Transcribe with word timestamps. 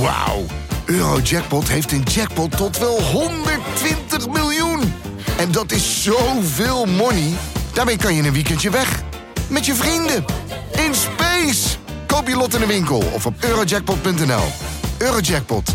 Wauw. 0.00 0.44
Eurojackpot 0.84 1.68
heeft 1.68 1.92
een 1.92 2.02
jackpot 2.02 2.56
tot 2.56 2.78
wel 2.78 3.02
120 3.02 4.28
miljoen. 4.28 4.92
En 5.38 5.52
dat 5.52 5.72
is 5.72 6.02
zoveel 6.02 6.84
money. 6.86 7.32
Daarmee 7.72 7.96
kan 7.96 8.14
je 8.14 8.22
een 8.22 8.32
weekendje 8.32 8.70
weg. 8.70 9.02
Met 9.48 9.66
je 9.66 9.74
vrienden. 9.74 10.24
In 10.72 10.94
space. 10.94 11.76
Koop 12.06 12.28
je 12.28 12.36
lot 12.36 12.54
in 12.54 12.60
de 12.60 12.66
winkel 12.66 13.02
of 13.12 13.26
op 13.26 13.34
eurojackpot.nl. 13.40 14.44
Eurojackpot. 14.98 15.74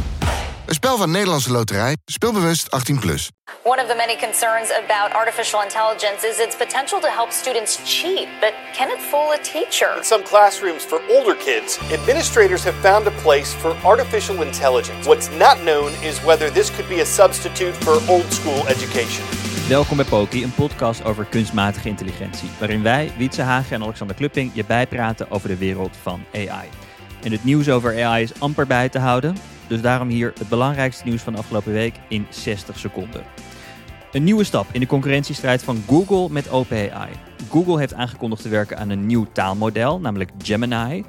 Een 0.66 0.74
spel 0.74 0.98
van 0.98 1.12
Nederlandse 1.12 1.52
Loterij. 1.52 1.98
Speelbewust 2.06 2.68
18+. 2.94 3.00
Plus. 3.00 3.30
One 3.64 3.82
of 3.82 3.88
the 3.88 3.96
many 3.96 4.16
concerns 4.16 4.70
about 4.84 5.14
artificial 5.14 5.62
intelligence 5.62 6.28
is 6.28 6.38
its 6.40 6.56
potential 6.56 7.00
to 7.00 7.08
help 7.08 7.32
students 7.32 7.80
cheat, 7.86 8.28
but 8.40 8.54
can 8.78 8.88
it 8.88 9.00
fool 9.10 9.32
a 9.32 9.40
teacher? 9.54 9.98
In 9.98 10.04
some 10.04 10.24
classrooms 10.24 10.84
for 10.84 11.02
older 11.10 11.36
kids, 11.36 11.80
administrators 11.92 12.64
have 12.64 12.78
found 12.82 13.08
a 13.08 13.16
place 13.22 13.54
for 13.54 13.76
artificial 13.84 14.42
intelligence. 14.42 15.08
What's 15.08 15.30
not 15.38 15.58
known 15.58 15.90
is 16.02 16.24
whether 16.24 16.52
this 16.52 16.70
could 16.76 16.90
be 16.90 17.02
a 17.02 17.06
substitute 17.06 17.76
for 17.86 17.96
old 18.08 18.34
school 18.34 18.68
education. 18.68 19.24
Welkom 19.68 19.98
bij 19.98 20.06
Poki, 20.06 20.44
een 20.44 20.56
podcast 20.56 21.04
over 21.04 21.26
kunstmatige 21.26 21.88
intelligentie, 21.88 22.50
waarin 22.60 22.84
wij, 22.84 23.12
Wietse 23.18 23.42
Hagen 23.42 23.76
en 23.76 23.84
Alexander 23.84 24.16
Klupping, 24.16 24.52
je 24.54 24.66
bijpraten 24.66 25.32
over 25.32 25.48
de 25.48 25.58
wereld 25.58 25.98
van 26.02 26.26
AI. 26.34 26.70
En 27.24 27.32
het 27.32 27.44
nieuws 27.44 27.70
over 27.70 28.04
AI 28.04 28.24
is 28.24 28.40
amper 28.40 28.68
bij 28.68 28.90
te 28.90 29.00
houden, 29.00 29.36
dus 29.68 29.82
daarom 29.82 30.08
hier 30.08 30.34
het 30.40 30.50
belangrijkste 30.50 31.04
nieuws 31.06 31.22
van 31.22 31.34
de 31.34 31.40
afgelopen 31.40 31.74
week 31.74 31.96
in 32.08 32.26
60 32.30 32.80
seconden. 32.80 33.24
Een 34.12 34.24
nieuwe 34.24 34.44
stap 34.44 34.68
in 34.72 34.80
de 34.80 34.86
concurrentiestrijd 34.86 35.64
van 35.64 35.84
Google 35.88 36.30
met 36.30 36.50
OpenAI. 36.50 37.10
Google 37.50 37.80
heeft 37.80 37.94
aangekondigd 37.94 38.42
te 38.42 38.50
werken 38.50 38.78
aan 38.78 38.90
een 38.90 39.06
nieuw 39.06 39.28
taalmodel, 39.32 40.00
namelijk 40.00 40.32
Gemini. 40.38 41.04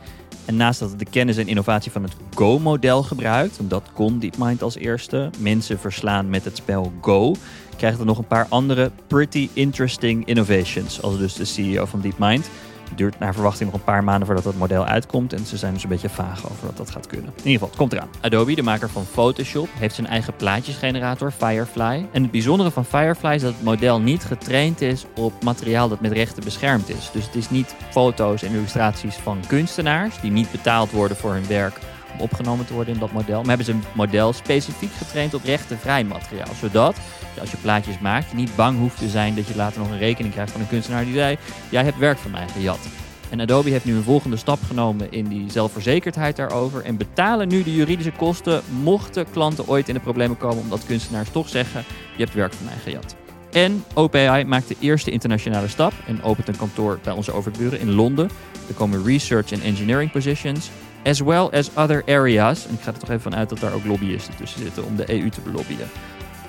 En 0.44 0.56
naast 0.56 0.80
dat 0.80 0.90
het 0.90 0.98
de 0.98 1.04
kennis 1.04 1.36
en 1.36 1.48
innovatie 1.48 1.92
van 1.92 2.02
het 2.02 2.12
Go-model 2.34 3.02
gebruikt, 3.02 3.56
want 3.56 3.70
dat 3.70 3.90
kon 3.92 4.18
DeepMind 4.18 4.62
als 4.62 4.76
eerste, 4.76 5.30
mensen 5.38 5.78
verslaan 5.78 6.30
met 6.30 6.44
het 6.44 6.56
spel 6.56 6.92
Go, 7.00 7.34
krijgt 7.76 7.98
het 7.98 8.06
nog 8.06 8.18
een 8.18 8.26
paar 8.26 8.46
andere 8.48 8.90
pretty 9.06 9.48
interesting 9.52 10.26
innovations, 10.26 11.02
als 11.02 11.18
dus 11.18 11.34
de 11.34 11.44
CEO 11.44 11.84
van 11.84 12.00
DeepMind. 12.00 12.48
Duurt 12.96 13.18
naar 13.18 13.34
verwachting 13.34 13.70
nog 13.70 13.78
een 13.78 13.84
paar 13.84 14.04
maanden 14.04 14.26
voordat 14.26 14.44
dat 14.44 14.54
model 14.54 14.84
uitkomt. 14.84 15.32
En 15.32 15.46
ze 15.46 15.56
zijn 15.56 15.72
dus 15.72 15.82
een 15.82 15.88
beetje 15.88 16.08
vaag 16.08 16.50
over 16.50 16.66
wat 16.66 16.76
dat 16.76 16.90
gaat 16.90 17.06
kunnen. 17.06 17.26
In 17.26 17.36
ieder 17.36 17.52
geval, 17.52 17.68
het 17.68 17.76
komt 17.76 17.92
eraan. 17.92 18.08
Adobe, 18.20 18.54
de 18.54 18.62
maker 18.62 18.90
van 18.90 19.04
Photoshop, 19.04 19.68
heeft 19.78 19.94
zijn 19.94 20.06
eigen 20.06 20.36
plaatjesgenerator, 20.36 21.30
Firefly. 21.30 22.06
En 22.12 22.22
het 22.22 22.30
bijzondere 22.30 22.70
van 22.70 22.84
Firefly 22.84 23.34
is 23.34 23.42
dat 23.42 23.52
het 23.52 23.62
model 23.62 24.00
niet 24.00 24.24
getraind 24.24 24.80
is 24.80 25.04
op 25.14 25.42
materiaal 25.42 25.88
dat 25.88 26.00
met 26.00 26.12
rechten 26.12 26.44
beschermd 26.44 26.88
is. 26.88 27.10
Dus 27.12 27.24
het 27.26 27.34
is 27.34 27.50
niet 27.50 27.74
foto's 27.90 28.42
en 28.42 28.52
illustraties 28.52 29.14
van 29.14 29.38
kunstenaars 29.46 30.20
die 30.20 30.30
niet 30.30 30.50
betaald 30.50 30.90
worden 30.90 31.16
voor 31.16 31.32
hun 31.32 31.46
werk 31.46 31.78
opgenomen 32.18 32.66
te 32.66 32.72
worden 32.72 32.94
in 32.94 33.00
dat 33.00 33.12
model. 33.12 33.38
Maar 33.38 33.48
hebben 33.48 33.66
ze 33.66 33.72
een 33.72 33.84
model 33.92 34.32
specifiek 34.32 34.92
getraind 34.92 35.34
op 35.34 35.44
rechtenvrij 35.44 36.04
materiaal. 36.04 36.54
Zodat 36.60 36.96
als 37.40 37.50
je 37.50 37.56
plaatjes 37.56 37.98
maakt, 37.98 38.30
je 38.30 38.36
niet 38.36 38.56
bang 38.56 38.78
hoeft 38.78 38.98
te 38.98 39.08
zijn 39.08 39.34
dat 39.34 39.46
je 39.46 39.56
later 39.56 39.80
nog 39.80 39.90
een 39.90 39.98
rekening 39.98 40.32
krijgt 40.32 40.52
van 40.52 40.60
een 40.60 40.68
kunstenaar 40.68 41.04
die 41.04 41.14
zei: 41.14 41.36
Jij 41.70 41.84
hebt 41.84 41.98
werk 41.98 42.18
van 42.18 42.30
mij 42.30 42.48
gejat. 42.52 42.88
En 43.30 43.40
Adobe 43.40 43.70
heeft 43.70 43.84
nu 43.84 43.94
een 43.94 44.02
volgende 44.02 44.36
stap 44.36 44.58
genomen 44.66 45.12
in 45.12 45.28
die 45.28 45.50
zelfverzekerdheid 45.50 46.36
daarover. 46.36 46.84
En 46.84 46.96
betalen 46.96 47.48
nu 47.48 47.62
de 47.62 47.74
juridische 47.74 48.12
kosten 48.12 48.62
mochten 48.82 49.26
klanten 49.30 49.68
ooit 49.68 49.88
in 49.88 49.94
de 49.94 50.00
problemen 50.00 50.36
komen 50.36 50.62
omdat 50.62 50.86
kunstenaars 50.86 51.30
toch 51.30 51.48
zeggen: 51.48 51.84
Je 52.16 52.22
hebt 52.22 52.34
werk 52.34 52.52
van 52.52 52.64
mij 52.64 52.76
gejat. 52.82 53.16
En 53.52 53.84
OpenAI 53.94 54.44
maakt 54.44 54.68
de 54.68 54.76
eerste 54.80 55.10
internationale 55.10 55.68
stap 55.68 55.92
en 56.06 56.22
opent 56.22 56.48
een 56.48 56.56
kantoor 56.56 56.98
bij 57.02 57.12
onze 57.12 57.32
overburen 57.32 57.80
in 57.80 57.90
Londen. 57.90 58.30
Er 58.68 58.74
komen 58.74 59.04
research 59.04 59.52
en 59.52 59.60
engineering 59.60 60.10
positions, 60.10 60.70
as 61.04 61.20
well 61.20 61.48
as 61.50 61.70
other 61.76 62.02
areas. 62.06 62.66
En 62.66 62.74
ik 62.74 62.80
ga 62.80 62.92
er 62.92 62.98
toch 62.98 63.08
even 63.08 63.20
van 63.20 63.34
uit 63.34 63.48
dat 63.48 63.58
daar 63.58 63.72
ook 63.72 63.84
lobbyisten 63.84 64.36
tussen 64.36 64.60
zitten 64.60 64.84
om 64.84 64.96
de 64.96 65.20
EU 65.20 65.28
te 65.28 65.40
belobbyen. 65.40 65.88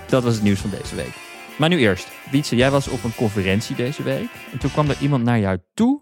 Dat 0.08 0.23
was 0.23 0.34
het 0.34 0.44
nieuws 0.44 0.59
van 0.59 0.70
deze 0.70 0.95
week. 0.95 1.14
Maar 1.58 1.70
nu 1.70 1.78
eerst. 1.78 2.08
Wietse, 2.31 2.56
jij 2.56 2.72
was 2.72 2.88
op 2.88 3.03
een 3.03 3.16
conferentie 3.16 3.75
deze 3.75 4.03
week. 4.03 4.30
En 4.52 4.59
toen 4.59 4.72
kwam 4.72 4.90
er 4.90 4.97
iemand 5.02 5.24
naar 5.24 5.40
jou 5.40 5.57
toe. 5.74 6.02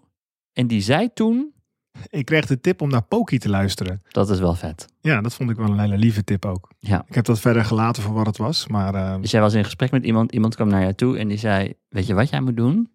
En 0.52 0.66
die 0.66 0.80
zei 0.80 1.12
toen... 1.14 1.52
Ik 2.08 2.24
kreeg 2.24 2.46
de 2.46 2.60
tip 2.60 2.80
om 2.80 2.88
naar 2.88 3.02
Poki 3.02 3.38
te 3.38 3.48
luisteren. 3.48 4.02
Dat 4.08 4.30
is 4.30 4.38
wel 4.38 4.54
vet. 4.54 4.86
Ja, 5.00 5.20
dat 5.20 5.34
vond 5.34 5.50
ik 5.50 5.56
wel 5.56 5.68
een 5.70 5.78
hele 5.78 5.98
lieve 5.98 6.24
tip 6.24 6.44
ook. 6.44 6.70
Ja. 6.78 7.04
Ik 7.08 7.14
heb 7.14 7.24
dat 7.24 7.40
verder 7.40 7.64
gelaten 7.64 8.02
voor 8.02 8.14
wat 8.14 8.26
het 8.26 8.36
was. 8.36 8.66
Maar 8.66 8.94
uh, 8.94 9.20
Dus 9.20 9.30
jij 9.30 9.40
was 9.40 9.54
in 9.54 9.64
gesprek 9.64 9.90
met 9.90 10.04
iemand. 10.04 10.32
Iemand 10.32 10.54
kwam 10.54 10.68
naar 10.68 10.80
jou 10.80 10.94
toe 10.94 11.18
en 11.18 11.28
die 11.28 11.38
zei... 11.38 11.74
Weet 11.88 12.06
je 12.06 12.14
wat 12.14 12.28
jij 12.28 12.40
moet 12.40 12.56
doen? 12.56 12.92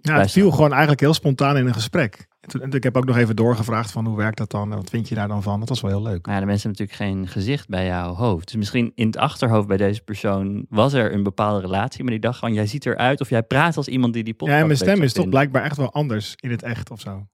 ja, 0.00 0.18
het 0.18 0.30
viel 0.30 0.50
gewoon 0.50 0.70
eigenlijk 0.70 1.00
heel 1.00 1.14
spontaan 1.14 1.56
in 1.56 1.66
een 1.66 1.74
gesprek. 1.74 2.27
Toen- 2.48 2.72
ik 2.72 2.82
heb 2.82 2.96
ook 2.96 3.04
nog 3.04 3.16
even 3.16 3.36
doorgevraagd 3.36 3.90
van 3.90 4.06
hoe 4.06 4.16
werkt 4.16 4.38
dat 4.38 4.50
dan? 4.50 4.68
Wat 4.68 4.90
vind 4.90 5.08
je 5.08 5.14
daar 5.14 5.28
dan 5.28 5.42
van? 5.42 5.60
Dat 5.60 5.68
was 5.68 5.80
wel 5.80 5.90
heel 5.90 6.02
leuk. 6.02 6.26
Maar 6.26 6.34
ja, 6.34 6.40
de 6.40 6.46
mensen 6.46 6.70
hebben 6.70 6.86
natuurlijk 6.86 7.16
geen 7.18 7.28
gezicht 7.42 7.68
bij 7.68 7.86
jouw 7.86 8.14
hoofd. 8.14 8.46
Dus 8.46 8.56
misschien 8.56 8.92
in 8.94 9.06
het 9.06 9.16
achterhoofd 9.16 9.66
bij 9.68 9.76
deze 9.76 10.02
persoon 10.02 10.66
was 10.68 10.92
er 10.92 11.12
een 11.14 11.22
bepaalde 11.22 11.60
relatie. 11.60 12.02
Maar 12.02 12.12
die 12.12 12.20
dacht 12.20 12.38
gewoon, 12.38 12.54
jij 12.54 12.66
ziet 12.66 12.86
eruit 12.86 13.20
of 13.20 13.28
jij 13.28 13.42
praat 13.42 13.76
als 13.76 13.88
iemand 13.88 14.12
die 14.12 14.24
die 14.24 14.32
podcast 14.34 14.54
Ja, 14.56 14.60
en 14.62 14.66
mijn 14.66 14.78
stem 14.78 14.94
te 14.96 15.02
is 15.02 15.12
toch 15.12 15.28
blijkbaar 15.28 15.62
echt 15.64 15.76
wel 15.76 15.92
anders 15.92 16.34
in 16.36 16.50
het 16.50 16.62
echt 16.62 16.90
of 16.90 17.00
zo. 17.00 17.26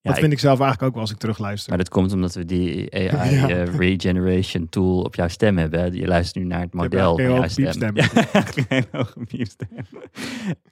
Ja, 0.00 0.10
dat 0.10 0.18
vind 0.18 0.32
ik 0.32 0.38
zelf 0.38 0.58
eigenlijk 0.60 0.82
ook 0.88 0.92
wel 0.92 1.00
als 1.02 1.10
ik 1.10 1.18
terugluister. 1.18 1.68
Maar 1.68 1.78
dat 1.78 1.88
komt 1.88 2.12
omdat 2.12 2.34
we 2.34 2.44
die 2.44 2.94
AI 2.94 3.34
Ja. 3.34 3.48
eh, 3.48 3.74
regeneration 3.76 4.68
tool 4.68 5.00
op 5.02 5.14
jouw 5.14 5.28
stem 5.28 5.58
hebben. 5.58 5.92
Je 5.94 6.06
luistert 6.06 6.42
nu 6.44 6.50
naar 6.50 6.60
het 6.60 6.74
model 6.74 7.14
van 7.18 7.24
jouw 7.24 7.48
stem. 7.48 7.96
hoge 7.96 8.26
Ja, 8.68 8.76
een 8.76 8.84
hoge 8.92 9.18
piepstem. 9.28 9.68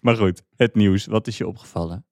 Maar 0.00 0.16
goed, 0.16 0.42
het 0.56 0.74
nieuws. 0.74 1.06
Wat 1.06 1.26
is 1.26 1.38
je 1.38 1.46
opgevallen? 1.46 2.04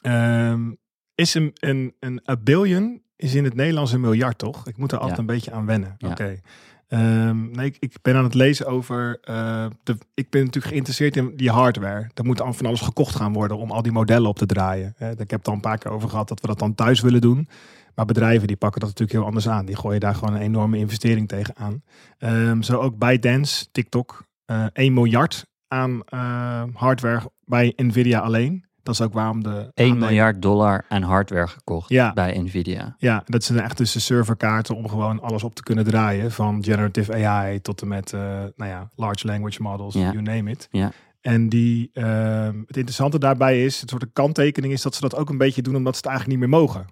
Ehm, 0.00 0.72
is 1.14 1.34
een, 1.34 1.50
een, 1.54 1.94
een 2.00 2.20
a 2.30 2.36
billion 2.36 3.02
is 3.16 3.34
in 3.34 3.44
het 3.44 3.54
Nederlands 3.54 3.92
een 3.92 4.00
miljard, 4.00 4.38
toch? 4.38 4.66
Ik 4.66 4.76
moet 4.76 4.92
er 4.92 4.98
altijd 4.98 5.16
Ja. 5.16 5.22
een 5.22 5.28
beetje 5.34 5.52
aan 5.52 5.66
wennen. 5.66 5.94
Ja. 5.98 6.10
Oké. 6.10 6.40
Ehm, 6.88 7.50
nee, 7.50 7.66
ik, 7.66 7.76
ik 7.78 7.96
ben 8.02 8.16
aan 8.16 8.24
het 8.24 8.34
lezen 8.34 8.66
over. 8.66 9.18
eh, 9.22 9.66
de, 9.82 9.96
ik 10.14 10.30
ben 10.30 10.40
natuurlijk 10.44 10.72
geïnteresseerd 10.72 11.16
in 11.16 11.32
die 11.36 11.50
hardware. 11.50 12.10
Er 12.14 12.24
moet 12.24 12.36
dan 12.38 12.54
van 12.54 12.66
alles 12.66 12.80
gekocht 12.80 13.16
gaan 13.16 13.32
worden 13.32 13.56
om 13.56 13.70
al 13.70 13.82
die 13.82 13.92
modellen 13.92 14.28
op 14.28 14.36
te 14.38 14.46
draaien. 14.46 14.94
Ik 14.98 15.30
heb 15.30 15.30
het 15.30 15.48
al 15.48 15.54
een 15.54 15.60
paar 15.60 15.78
keer 15.78 15.90
over 15.90 16.08
gehad 16.08 16.28
dat 16.28 16.40
we 16.40 16.46
dat 16.46 16.58
dan 16.58 16.74
thuis 16.74 17.00
willen 17.00 17.20
doen. 17.20 17.48
Maar 17.94 18.04
bedrijven 18.04 18.46
die 18.46 18.56
pakken 18.56 18.80
dat 18.80 18.88
natuurlijk 18.88 19.18
heel 19.18 19.26
anders 19.26 19.48
aan. 19.48 19.66
Die 19.66 19.76
gooien 19.76 20.00
daar 20.00 20.14
gewoon 20.14 20.34
een 20.34 20.40
enorme 20.40 20.78
investering 20.78 21.28
tegen 21.28 21.56
aan. 21.56 21.82
Ehm, 22.18 22.62
zo 22.62 22.78
ook 22.80 22.98
ByteDance, 22.98 23.66
TikTok. 23.72 24.24
eh 24.44 24.64
1 24.72 24.92
miljard 24.92 25.46
aan 25.68 26.02
eh, 26.04 26.62
hardware 26.74 27.30
bij 27.44 27.72
Nvidia 27.76 28.18
alleen. 28.18 28.64
Dat 28.84 28.94
is 28.94 29.00
ook 29.00 29.12
waarom 29.12 29.42
de 29.42 29.48
1 29.50 29.70
aandelen- 29.74 29.98
miljard 29.98 30.42
dollar 30.42 30.84
aan 30.88 31.02
hardware 31.02 31.46
gekocht 31.48 31.88
Ja. 31.88 32.12
bij 32.12 32.38
Nvidia. 32.38 32.94
Ja, 32.98 33.22
dat 33.24 33.44
zijn 33.44 33.60
echt 33.60 33.76
dus 33.76 33.92
de 33.92 34.00
serverkaarten 34.00 34.76
om 34.76 34.88
gewoon 34.88 35.20
alles 35.20 35.42
op 35.44 35.54
te 35.54 35.62
kunnen 35.62 35.84
draaien. 35.84 36.32
Van 36.32 36.64
generative 36.64 37.26
AI 37.26 37.60
tot 37.60 37.82
en 37.82 37.88
met, 37.88 38.12
eh, 38.12 38.20
nou 38.56 38.70
ja, 38.70 38.88
large 38.96 39.26
language 39.26 39.62
models, 39.62 39.94
Ja. 39.94 40.00
you 40.12 40.22
name 40.22 40.50
it. 40.50 40.68
Ja. 40.70 40.92
En 41.20 41.48
die, 41.48 41.90
ehm, 41.92 42.58
het 42.66 42.76
interessante 42.76 43.18
daarbij 43.18 43.64
is, 43.64 43.80
het 43.80 43.90
soort 43.90 44.06
kanttekening 44.12 44.72
is 44.72 44.82
dat 44.82 44.94
ze 44.94 45.00
dat 45.00 45.16
ook 45.16 45.30
een 45.30 45.38
beetje 45.38 45.62
doen 45.62 45.76
omdat 45.76 45.92
ze 45.92 45.98
het 45.98 46.08
eigenlijk 46.08 46.40
niet 46.40 46.50
meer 46.50 46.58
mogen. 46.60 46.86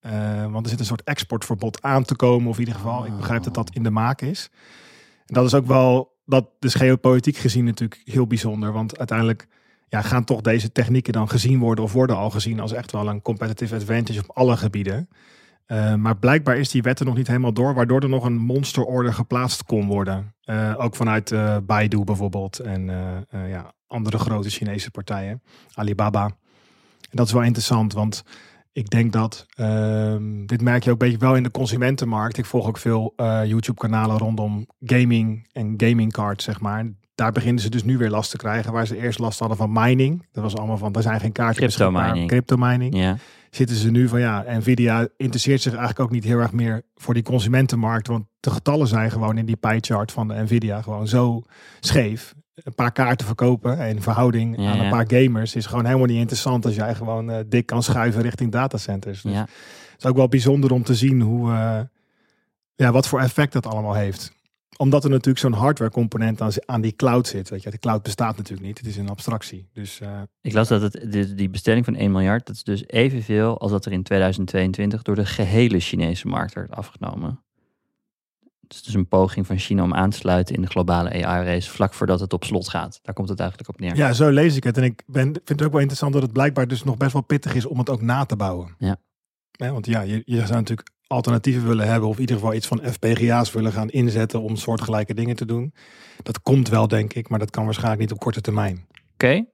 Eh, 0.00 0.42
want 0.52 0.64
er 0.64 0.70
zit 0.70 0.80
een 0.80 0.86
soort 0.86 1.02
exportverbod 1.02 1.82
aan 1.82 2.04
te 2.04 2.16
komen, 2.16 2.48
of 2.48 2.54
in 2.54 2.60
ieder 2.60 2.74
geval, 2.74 3.06
ik 3.06 3.16
begrijp 3.16 3.42
dat 3.42 3.54
dat 3.54 3.70
in 3.74 3.82
de 3.82 3.90
maak 3.90 4.20
is. 4.20 4.50
En 5.26 5.34
dat 5.34 5.44
is 5.44 5.54
ook 5.54 5.66
wel, 5.66 6.18
dat 6.24 6.46
is 6.60 6.74
geopolitiek 6.74 7.36
gezien 7.36 7.64
natuurlijk 7.64 8.00
heel 8.04 8.26
bijzonder, 8.26 8.72
want 8.72 8.98
uiteindelijk 8.98 9.46
ja, 9.90 10.02
gaan 10.02 10.24
toch 10.24 10.40
deze 10.40 10.72
technieken 10.72 11.12
dan 11.12 11.28
gezien 11.28 11.58
worden 11.58 11.84
of 11.84 11.92
worden 11.92 12.16
al 12.16 12.30
gezien 12.30 12.60
als 12.60 12.72
echt 12.72 12.92
wel 12.92 13.08
een 13.08 13.22
competitive 13.22 13.74
advantage 13.74 14.20
op 14.20 14.36
alle 14.36 14.56
gebieden. 14.56 15.08
Uh, 15.66 15.94
maar 15.94 16.16
blijkbaar 16.16 16.58
is 16.58 16.70
die 16.70 16.82
wet 16.82 17.00
er 17.00 17.06
nog 17.06 17.16
niet 17.16 17.26
helemaal 17.26 17.52
door, 17.52 17.74
waardoor 17.74 18.00
er 18.00 18.08
nog 18.08 18.24
een 18.24 18.38
monsterorder 18.38 19.14
geplaatst 19.14 19.64
kon 19.64 19.86
worden. 19.86 20.34
Uh, 20.44 20.74
ook 20.78 20.96
vanuit 20.96 21.30
uh, 21.30 21.56
Baidu 21.62 22.04
bijvoorbeeld 22.04 22.58
en 22.58 22.84
ja, 23.30 23.72
andere 23.86 24.18
grote 24.18 24.50
Chinese 24.50 24.90
partijen, 24.90 25.42
Alibaba. 25.74 26.24
En 27.10 27.16
dat 27.16 27.26
is 27.26 27.32
wel 27.32 27.42
interessant, 27.42 27.92
want 27.92 28.24
ik 28.72 28.90
denk 28.90 29.12
dat, 29.12 29.46
ehm, 29.54 30.46
dit 30.46 30.62
merk 30.62 30.84
je 30.84 30.90
ook 30.90 31.02
een 31.02 31.08
beetje 31.08 31.26
wel 31.26 31.36
in 31.36 31.42
de 31.42 31.50
consumentenmarkt. 31.50 32.38
Ik 32.38 32.44
volg 32.44 32.66
ook 32.66 32.78
veel 32.78 33.12
eh, 33.16 33.44
YouTube-kanalen 33.44 34.18
rondom 34.18 34.66
gaming 34.80 35.48
en 35.52 35.74
gaming 35.76 36.12
cards, 36.12 36.44
zeg 36.44 36.60
maar. 36.60 36.92
Daar 37.20 37.32
beginnen 37.32 37.62
ze 37.62 37.70
dus 37.70 37.84
nu 37.84 37.98
weer 37.98 38.10
last 38.10 38.30
te 38.30 38.36
krijgen, 38.36 38.72
waar 38.72 38.86
ze 38.86 38.96
eerst 38.96 39.18
last 39.18 39.38
hadden 39.38 39.56
van 39.56 39.72
mining. 39.72 40.26
Dat 40.32 40.42
was 40.42 40.56
allemaal 40.56 40.76
van, 40.76 40.94
er 40.94 41.02
zijn 41.02 41.20
geen 41.20 41.32
kaarten 41.32 41.62
Crypto 41.62 41.90
mining. 41.90 42.28
Crypto 42.28 42.56
mining 42.56 42.96
Ja. 42.96 43.16
zitten 43.50 43.76
ze 43.76 43.90
nu 43.90 44.08
van 44.08 44.20
ja, 44.20 44.44
Nvidia 44.48 45.08
interesseert 45.16 45.60
zich 45.60 45.72
eigenlijk 45.72 46.00
ook 46.00 46.10
niet 46.10 46.24
heel 46.24 46.38
erg 46.38 46.52
meer 46.52 46.82
voor 46.94 47.14
die 47.14 47.22
consumentenmarkt. 47.22 48.06
Want 48.06 48.24
de 48.40 48.50
getallen 48.50 48.86
zijn 48.86 49.10
gewoon 49.10 49.38
in 49.38 49.46
die 49.46 49.56
pie 49.56 49.80
chart 49.80 50.12
van 50.12 50.28
de 50.28 50.34
Nvidia 50.34 50.82
gewoon 50.82 51.08
zo 51.08 51.42
scheef. 51.80 52.34
Een 52.54 52.74
paar 52.74 52.92
kaarten 52.92 53.26
verkopen 53.26 53.78
in 53.78 54.02
verhouding 54.02 54.56
Ja, 54.56 54.70
aan 54.70 54.78
een 54.78 54.84
ja. 54.84 54.90
paar 54.90 55.04
gamers 55.08 55.54
is 55.54 55.66
gewoon 55.66 55.84
helemaal 55.86 56.06
niet 56.06 56.18
interessant 56.18 56.64
als 56.64 56.74
jij 56.74 56.94
gewoon 56.94 57.30
eh, 57.30 57.38
dik 57.46 57.66
kan 57.66 57.82
schuiven 57.82 58.22
richting 58.22 58.52
datacenters. 58.52 59.22
Dus 59.22 59.32
ja. 59.32 59.40
het 59.40 59.98
is 59.98 60.06
ook 60.06 60.16
wel 60.16 60.28
bijzonder 60.28 60.72
om 60.72 60.82
te 60.82 60.94
zien 60.94 61.20
hoe, 61.20 61.50
eh, 61.52 61.80
ja, 62.74 62.92
wat 62.92 63.08
voor 63.08 63.20
effect 63.20 63.52
dat 63.52 63.66
allemaal 63.66 63.94
heeft. 63.94 64.38
Omdat 64.80 65.04
er 65.04 65.10
natuurlijk 65.10 65.38
zo'n 65.38 65.52
hardware 65.52 65.90
component 65.90 66.40
aan, 66.40 66.50
aan 66.64 66.80
die 66.80 66.96
cloud 66.96 67.26
zit. 67.26 67.48
Weet 67.48 67.62
je, 67.62 67.70
de 67.70 67.78
cloud 67.78 68.02
bestaat 68.02 68.36
natuurlijk 68.36 68.66
niet. 68.66 68.78
Het 68.78 68.86
is 68.86 68.96
een 68.96 69.08
abstractie. 69.08 69.68
Dus 69.72 70.00
eh, 70.00 70.20
Ik 70.40 70.52
las 70.52 70.68
dat 70.68 70.82
het, 70.82 71.12
die, 71.12 71.34
die 71.34 71.50
bestelling 71.50 71.84
van 71.84 71.94
1 71.94 72.12
miljard, 72.12 72.46
dat 72.46 72.56
is 72.56 72.64
dus 72.64 72.84
evenveel 72.86 73.58
als 73.58 73.70
dat 73.70 73.84
er 73.84 73.92
in 73.92 74.02
2022 74.02 75.02
door 75.02 75.14
de 75.14 75.26
gehele 75.26 75.80
Chinese 75.80 76.28
markt 76.28 76.54
werd 76.54 76.70
afgenomen. 76.70 77.42
het 78.60 78.74
is 78.74 78.82
dus 78.82 78.94
een 78.94 79.08
poging 79.08 79.46
van 79.46 79.58
China 79.58 79.82
om 79.82 79.94
aan 79.94 80.10
te 80.10 80.16
sluiten 80.16 80.54
in 80.54 80.62
de 80.62 80.68
globale 80.68 81.24
AI-race 81.24 81.70
vlak 81.70 81.94
voordat 81.94 82.20
het 82.20 82.32
op 82.32 82.44
slot 82.44 82.68
gaat. 82.68 83.00
Daar 83.02 83.14
komt 83.14 83.28
het 83.28 83.40
eigenlijk 83.40 83.68
op 83.68 83.80
neer. 83.80 83.96
Ja, 83.96 84.12
zo 84.12 84.30
lees 84.30 84.56
ik 84.56 84.64
het. 84.64 84.76
En 84.76 84.84
ik 84.84 85.02
ben, 85.06 85.22
vind 85.22 85.48
het 85.48 85.62
ook 85.62 85.72
wel 85.72 85.80
interessant 85.80 86.12
dat 86.12 86.22
het 86.22 86.32
blijkbaar 86.32 86.68
dus 86.68 86.84
nog 86.84 86.96
best 86.96 87.12
wel 87.12 87.22
pittig 87.22 87.54
is 87.54 87.66
om 87.66 87.78
het 87.78 87.90
ook 87.90 88.02
na 88.02 88.24
te 88.24 88.36
bouwen. 88.36 88.74
Ja. 88.78 88.96
want 89.56 89.86
ja, 89.86 90.00
je, 90.00 90.22
je 90.24 90.46
zou 90.46 90.52
natuurlijk 90.52 90.90
alternatieven 91.10 91.66
willen 91.66 91.88
hebben 91.88 92.08
of 92.08 92.14
in 92.14 92.20
ieder 92.20 92.36
geval 92.36 92.54
iets 92.54 92.66
van 92.66 92.80
FPGA's 92.92 93.52
willen 93.52 93.72
gaan 93.72 93.88
inzetten 93.88 94.40
om 94.42 94.56
soortgelijke 94.56 95.14
dingen 95.14 95.36
te 95.36 95.46
doen. 95.46 95.74
Dat 96.22 96.42
komt 96.42 96.68
wel, 96.68 96.88
denk 96.88 97.12
ik, 97.12 97.28
maar 97.28 97.38
dat 97.38 97.50
kan 97.50 97.64
waarschijnlijk 97.64 98.00
niet 98.00 98.12
op 98.12 98.18
korte 98.18 98.40
termijn. 98.40 98.86
Oké. 99.12 99.44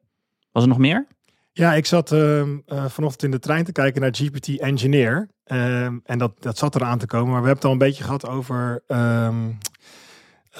Was 0.53 0.63
er 0.63 0.69
nog 0.69 0.79
meer? 0.79 1.07
Ja, 1.53 1.75
ik 1.75 1.87
zat 1.87 2.13
uh, 2.13 2.43
vanochtend 2.67 3.23
in 3.23 3.31
de 3.31 3.39
trein 3.39 3.65
te 3.65 3.73
kijken 3.73 4.01
naar 4.01 4.15
GPT 4.15 4.49
Engineer. 4.49 5.29
Ehm, 5.45 5.99
en 6.05 6.19
dat, 6.19 6.43
dat 6.43 6.59
zat 6.59 6.75
eraan 6.75 6.99
te 6.99 7.07
komen. 7.07 7.33
Maar 7.33 7.43
we 7.43 7.47
hebben 7.47 7.55
het 7.55 7.65
al 7.65 7.73
een 7.73 7.89
beetje 7.89 8.05
gehad 8.05 8.29
over 8.29 8.83
um, 8.87 9.59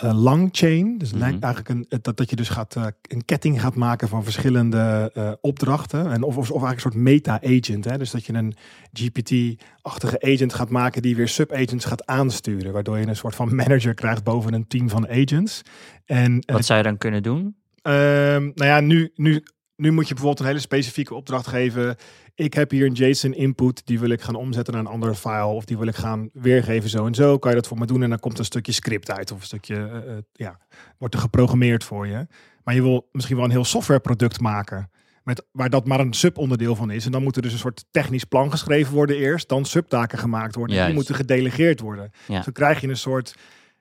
uh, 0.05 0.23
long 0.23 0.49
chain. 0.53 0.99
Dus 0.99 1.13
mm 1.13 1.23
eigenlijk 1.23 1.69
een, 1.69 1.87
dat, 2.03 2.17
dat 2.17 2.31
je 2.31 2.37
dus 2.37 2.49
gaat, 2.49 2.77
uh, 2.77 2.87
een 3.03 3.25
ketting 3.25 3.61
gaat 3.61 3.75
maken 3.75 4.09
van 4.09 4.25
verschillende 4.25 5.39
opdrachten. 5.41 6.13
En 6.13 6.23
of, 6.23 6.37
of, 6.37 6.51
of 6.51 6.63
eigenlijk 6.63 6.75
een 6.75 6.93
soort 6.93 7.05
meta-agent. 7.05 7.99
Dus 7.99 8.11
dat 8.11 8.25
je 8.25 8.33
een 8.33 8.55
GPT-achtige 8.93 10.21
agent 10.21 10.55
gaat 10.55 10.71
maken 10.71 11.03
die 11.03 11.17
weer 11.17 11.29
sub-agents 11.29 11.85
gaat 11.85 12.07
aansturen. 12.07 12.73
Waardoor 12.73 12.99
je 12.99 13.07
een 13.07 13.17
soort 13.17 13.35
van 13.35 13.55
manager 13.55 13.95
krijgt 13.95 14.25
boven 14.25 14.55
een 14.55 14.67
team 14.67 14.89
van 14.89 15.09
agents. 15.09 15.63
En, 16.05 16.43
Wat 16.47 16.65
zou 16.65 16.79
je 16.79 16.85
dan 16.85 16.99
kunnen 16.99 17.23
doen? 17.23 17.57
Ehm, 17.83 18.43
nou 18.55 18.71
ja, 18.71 18.81
nu, 18.81 19.13
nu 19.15 19.45
nu 19.77 19.91
moet 19.91 20.09
je 20.09 20.15
bijvoorbeeld 20.15 20.41
een 20.41 20.47
hele 20.47 20.59
specifieke 20.59 21.15
opdracht 21.15 21.47
geven. 21.47 21.97
Ik 22.35 22.55
heb 22.55 22.71
hier 22.71 22.87
een 22.87 22.93
JSON 22.93 23.35
input, 23.35 23.87
die 23.87 24.01
wil 24.01 24.11
ik 24.11 24.21
gaan 24.21 24.35
omzetten 24.35 24.75
naar 24.75 24.83
een 24.83 24.91
andere 24.91 25.15
file. 25.15 25.45
Of 25.45 25.65
die 25.65 25.79
wil 25.79 25.87
ik 25.87 25.95
gaan 25.95 26.31
weergeven 26.33 26.91
zo 26.91 27.07
en 27.07 27.15
zo. 27.15 27.39
Kan 27.39 27.51
je 27.51 27.57
dat 27.57 27.67
voor 27.67 27.79
me 27.79 27.87
doen 27.87 28.03
en 28.03 28.09
dan 28.09 28.19
komt 28.19 28.39
een 28.39 28.45
stukje 28.45 28.73
script 28.73 29.11
uit. 29.11 29.33
Of 29.33 29.39
een 29.39 29.47
stukje, 29.47 30.03
uh, 30.07 30.17
ja, 30.33 30.59
wordt 30.99 31.15
er 31.15 31.21
geprogrammeerd 31.21 31.85
voor 31.85 32.07
je. 32.07 32.27
Maar 32.65 32.75
je 32.75 32.83
wil 32.83 33.09
misschien 33.13 33.37
wel 33.37 33.45
een 33.45 33.51
heel 33.51 33.65
softwareproduct 33.65 34.41
maken. 34.41 34.91
Met, 35.23 35.47
waar 35.53 35.71
dat 35.71 35.87
maar 35.87 36.01
een 36.01 36.13
subonderdeel 36.13 36.75
van 36.75 36.91
is. 36.91 37.07
En 37.07 37.13
dan 37.13 37.23
moet 37.23 37.37
er 37.37 37.43
dus 37.43 37.53
een 37.53 37.59
soort 37.59 37.85
technisch 37.91 38.25
plan 38.25 38.51
geschreven 38.51 38.95
worden 38.95 39.17
eerst. 39.17 39.49
Dan 39.49 39.65
subtaken 39.65 40.19
gemaakt 40.19 40.55
worden. 40.55 40.79
En 40.79 40.87
die 40.87 40.95
moeten 40.95 41.15
gedelegeerd 41.15 41.81
worden. 41.81 42.11
Ja. 42.27 42.43
Zo 42.43 42.53
krijg 42.53 42.81
je 42.81 42.89
een 42.89 42.97
soort 42.97 43.35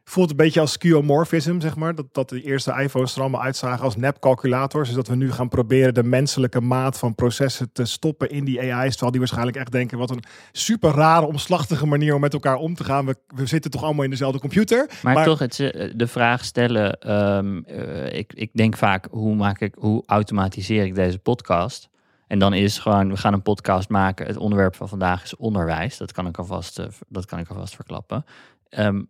voelt 0.10 0.30
een 0.30 0.36
beetje 0.36 0.60
als 0.60 0.72
skeuomorphism, 0.72 1.60
zeg 1.60 1.76
maar. 1.76 1.96
Dat, 1.96 2.06
dat 2.12 2.30
de 2.30 2.42
eerste 2.42 2.82
iPhones 2.82 3.16
er 3.16 3.22
allemaal 3.22 3.42
uitzagen 3.42 3.84
als 3.84 3.96
nepcalculators. 3.96 4.88
Dus 4.88 4.98
dat 4.98 5.08
we 5.08 5.16
nu 5.16 5.32
gaan 5.32 5.50
proberen 5.50 5.94
de 5.94 6.04
menselijke 6.04 6.62
maat 6.62 7.00
van 7.00 7.16
processen 7.16 7.70
te 7.72 7.86
stoppen 7.86 8.30
in 8.30 8.46
die 8.46 8.60
AI's. 8.60 8.92
Terwijl 8.92 9.12
die 9.12 9.20
waarschijnlijk 9.20 9.58
echt 9.58 9.72
denken, 9.72 9.98
wat 9.98 10.10
een 10.10 10.24
super 10.52 10.92
rare, 10.92 11.26
omslachtige 11.26 11.86
manier 11.86 12.16
om 12.16 12.22
met 12.22 12.34
elkaar 12.34 12.56
om 12.56 12.76
te 12.76 12.84
gaan. 12.84 13.06
We, 13.06 13.16
we 13.28 13.46
zitten 13.46 13.72
toch 13.72 13.84
allemaal 13.84 14.04
in 14.04 14.10
dezelfde 14.10 14.40
computer. 14.40 14.90
Maar, 15.02 15.26
toch, 15.26 15.40
het, 15.40 15.60
eh, 15.60 15.92
de 15.96 16.08
vraag 16.08 16.46
stellen, 16.46 17.00
ehm, 17.00 17.62
eh, 17.64 18.18
ik, 18.18 18.34
ik 18.34 18.50
denk 18.54 18.78
vaak, 18.78 19.08
hoe, 19.12 19.36
maak 19.36 19.60
ik, 19.60 19.76
hoe 19.80 20.04
automatiseer 20.06 20.86
ik 20.86 20.96
deze 20.96 21.20
podcast? 21.20 21.90
En 22.28 22.40
dan 22.40 22.54
is 22.54 22.80
gewoon, 22.80 23.10
we 23.10 23.18
gaan 23.18 23.34
een 23.34 23.42
podcast 23.42 23.90
maken. 23.90 24.26
Het 24.26 24.38
onderwerp 24.38 24.76
van 24.76 24.90
vandaag 24.90 25.24
is 25.24 25.36
onderwijs. 25.36 25.98
Dat 25.98 26.12
kan 26.12 26.28
ik 26.28 26.38
alvast, 26.38 26.80
uh, 26.80 26.86
dat 27.08 27.26
kan 27.26 27.40
ik 27.40 27.50
alvast 27.50 27.76
verklappen. 27.76 28.26
Um, 28.70 29.08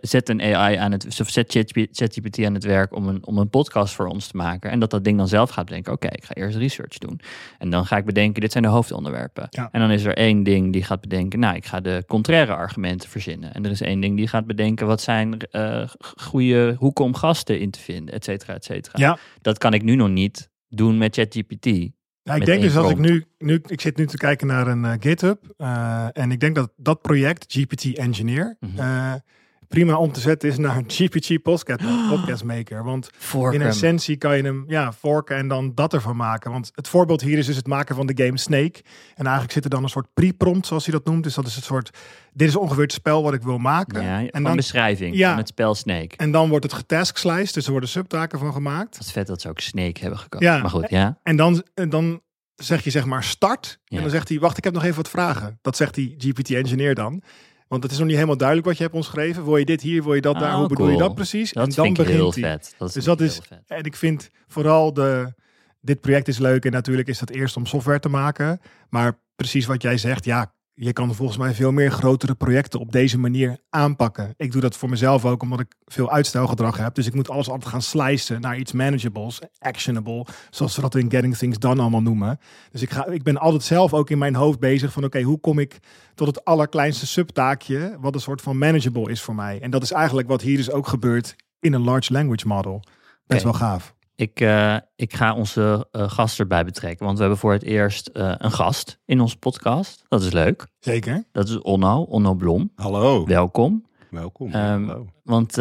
zet 0.00 0.28
een 0.28 0.42
AI 0.42 0.76
aan 0.76 0.92
het, 0.92 1.20
of 1.20 1.28
zet 1.28 1.52
ChatGPT 1.92 2.44
aan 2.44 2.54
het 2.54 2.64
werk 2.64 2.94
om 2.94 3.08
een, 3.08 3.26
om 3.26 3.38
een 3.38 3.50
podcast 3.50 3.94
voor 3.94 4.06
ons 4.06 4.26
te 4.26 4.36
maken. 4.36 4.70
En 4.70 4.80
dat 4.80 4.90
dat 4.90 5.04
ding 5.04 5.18
dan 5.18 5.28
zelf 5.28 5.50
gaat 5.50 5.64
bedenken, 5.64 5.92
oké, 5.92 6.06
ik 6.06 6.24
ga 6.24 6.34
eerst 6.34 6.56
research 6.56 6.98
doen. 6.98 7.20
En 7.58 7.70
dan 7.70 7.86
ga 7.86 7.96
ik 7.96 8.04
bedenken, 8.04 8.40
dit 8.40 8.52
zijn 8.52 8.64
de 8.64 8.70
hoofdonderwerpen. 8.70 9.48
En 9.48 9.80
dan 9.80 9.90
is 9.90 10.04
er 10.04 10.16
één 10.16 10.42
ding 10.42 10.72
die 10.72 10.82
gaat 10.82 11.00
bedenken, 11.00 11.38
nou, 11.38 11.56
ik 11.56 11.66
ga 11.66 11.80
de 11.80 12.04
contraire 12.06 12.54
argumenten 12.54 13.08
verzinnen. 13.08 13.54
En 13.54 13.64
er 13.64 13.70
is 13.70 13.80
één 13.80 14.00
ding 14.00 14.16
die 14.16 14.28
gaat 14.28 14.46
bedenken, 14.46 14.86
wat 14.86 15.00
zijn 15.00 15.48
uh, 15.52 15.88
goede 16.16 16.74
hoeken 16.78 17.04
om 17.04 17.14
gasten 17.14 17.60
in 17.60 17.70
te 17.70 17.80
vinden, 17.80 18.14
et 18.14 18.24
cetera, 18.24 18.54
et 18.54 18.64
cetera. 18.64 18.98
Ja. 18.98 19.18
Dat 19.40 19.58
kan 19.58 19.72
ik 19.72 19.82
nu 19.82 19.94
nog 19.94 20.08
niet 20.08 20.50
doen 20.68 20.98
met 20.98 21.14
ChatGPT. 21.14 21.94
Ik 22.34 22.44
denk 22.44 22.62
dus 22.62 22.76
als 22.76 22.90
ik 22.90 22.98
nu, 22.98 23.24
nu, 23.38 23.60
ik 23.66 23.80
zit 23.80 23.96
nu 23.96 24.06
te 24.06 24.16
kijken 24.16 24.46
naar 24.46 24.66
een 24.66 24.84
uh, 24.84 24.92
GitHub 25.00 25.54
uh, 25.58 26.06
en 26.12 26.30
ik 26.30 26.40
denk 26.40 26.54
dat 26.54 26.72
dat 26.76 27.02
project, 27.02 27.44
GPT 27.48 27.84
Engineer, 27.84 28.56
mm 28.60 28.70
-hmm 28.76 29.22
prima 29.68 29.96
om 29.96 30.12
te 30.12 30.20
zetten 30.20 30.48
is 30.48 30.58
naar 30.58 30.76
een 30.76 30.84
GPT 30.86 31.42
podcast, 31.42 31.82
podcast 32.08 32.44
maker. 32.44 32.84
Want 32.84 33.10
in 33.50 33.62
essentie 33.62 34.16
kan 34.16 34.36
je 34.36 34.42
hem 34.42 34.64
ja, 34.66 34.92
forken 34.92 35.36
en 35.36 35.48
dan 35.48 35.72
dat 35.74 35.92
ervan 35.92 36.16
maken. 36.16 36.50
Want 36.50 36.70
het 36.74 36.88
voorbeeld 36.88 37.20
hier 37.20 37.38
is 37.38 37.46
dus 37.46 37.56
het 37.56 37.66
maken 37.66 37.94
van 37.94 38.06
de 38.06 38.24
game 38.24 38.38
Snake. 38.38 38.80
En 39.14 39.24
eigenlijk 39.24 39.52
zit 39.52 39.64
er 39.64 39.70
dan 39.70 39.82
een 39.82 39.88
soort 39.88 40.08
pre-prompt, 40.14 40.66
zoals 40.66 40.84
hij 40.86 40.94
dat 40.94 41.04
noemt. 41.04 41.22
Dus 41.22 41.34
dat 41.34 41.46
is 41.46 41.54
het 41.54 41.64
soort, 41.64 41.90
dit 42.32 42.48
is 42.48 42.56
ongeveer 42.56 42.82
het 42.82 42.92
spel 42.92 43.22
wat 43.22 43.34
ik 43.34 43.42
wil 43.42 43.58
maken. 43.58 44.02
Ja, 44.02 44.26
en 44.30 44.42
dan 44.42 44.56
beschrijving 44.56 45.16
ja, 45.16 45.28
van 45.28 45.38
het 45.38 45.48
spel 45.48 45.74
Snake. 45.74 46.16
En 46.16 46.30
dan 46.30 46.48
wordt 46.48 46.64
het 46.64 46.74
getaskslist, 46.74 47.54
dus 47.54 47.64
er 47.64 47.70
worden 47.70 47.88
subtaken 47.88 48.38
van 48.38 48.52
gemaakt. 48.52 48.98
Het 48.98 49.12
vet 49.12 49.26
dat 49.26 49.40
ze 49.40 49.48
ook 49.48 49.60
Snake 49.60 50.00
hebben 50.00 50.18
gekozen. 50.18 50.46
Ja, 50.46 50.58
maar 50.60 50.70
goed, 50.70 50.90
ja. 50.90 51.18
En 51.22 51.36
dan, 51.36 51.64
en 51.74 51.88
dan 51.88 52.20
zeg 52.54 52.84
je 52.84 52.90
zeg 52.90 53.04
maar 53.04 53.24
start. 53.24 53.78
En 53.84 54.00
dan 54.00 54.10
zegt 54.10 54.28
hij, 54.28 54.38
wacht, 54.38 54.58
ik 54.58 54.64
heb 54.64 54.72
nog 54.72 54.84
even 54.84 54.96
wat 54.96 55.08
vragen. 55.08 55.58
Dat 55.62 55.76
zegt 55.76 55.94
die 55.94 56.14
GPT-engineer 56.18 56.94
dan. 56.94 57.22
Want 57.68 57.82
het 57.82 57.92
is 57.92 57.98
nog 57.98 58.06
niet 58.06 58.16
helemaal 58.16 58.36
duidelijk 58.36 58.68
wat 58.68 58.76
je 58.76 58.82
hebt 58.82 58.94
omschreven. 58.94 59.44
Wil 59.44 59.56
je 59.56 59.64
dit 59.64 59.80
hier, 59.80 60.02
wil 60.02 60.14
je 60.14 60.20
dat 60.20 60.38
daar? 60.38 60.52
Hoe 60.52 60.62
oh, 60.62 60.68
bedoel 60.68 60.88
je 60.88 60.98
dat 60.98 61.14
precies? 61.14 61.52
Dat 61.52 61.68
en 61.68 61.74
dan 61.74 61.92
begint 61.92 62.16
heel 62.16 62.32
vet. 62.32 62.74
Dat 62.78 62.92
dus 62.92 63.04
dat 63.04 63.20
is. 63.20 63.40
Vet. 63.48 63.62
En 63.66 63.84
ik 63.84 63.96
vind 63.96 64.30
vooral 64.46 64.92
de. 64.92 65.34
Dit 65.80 66.00
project 66.00 66.28
is 66.28 66.38
leuk 66.38 66.64
en 66.64 66.72
natuurlijk 66.72 67.08
is 67.08 67.18
dat 67.18 67.30
eerst 67.30 67.56
om 67.56 67.66
software 67.66 67.98
te 68.00 68.08
maken. 68.08 68.60
Maar 68.88 69.18
precies 69.36 69.66
wat 69.66 69.82
jij 69.82 69.98
zegt, 69.98 70.24
ja, 70.24 70.54
je 70.78 70.92
kan 70.92 71.14
volgens 71.14 71.38
mij 71.38 71.54
veel 71.54 71.72
meer 71.72 71.90
grotere 71.90 72.34
projecten 72.34 72.80
op 72.80 72.92
deze 72.92 73.18
manier 73.18 73.58
aanpakken. 73.70 74.34
Ik 74.36 74.52
doe 74.52 74.60
dat 74.60 74.76
voor 74.76 74.88
mezelf 74.88 75.24
ook 75.24 75.42
omdat 75.42 75.60
ik 75.60 75.74
veel 75.84 76.10
uitstelgedrag 76.10 76.76
heb. 76.76 76.94
Dus 76.94 77.06
ik 77.06 77.14
moet 77.14 77.30
alles 77.30 77.48
altijd 77.50 77.70
gaan 77.70 77.82
slicen 77.82 78.40
naar 78.40 78.58
iets 78.58 78.72
manageables, 78.72 79.40
actionable, 79.58 80.26
zoals 80.50 80.76
we 80.76 80.82
dat 80.82 80.94
in 80.94 81.10
Getting 81.10 81.36
Things 81.36 81.58
Done 81.58 81.80
allemaal 81.80 82.02
noemen. 82.02 82.38
Dus 82.70 82.82
ik, 82.82 82.90
ga, 82.90 83.06
ik 83.06 83.22
ben 83.22 83.38
altijd 83.38 83.62
zelf 83.62 83.94
ook 83.94 84.10
in 84.10 84.18
mijn 84.18 84.34
hoofd 84.34 84.58
bezig 84.58 84.92
van 84.92 85.04
oké, 85.04 85.22
hoe 85.22 85.40
kom 85.40 85.58
ik 85.58 85.78
tot 86.14 86.26
het 86.26 86.44
allerkleinste 86.44 87.06
subtaakje 87.06 87.96
wat 88.00 88.14
een 88.14 88.20
soort 88.20 88.42
van 88.42 88.58
manageable 88.58 89.10
is 89.10 89.22
voor 89.22 89.34
mij. 89.34 89.60
En 89.60 89.70
dat 89.70 89.82
is 89.82 89.92
eigenlijk 89.92 90.28
wat 90.28 90.42
hier 90.42 90.56
dus 90.56 90.70
ook 90.70 90.86
gebeurt 90.86 91.36
in 91.60 91.72
een 91.72 91.84
large 91.84 92.12
language 92.12 92.46
model. 92.46 92.82
Best 93.26 93.42
wel 93.42 93.52
gaaf. 93.52 93.95
Ik, 94.16 94.40
uh, 94.40 94.76
ik 94.94 95.14
ga 95.14 95.34
onze 95.34 95.88
uh, 95.92 96.10
gast 96.10 96.38
erbij 96.38 96.64
betrekken, 96.64 97.04
want 97.04 97.16
we 97.16 97.22
hebben 97.22 97.40
voor 97.40 97.52
het 97.52 97.62
eerst 97.62 98.10
uh, 98.12 98.34
een 98.36 98.52
gast 98.52 98.98
in 99.04 99.20
onze 99.20 99.38
podcast. 99.38 100.04
Dat 100.08 100.22
is 100.22 100.32
leuk. 100.32 100.66
Zeker. 100.78 101.24
Dat 101.32 101.48
is 101.48 101.58
Onno, 101.58 102.02
Onno 102.02 102.34
Blom. 102.34 102.72
Hallo. 102.74 103.26
Welkom. 103.26 103.86
Welkom. 104.10 104.46
Um, 104.46 104.88
Hallo. 104.88 105.06
Want 105.22 105.56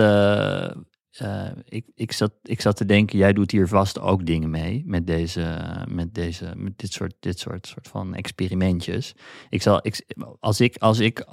ik, 1.65 1.85
ik, 1.95 2.11
zat, 2.11 2.31
ik 2.43 2.61
zat 2.61 2.77
te 2.77 2.85
denken, 2.85 3.17
jij 3.17 3.33
doet 3.33 3.51
hier 3.51 3.67
vast 3.67 3.99
ook 3.99 4.25
dingen 4.25 4.49
mee 4.49 4.83
met, 4.85 5.07
deze, 5.07 5.57
met, 5.87 6.13
deze, 6.13 6.53
met 6.55 6.77
dit, 6.77 6.93
soort, 6.93 7.13
dit 7.19 7.39
soort, 7.39 7.67
soort 7.67 7.87
van 7.87 8.15
experimentjes. 8.15 9.15
Ik 9.49 9.61
zal, 9.61 9.79
ik, 9.81 10.05
als 10.39 10.59
ik, 10.59 10.77
als 10.77 10.99
ik 10.99 11.25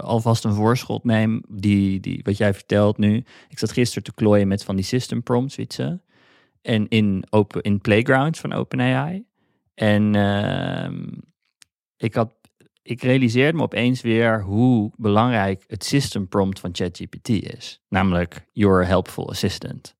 alvast 0.00 0.44
een 0.44 0.54
voorschot 0.54 1.04
neem, 1.04 1.42
die, 1.48 2.00
die, 2.00 2.20
wat 2.22 2.36
jij 2.36 2.54
vertelt 2.54 2.98
nu. 2.98 3.24
Ik 3.48 3.58
zat 3.58 3.72
gisteren 3.72 4.02
te 4.02 4.14
klooien 4.14 4.48
met 4.48 4.64
van 4.64 4.76
die 4.76 4.84
system 4.84 5.22
prompts, 5.22 5.56
weet 5.56 5.74
je 5.74 6.00
en 6.62 6.88
in, 6.88 7.24
open, 7.30 7.62
in 7.62 7.80
playgrounds 7.80 8.40
van 8.40 8.52
OpenAI. 8.52 9.24
En 9.74 10.14
uh, 10.14 10.88
ik, 11.96 12.14
had, 12.14 12.34
ik 12.82 13.02
realiseerde 13.02 13.56
me 13.56 13.62
opeens 13.62 14.00
weer 14.00 14.42
hoe 14.42 14.92
belangrijk 14.96 15.64
het 15.66 15.84
system 15.84 16.28
prompt 16.28 16.60
van 16.60 16.70
ChatGPT 16.72 17.28
is. 17.28 17.80
Namelijk, 17.88 18.46
your 18.52 18.86
helpful 18.86 19.30
assistant. 19.30 19.96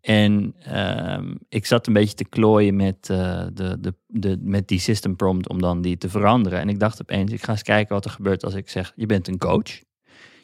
En 0.00 0.54
uh, 0.68 1.30
ik 1.48 1.66
zat 1.66 1.86
een 1.86 1.92
beetje 1.92 2.14
te 2.14 2.24
klooien 2.24 2.76
met, 2.76 3.08
uh, 3.10 3.46
de, 3.52 3.80
de, 3.80 3.94
de, 4.06 4.38
met 4.40 4.68
die 4.68 4.78
system 4.78 5.16
prompt 5.16 5.48
om 5.48 5.60
dan 5.60 5.80
die 5.80 5.98
te 5.98 6.08
veranderen. 6.08 6.60
En 6.60 6.68
ik 6.68 6.78
dacht 6.78 7.00
opeens, 7.00 7.32
ik 7.32 7.44
ga 7.44 7.52
eens 7.52 7.62
kijken 7.62 7.94
wat 7.94 8.04
er 8.04 8.10
gebeurt 8.10 8.44
als 8.44 8.54
ik 8.54 8.68
zeg, 8.68 8.92
je 8.96 9.06
bent 9.06 9.28
een 9.28 9.38
coach. 9.38 9.80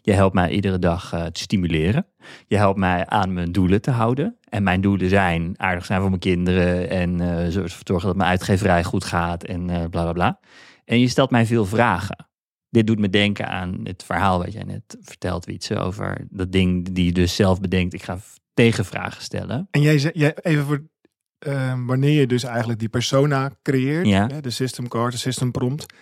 Je 0.04 0.12
helpt 0.12 0.34
mij 0.34 0.50
iedere 0.50 0.78
dag 0.78 1.14
uh, 1.14 1.24
te 1.24 1.40
stimuleren. 1.40 2.06
Je 2.46 2.56
helpt 2.56 2.78
mij 2.78 3.06
aan 3.06 3.32
mijn 3.32 3.52
doelen 3.52 3.80
te 3.80 3.90
houden. 3.90 4.36
En 4.48 4.62
mijn 4.62 4.80
doelen 4.80 5.08
zijn 5.08 5.54
aardig 5.56 5.84
zijn 5.84 6.00
voor 6.00 6.08
mijn 6.08 6.20
kinderen. 6.20 6.90
En 6.90 7.20
uh, 7.20 7.46
zorgen 7.84 8.06
dat 8.06 8.16
mijn 8.16 8.30
uitgeverij 8.30 8.84
goed 8.84 9.04
gaat. 9.04 9.44
En 9.44 9.68
uh, 9.68 9.76
bla 9.76 10.02
bla 10.02 10.12
bla. 10.12 10.40
En 10.84 11.00
je 11.00 11.08
stelt 11.08 11.30
mij 11.30 11.46
veel 11.46 11.66
vragen. 11.66 12.28
Dit 12.68 12.86
doet 12.86 12.98
me 12.98 13.10
denken 13.10 13.48
aan 13.48 13.80
het 13.82 14.04
verhaal 14.04 14.38
wat 14.38 14.52
jij 14.52 14.62
net 14.62 14.96
vertelt, 15.00 15.44
Wietse. 15.44 15.78
Over 15.78 16.26
dat 16.30 16.52
ding 16.52 16.92
die 16.92 17.04
je 17.04 17.12
dus 17.12 17.34
zelf 17.34 17.60
bedenkt. 17.60 17.94
Ik 17.94 18.02
ga 18.02 18.18
tegenvragen 18.54 19.22
stellen. 19.22 19.68
En 19.70 19.80
jij, 19.80 19.96
jij 20.12 20.34
even 20.42 20.64
voor 20.64 20.82
uh, 21.46 21.74
wanneer 21.86 22.20
je 22.20 22.26
dus 22.26 22.42
eigenlijk 22.42 22.78
die 22.78 22.88
persona 22.88 23.50
creëert, 23.62 24.06
ja. 24.06 24.26
de 24.26 24.50
system 24.50 24.88
card, 24.88 25.12
de 25.12 25.18
system 25.18 25.50
prompt, 25.50 25.94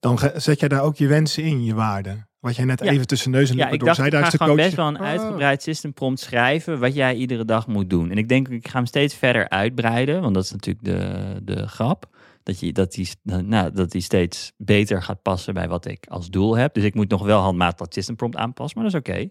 dan 0.00 0.18
zet 0.34 0.60
jij 0.60 0.68
daar 0.68 0.82
ook 0.82 0.96
je 0.96 1.06
wensen 1.06 1.42
in, 1.42 1.64
je 1.64 1.74
waarden. 1.74 2.28
Wat 2.44 2.56
jij 2.56 2.64
net 2.64 2.80
even 2.80 3.06
tussen 3.06 3.30
neus 3.30 3.50
en 3.50 3.56
lippen 3.56 3.78
ja, 3.78 3.84
door 3.84 3.94
zei. 3.94 4.10
Daar 4.10 4.34
ik 4.34 4.40
ga 4.40 4.54
best 4.54 4.74
wel 4.74 4.86
een 4.86 5.00
oh. 5.00 5.06
uitgebreid 5.06 5.62
system 5.62 5.92
prompt 5.92 6.20
schrijven 6.20 6.78
wat 6.78 6.94
jij 6.94 7.14
iedere 7.14 7.44
dag 7.44 7.66
moet 7.66 7.90
doen. 7.90 8.10
En 8.10 8.18
ik 8.18 8.28
denk, 8.28 8.48
ik 8.48 8.68
ga 8.68 8.76
hem 8.76 8.86
steeds 8.86 9.14
verder 9.14 9.48
uitbreiden, 9.48 10.20
want 10.20 10.34
dat 10.34 10.44
is 10.44 10.50
natuurlijk 10.50 10.84
de, 10.84 11.40
de 11.42 11.68
grap. 11.68 12.06
Dat, 12.42 12.60
je, 12.60 12.72
dat, 12.72 12.92
die, 12.92 13.08
nou, 13.22 13.70
dat 13.72 13.90
die 13.90 14.00
steeds 14.00 14.52
beter 14.56 15.02
gaat 15.02 15.22
passen 15.22 15.54
bij 15.54 15.68
wat 15.68 15.86
ik 15.86 16.06
als 16.08 16.30
doel 16.30 16.56
heb. 16.56 16.74
Dus 16.74 16.84
ik 16.84 16.94
moet 16.94 17.08
nog 17.08 17.22
wel 17.22 17.40
handmatig 17.40 17.78
dat 17.78 17.94
system 17.94 18.16
prompt 18.16 18.36
aanpassen, 18.36 18.80
maar 18.80 18.90
dat 18.90 19.06
is 19.06 19.12
oké. 19.12 19.30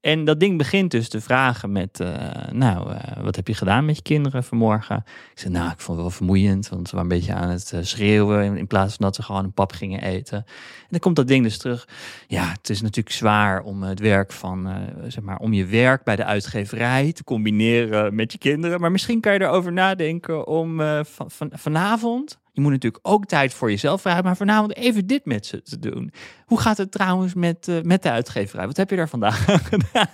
En 0.00 0.24
dat 0.24 0.40
ding 0.40 0.58
begint 0.58 0.90
dus 0.90 1.08
te 1.08 1.20
vragen 1.20 1.72
met, 1.72 2.00
uh, 2.00 2.08
nou, 2.50 2.90
uh, 2.90 2.98
wat 3.22 3.36
heb 3.36 3.48
je 3.48 3.54
gedaan 3.54 3.84
met 3.84 3.96
je 3.96 4.02
kinderen 4.02 4.44
vanmorgen? 4.44 5.04
Ik 5.32 5.38
zei, 5.38 5.52
nou, 5.52 5.70
ik 5.70 5.80
vond 5.80 5.98
het 5.98 6.06
wel 6.06 6.16
vermoeiend, 6.16 6.68
want 6.68 6.88
ze 6.88 6.96
waren 6.96 7.10
een 7.10 7.18
beetje 7.18 7.34
aan 7.34 7.48
het 7.48 7.72
uh, 7.74 7.80
schreeuwen 7.82 8.44
in, 8.44 8.56
in, 8.56 8.66
plaats 8.66 8.94
van 8.94 9.04
dat 9.04 9.14
ze 9.14 9.22
gewoon 9.22 9.44
een 9.44 9.52
pap 9.52 9.72
gingen 9.72 10.02
eten. 10.02 10.36
En 10.36 10.88
dan 10.90 11.00
komt 11.00 11.16
dat 11.16 11.28
ding 11.28 11.42
dus 11.42 11.58
terug. 11.58 11.88
Ja, 12.26 12.48
het 12.52 12.70
is 12.70 12.82
natuurlijk 12.82 13.16
zwaar 13.16 13.62
om 13.62 13.82
het 13.82 14.00
werk 14.00 14.32
van, 14.32 14.68
zeg 15.08 15.22
maar, 15.22 15.38
om 15.38 15.52
je 15.52 15.66
werk 15.66 16.04
bij 16.04 16.16
de 16.16 16.24
uitgeverij 16.24 17.12
te 17.12 17.24
combineren 17.24 18.14
met 18.14 18.32
je 18.32 18.38
kinderen. 18.38 18.80
Maar 18.80 18.90
misschien 18.90 19.20
kan 19.20 19.32
je 19.32 19.40
erover 19.40 19.72
nadenken 19.72 20.46
om 20.46 20.80
van, 21.04 21.30
van, 21.30 21.50
vanavond 21.52 22.38
je 22.56 22.62
moet 22.62 22.70
natuurlijk 22.70 23.08
ook 23.08 23.24
tijd 23.24 23.54
voor 23.54 23.70
jezelf 23.70 24.00
vragen, 24.00 24.24
maar 24.24 24.36
vanavond 24.36 24.76
even 24.76 25.06
dit 25.06 25.24
met 25.24 25.46
ze 25.46 25.62
te 25.62 25.78
doen. 25.78 26.12
Hoe 26.44 26.60
gaat 26.60 26.76
het 26.76 26.92
trouwens 26.92 27.34
met, 27.34 27.68
uh, 27.68 27.80
met 27.82 28.02
de 28.02 28.10
uitgeverij? 28.10 28.66
Wat 28.66 28.76
heb 28.76 28.90
je 28.90 28.96
daar 28.96 29.08
vandaag 29.08 29.48
aan 29.50 29.58
gedaan? 29.58 30.08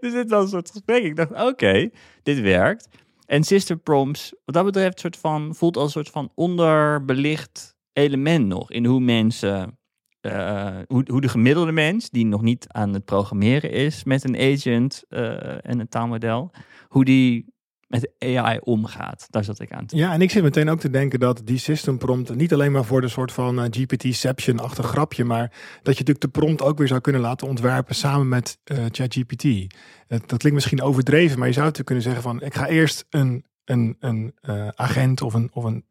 dus 0.00 0.12
dit 0.12 0.30
was 0.30 0.42
een 0.42 0.48
soort 0.48 0.70
gesprek. 0.70 1.04
Ik 1.04 1.16
dacht, 1.16 1.42
oké, 1.42 1.90
dit 2.22 2.40
werkt. 2.40 2.88
En 3.26 3.44
Sister 3.44 3.76
Proms, 3.76 4.34
wat 4.44 4.54
dat 4.54 4.64
betreft, 4.64 5.00
soort 5.00 5.16
van, 5.16 5.54
voelt 5.54 5.76
als 5.76 5.84
een 5.84 5.90
soort 5.90 6.10
van 6.10 6.32
onderbelicht 6.34 7.74
element 7.92 8.46
nog 8.46 8.70
in 8.70 8.84
hoe 8.84 9.00
mensen, 9.00 9.78
uh, 10.20 10.76
hoe, 10.86 11.04
hoe 11.10 11.20
de 11.20 11.28
gemiddelde 11.28 11.72
mens, 11.72 12.10
die 12.10 12.26
nog 12.26 12.42
niet 12.42 12.66
aan 12.68 12.92
het 12.92 13.04
programmeren 13.04 13.70
is 13.70 14.04
met 14.04 14.24
een 14.24 14.36
agent 14.36 15.04
uh, 15.08 15.66
en 15.66 15.80
een 15.80 15.88
taalmodel, 15.88 16.50
hoe 16.88 17.04
die 17.04 17.54
met 17.86 18.10
AI 18.18 18.58
omgaat. 18.62 19.26
Daar 19.30 19.44
zat 19.44 19.60
ik 19.60 19.72
aan 19.72 19.86
te 19.86 19.96
Ja, 19.96 20.12
en 20.12 20.22
ik 20.22 20.30
zit 20.30 20.42
meteen 20.42 20.68
ook 20.68 20.80
te 20.80 20.90
denken 20.90 21.20
dat 21.20 21.42
die 21.44 21.58
system 21.58 21.98
prompt 21.98 22.34
niet 22.34 22.52
alleen 22.52 22.72
maar 22.72 22.84
voor 22.84 23.00
de 23.00 23.08
soort 23.08 23.32
van 23.32 23.58
uh, 23.58 23.64
GPT-ception-achtig 23.70 24.86
grapje, 24.86 25.24
maar 25.24 25.48
dat 25.82 25.98
je 25.98 26.04
natuurlijk 26.04 26.20
de 26.20 26.40
prompt 26.40 26.62
ook 26.62 26.78
weer 26.78 26.88
zou 26.88 27.00
kunnen 27.00 27.20
laten 27.20 27.48
ontwerpen 27.48 27.94
samen 27.94 28.28
met 28.28 28.58
uh, 28.64 28.84
ChatGPT. 28.90 29.74
Dat 30.06 30.26
klinkt 30.26 30.52
misschien 30.52 30.82
overdreven, 30.82 31.38
maar 31.38 31.46
je 31.46 31.52
zou 31.52 31.66
natuurlijk 31.66 31.86
kunnen 31.86 32.04
zeggen 32.04 32.22
van 32.22 32.42
ik 32.42 32.54
ga 32.54 32.66
eerst 32.66 33.06
een, 33.10 33.44
een, 33.64 33.96
een 34.00 34.34
uh, 34.42 34.68
agent 34.68 35.22
of 35.22 35.34
een, 35.34 35.50
of 35.52 35.64
een 35.64 35.84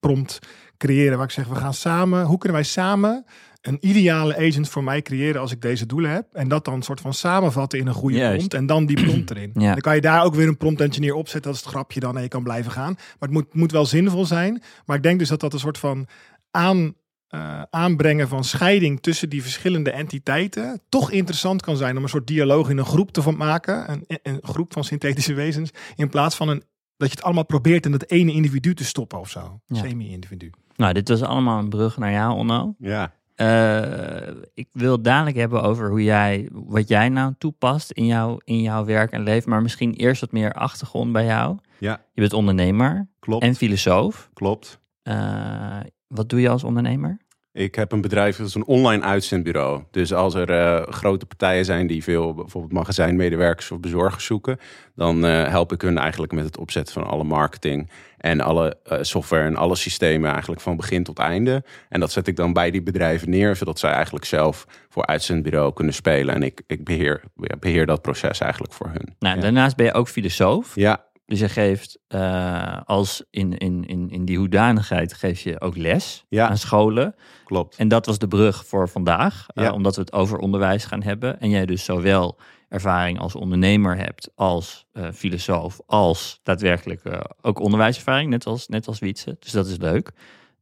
prompt 0.00 0.38
creëren 0.76 1.16
waar 1.16 1.26
ik 1.26 1.32
zeg 1.32 1.46
we 1.46 1.54
gaan 1.54 1.74
samen, 1.74 2.24
hoe 2.24 2.38
kunnen 2.38 2.58
wij 2.58 2.66
samen 2.66 3.24
een 3.60 3.78
ideale 3.80 4.36
agent 4.36 4.68
voor 4.68 4.84
mij 4.84 5.02
creëren 5.02 5.40
als 5.40 5.52
ik 5.52 5.60
deze 5.62 5.86
doelen 5.86 6.10
heb. 6.10 6.26
En 6.32 6.48
dat 6.48 6.64
dan 6.64 6.74
een 6.74 6.82
soort 6.82 7.00
van 7.00 7.14
samenvatten 7.14 7.78
in 7.78 7.86
een 7.86 7.94
goede 7.94 8.16
Juist. 8.16 8.36
prompt. 8.36 8.54
En 8.54 8.66
dan 8.66 8.86
die 8.86 9.04
prompt 9.04 9.30
erin. 9.30 9.50
Ja. 9.54 9.72
Dan 9.72 9.80
kan 9.80 9.94
je 9.94 10.00
daar 10.00 10.24
ook 10.24 10.34
weer 10.34 10.48
een 10.48 10.56
prompt 10.56 10.80
engineer 10.80 11.14
opzetten. 11.14 11.50
Dat 11.50 11.60
is 11.60 11.66
het 11.66 11.74
grapje 11.74 12.00
dan 12.00 12.16
en 12.16 12.22
je 12.22 12.28
kan 12.28 12.42
blijven 12.42 12.72
gaan. 12.72 12.92
Maar 12.94 13.28
het 13.28 13.30
moet, 13.30 13.54
moet 13.54 13.72
wel 13.72 13.86
zinvol 13.86 14.24
zijn. 14.26 14.62
Maar 14.84 14.96
ik 14.96 15.02
denk 15.02 15.18
dus 15.18 15.28
dat 15.28 15.40
dat 15.40 15.52
een 15.52 15.58
soort 15.58 15.78
van 15.78 16.06
aan, 16.50 16.94
uh, 17.34 17.62
aanbrengen 17.70 18.28
van 18.28 18.44
scheiding 18.44 19.00
tussen 19.02 19.28
die 19.28 19.42
verschillende 19.42 19.90
entiteiten 19.90 20.80
toch 20.88 21.10
interessant 21.10 21.62
kan 21.62 21.76
zijn 21.76 21.96
om 21.96 22.02
een 22.02 22.08
soort 22.08 22.26
dialoog 22.26 22.70
in 22.70 22.78
een 22.78 22.84
groep 22.84 23.12
te 23.12 23.22
van 23.22 23.36
maken. 23.36 23.90
Een, 23.90 24.18
een 24.22 24.38
groep 24.42 24.72
van 24.72 24.84
synthetische 24.84 25.34
wezens. 25.34 25.70
In 25.96 26.08
plaats 26.08 26.36
van 26.36 26.48
een, 26.48 26.62
dat 26.96 27.08
je 27.08 27.14
het 27.14 27.24
allemaal 27.24 27.46
probeert 27.46 27.84
in 27.86 27.92
dat 27.92 28.10
ene 28.10 28.32
individu 28.32 28.74
te 28.74 28.84
stoppen 28.84 29.18
of 29.18 29.30
zo. 29.30 29.60
Ja. 29.66 29.80
Semi-individu. 29.80 30.50
Nou, 30.76 30.92
dit 30.92 31.08
was 31.08 31.22
allemaal 31.22 31.58
een 31.58 31.68
brug 31.68 31.98
naar 31.98 32.12
jou, 32.12 32.34
Onno. 32.36 32.74
Ja. 32.78 33.12
Uh, 33.40 34.28
ik 34.54 34.68
wil 34.72 35.02
dadelijk 35.02 35.36
hebben 35.36 35.62
over 35.62 35.90
hoe 35.90 36.02
jij, 36.02 36.48
wat 36.52 36.88
jij 36.88 37.08
nou 37.08 37.34
toepast 37.38 37.90
in, 37.90 38.06
jou, 38.06 38.40
in 38.44 38.62
jouw 38.62 38.84
werk 38.84 39.12
en 39.12 39.22
leven. 39.22 39.50
Maar 39.50 39.62
misschien 39.62 39.94
eerst 39.94 40.20
wat 40.20 40.32
meer 40.32 40.52
achtergrond 40.52 41.12
bij 41.12 41.24
jou. 41.24 41.56
Ja. 41.78 42.00
Je 42.12 42.20
bent 42.20 42.32
ondernemer 42.32 43.08
Klopt. 43.20 43.44
en 43.44 43.54
filosoof. 43.54 44.30
Klopt. 44.34 44.80
Uh, 45.02 45.80
wat 46.06 46.28
doe 46.28 46.40
je 46.40 46.48
als 46.48 46.64
ondernemer? 46.64 47.18
Ik 47.52 47.74
heb 47.74 47.92
een 47.92 48.00
bedrijf, 48.00 48.36
dat 48.36 48.46
is 48.46 48.54
een 48.54 48.66
online 48.66 49.02
uitzendbureau. 49.02 49.82
Dus 49.90 50.12
als 50.12 50.34
er 50.34 50.50
uh, 50.50 50.86
grote 50.92 51.26
partijen 51.26 51.64
zijn 51.64 51.86
die 51.86 52.02
veel 52.02 52.34
bijvoorbeeld 52.34 52.72
magazijnmedewerkers 52.72 53.70
of 53.70 53.80
bezorgers 53.80 54.24
zoeken, 54.24 54.58
dan 54.94 55.24
uh, 55.24 55.48
help 55.48 55.72
ik 55.72 55.80
hun 55.80 55.98
eigenlijk 55.98 56.32
met 56.32 56.44
het 56.44 56.58
opzetten 56.58 56.94
van 56.94 57.06
alle 57.06 57.24
marketing 57.24 57.90
en 58.18 58.40
alle 58.40 58.76
uh, 58.92 58.98
software 59.00 59.44
en 59.44 59.56
alle 59.56 59.76
systemen 59.76 60.30
eigenlijk 60.30 60.60
van 60.60 60.76
begin 60.76 61.04
tot 61.04 61.18
einde. 61.18 61.64
En 61.88 62.00
dat 62.00 62.12
zet 62.12 62.26
ik 62.26 62.36
dan 62.36 62.52
bij 62.52 62.70
die 62.70 62.82
bedrijven 62.82 63.30
neer, 63.30 63.56
zodat 63.56 63.78
zij 63.78 63.92
eigenlijk 63.92 64.24
zelf 64.24 64.66
voor 64.88 65.06
uitzendbureau 65.06 65.72
kunnen 65.72 65.94
spelen. 65.94 66.34
En 66.34 66.42
ik, 66.42 66.62
ik 66.66 66.84
beheer, 66.84 67.22
beheer 67.60 67.86
dat 67.86 68.02
proces 68.02 68.40
eigenlijk 68.40 68.72
voor 68.72 68.86
hun. 68.86 69.14
Nou, 69.18 69.36
ja. 69.36 69.42
daarnaast 69.42 69.76
ben 69.76 69.86
je 69.86 69.92
ook 69.92 70.08
filosoof. 70.08 70.74
Ja. 70.74 71.06
Dus 71.26 71.38
je 71.38 71.48
geeft 71.48 71.98
uh, 72.08 72.80
als 72.84 73.24
in, 73.30 73.58
in, 73.58 73.84
in, 73.86 74.10
in 74.10 74.24
die 74.24 74.38
hoedanigheid 74.38 75.12
geef 75.12 75.40
je 75.40 75.60
ook 75.60 75.76
les 75.76 76.24
ja. 76.28 76.48
aan 76.48 76.56
scholen. 76.56 77.14
Klopt. 77.44 77.76
En 77.76 77.88
dat 77.88 78.06
was 78.06 78.18
de 78.18 78.28
brug 78.28 78.66
voor 78.66 78.88
vandaag, 78.88 79.46
ja. 79.54 79.66
uh, 79.66 79.72
omdat 79.72 79.94
we 79.94 80.00
het 80.00 80.12
over 80.12 80.38
onderwijs 80.38 80.84
gaan 80.84 81.02
hebben. 81.02 81.40
En 81.40 81.50
jij 81.50 81.66
dus 81.66 81.84
zowel 81.84 82.38
ervaring 82.68 83.18
als 83.18 83.34
ondernemer 83.34 83.96
hebt, 83.96 84.30
als 84.34 84.86
uh, 84.92 85.08
filosoof, 85.12 85.80
als 85.86 86.40
daadwerkelijk 86.42 87.02
ook 87.40 87.58
onderwijservaring, 87.58 88.30
net 88.30 88.46
als, 88.46 88.68
net 88.68 88.86
als 88.86 88.98
Wietse. 88.98 89.36
Dus 89.38 89.52
dat 89.52 89.66
is 89.66 89.76
leuk. 89.76 90.12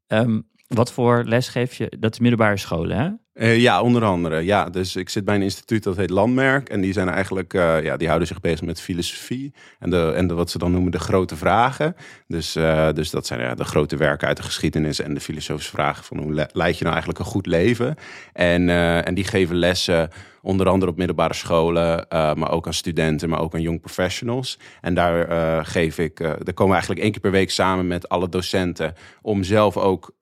Um, 0.07 0.49
wat 0.67 0.93
voor 0.93 1.25
les 1.25 1.49
geef 1.49 1.75
je? 1.75 1.97
Dat 1.99 2.13
is 2.13 2.19
middelbare 2.19 2.57
scholen, 2.57 2.99
hè? 2.99 3.11
Uh, 3.39 3.59
ja, 3.59 3.81
onder 3.83 4.05
andere. 4.05 4.45
Ja, 4.45 4.71
dus 4.71 4.97
ik 4.97 5.09
zit 5.09 5.25
bij 5.25 5.35
een 5.35 5.43
instituut 5.43 5.83
dat 5.83 5.97
heet 5.97 6.11
Landmerk. 6.11 6.69
En 6.69 6.81
die 6.81 6.93
zijn 6.93 7.09
eigenlijk, 7.09 7.55
uh, 7.55 7.83
ja, 7.83 7.97
die 7.97 8.07
houden 8.07 8.29
zich 8.29 8.41
bezig 8.41 8.63
met 8.63 8.81
filosofie. 8.81 9.55
En, 9.79 9.91
de, 9.91 10.13
en 10.17 10.27
de, 10.27 10.35
wat 10.35 10.51
ze 10.51 10.59
dan 10.59 10.73
noemen 10.73 10.93
de 10.93 10.99
grote 10.99 11.37
vragen. 11.37 11.97
Dus, 12.27 12.57
uh, 12.57 12.93
dus 12.93 13.11
dat 13.11 13.27
zijn 13.27 13.41
ja, 13.41 13.55
de 13.55 13.65
grote 13.65 13.97
werken 13.97 14.29
uit 14.29 14.37
de 14.37 14.43
geschiedenis 14.43 15.01
en 15.01 15.15
de 15.15 15.21
filosofische 15.21 15.71
vragen 15.71 16.05
van 16.05 16.19
hoe 16.19 16.33
le 16.33 16.49
leid 16.53 16.75
je 16.79 16.85
nou 16.85 16.95
eigenlijk 16.95 17.25
een 17.25 17.31
goed 17.31 17.47
leven. 17.47 17.95
En, 18.33 18.69
en 19.05 19.15
die 19.15 19.25
geven 19.25 19.57
lessen 19.57 20.11
onder 20.43 20.69
andere 20.69 20.91
op 20.91 20.97
middelbare 20.97 21.35
scholen, 21.35 22.07
maar 22.09 22.51
ook 22.51 22.67
aan 22.67 22.75
studenten, 22.75 23.29
maar 23.29 23.41
ook 23.41 23.55
aan 23.55 23.61
young 23.61 23.81
professionals. 23.81 24.59
En 24.81 24.95
daar 24.95 25.67
geef 25.67 25.99
ik, 25.99 26.21
uh, 26.21 26.27
daar 26.27 26.55
komen 26.55 26.67
we 26.67 26.73
eigenlijk 26.73 27.01
één 27.01 27.11
keer 27.13 27.21
per 27.21 27.31
week 27.31 27.51
samen 27.51 27.87
met 27.87 28.09
alle 28.09 28.29
docenten 28.29 28.95
om 29.23 29.43
zelf 29.43 29.77
ook 29.77 30.15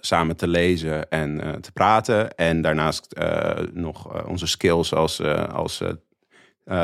samen 0.00 0.36
te 0.36 0.48
lezen 0.48 1.10
en 1.10 1.58
te 1.60 1.72
praten. 1.72 2.34
En 2.34 2.49
daarnaast 2.62 3.14
nog 3.72 4.26
onze 4.26 4.46
skills 4.46 4.94
als, 4.94 5.22
als 5.52 5.82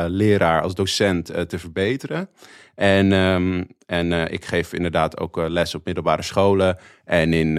leraar, 0.06 0.62
als 0.62 0.74
docent 0.74 1.24
te 1.48 1.58
verbeteren. 1.58 2.28
En, 2.74 3.12
um, 3.12 3.66
en 3.86 4.10
uh, 4.10 4.24
ik 4.28 4.44
geef 4.44 4.72
inderdaad 4.72 5.20
ook 5.20 5.36
les 5.48 5.74
op 5.74 5.84
middelbare 5.84 6.22
scholen. 6.22 6.78
En 7.04 7.32
in, 7.32 7.56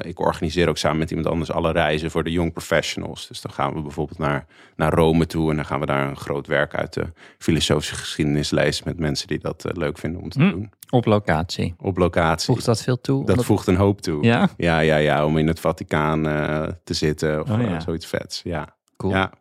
ik 0.00 0.20
organiseer 0.20 0.68
ook 0.68 0.78
samen 0.78 0.98
met 0.98 1.10
iemand 1.10 1.28
anders 1.28 1.50
alle 1.50 1.72
reizen 1.72 2.10
voor 2.10 2.24
de 2.24 2.32
young 2.32 2.52
professionals. 2.52 3.28
Dus 3.28 3.40
dan 3.40 3.52
gaan 3.52 3.74
we 3.74 3.80
bijvoorbeeld 3.80 4.18
naar, 4.18 4.46
naar 4.76 4.92
Rome 4.92 5.26
toe. 5.26 5.50
En 5.50 5.56
dan 5.56 5.64
gaan 5.64 5.80
we 5.80 5.86
daar 5.86 6.08
een 6.08 6.16
groot 6.16 6.46
werk 6.46 6.74
uit 6.74 6.92
de 6.92 7.12
filosofische 7.38 7.94
geschiedenis 7.94 8.50
lezen. 8.50 8.84
Met 8.86 8.98
mensen 8.98 9.28
die 9.28 9.38
dat 9.38 9.64
leuk 9.72 9.98
vinden 9.98 10.20
om 10.20 10.28
te 10.28 10.42
hm. 10.42 10.50
doen. 10.50 10.70
Op 10.90 11.04
locatie. 11.04 11.74
Op 11.78 11.96
locatie. 11.96 12.46
Voegt 12.46 12.64
dat 12.64 12.82
veel 12.82 13.00
toe? 13.00 13.20
Dat 13.20 13.28
Omdat... 13.28 13.44
voegt 13.44 13.66
een 13.66 13.76
hoop 13.76 14.00
toe. 14.00 14.24
Ja? 14.24 14.48
Ja, 14.56 14.78
ja, 14.78 14.96
ja. 14.96 15.26
Om 15.26 15.38
in 15.38 15.46
het 15.46 15.60
Vaticaan 15.60 16.22
te 16.84 16.94
zitten 16.94 17.40
of 17.40 17.50
oh, 17.50 17.60
ja. 17.60 17.80
zoiets 17.80 18.06
vets. 18.06 18.40
Ja. 18.44 18.76
Cool. 18.96 19.12
Ja. 19.12 19.32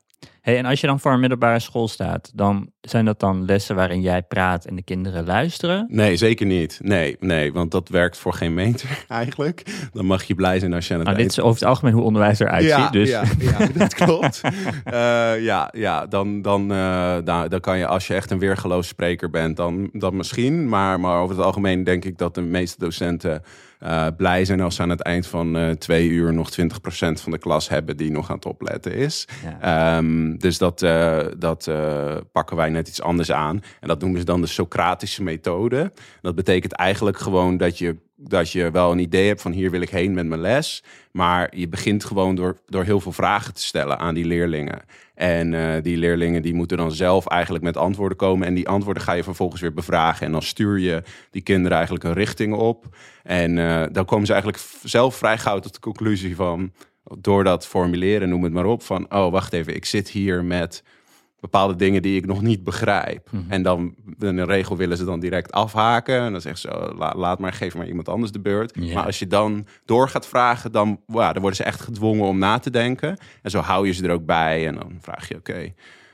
Hey, 0.45 0.57
en 0.57 0.65
als 0.65 0.81
je 0.81 0.87
dan 0.87 0.99
voor 0.99 1.11
een 1.11 1.19
middelbare 1.19 1.59
school 1.59 1.87
staat, 1.87 2.31
dan 2.33 2.69
zijn 2.81 3.05
dat 3.05 3.19
dan 3.19 3.45
lessen 3.45 3.75
waarin 3.75 4.01
jij 4.01 4.23
praat 4.23 4.65
en 4.65 4.75
de 4.75 4.83
kinderen 4.83 5.25
luisteren? 5.25 5.85
Nee, 5.89 6.15
zeker 6.15 6.45
niet. 6.45 6.79
Nee, 6.83 7.17
nee, 7.19 7.53
want 7.53 7.71
dat 7.71 7.89
werkt 7.89 8.17
voor 8.17 8.33
geen 8.33 8.53
meter 8.53 9.03
eigenlijk. 9.07 9.89
Dan 9.93 10.05
mag 10.05 10.23
je 10.23 10.35
blij 10.35 10.59
zijn 10.59 10.73
als 10.73 10.87
je 10.87 10.93
aan 10.93 10.99
het 10.99 11.07
nou, 11.07 11.19
eind... 11.19 11.29
Dit 11.29 11.39
is 11.39 11.49
over 11.49 11.59
het 11.59 11.69
algemeen 11.69 11.93
hoe 11.93 12.03
onderwijs 12.03 12.39
eruit 12.39 12.63
ja, 12.63 12.81
ziet. 12.81 12.91
Dus. 12.91 13.09
Ja, 13.09 13.23
ja, 13.39 13.67
dat 13.77 13.93
klopt. 13.93 14.41
uh, 14.45 14.51
ja, 15.43 15.69
ja, 15.71 16.05
dan, 16.05 16.41
dan, 16.41 16.71
uh, 16.71 17.15
dan, 17.23 17.47
dan 17.47 17.59
kan 17.59 17.77
je, 17.77 17.87
als 17.87 18.07
je 18.07 18.13
echt 18.13 18.31
een 18.31 18.39
weergeloos 18.39 18.87
spreker 18.87 19.29
bent, 19.29 19.57
dan, 19.57 19.89
dan 19.91 20.15
misschien. 20.15 20.69
Maar, 20.69 20.99
maar 20.99 21.21
over 21.21 21.35
het 21.35 21.45
algemeen 21.45 21.83
denk 21.83 22.05
ik 22.05 22.17
dat 22.17 22.35
de 22.35 22.41
meeste 22.41 22.79
docenten 22.79 23.43
uh, 23.83 24.07
blij 24.17 24.45
zijn 24.45 24.61
als 24.61 24.75
ze 24.75 24.81
aan 24.81 24.89
het 24.89 25.01
eind 25.01 25.27
van 25.27 25.57
uh, 25.57 25.69
twee 25.69 26.07
uur 26.07 26.33
nog 26.33 26.49
20% 26.51 26.55
van 26.95 27.31
de 27.31 27.37
klas 27.37 27.69
hebben 27.69 27.97
die 27.97 28.11
nog 28.11 28.29
aan 28.29 28.35
het 28.35 28.45
opletten 28.45 28.93
is. 28.93 29.27
Ja. 29.59 29.97
Um, 29.97 30.37
dus 30.37 30.57
dat, 30.57 30.81
uh, 30.81 31.19
dat 31.37 31.69
pakken 32.31 32.57
wij 32.57 32.69
net 32.69 32.87
iets 32.87 33.01
anders 33.01 33.31
aan. 33.31 33.63
En 33.79 33.87
dat 33.87 33.99
noemen 33.99 34.19
ze 34.19 34.25
dan 34.25 34.41
de 34.41 34.47
Socratische 34.47 35.23
methode. 35.23 35.91
Dat 36.21 36.35
betekent 36.35 36.73
eigenlijk 36.73 37.17
gewoon 37.17 37.57
dat 37.57 37.77
je, 37.77 37.97
dat 38.15 38.51
je 38.51 38.71
wel 38.71 38.91
een 38.91 38.99
idee 38.99 39.27
hebt 39.27 39.41
van 39.41 39.51
hier 39.51 39.71
wil 39.71 39.81
ik 39.81 39.89
heen 39.89 40.13
met 40.13 40.25
mijn 40.25 40.41
les. 40.41 40.83
Maar 41.11 41.57
je 41.57 41.67
begint 41.67 42.05
gewoon 42.05 42.35
door, 42.35 42.57
door 42.65 42.83
heel 42.83 42.99
veel 42.99 43.11
vragen 43.11 43.53
te 43.53 43.63
stellen 43.63 43.99
aan 43.99 44.13
die 44.13 44.25
leerlingen. 44.25 44.81
En 45.15 45.53
uh, 45.53 45.73
die 45.81 45.97
leerlingen 45.97 46.41
die 46.41 46.53
moeten 46.53 46.77
dan 46.77 46.91
zelf 46.91 47.27
eigenlijk 47.27 47.63
met 47.63 47.77
antwoorden 47.77 48.17
komen. 48.17 48.47
En 48.47 48.53
die 48.53 48.67
antwoorden 48.67 49.03
ga 49.03 49.13
je 49.13 49.23
vervolgens 49.23 49.61
weer 49.61 49.73
bevragen. 49.73 50.25
En 50.25 50.31
dan 50.31 50.41
stuur 50.41 50.79
je 50.79 51.03
die 51.31 51.41
kinderen 51.41 51.73
eigenlijk 51.73 52.05
een 52.05 52.13
richting 52.13 52.53
op. 52.53 52.85
En 53.23 53.57
uh, 53.57 53.83
dan 53.91 54.05
komen 54.05 54.25
ze 54.25 54.33
eigenlijk 54.33 54.63
zelf 54.83 55.15
vrij 55.15 55.37
tot 55.37 55.73
de 55.73 55.79
conclusie 55.79 56.35
van... 56.35 56.71
door 57.19 57.43
dat 57.43 57.67
formuleren, 57.67 58.29
noem 58.29 58.43
het 58.43 58.53
maar 58.53 58.65
op, 58.65 58.83
van... 58.83 59.13
oh, 59.13 59.31
wacht 59.31 59.53
even, 59.53 59.75
ik 59.75 59.85
zit 59.85 60.09
hier 60.09 60.43
met 60.43 60.83
bepaalde 61.51 61.75
dingen 61.75 62.01
die 62.01 62.17
ik 62.17 62.25
nog 62.25 62.41
niet 62.41 62.63
begrijp. 62.63 63.27
Mhm. 63.31 63.43
En 63.51 63.61
dan, 63.61 63.95
in 64.19 64.37
een 64.37 64.45
regel 64.45 64.77
willen 64.77 64.97
ze 64.97 65.05
dan 65.05 65.19
direct 65.19 65.51
afhaken. 65.51 66.19
En 66.19 66.31
dan 66.31 66.41
zeggen 66.41 66.61
ze, 66.61 66.77
oh, 66.77 66.97
la- 66.97 67.13
laat 67.15 67.39
maar, 67.39 67.53
geef 67.53 67.75
maar 67.75 67.87
iemand 67.87 68.09
anders 68.09 68.31
de 68.31 68.39
beurt. 68.39 68.93
Maar 68.93 69.05
als 69.05 69.19
je 69.19 69.27
dan 69.27 69.65
door 69.85 70.09
gaat 70.09 70.27
vragen, 70.27 70.71
dan, 70.71 70.99
ja, 71.07 71.31
dan 71.33 71.41
worden 71.41 71.55
ze 71.57 71.63
echt 71.63 71.81
gedwongen 71.81 72.27
om 72.27 72.37
na 72.37 72.59
te 72.59 72.69
denken. 72.69 73.17
En 73.41 73.51
zo 73.51 73.59
hou 73.59 73.87
je 73.87 73.93
ze 73.93 74.03
er 74.03 74.11
ook 74.11 74.25
bij. 74.25 74.67
En 74.67 74.75
dan 74.75 74.97
vraag 75.01 75.27
je, 75.27 75.35
oké, 75.35 75.73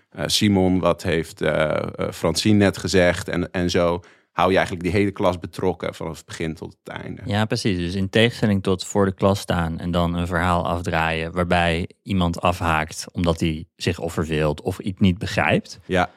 eh, 0.10 0.24
Simon, 0.26 0.80
wat 0.80 1.04
heeft 1.04 1.42
eh, 1.42 1.88
Francine 2.12 2.58
net 2.58 2.78
gezegd? 2.78 3.30
En, 3.30 3.52
en 3.52 3.70
zo 3.70 4.00
hou 4.32 4.50
je 4.50 4.56
eigenlijk 4.56 4.86
die 4.86 4.94
hele 4.96 5.12
klas 5.12 5.40
betrokken 5.40 5.94
vanaf 5.96 6.18
het 6.18 6.26
begin 6.26 6.54
tot 6.56 6.76
het 6.84 6.96
einde. 6.96 7.22
Ja, 7.26 7.46
precies. 7.46 7.78
Dus 7.78 7.96
in 7.96 8.10
tegenstelling 8.10 8.64
tot 8.64 8.86
voor 8.86 9.06
de 9.06 9.14
klas 9.14 9.40
staan 9.40 9.80
en 9.80 9.92
dan 9.92 10.14
een 10.14 10.28
verhaal 10.28 10.68
afdraaien 10.68 11.32
waarbij 11.32 11.90
iemand 12.04 12.42
afhaakt 12.42 13.06
omdat 13.12 13.40
hij 13.40 13.66
zich 13.76 14.00
of 14.00 14.14
verveelt 14.14 14.62
of 14.62 14.80
iets 14.80 15.00
niet 15.00 15.18
begrijpt, 15.18 15.80
Ja, 15.86 16.10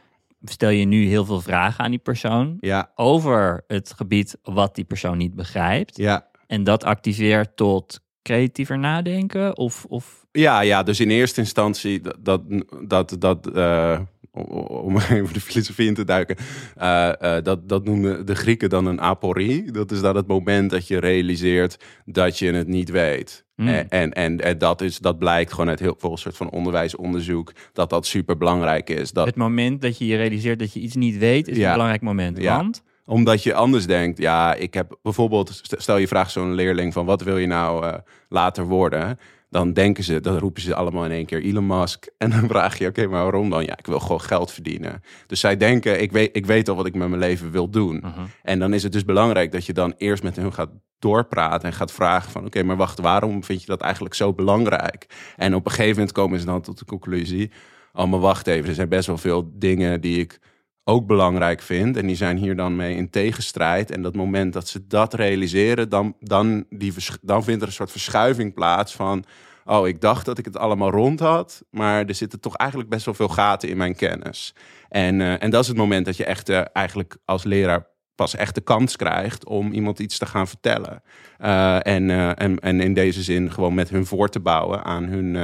stel 0.45 0.69
je 0.69 0.85
nu 0.85 1.07
heel 1.07 1.25
veel 1.25 1.41
vragen 1.41 1.85
aan 1.85 1.91
die 1.91 1.99
persoon 2.01 2.57
ja, 2.61 2.91
over 2.95 3.65
het 3.67 3.93
gebied 3.97 4.39
wat 4.43 4.75
die 4.75 4.85
persoon 4.85 5.19
niet 5.19 5.35
begrijpt. 5.35 5.97
ja. 5.97 6.33
En 6.47 6.65
dat 6.65 6.85
activeert 6.85 7.57
tot 7.57 8.01
creatiever 8.23 8.79
nadenken 8.79 9.57
of, 9.57 9.85
of 9.89 10.27
Ja, 10.33 10.61
ja, 10.61 10.83
dus 10.83 11.01
in 11.01 11.11
eerste 11.11 11.41
instantie 11.41 12.01
dat, 12.01 12.17
dat, 12.21 12.43
dat, 12.89 13.17
dat 13.19 13.47
eh, 13.55 14.01
om 14.35 14.99
even 15.11 15.33
de 15.33 15.41
filosofie 15.41 15.87
in 15.87 15.95
te 15.95 16.05
duiken, 16.05 16.37
eh, 16.77 17.37
eh, 17.37 17.45
dat, 17.45 17.69
dat 17.69 17.85
noemen 17.85 18.27
de 18.27 18.35
Grieken 18.35 18.69
dan 18.69 18.87
een 18.87 19.01
aporie. 19.01 19.71
Dat 19.73 19.91
is 19.91 20.01
dan 20.01 20.17
het 20.17 20.27
moment 20.27 20.71
dat 20.71 20.89
je 20.89 20.99
realiseert 20.99 21.85
dat 22.05 22.39
je 22.39 22.53
het 22.53 22.67
niet 22.69 22.91
weet. 22.91 23.45
Hmm. 23.57 23.69
En, 23.69 23.89
en, 23.89 24.13
en, 24.13 24.41
en 24.41 24.59
dat, 24.59 24.81
is, 24.81 24.99
dat 24.99 25.19
blijkt 25.19 25.51
gewoon 25.51 25.69
uit 25.69 25.81
heel 25.81 25.95
veel 25.99 26.17
soort 26.17 26.37
van 26.37 26.51
onderwijsonderzoek, 26.51 27.53
dat 27.73 27.91
dat 27.91 28.07
super 28.07 28.37
belangrijk 28.37 28.91
is. 28.91 29.13
Dat, 29.13 29.27
het 29.27 29.37
moment 29.37 29.81
dat 29.83 29.99
je 29.99 30.07
je 30.07 30.17
realiseert 30.17 30.59
dat 30.59 30.73
je 30.73 30.81
iets 30.81 30.95
niet 30.95 31.19
weet 31.19 31.49
is 31.49 31.57
Ja. 31.57 31.67
een 31.67 31.73
belangrijk 31.73 32.03
moment. 32.03 32.39
Ja. 32.39 32.57
Want 32.57 32.83
Omdat 33.07 33.43
je 33.43 33.55
anders 33.55 33.87
denkt, 33.87 34.19
ja, 34.19 34.55
ik 34.55 34.75
heb 34.75 34.99
bijvoorbeeld, 35.03 35.49
st- 35.63 35.75
stel 35.79 35.97
je 35.97 36.09
vraagt 36.09 36.33
zo'n 36.33 36.55
leerling 36.55 36.93
van 36.93 37.07
wat 37.07 37.23
wil 37.23 37.39
je 37.39 37.47
nou 37.47 37.85
eh, 37.87 37.95
later 38.29 38.65
worden? 38.65 39.19
Dan 39.55 39.73
denken 39.73 40.05
ze, 40.05 40.21
dan 40.21 40.39
roepen 40.39 40.63
ze 40.63 40.75
allemaal 40.75 41.05
in 41.05 41.11
één 41.11 41.27
keer 41.27 41.43
Elon 41.43 41.67
Musk. 41.67 42.07
En 42.19 42.31
dan 42.31 42.49
vraag 42.49 42.79
je, 42.79 42.87
oké, 42.87 43.07
maar 43.07 43.23
waarom 43.23 43.51
dan? 43.51 43.65
Ja, 43.65 43.79
ik 43.79 43.87
wil 43.87 44.01
gewoon 44.01 44.21
geld 44.21 44.53
verdienen. 44.53 45.03
Dus 45.27 45.41
zij 45.41 45.57
denken, 45.57 46.03
ik 46.03 46.13
weet, 46.13 46.37
ik 46.37 46.47
weet 46.47 46.69
al 46.69 46.77
wat 46.77 46.87
ik 46.87 46.95
met 46.95 47.09
mijn 47.09 47.21
leven 47.21 47.51
wil 47.51 47.71
doen. 47.71 47.97
Mhm. 47.97 48.21
En 48.43 48.59
dan 48.59 48.75
is 48.75 48.83
het 48.83 48.93
dus 48.93 49.05
belangrijk 49.05 49.53
dat 49.53 49.67
je 49.67 49.73
dan 49.73 49.95
eerst 49.97 50.23
met 50.23 50.37
hun 50.37 50.53
gaat 50.53 50.71
doorpraten 50.99 51.69
en 51.69 51.75
gaat 51.75 51.93
vragen 51.93 52.31
van, 52.31 52.45
oké, 52.45 52.63
maar 52.63 52.77
wacht, 52.77 53.01
waarom 53.01 53.45
vind 53.45 53.61
je 53.61 53.67
dat 53.67 53.81
eigenlijk 53.81 54.15
zo 54.15 54.33
belangrijk? 54.33 55.07
En 55.37 55.55
op 55.55 55.65
een 55.65 55.71
gegeven 55.71 55.95
moment 55.95 56.13
komen 56.13 56.39
ze 56.41 56.47
dan 56.47 56.61
tot 56.61 56.79
de 56.79 56.85
conclusie, 56.85 57.51
oh, 57.93 58.11
maar 58.11 58.21
wacht 58.21 58.47
even, 58.47 58.69
er 58.69 58.75
zijn 58.75 58.89
best 58.89 59.07
wel 59.07 59.19
veel 59.19 59.51
dingen 59.55 60.01
die 60.01 60.21
ik 60.21 60.41
ook 60.85 61.07
belangrijk 61.07 61.63
vind. 61.63 61.97
En 61.97 62.07
die 62.07 62.17
zijn 62.17 62.37
hier 62.37 62.57
dan 62.57 62.77
mee 62.77 62.97
in 62.97 63.11
tegenstrijd. 63.11 63.91
En 63.91 64.03
dat 64.03 64.15
moment 64.15 64.53
dat 64.53 64.69
ze 64.69 64.87
dat 64.87 65.15
realiseren, 65.15 65.89
dan, 65.89 66.17
dan, 66.21 66.67
die, 66.69 66.95
dan 67.21 67.45
vindt 67.45 67.63
er 67.63 67.69
een 67.69 67.75
soort 67.75 67.91
verschuiving 67.91 68.55
plaats 68.55 68.95
van... 68.95 69.25
Oh, 69.65 69.89
ik 69.89 70.01
dacht 70.01 70.25
dat 70.25 70.39
ik 70.39 70.45
het 70.45 70.57
allemaal 70.57 70.91
rond 70.91 71.21
had, 71.21 71.63
maar 71.71 72.07
er 72.07 72.15
zitten 72.15 72.41
toch 72.41 72.57
eigenlijk 72.57 72.91
best 72.91 73.05
wel 73.05 73.15
veel 73.15 73.29
gaten 73.29 73.69
in 73.69 73.77
mijn 73.77 73.97
kennis. 73.97 74.55
En, 74.89 75.21
eh, 75.21 75.43
en 75.43 75.51
dat 75.51 75.63
is 75.63 75.69
het 75.69 75.77
moment 75.77 76.07
dat 76.07 76.17
je 76.17 76.25
echt 76.25 76.49
eh, 76.49 76.63
eigenlijk 76.73 77.17
als 77.25 77.45
leraar 77.45 77.87
pas 78.15 78.35
echt 78.35 78.55
de 78.55 78.61
kans 78.61 78.97
krijgt 78.97 79.47
om 79.47 79.73
iemand 79.73 79.99
iets 79.99 80.19
te 80.19 80.27
gaan 80.27 80.49
vertellen. 80.49 81.03
Eh, 81.39 81.87
en, 81.87 82.11
en, 82.37 82.59
en 82.59 82.81
in 82.81 82.95
deze 82.95 83.23
zin 83.23 83.53
gewoon 83.53 83.75
met 83.75 83.89
hun 83.89 84.07
voor 84.07 84.29
te 84.29 84.41
bouwen 84.41 84.85
aan 84.85 85.05
hun, 85.05 85.37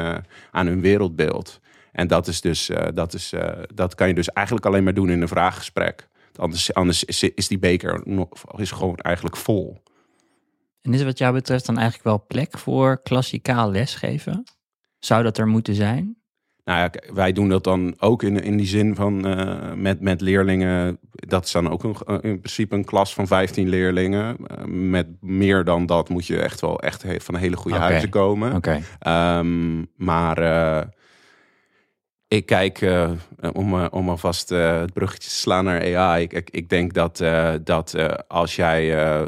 aan 0.50 0.66
hun 0.66 0.80
wereldbeeld. 0.80 1.60
En 1.92 2.06
dat 2.06 2.26
is 2.26 2.40
dus, 2.40 2.70
dat, 2.94 3.14
is, 3.14 3.32
dat 3.74 3.94
kan 3.94 4.08
je 4.08 4.14
dus 4.14 4.28
eigenlijk 4.32 4.66
alleen 4.66 4.84
maar 4.84 4.94
doen 4.94 5.10
in 5.10 5.22
een 5.22 5.28
vraaggesprek. 5.28 6.08
Anders, 6.36 6.74
anders 6.74 7.04
is, 7.04 7.22
is 7.22 7.48
die 7.48 7.58
beker 7.58 8.00
nog, 8.04 8.28
is 8.56 8.70
gewoon 8.70 8.96
eigenlijk 8.96 9.36
vol. 9.36 9.82
En 10.82 10.94
is 10.94 11.00
er 11.00 11.06
wat 11.06 11.18
jou 11.18 11.34
betreft 11.34 11.66
dan 11.66 11.78
eigenlijk 11.78 12.04
wel 12.04 12.24
plek 12.26 12.58
voor 12.58 13.02
klassikaal 13.02 13.70
lesgeven? 13.70 14.44
Zou 14.98 15.22
dat 15.22 15.38
er 15.38 15.46
moeten 15.46 15.74
zijn? 15.74 16.18
Nou 16.64 16.80
ja, 16.80 17.14
wij 17.14 17.32
doen 17.32 17.48
dat 17.48 17.64
dan 17.64 17.94
ook 17.98 18.22
in, 18.22 18.42
in 18.42 18.56
die 18.56 18.66
zin 18.66 18.94
van 18.94 19.26
eh, 19.26 19.72
met, 19.72 20.00
met 20.00 20.20
leerlingen. 20.20 20.98
Dat 21.10 21.44
is 21.44 21.52
dan 21.52 21.70
ook 21.70 21.84
een, 21.84 21.96
in 22.06 22.40
principe 22.40 22.74
een 22.74 22.84
klas 22.84 23.14
van 23.14 23.26
15 23.26 23.68
leerlingen. 23.68 24.36
Eh, 24.46 24.64
met 24.64 25.06
meer 25.20 25.64
dan 25.64 25.86
dat 25.86 26.08
moet 26.08 26.26
je 26.26 26.40
echt 26.40 26.60
wel 26.60 26.80
echt 26.80 27.04
van 27.18 27.36
hele 27.36 27.56
goede 27.56 27.78
huizen 27.78 28.08
komen. 28.08 28.54
Oké. 28.54 28.80
Ehm, 28.98 29.84
maar 29.96 30.38
eh, 30.38 30.86
ik 32.30 32.46
kijk, 32.46 32.80
eh, 32.80 33.10
om, 33.52 33.74
eh, 33.74 33.86
om 33.90 34.08
alvast 34.08 34.52
eh, 34.52 34.80
het 34.80 34.92
bruggetje 34.92 35.28
te 35.28 35.34
slaan 35.34 35.64
naar 35.64 35.96
AI. 35.96 36.22
Ik, 36.22 36.32
ik, 36.32 36.50
ik 36.50 36.68
denk 36.68 36.94
dat, 36.94 37.20
eh, 37.20 37.52
dat 37.64 37.94
eh, 37.94 38.08
als 38.28 38.56
jij 38.56 39.04
eh, 39.04 39.26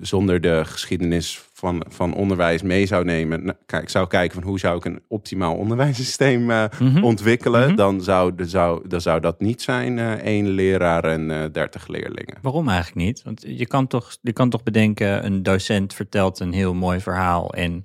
zonder 0.00 0.40
de 0.40 0.62
geschiedenis 0.64 1.42
van, 1.52 1.84
van 1.88 2.14
onderwijs 2.14 2.62
mee 2.62 2.86
zou 2.86 3.04
nemen. 3.04 3.44
nou, 3.44 3.56
Kijk, 3.66 3.88
zou 3.90 4.06
kijken 4.08 4.34
van 4.40 4.48
hoe 4.48 4.58
zou 4.58 4.76
ik 4.76 4.84
een 4.84 5.02
optimaal 5.08 5.56
onderwijssysteem 5.56 6.50
eh, 6.50 6.64
Mhm. 6.78 7.02
ontwikkelen. 7.04 7.66
Mhm. 7.66 7.76
dan, 7.76 8.00
zou, 8.02 8.34
de, 8.34 8.44
zou, 8.48 8.88
dan 8.88 9.00
zou 9.00 9.20
dat 9.20 9.40
niet 9.40 9.62
zijn 9.62 9.98
eh 9.98 10.12
één 10.12 10.48
leraar 10.48 11.04
en 11.04 11.30
eh 11.30 11.44
30 11.52 11.86
leerlingen. 11.88 12.36
Waarom 12.42 12.68
eigenlijk 12.68 13.06
niet? 13.06 13.22
Want 13.22 13.44
je 13.46 13.66
kan 13.66 13.86
toch, 13.86 14.16
je 14.22 14.32
kan 14.32 14.50
toch 14.50 14.62
bedenken, 14.62 15.24
een 15.26 15.42
docent 15.42 15.94
vertelt 15.94 16.40
een 16.40 16.52
heel 16.52 16.74
mooi 16.74 17.00
verhaal 17.00 17.54
en 17.54 17.82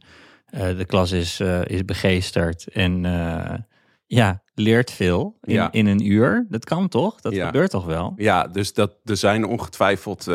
de 0.77 0.85
klas 0.87 1.11
is, 1.11 1.39
is 1.65 1.85
begeesterd 1.85 2.67
en 2.67 3.01
ja, 4.07 4.41
leert 4.53 4.91
veel 4.91 5.37
in, 5.41 5.53
Ja. 5.53 5.71
in 5.71 5.85
een 5.85 6.05
uur. 6.11 6.45
Dat 6.49 6.65
kan 6.65 6.87
toch? 6.87 7.21
Dat 7.21 7.33
Ja. 7.35 7.45
gebeurt 7.45 7.69
toch 7.69 7.85
wel? 7.85 8.13
Ja, 8.15 8.47
dus 8.47 8.73
dat, 8.73 8.95
er 9.03 9.17
zijn 9.17 9.45
ongetwijfeld 9.45 10.27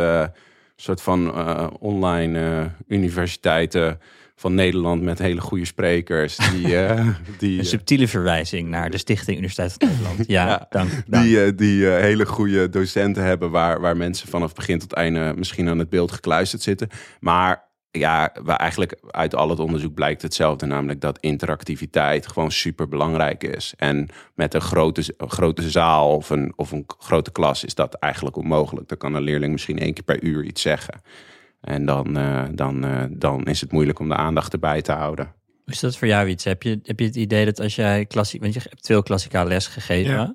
soort 0.80 1.02
van 1.02 1.34
eh, 1.34 1.66
online 1.78 2.40
eh, 2.40 2.96
universiteiten 2.96 3.98
van 4.36 4.54
Nederland 4.54 5.02
met 5.02 5.18
hele 5.18 5.40
goede 5.40 5.64
sprekers. 5.64 6.36
Die, 6.36 6.76
eh, 6.86 7.08
die, 7.38 7.58
Een 7.58 7.64
subtiele 7.64 8.08
verwijzing 8.08 8.68
naar 8.68 8.90
de 8.90 8.98
Stichting 8.98 9.36
Universiteit 9.36 9.72
van 9.78 9.88
Nederland. 9.88 10.18
Ja, 10.26 10.46
Ja. 10.46 10.66
dank. 10.70 10.90
dank. 11.06 11.24
die, 11.24 11.54
die 11.54 11.86
hele 11.86 12.26
goede 12.26 12.68
docenten 12.68 13.24
hebben 13.24 13.50
waar, 13.50 13.80
waar 13.80 13.96
mensen 13.96 14.28
vanaf 14.28 14.54
begin 14.54 14.78
tot 14.78 14.92
einde 14.92 15.32
misschien 15.36 15.68
aan 15.68 15.78
het 15.78 15.88
beeld 15.90 16.12
gekluisterd 16.12 16.62
zitten. 16.62 16.88
Maar 17.20 17.68
ja, 17.90 18.32
waar 18.42 18.56
eigenlijk 18.56 18.98
uit 19.10 19.34
al 19.34 19.50
het 19.50 19.58
onderzoek 19.58 19.94
blijkt 19.94 20.22
hetzelfde, 20.22 20.66
namelijk 20.66 21.00
dat 21.00 21.18
interactiviteit 21.18 22.26
gewoon 22.26 22.50
super 22.50 22.88
belangrijk 22.88 23.44
is. 23.44 23.74
En 23.76 24.08
met 24.34 24.54
een 24.54 24.60
grote, 24.60 25.14
een 25.16 25.30
grote 25.30 25.70
zaal 25.70 26.16
of 26.16 26.30
een, 26.30 26.52
of 26.56 26.72
een 26.72 26.84
grote 26.98 27.32
klas 27.32 27.64
is 27.64 27.74
dat 27.74 27.94
eigenlijk 27.94 28.36
onmogelijk. 28.36 28.88
Dan 28.88 28.98
kan 28.98 29.14
een 29.14 29.22
leerling 29.22 29.52
misschien 29.52 29.78
één 29.78 29.94
keer 29.94 30.04
per 30.04 30.22
uur 30.22 30.44
iets 30.44 30.62
zeggen. 30.62 31.02
En 31.60 31.86
dan, 31.86 32.16
eh, 32.16 32.44
dan, 32.52 32.84
eh, 32.84 33.04
dan 33.10 33.44
is 33.44 33.60
het 33.60 33.72
moeilijk 33.72 33.98
om 33.98 34.08
de 34.08 34.16
aandacht 34.16 34.52
erbij 34.52 34.82
te 34.82 34.92
houden. 34.92 35.34
Is 35.66 35.80
dat 35.80 35.96
voor 35.96 36.08
jou 36.08 36.28
iets? 36.28 36.44
Heb 36.44 36.62
je, 36.62 36.80
heb 36.82 36.98
je 36.98 37.06
het 37.06 37.16
idee 37.16 37.44
dat 37.44 37.60
als 37.60 37.74
jij 37.74 38.06
klassiek, 38.06 38.40
want 38.40 38.54
je 38.54 38.60
hebt 38.60 38.86
veel 38.86 39.02
klassikaal 39.02 39.46
les 39.46 39.66
gegeven. 39.66 40.12
Ja. 40.12 40.34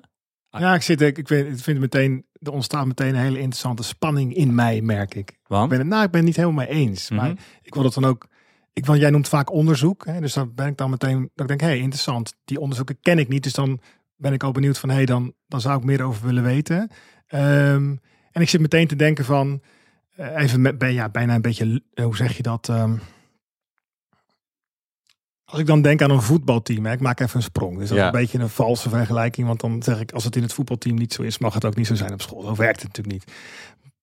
Ja, 0.58 0.74
ik, 0.74 0.82
zit, 0.82 1.00
ik, 1.00 1.18
ik, 1.18 1.30
ik 1.30 1.58
vind 1.58 1.78
meteen, 1.78 2.24
er 2.40 2.52
ontstaat 2.52 2.86
meteen 2.86 3.08
een 3.14 3.20
hele 3.20 3.36
interessante 3.38 3.82
spanning 3.82 4.34
in 4.34 4.54
mij, 4.54 4.80
merk 4.80 5.14
ik. 5.14 5.30
Ik 5.30 5.38
Want? 5.46 5.68
ben 5.68 5.78
het, 5.78 5.86
nou, 5.88 6.04
ik 6.04 6.10
ben 6.10 6.20
het 6.20 6.28
niet 6.28 6.36
helemaal 6.36 6.64
mee 6.64 6.74
eens. 6.74 7.10
Maar 7.10 7.28
Mhm. 7.28 7.36
ik 7.62 7.74
wil 7.74 7.84
het 7.84 7.94
dan 7.94 8.04
ook. 8.04 8.26
Ik, 8.72 8.86
want 8.86 9.00
jij 9.00 9.10
noemt 9.10 9.28
vaak 9.28 9.52
onderzoek. 9.52 10.06
Hè, 10.06 10.20
dus 10.20 10.32
dan 10.32 10.52
ben 10.54 10.66
ik 10.66 10.76
dan 10.76 10.90
meteen. 10.90 11.20
Dat 11.34 11.40
ik 11.40 11.48
denk, 11.48 11.60
hé, 11.60 11.66
hey, 11.66 11.78
interessant. 11.78 12.34
Die 12.44 12.60
onderzoeken 12.60 13.00
ken 13.00 13.18
ik 13.18 13.28
niet. 13.28 13.42
Dus 13.42 13.52
dan 13.52 13.80
ben 14.16 14.32
ik 14.32 14.42
al 14.42 14.52
benieuwd 14.52 14.78
van 14.78 14.88
hé, 14.88 14.94
hey, 14.94 15.04
dan, 15.06 15.32
dan 15.48 15.60
zou 15.60 15.78
ik 15.78 15.84
meer 15.84 16.02
over 16.02 16.26
willen 16.26 16.42
weten. 16.42 16.90
Ehm, 17.26 17.94
en 18.32 18.42
ik 18.42 18.48
zit 18.48 18.60
meteen 18.60 18.86
te 18.86 18.96
denken 18.96 19.24
van. 19.24 19.60
eh, 20.16 20.42
even 20.42 20.60
met, 20.60 20.78
bij- 20.78 20.92
ja, 20.92 21.08
bijna 21.08 21.34
een 21.34 21.40
beetje. 21.42 21.82
Hoe 22.02 22.16
zeg 22.16 22.36
je 22.36 22.42
dat? 22.42 22.68
ehm, 22.68 22.94
als 25.50 25.60
ik 25.60 25.66
dan 25.66 25.82
denk 25.82 26.02
aan 26.02 26.10
een 26.10 26.22
voetbalteam, 26.22 26.86
hè, 26.86 26.92
ik 26.92 27.00
maak 27.00 27.20
even 27.20 27.36
een 27.36 27.42
sprong. 27.42 27.78
Dus 27.78 27.88
dat 27.88 27.98
Ja. 27.98 28.06
is 28.08 28.12
een 28.14 28.20
beetje 28.20 28.38
een 28.38 28.48
valse 28.48 28.88
vergelijking. 28.88 29.46
Want 29.46 29.60
dan 29.60 29.82
zeg 29.82 30.00
ik, 30.00 30.12
als 30.12 30.24
het 30.24 30.36
in 30.36 30.42
het 30.42 30.52
voetbalteam 30.52 30.94
niet 30.96 31.12
zo 31.12 31.22
is, 31.22 31.38
mag 31.38 31.54
het 31.54 31.64
ook 31.64 31.76
niet 31.76 31.86
zo 31.86 31.94
zijn 31.94 32.12
op 32.12 32.22
school. 32.22 32.42
Zo 32.42 32.54
werkt 32.54 32.82
het 32.82 32.88
natuurlijk 32.96 33.14
niet. 33.26 33.36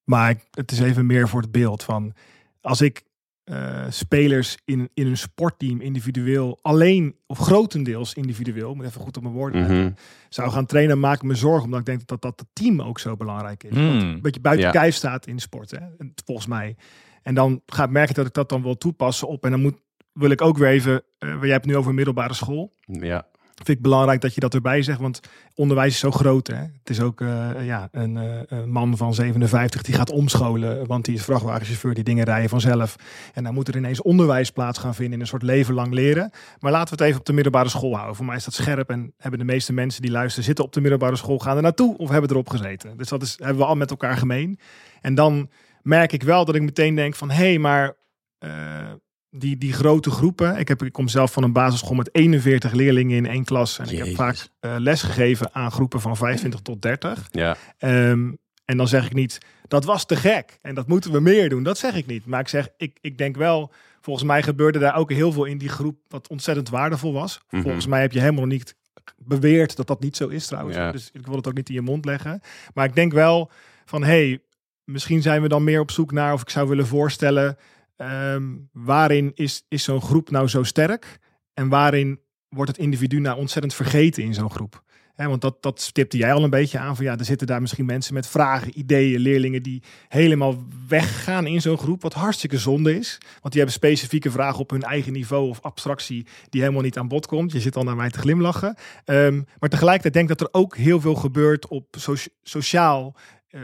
Maar 0.03 0.29
ik- 0.29 0.47
het 0.51 0.71
is 0.71 0.79
even 0.79 1.06
meer 1.06 1.27
voor 1.29 1.41
het 1.41 1.51
beeld 1.51 1.84
van 1.84 2.13
als 2.62 2.82
ik 2.82 3.03
eh, 3.43 3.86
spelers 3.89 4.58
in, 4.65 4.89
in 4.93 5.08
een 5.08 5.17
sportteam 5.17 5.82
individueel 5.82 6.60
alleen 6.62 7.15
of 7.27 7.38
grotendeels 7.38 8.13
individueel, 8.13 8.73
moet 8.75 8.86
even 8.86 9.01
goed 9.01 9.17
op 9.17 9.23
mijn 9.23 9.36
woorden 9.36 9.62
Mhm. 9.62 9.91
zou 10.29 10.51
gaan 10.51 10.65
trainen, 10.65 10.99
maak 10.99 11.15
ik 11.15 11.21
me 11.23 11.36
zorgen 11.36 11.63
omdat 11.63 11.79
ik 11.79 11.86
denk 11.86 12.08
dat 12.08 12.21
dat 12.21 12.39
het 12.39 12.49
team 12.53 12.82
ook 12.82 12.99
zo 12.99 13.15
belangrijk 13.15 13.63
is. 13.63 13.69
Dat 13.69 13.79
een 13.79 14.21
beetje 14.21 14.39
buiten 14.41 14.65
Ja. 14.65 14.71
kijf 14.71 14.95
staat 14.95 15.27
in 15.27 15.39
sport, 15.39 15.71
hè, 15.71 15.77
en 15.97 16.13
volgens 16.25 16.47
mij. 16.47 16.75
En 17.21 17.36
dan 17.36 17.62
ga 17.65 17.84
ik 17.84 17.89
merken 17.89 18.15
dat 18.15 18.25
ik 18.25 18.34
dat 18.34 18.49
dan 18.49 18.62
wil 18.62 18.77
toepassen 18.77 19.27
op 19.27 19.43
en 19.45 19.51
dan 19.51 19.62
moet 19.62 19.82
wil 20.13 20.30
ik 20.30 20.41
ook 20.41 20.58
weer 20.58 20.69
even, 20.69 21.04
eh, 21.17 21.30
jij 21.30 21.49
hebt 21.49 21.54
het 21.54 21.65
nu 21.65 21.78
over 21.78 21.93
middelbare 21.93 22.34
school. 22.34 22.73
Ja. 22.86 23.26
vind 23.54 23.78
ik 23.78 23.84
belangrijk 23.84 24.21
dat 24.21 24.34
je 24.34 24.39
dat 24.39 24.54
erbij 24.54 24.82
zegt, 24.82 24.99
want 24.99 25.19
onderwijs 25.56 25.93
is 25.93 25.99
zo 25.99 26.12
groot. 26.12 26.47
Hè? 26.47 26.56
Het 26.56 26.89
is 26.89 27.02
ook 27.02 27.21
eh, 27.21 27.65
ja, 27.65 27.88
een, 27.91 28.17
eh, 28.17 28.39
een, 28.47 28.71
man 28.71 28.97
van 28.97 29.13
57 29.13 29.82
die 29.82 29.95
gaat 29.95 30.12
omscholen, 30.12 30.88
want 30.88 31.06
die 31.06 31.15
is 31.15 31.23
vrachtwagenchauffeur, 31.23 31.93
die 31.93 32.04
dingen 32.04 32.26
rijden 32.26 32.49
vanzelf. 32.49 32.95
En 33.34 33.43
dan 33.43 33.54
moet 33.54 33.67
er 33.67 33.78
ineens 33.78 34.02
onderwijs 34.02 34.52
plaats 34.52 34.80
gaan 34.80 34.95
vinden 34.95 35.13
in 35.13 35.19
een 35.19 35.28
soort 35.28 35.43
leven 35.43 35.73
lang 35.73 35.93
leren. 35.93 36.32
Maar 36.60 36.71
laten 36.71 36.97
we 36.97 37.02
het 37.02 37.10
even 37.10 37.19
op 37.19 37.26
de 37.26 37.34
middelbare 37.34 37.69
school 37.69 37.93
houden. 37.93 38.15
Voor 38.15 38.26
mij 38.26 38.36
is 38.36 38.43
dat 38.43 38.54
scherp 38.54 38.89
en 38.89 39.13
hebben 39.17 39.39
de 39.39 39.45
meeste 39.45 39.73
mensen 39.73 40.02
die 40.02 40.12
luisteren 40.12 40.45
zitten 40.45 40.65
op 40.65 40.73
de 40.73 40.82
middelbare 40.82 41.15
school, 41.15 41.39
gaan 41.39 41.56
er 41.56 41.62
naartoe 41.62 41.97
of 41.97 42.10
hebben 42.10 42.30
erop 42.30 42.49
gezeten. 42.49 42.97
Dus 42.97 43.10
dat 43.10 43.21
is, 43.21 43.38
hebben 43.38 43.58
we 43.58 43.65
al 43.65 43.76
met 43.76 43.89
elkaar 43.89 44.17
gemeen. 44.17 44.60
En 45.02 45.15
dan 45.15 45.49
merk 45.82 46.12
ik 46.12 46.23
wel 46.23 46.45
dat 46.45 46.56
ik 46.56 46.62
meteen 46.62 46.95
denk 46.95 47.15
van, 47.15 47.30
hé, 47.30 47.36
hey, 47.36 47.60
maar... 47.60 47.95
Uh, 48.39 48.91
die, 49.35 49.57
die 49.57 49.73
grote 49.73 50.09
groepen. 50.09 50.57
Ik, 50.57 50.67
heb, 50.67 50.83
ik 50.83 50.91
kom 50.91 51.07
zelf 51.07 51.31
van 51.31 51.43
een 51.43 51.53
basisschool 51.53 51.95
met 51.95 52.15
41 52.15 52.71
leerlingen 52.71 53.17
in 53.17 53.25
één 53.25 53.43
klas. 53.43 53.79
En 53.79 53.89
ik 53.89 53.97
heb 53.97 54.15
vaak 54.15 54.47
uh, 54.61 54.75
les 54.77 55.01
gegeven 55.01 55.53
aan 55.53 55.71
groepen 55.71 56.01
van 56.01 56.17
25 56.17 56.59
tot 56.59 56.81
30. 56.81 57.27
Ja. 57.31 57.57
Um, 57.79 58.37
en 58.65 58.77
dan 58.77 58.87
zeg 58.87 59.05
ik 59.05 59.13
niet, 59.13 59.37
dat 59.67 59.85
was 59.85 60.05
te 60.05 60.15
gek. 60.15 60.59
En 60.61 60.75
dat 60.75 60.87
moeten 60.87 61.11
we 61.11 61.19
meer 61.19 61.49
doen. 61.49 61.63
Dat 61.63 61.77
zeg 61.77 61.95
ik 61.95 62.05
niet. 62.05 62.25
Maar 62.25 62.39
ik 62.39 62.47
zeg, 62.47 62.69
ik, 62.77 62.97
ik 63.01 63.17
denk 63.17 63.35
wel, 63.35 63.71
volgens 64.01 64.25
mij 64.25 64.43
gebeurde 64.43 64.79
daar 64.79 64.95
ook 64.95 65.11
heel 65.11 65.31
veel 65.31 65.45
in 65.45 65.57
die 65.57 65.69
groep 65.69 65.97
wat 66.07 66.27
ontzettend 66.27 66.69
waardevol 66.69 67.13
was. 67.13 67.37
Mm 67.37 67.45
-hmm. 67.49 67.61
Volgens 67.61 67.87
mij 67.87 68.01
heb 68.01 68.11
je 68.11 68.19
helemaal 68.19 68.45
niet 68.45 68.75
beweerd 69.17 69.75
dat 69.75 69.87
dat 69.87 69.99
niet 69.99 70.17
zo 70.17 70.27
is 70.27 70.45
trouwens. 70.45 70.77
Ja. 70.77 70.91
Dus 70.91 71.09
ik 71.13 71.25
wil 71.25 71.35
het 71.35 71.47
ook 71.47 71.53
niet 71.53 71.69
in 71.69 71.75
je 71.75 71.81
mond 71.81 72.05
leggen. 72.05 72.41
Maar 72.73 72.85
ik 72.85 72.95
denk 72.95 73.13
wel 73.13 73.51
van, 73.85 74.03
hey, 74.03 74.41
misschien 74.83 75.21
zijn 75.21 75.41
we 75.41 75.47
dan 75.47 75.63
meer 75.63 75.79
op 75.79 75.91
zoek 75.91 76.11
naar, 76.11 76.33
of 76.33 76.41
ik 76.41 76.49
zou 76.49 76.69
willen 76.69 76.87
voorstellen, 76.87 77.57
Um, 77.97 78.69
waarin 78.71 79.32
is, 79.36 79.65
is 79.67 79.84
zo'n 79.84 80.01
groep 80.01 80.29
nou 80.29 80.47
zo 80.47 80.63
sterk? 80.63 81.19
En 81.53 81.69
waarin 81.69 82.19
wordt 82.49 82.71
het 82.71 82.79
individu 82.79 83.19
nou 83.19 83.38
ontzettend 83.38 83.73
vergeten 83.73 84.23
in 84.23 84.34
zo'n 84.34 84.51
groep? 84.51 84.84
Want 85.15 85.41
dat, 85.41 85.62
dat 85.62 85.82
stipte 85.82 86.17
jij 86.17 86.34
al 86.34 86.43
een 86.43 86.49
beetje 86.49 86.79
aan 86.79 86.95
van 86.95 87.06
ja, 87.06 87.17
er 87.17 87.25
zitten 87.25 87.47
daar 87.47 87.62
misschien 87.62 87.86
mensen 87.86 88.13
met 88.13 88.27
vragen, 88.27 88.79
ideeën, 88.79 89.19
leerlingen 89.19 89.63
die 89.63 89.84
helemaal 90.08 90.63
weggaan 90.88 91.47
in 91.47 91.62
zo'n 91.62 91.77
groep, 91.77 92.01
wat 92.01 92.13
hartstikke 92.13 92.58
zonde 92.58 92.97
is. 92.97 93.17
Want 93.19 93.53
die 93.53 93.62
hebben 93.62 93.73
specifieke 93.73 94.32
vragen 94.32 94.60
op 94.60 94.69
hun 94.69 94.82
eigen 94.82 95.13
niveau 95.13 95.49
of 95.49 95.62
abstractie 95.62 96.27
die 96.49 96.62
helemaal 96.62 96.84
niet 96.84 96.97
aan 96.97 97.08
bod 97.08 97.25
komt. 97.25 97.51
Je 97.51 97.60
zit 97.60 97.75
al 97.75 97.84
naar 97.84 97.95
mij 97.95 98.10
te 98.10 98.19
glimlachen. 98.19 98.75
Um, 99.06 99.45
maar 99.60 99.69
tegelijkertijd 99.69 100.13
denk 100.13 100.29
ik 100.29 100.38
dat 100.38 100.47
er 100.47 100.60
ook 100.62 100.77
heel 100.77 101.01
veel 101.01 101.15
gebeurt 101.15 101.67
op 101.67 101.95
so 101.97 102.15
sociaal 102.43 103.15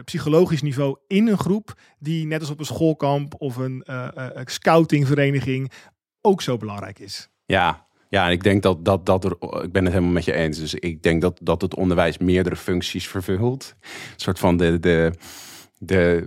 psychologisch 0.06 0.62
niveau 0.62 0.98
in 1.08 1.28
een 1.28 1.38
groep 1.38 1.74
die 2.00 2.26
net 2.26 2.40
als 2.40 2.50
op 2.50 2.60
een 2.60 2.66
schoolkamp 2.66 3.36
of 3.38 3.56
een 3.56 3.84
uh, 3.90 4.08
uh, 4.18 4.28
scoutingvereniging 4.46 5.72
ook 6.22 6.42
zo 6.42 6.58
belangrijk 6.58 7.00
is. 7.00 7.30
Ja, 7.46 7.88
ja, 8.10 8.30
ik 8.30 8.44
denk 8.44 8.64
dat, 8.64 8.86
dat, 8.86 9.06
dat 9.06 9.24
er, 9.24 9.32
ik 9.64 9.72
ben 9.72 9.84
het 9.84 9.94
helemaal 9.94 10.14
met 10.14 10.26
je 10.26 10.34
eens. 10.34 10.58
Dus 10.58 10.74
ik 10.74 11.04
denk 11.04 11.22
dat, 11.22 11.40
dat 11.42 11.62
het 11.62 11.76
onderwijs 11.76 12.18
meerdere 12.18 12.56
functies 12.56 13.08
vervult. 13.08 13.76
Een 13.82 13.90
soort 14.16 14.40
van 14.40 14.58
de, 14.58 14.80
de, 14.80 15.14
de, 15.82 16.26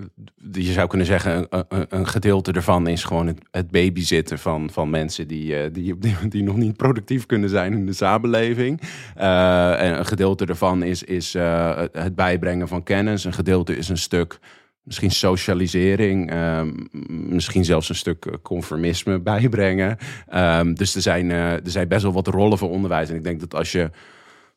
je 0.52 0.72
zou 0.72 0.88
kunnen 0.88 1.06
zeggen, 1.06 1.46
een, 1.50 1.86
een, 1.88 2.06
gedeelte 2.06 2.52
ervan 2.52 2.86
is 2.86 3.04
gewoon 3.04 3.36
het, 3.50 3.70
babyzitten 3.70 4.38
van, 4.38 4.70
van 4.70 4.90
mensen 4.90 5.28
die, 5.28 5.70
die, 5.70 5.98
die, 5.98 6.14
die 6.28 6.42
nog 6.42 6.56
niet 6.56 6.76
productief 6.76 7.26
kunnen 7.26 7.48
zijn 7.48 7.72
in 7.72 7.86
de 7.86 7.92
samenleving. 7.92 8.80
Uh, 9.18 9.82
en 9.82 9.98
een 9.98 10.06
gedeelte 10.06 10.44
ervan 10.44 10.82
is, 10.82 11.02
is 11.02 11.34
uh, 11.34 11.82
het 11.92 12.14
bijbrengen 12.14 12.68
van 12.68 12.82
kennis. 12.82 13.24
Een 13.24 13.32
gedeelte 13.32 13.76
is 13.76 13.88
een 13.88 13.98
stuk 13.98 14.38
misschien 14.82 15.10
socialisering, 15.10 16.34
um, 16.34 16.88
misschien 17.28 17.64
zelfs 17.64 17.88
een 17.88 17.94
stuk 17.94 18.38
conformisme 18.42 19.20
bijbrengen. 19.20 19.96
Um, 20.34 20.74
dus 20.74 20.94
er 20.94 21.02
zijn, 21.02 21.30
er 21.30 21.60
zijn 21.64 21.88
best 21.88 22.02
wel 22.02 22.12
wat 22.12 22.26
rollen 22.26 22.58
voor 22.58 22.70
onderwijs. 22.70 23.08
En 23.08 23.16
ik 23.16 23.24
denk 23.24 23.40
dat 23.40 23.54
als 23.54 23.72
je 23.72 23.90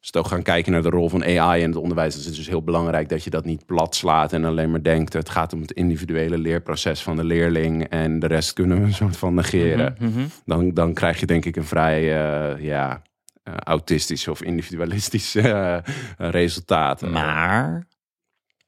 als 0.06 0.14
we 0.14 0.20
ook 0.20 0.34
gaan 0.34 0.54
kijken 0.54 0.72
naar 0.72 0.82
de 0.82 0.90
rol 0.90 1.10
van 1.10 1.24
AI 1.24 1.62
in 1.62 1.70
het 1.70 1.78
onderwijs, 1.78 2.18
is 2.18 2.26
het 2.26 2.36
dus 2.36 2.48
heel 2.48 2.64
belangrijk 2.64 3.10
dat 3.10 3.24
je 3.24 3.30
dat 3.30 3.46
niet 3.46 3.66
plat 3.66 3.96
slaat 3.96 4.34
en 4.34 4.46
alleen 4.46 4.72
maar 4.72 4.84
denkt: 4.84 5.14
het 5.14 5.30
gaat 5.30 5.54
om 5.54 5.62
het 5.62 5.72
individuele 5.72 6.38
leerproces 6.38 7.04
van 7.04 7.16
de 7.16 7.24
leerling 7.24 7.84
en 7.84 8.20
de 8.20 8.28
rest 8.28 8.54
kunnen 8.54 8.80
we 8.80 8.84
een 8.84 8.94
soort 8.94 9.18
van 9.18 9.34
negeren. 9.34 9.96
Mm 10.00 10.14
-hmm. 10.14 10.28
dan, 10.46 10.74
dan 10.74 10.94
krijg 10.94 11.20
je 11.20 11.26
denk 11.26 11.46
ik 11.46 11.56
een 11.56 11.66
vrij 11.66 12.02
uh, 12.02 12.62
ja, 12.64 13.02
uh, 13.44 13.54
autistisch 13.58 14.28
of 14.28 14.42
individualistisch 14.42 15.36
uh, 15.36 15.78
resultaat. 16.18 17.02
Maar 17.02 17.88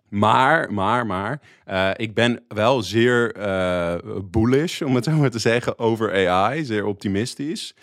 maar, 0.10 0.74
maar, 0.74 1.06
maar, 1.06 1.42
uh, 1.68 1.90
ik 1.96 2.14
ben 2.14 2.44
wel 2.48 2.82
zeer 2.82 3.38
uh, 3.38 3.96
bullish, 4.24 4.82
om 4.82 4.96
het 4.96 5.04
zo 5.04 5.12
maar 5.12 5.30
te 5.30 5.40
zeggen, 5.40 5.80
over 5.80 6.28
AI. 6.30 6.66
Zeer 6.66 6.86
optimistisch. 6.86 7.74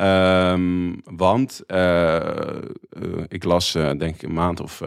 Um, 0.00 1.00
want 1.04 1.62
uh, 1.66 2.20
ik 3.28 3.44
las, 3.44 3.72
denk 3.72 4.02
ik, 4.02 4.22
een 4.22 4.32
maand 4.32 4.60
of 4.60 4.82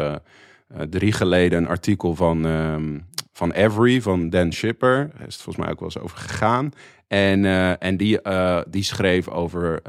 drie 0.90 1.12
geleden 1.12 1.58
een 1.58 1.68
artikel 1.68 2.16
van, 2.16 2.46
um, 2.46 3.06
van 3.32 3.52
Every, 3.52 4.02
van 4.02 4.30
Dan 4.30 4.54
Shipper. 4.54 5.10
Daar 5.18 5.28
is 5.28 5.34
het 5.34 5.44
volgens 5.44 5.66
mij 5.66 5.74
ook 5.74 5.80
wel 5.80 5.90
eens 5.94 6.04
over 6.04 6.18
gegaan. 6.18 6.72
En, 7.08 7.46
en 7.80 7.98
die, 7.98 8.20
die 8.68 8.84
schreef 8.84 9.28
over 9.28 9.80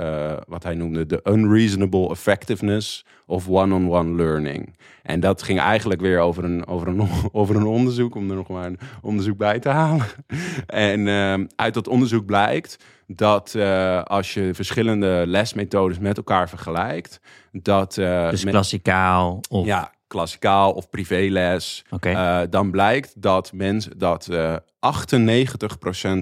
wat 0.49 0.63
hij 0.63 0.75
noemde 0.75 1.07
de 1.07 1.21
unreasonable 1.25 2.11
effectiveness 2.11 3.05
of 3.27 3.49
one-on-one 3.49 3.75
-on 3.75 4.07
-one 4.07 4.17
learning. 4.17 4.77
En 5.03 5.21
dat 5.21 5.43
ging 5.43 5.61
eigenlijk 5.61 6.01
weer 6.01 6.21
over 6.21 6.45
een, 6.45 6.67
over, 6.67 6.89
een, 6.89 7.09
over 7.33 7.57
een 7.57 7.67
onderzoek, 7.67 8.15
om 8.15 8.31
er 8.31 8.37
nog 8.37 8.49
maar 8.49 8.67
een 8.67 8.79
onderzoek 9.03 9.37
bij 9.37 9.59
te 9.59 9.69
halen. 9.69 10.07
en 10.67 11.09
uit 11.57 11.75
dat 11.75 11.89
onderzoek 11.89 12.27
blijkt 12.27 12.79
dat 13.07 13.57
als 14.05 14.35
je 14.35 14.55
verschillende 14.55 15.25
lesmethodes 15.27 15.99
met 15.99 16.17
elkaar 16.17 16.49
vergelijkt, 16.49 17.21
dat. 17.53 17.95
dus 17.95 18.45
klassikaal 18.45 19.41
of. 19.49 19.67
Ja, 19.67 19.93
klassikaal 20.07 20.73
of 20.73 20.89
privéles, 20.89 21.85
okay. 21.91 22.43
uh, 22.43 22.51
dan 22.51 22.71
blijkt 22.71 23.23
dat, 23.23 23.53
mensen 23.53 23.99
dat 23.99 24.29
uh, 24.31 24.57
98% 24.57 24.59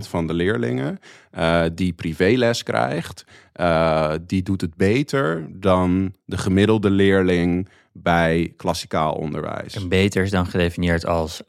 van 0.08 0.26
de 0.26 0.34
leerlingen 0.34 0.98
uh, 1.38 1.62
die 1.72 1.92
privéles 1.92 2.62
krijgt, 2.62 3.24
uh, 3.60 4.12
die 4.26 4.42
doet 4.42 4.60
het 4.60 4.74
beter 4.74 5.46
dan 5.50 6.14
de 6.24 6.38
gemiddelde 6.38 6.90
leerling 6.90 7.68
bij 7.96 8.52
klassikaal 8.56 9.12
onderwijs. 9.12 9.74
En 9.74 9.88
beter 9.88 10.22
is 10.22 10.30
dan 10.30 10.46
gedefinieerd 10.46 11.06
als 11.06 11.42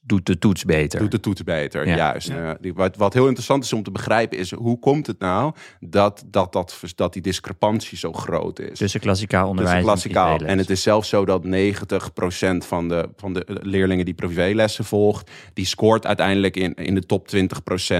doet 0.00 0.26
de 0.26 0.38
toets 0.38 0.64
beter. 0.64 1.00
Doet 1.00 1.10
de 1.10 1.20
toets 1.20 1.44
beter, 1.44 1.86
ja. 1.86 1.96
juist. 1.96 2.28
Ja. 2.28 2.58
Uh, 2.60 2.72
wat, 2.74 2.96
wat 2.96 3.14
heel 3.14 3.26
interessant 3.26 3.64
is 3.64 3.72
om 3.72 3.82
te 3.82 3.90
begrijpen 3.90 4.38
is 4.38 4.50
hoe 4.50 4.78
komt 4.78 5.06
het 5.06 5.18
nou 5.18 5.54
dat, 5.80 6.24
dat, 6.26 6.52
dat, 6.52 6.80
dat 6.94 7.12
die 7.12 7.22
discrepantie 7.22 7.98
zo 7.98 8.12
groot 8.12 8.58
is. 8.58 8.78
Tussen 8.78 9.00
klassikaal 9.00 9.48
onderwijs 9.48 9.84
Tussen 9.84 9.92
klassikaal. 9.92 10.38
en 10.38 10.46
En 10.46 10.58
het 10.58 10.70
is 10.70 10.82
zelfs 10.82 11.08
zo 11.08 11.24
dat 11.24 11.44
90% 11.44 11.48
van 12.58 12.88
de, 12.88 13.08
van 13.16 13.32
de 13.32 13.58
leerlingen 13.62 14.04
die 14.04 14.14
privélessen 14.14 14.84
volgt, 14.84 15.30
die 15.54 15.66
scoort 15.66 16.06
uiteindelijk 16.06 16.56
in, 16.56 16.74
in 16.74 16.94
de 16.94 17.06
top 17.06 17.28
20% 17.36 17.38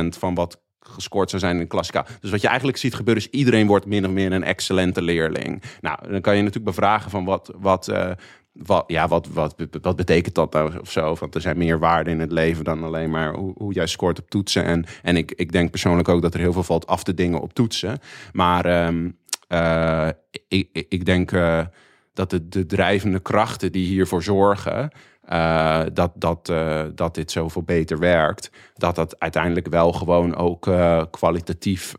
van 0.08 0.34
wat 0.34 0.61
gescoord 0.88 1.31
zou 1.31 1.42
zijn 1.42 1.61
in 1.61 1.66
klassikaal. 1.66 2.07
Dus 2.20 2.31
wat 2.31 2.40
je 2.40 2.48
eigenlijk 2.48 2.79
ziet 2.79 2.94
gebeuren 2.94 3.22
is 3.22 3.31
iedereen 3.31 3.66
wordt 3.66 3.87
min 3.87 4.07
of 4.07 4.12
meer 4.12 4.33
een 4.33 4.44
excellente 4.44 5.03
leerling. 5.03 5.62
Nou, 5.81 5.98
dan 6.11 6.20
kan 6.20 6.37
je 6.37 6.42
natuurlijk 6.42 6.77
bevragen 6.77 7.11
van 7.11 7.24
wat, 7.24 7.53
wat, 7.57 7.88
uh, 7.88 8.11
wat, 8.53 8.85
ja, 8.87 9.09
wat, 9.09 9.29
wat, 9.29 9.55
wat 9.83 9.96
betekent 9.96 10.35
dat 10.35 10.53
nou 10.53 10.79
of 10.81 10.90
zo? 10.90 11.16
Want 11.20 11.35
er 11.35 11.40
zijn 11.40 11.59
meer 11.59 11.79
waarden 11.79 12.12
in 12.12 12.20
het 12.20 12.33
leven 12.33 12.64
dan 12.64 12.85
alleen 12.85 13.11
maar 13.11 13.35
hoe, 13.35 13.55
hoe 13.57 13.72
jij 13.72 13.87
scoort 13.87 14.18
op 14.18 14.31
toetsen. 14.31 14.64
En, 14.64 14.85
en 15.03 15.16
ik, 15.16 15.33
ik 15.33 15.53
denk 15.53 15.70
persoonlijk 15.70 16.09
ook 16.09 16.22
dat 16.22 16.35
er 16.35 16.40
heel 16.40 16.53
veel 16.53 16.62
valt 16.62 16.87
af 16.87 17.03
te 17.03 17.14
dingen 17.14 17.40
op 17.40 17.53
toetsen. 17.53 17.98
Maar 18.33 18.87
um, 18.87 19.16
ik, 20.48 20.87
ik 20.88 21.05
denk 21.05 21.33
uh, 21.33 21.61
dat 22.12 22.31
de, 22.31 22.48
de 22.48 22.66
drijvende 22.66 23.20
krachten 23.20 23.72
die 23.72 23.87
hiervoor 23.87 24.22
zorgen. 24.22 24.90
Uh, 25.33 25.83
dat, 25.93 26.12
dat, 26.14 26.49
uh, 26.49 26.85
dat 26.95 27.14
dit 27.14 27.31
zoveel 27.31 27.62
beter 27.62 27.99
werkt. 27.99 28.51
Dat 28.75 28.95
dat 28.95 29.21
uiteindelijk 29.21 29.69
wel 29.69 29.93
gewoon 29.93 30.37
ook 30.37 30.67
uh, 30.67 31.03
kwalitatief 31.11 31.95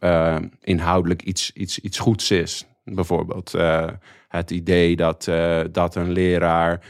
inhoudelijk 0.62 1.22
iets, 1.22 1.52
iets, 1.54 1.80
iets 1.80 2.00
goeds 2.00 2.32
is. 2.32 2.66
Bijvoorbeeld 2.84 3.54
het 4.28 4.52
idee 4.52 4.96
dat, 4.96 5.30
dat 5.72 5.96
een 5.96 6.12
leraar 6.12 6.82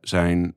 zijn 0.00 0.54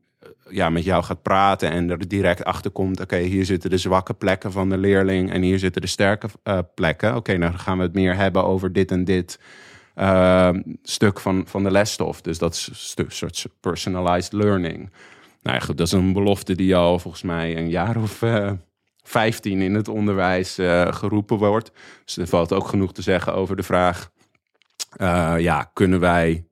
ja, 0.50 0.70
met 0.70 0.84
jou 0.84 1.04
gaat 1.04 1.22
praten 1.22 1.70
en 1.70 1.90
er 1.90 2.08
direct 2.08 2.44
achter 2.44 2.72
komt: 2.72 3.02
oké, 3.02 3.18
hier 3.18 3.46
zitten 3.46 3.70
de 3.70 3.78
zwakke 3.78 4.14
plekken 4.14 4.52
van 4.52 4.70
de 4.70 4.78
leerling 4.78 5.32
en 5.32 5.42
hier 5.42 5.60
zitten 5.60 5.82
de 5.82 5.88
sterke 5.88 6.28
plekken. 6.74 7.10
Oké, 7.10 7.18
okay, 7.18 7.36
nou 7.36 7.54
gaan 7.54 7.78
we 7.78 7.84
het 7.84 7.94
meer 7.94 8.16
hebben 8.16 8.44
over 8.44 8.74
dit 8.74 8.92
en 8.92 9.04
dit. 9.04 9.40
Uh, 10.00 10.50
stuk 10.84 11.20
van, 11.20 11.44
van 11.48 11.64
de 11.64 11.72
lesstof. 11.72 12.22
Dus 12.22 12.38
dat 12.38 12.54
is 12.54 12.94
een 12.96 13.06
soort 13.10 13.48
personalized 13.60 14.34
learning. 14.34 14.92
Nou 15.42 15.62
goed, 15.62 15.78
dat 15.78 15.88
is 15.88 15.94
een 15.94 16.14
belofte 16.14 16.56
die 16.56 16.76
al 16.76 17.00
volgens 17.00 17.24
mij 17.24 17.58
een 17.58 17.70
jaar 17.70 17.98
of 17.98 18.22
uh, 18.22 18.52
15 19.04 19.62
in 19.62 19.74
het 19.74 19.88
onderwijs 19.88 20.60
uh, 20.60 20.94
geroepen 20.94 21.38
wordt. 21.38 21.72
Dus 22.06 22.18
er 22.18 22.28
valt 22.28 22.54
ook 22.54 22.68
genoeg 22.68 22.94
te 22.94 23.02
zeggen 23.02 23.34
over 23.34 23.56
de 23.56 23.64
vraag: 23.64 24.12
uh, 24.98 25.36
ja, 25.38 25.70
kunnen 25.74 26.00
wij 26.00 26.46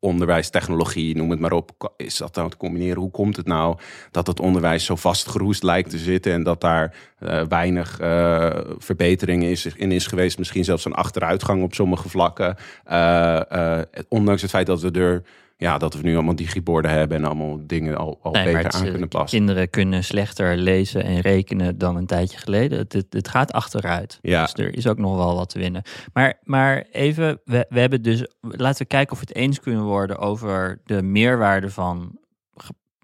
onderwijstechnologie, 0.00 1.16
noem 1.16 1.30
het 1.30 1.40
maar 1.40 1.52
op, 1.52 1.92
is 1.96 2.16
dat 2.16 2.34
nou 2.34 2.50
te 2.50 2.56
combineren? 2.56 3.00
Hoe 3.00 3.10
komt 3.10 3.36
het 3.36 3.46
nou 3.46 3.78
dat 4.10 4.26
het 4.26 4.40
onderwijs 4.40 4.84
zo 4.84 4.96
vastgeroest 4.96 5.62
lijkt 5.62 5.90
te 5.90 5.98
zitten 5.98 6.32
en 6.32 6.42
dat 6.42 6.60
daar 6.60 6.94
eh, 7.18 7.42
weinig 7.48 8.00
eh, 8.00 8.60
verbetering 8.78 9.44
is, 9.44 9.66
in 9.66 9.92
is 9.92 10.06
geweest, 10.06 10.38
misschien 10.38 10.64
zelfs 10.64 10.84
een 10.84 10.94
achteruitgang 10.94 11.62
op 11.62 11.74
sommige 11.74 12.08
vlakken, 12.08 12.56
eh, 12.84 13.80
ondanks 14.08 14.42
het 14.42 14.50
feit 14.50 14.66
dat 14.66 14.80
we 14.80 14.90
er 14.90 15.22
ja, 15.60 15.78
dat 15.78 15.94
we 15.94 16.02
nu 16.02 16.14
allemaal 16.14 16.36
digiborden 16.36 16.90
hebben 16.90 17.16
en 17.16 17.24
allemaal 17.24 17.58
dingen 17.66 17.96
al, 17.96 18.18
al 18.22 18.32
Nee, 18.32 18.44
beter 18.44 18.64
het, 18.64 18.74
aan 18.74 18.84
eh, 18.84 18.90
kunnen 18.90 19.08
passen. 19.08 19.38
Kinderen 19.38 19.70
kunnen 19.70 20.04
slechter 20.04 20.56
lezen 20.56 21.04
en 21.04 21.20
rekenen 21.20 21.78
dan 21.78 21.96
een 21.96 22.06
tijdje 22.06 22.38
geleden. 22.38 22.78
Het, 22.78 22.92
het, 22.92 23.06
het 23.10 23.28
gaat 23.28 23.52
achteruit. 23.52 24.18
Ja. 24.20 24.42
Dus 24.42 24.54
er 24.54 24.76
is 24.76 24.86
ook 24.86 24.98
nog 24.98 25.16
wel 25.16 25.34
wat 25.34 25.48
te 25.48 25.58
winnen. 25.58 25.82
Maar, 26.12 26.40
maar 26.42 26.86
even, 26.90 27.40
we, 27.44 27.66
we 27.68 27.80
hebben 27.80 28.02
dus, 28.02 28.26
laten 28.40 28.82
we 28.82 28.88
kijken 28.88 29.12
of 29.12 29.20
we 29.20 29.26
het 29.28 29.36
eens 29.36 29.60
kunnen 29.60 29.84
worden 29.84 30.18
over 30.18 30.80
de 30.84 31.02
meerwaarde 31.02 31.70
van 31.70 32.18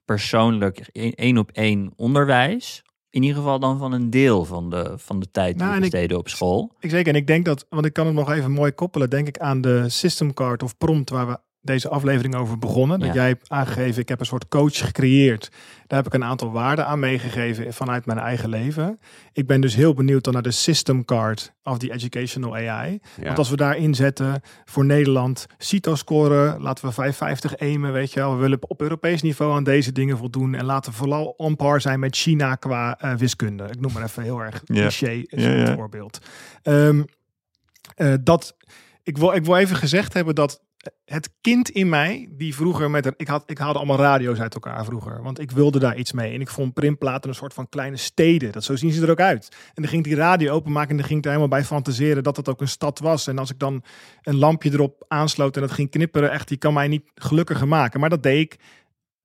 persoonlijk 0.04 0.88
één 0.92 1.14
één 1.14 1.38
op 1.38 1.50
één 1.50 1.92
onderwijs. 1.96 2.82
In 3.10 3.22
ieder 3.22 3.36
geval 3.36 3.58
dan 3.58 3.78
van 3.78 3.92
een 3.92 4.10
deel 4.10 4.44
van 4.44 4.70
de, 4.70 4.92
van 4.96 5.20
de 5.20 5.30
tijd 5.30 5.54
die 5.54 5.62
Nou, 5.62 5.74
we 5.74 5.80
besteden 5.80 6.18
op 6.18 6.28
school. 6.28 6.74
Ik 6.80 6.90
zeker. 6.90 7.12
En 7.12 7.18
ik 7.18 7.26
denk 7.26 7.44
dat, 7.44 7.66
want 7.68 7.86
ik 7.86 7.92
kan 7.92 8.06
het 8.06 8.14
nog 8.14 8.30
even 8.30 8.50
mooi 8.50 8.72
koppelen, 8.72 9.10
denk 9.10 9.28
ik 9.28 9.38
aan 9.38 9.60
de 9.60 9.88
system 9.88 10.34
card 10.34 10.62
of 10.62 10.76
prompt 10.76 11.10
waar 11.10 11.26
we 11.26 11.38
deze 11.66 11.88
aflevering 11.88 12.34
over 12.34 12.58
begonnen. 12.58 12.98
Dat 12.98 13.08
Ja. 13.08 13.14
jij 13.14 13.28
hebt 13.28 13.48
aangegeven, 13.50 14.02
ik 14.02 14.08
heb 14.08 14.20
een 14.20 14.26
soort 14.26 14.48
coach 14.48 14.76
gecreëerd. 14.78 15.50
Daar 15.86 15.98
heb 15.98 16.06
ik 16.06 16.14
een 16.14 16.24
aantal 16.28 16.52
waarden 16.52 16.86
aan 16.86 16.98
meegegeven 16.98 17.72
vanuit 17.74 18.06
mijn 18.06 18.18
eigen 18.18 18.48
leven. 18.48 18.98
Ik 19.32 19.46
ben 19.46 19.60
dus 19.60 19.74
heel 19.74 19.94
benieuwd 19.94 20.24
dan 20.24 20.32
naar 20.32 20.42
de 20.42 20.50
system 20.50 21.04
card 21.04 21.52
of 21.62 21.78
die 21.78 21.92
educational 21.92 22.54
AI. 22.56 22.98
Ja. 23.16 23.22
Want 23.24 23.38
als 23.38 23.50
we 23.50 23.56
daar 23.56 23.76
inzetten 23.76 24.40
voor 24.64 24.84
Nederland, 24.84 25.46
CITO-scoren, 25.58 26.60
laten 26.62 26.84
we 26.86 26.92
550 26.92 27.58
aimen, 27.58 27.92
weet 27.92 28.12
je 28.12 28.20
wel. 28.20 28.34
We 28.34 28.40
willen 28.40 28.58
op 28.60 28.80
Europees 28.82 29.22
niveau 29.22 29.54
aan 29.54 29.64
deze 29.64 29.92
dingen 29.92 30.18
voldoen. 30.18 30.54
En 30.54 30.64
laten 30.64 30.90
we 30.90 30.96
vooral 30.96 31.24
on 31.36 31.56
par 31.56 31.80
zijn 31.80 32.00
met 32.00 32.16
China 32.16 32.54
qua 32.54 32.98
eh, 32.98 33.14
wiskunde. 33.14 33.64
Ik 33.64 33.80
noem 33.80 33.92
maar 33.92 34.02
even 34.02 34.22
heel 34.22 34.40
erg 34.40 34.62
Ja. 34.64 34.80
cliché 34.80 35.22
ja. 35.28 35.74
voorbeeld. 35.74 36.18
Ehm, 36.62 37.02
eh, 37.96 38.14
dat, 38.22 38.56
ik, 39.02 39.18
wil, 39.18 39.32
ik 39.32 39.44
wil 39.44 39.56
even 39.56 39.76
gezegd 39.76 40.12
hebben 40.12 40.34
dat 40.34 40.64
het 41.04 41.30
kind 41.40 41.70
in 41.70 41.88
mij, 41.88 42.28
die 42.30 42.54
vroeger 42.54 42.90
met... 42.90 43.06
een- 43.06 43.14
Ik, 43.16 43.28
had, 43.28 43.42
ik 43.46 43.58
haalde 43.58 43.78
allemaal 43.78 43.96
radio's 43.98 44.38
uit 44.40 44.54
elkaar 44.54 44.84
vroeger. 44.84 45.22
Want 45.22 45.40
ik 45.40 45.50
wilde 45.50 45.78
daar 45.78 45.96
iets 45.96 46.12
mee. 46.12 46.32
En 46.34 46.40
ik 46.40 46.48
vond 46.48 46.74
printplaten 46.74 47.28
een 47.30 47.36
soort 47.36 47.54
van 47.54 47.68
kleine 47.68 47.96
steden. 47.96 48.52
Dat, 48.52 48.64
zo 48.64 48.76
zien 48.76 48.92
ze 48.92 49.02
er 49.02 49.10
ook 49.10 49.20
uit. 49.20 49.48
En 49.50 49.82
dan 49.82 49.88
ging 49.88 50.04
ik 50.04 50.08
die 50.12 50.18
radio 50.20 50.52
openmaken 50.52 50.90
en 50.90 50.96
dan 50.96 51.06
ging 51.06 51.18
ik 51.18 51.24
er 51.24 51.30
helemaal 51.30 51.58
bij 51.58 51.64
fantaseren 51.66 52.22
dat 52.22 52.36
het 52.36 52.48
ook 52.48 52.60
een 52.60 52.68
stad 52.68 52.98
was. 52.98 53.26
En 53.26 53.38
als 53.38 53.50
ik 53.50 53.58
dan 53.58 53.82
een 54.22 54.36
lampje 54.36 54.72
erop 54.72 55.04
aansloot 55.08 55.54
en 55.56 55.60
dat 55.62 55.72
ging 55.72 55.90
knipperen, 55.90 56.30
echt, 56.30 56.48
die 56.48 56.56
kan 56.58 56.72
mij 56.72 56.88
niet 56.88 57.10
gelukkiger 57.14 57.68
maken. 57.68 58.00
Maar 58.00 58.10
dat 58.10 58.22
deed 58.22 58.40
ik. 58.40 58.56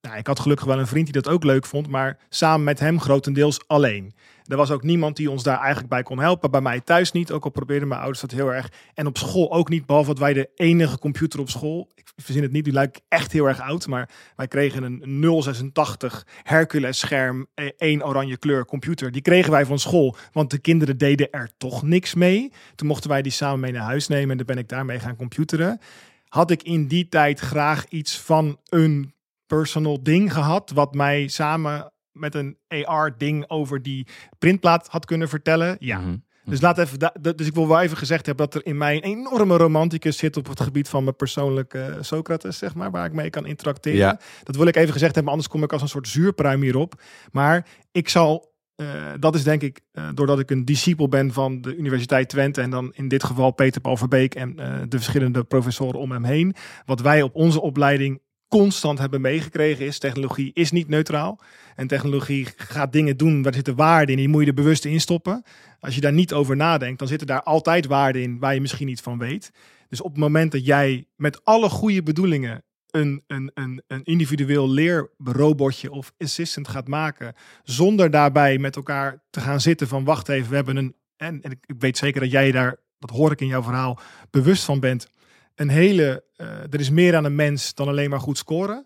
Nou, 0.02 0.18
ik 0.18 0.28
had 0.28 0.40
gelukkig 0.40 0.66
wel 0.66 0.80
een 0.80 0.88
vriend 0.88 1.06
die 1.14 1.22
dat 1.22 1.34
ook 1.34 1.44
leuk 1.44 1.66
vond, 1.66 1.88
maar 1.88 2.20
samen 2.30 2.64
met 2.64 2.80
hem 2.80 3.00
grotendeels 3.00 3.68
alleen. 3.68 4.14
Er 4.52 4.58
was 4.58 4.72
ook 4.72 4.84
niemand 4.84 5.16
die 5.16 5.32
ons 5.32 5.44
daar 5.44 5.60
eigenlijk 5.60 5.90
bij 5.90 6.04
kon 6.04 6.20
helpen. 6.20 6.52
Bij 6.52 6.62
mij 6.62 6.82
thuis 6.82 7.12
niet, 7.12 7.32
ook 7.32 7.44
al 7.44 7.50
probeerden 7.50 7.88
mijn 7.88 8.00
ouders 8.00 8.22
dat 8.22 8.32
heel 8.32 8.54
erg. 8.54 8.72
En 8.94 9.08
op 9.08 9.18
school 9.18 9.52
ook 9.52 9.70
niet, 9.70 9.86
behalve 9.86 10.10
dat 10.10 10.20
wij 10.20 10.34
de 10.34 10.50
enige 10.56 11.00
computer 11.00 11.40
op 11.40 11.50
school. 11.50 11.90
Ik 11.96 12.12
verzin 12.16 12.44
het 12.44 12.52
niet, 12.52 12.64
die 12.64 12.74
lijkt 12.74 13.02
echt 13.08 13.32
heel 13.32 13.48
erg 13.48 13.62
oud. 13.62 13.88
Maar 13.88 14.10
wij 14.36 14.48
kregen 14.48 14.84
een 14.84 15.42
086 15.42 16.28
Hercules 16.44 17.00
scherm, 17.00 17.48
eh, 17.54 17.70
één 17.78 18.06
oranje 18.06 18.38
kleur 18.38 18.66
computer. 18.66 19.12
Die 19.12 19.22
kregen 19.22 19.52
wij 19.52 19.66
van 19.66 19.80
school, 19.80 20.16
want 20.32 20.52
de 20.52 20.60
kinderen 20.60 20.98
deden 20.98 21.32
er 21.32 21.52
toch 21.58 21.84
niks 21.84 22.14
mee. 22.14 22.52
Toen 22.76 22.88
mochten 22.88 23.10
wij 23.10 23.22
die 23.22 23.32
samen 23.32 23.60
mee 23.60 23.72
naar 23.72 23.82
huis 23.82 24.08
nemen 24.08 24.32
en 24.32 24.38
dan 24.38 24.46
ben 24.46 24.58
ik 24.58 24.70
daarmee 24.70 25.00
gaan 25.00 25.16
computeren. 25.16 25.80
Had 26.28 26.52
ik 26.52 26.64
in 26.64 26.88
die 26.88 27.10
tijd 27.10 27.40
graag 27.40 27.86
iets 27.88 28.20
van 28.20 28.58
een 28.70 29.14
personal 29.48 30.04
ding 30.04 30.34
gehad, 30.34 30.72
wat 30.72 30.94
mij 30.94 31.28
samen 31.28 31.91
met 32.12 32.36
een 32.36 32.58
AR-ding 32.68 33.50
over 33.50 33.82
die 33.82 34.08
printplaat 34.40 34.88
had 34.88 35.06
kunnen 35.06 35.30
vertellen? 35.30 35.76
Ja. 35.80 36.00
Mhm. 36.00 36.16
Dus, 36.46 36.62
laat 36.62 36.78
even 36.78 37.12
dus 37.36 37.48
ik 37.48 37.54
wil 37.54 37.68
wel 37.68 37.82
even 37.82 37.98
gezegd 37.98 38.26
hebben 38.26 38.46
dat 38.46 38.56
er 38.56 38.66
in 38.66 38.78
mij 38.78 38.96
een 38.96 39.04
enorme 39.04 39.58
romanticus 39.58 40.18
zit 40.18 40.38
op 40.38 40.48
het 40.48 40.62
gebied 40.62 40.90
van 40.90 41.04
mijn 41.04 41.16
persoonlijke 41.16 41.98
Socrates, 42.00 42.58
zeg 42.58 42.76
maar, 42.76 42.92
waar 42.92 43.06
ik 43.06 43.14
mee 43.14 43.30
kan 43.30 43.46
interacteren. 43.46 43.98
Ja. 43.98 44.20
Dat 44.44 44.56
wil 44.56 44.68
ik 44.68 44.76
even 44.76 44.94
gezegd 44.94 45.14
hebben, 45.16 45.32
anders 45.32 45.50
kom 45.50 45.64
ik 45.64 45.74
als 45.74 45.82
een 45.82 45.88
soort 45.88 46.08
zuurpruim 46.08 46.62
hierop. 46.62 47.02
Maar 47.32 47.68
ik 47.92 48.10
zal, 48.10 48.54
eh, 48.76 48.86
dat 49.20 49.36
is 49.36 49.44
denk 49.44 49.62
ik, 49.62 49.82
eh, 49.92 50.10
doordat 50.14 50.40
ik 50.40 50.52
een 50.52 50.66
discipel 50.66 51.08
ben 51.08 51.34
van 51.34 51.62
de 51.62 51.76
Universiteit 51.76 52.30
Twente 52.30 52.62
en 52.62 52.70
dan 52.70 52.92
in 52.94 53.08
dit 53.08 53.24
geval 53.24 53.52
Peter 53.52 53.82
Paul 53.82 53.98
Verbeek 53.98 54.36
en 54.36 54.60
eh, 54.60 54.80
de 54.88 54.98
verschillende 54.98 55.44
professoren 55.44 56.00
om 56.00 56.12
hem 56.12 56.24
heen. 56.24 56.56
Wat 56.86 57.02
wij 57.02 57.22
op 57.22 57.36
onze 57.36 57.62
opleiding 57.62 58.22
constant 58.52 59.00
hebben 59.00 59.22
meegekregen 59.22 59.86
is, 59.86 60.00
technologie 60.00 60.52
is 60.54 60.72
niet 60.72 60.88
neutraal. 60.88 61.40
En 61.76 61.88
technologie 61.88 62.48
gaat 62.56 62.94
dingen 62.94 63.18
doen, 63.18 63.44
waar 63.44 63.54
zitten 63.54 63.76
waarden 63.76 64.10
in, 64.10 64.18
die 64.18 64.28
moet 64.28 64.42
je 64.42 64.48
er 64.48 64.54
bewust 64.54 64.86
in 64.86 65.02
stoppen. 65.02 65.44
Als 65.80 65.96
je 65.96 66.02
daar 66.02 66.14
niet 66.14 66.34
over 66.34 66.56
nadenkt, 66.56 67.00
dan 67.00 67.08
zitten 67.08 67.28
daar 67.28 67.44
altijd 67.44 67.86
waarden 67.86 68.22
in 68.22 68.40
waar 68.40 68.54
je 68.54 68.62
misschien 68.62 68.88
niet 68.88 69.02
van 69.02 69.18
weet. 69.18 69.52
Dus 69.90 70.02
op 70.02 70.12
het 70.12 70.20
moment 70.20 70.52
dat 70.52 70.66
jij 70.66 71.06
met 71.16 71.46
alle 71.46 71.70
goede 71.70 72.04
bedoelingen 72.04 72.64
een, 72.90 73.24
een, 73.28 73.52
een, 73.54 73.84
een 73.88 74.04
individueel 74.04 74.70
leerrobotje 74.70 75.92
of 75.92 76.14
assistant 76.18 76.68
gaat 76.68 76.88
maken, 76.88 77.34
zonder 77.64 78.12
daarbij 78.12 78.58
met 78.58 78.76
elkaar 78.76 79.24
te 79.30 79.40
gaan 79.40 79.62
zitten 79.62 79.88
van 79.88 80.04
wacht 80.04 80.30
even, 80.30 80.50
we 80.50 80.56
hebben 80.56 80.76
een, 80.76 80.96
en, 81.18 81.42
en 81.42 81.52
ik 81.52 81.76
weet 81.78 81.98
zeker 81.98 82.22
dat 82.22 82.32
jij 82.32 82.52
daar, 82.52 82.76
dat 83.00 83.10
hoor 83.10 83.32
ik 83.32 83.42
in 83.42 83.48
jouw 83.48 83.64
verhaal, 83.64 84.00
bewust 84.30 84.64
van 84.64 84.80
bent, 84.80 85.08
een 85.56 85.70
hele, 85.70 86.24
eh, 86.36 86.48
er 86.48 86.80
is 86.80 86.90
meer 86.90 87.16
aan 87.16 87.26
een 87.26 87.36
mens 87.36 87.74
dan 87.74 87.88
alleen 87.88 88.10
maar 88.10 88.20
goed 88.20 88.38
scoren. 88.38 88.86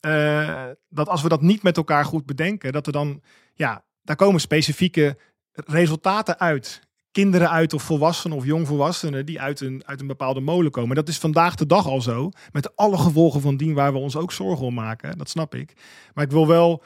Eh, 0.00 0.64
dat 0.88 1.08
als 1.08 1.22
we 1.22 1.28
dat 1.28 1.42
niet 1.42 1.62
met 1.62 1.76
elkaar 1.76 2.04
goed 2.04 2.26
bedenken, 2.26 2.72
dat 2.72 2.86
er 2.86 2.92
dan, 2.92 3.22
ja, 3.54 3.84
daar 4.02 4.16
komen 4.16 4.40
specifieke 4.40 5.16
resultaten 5.52 6.38
uit. 6.38 6.84
Kinderen 7.12 7.50
uit 7.50 7.72
of 7.72 7.82
volwassenen 7.82 8.36
of 8.36 8.44
jongvolwassenen 8.44 9.26
die 9.26 9.40
uit 9.40 9.60
een, 9.60 9.82
uit 9.86 10.00
een 10.00 10.06
bepaalde 10.06 10.40
molen 10.40 10.70
komen. 10.70 10.96
Dat 10.96 11.08
is 11.08 11.18
vandaag 11.18 11.54
de 11.54 11.66
dag 11.66 11.86
al 11.86 12.00
zo. 12.00 12.30
Met 12.52 12.76
alle 12.76 12.98
gevolgen 12.98 13.40
van 13.40 13.56
dien 13.56 13.74
waar 13.74 13.92
we 13.92 13.98
ons 13.98 14.16
ook 14.16 14.32
zorgen 14.32 14.66
om 14.66 14.74
maken. 14.74 15.18
Dat 15.18 15.28
snap 15.28 15.54
ik. 15.54 15.72
Maar 16.14 16.24
ik 16.24 16.30
wil 16.30 16.46
wel. 16.46 16.82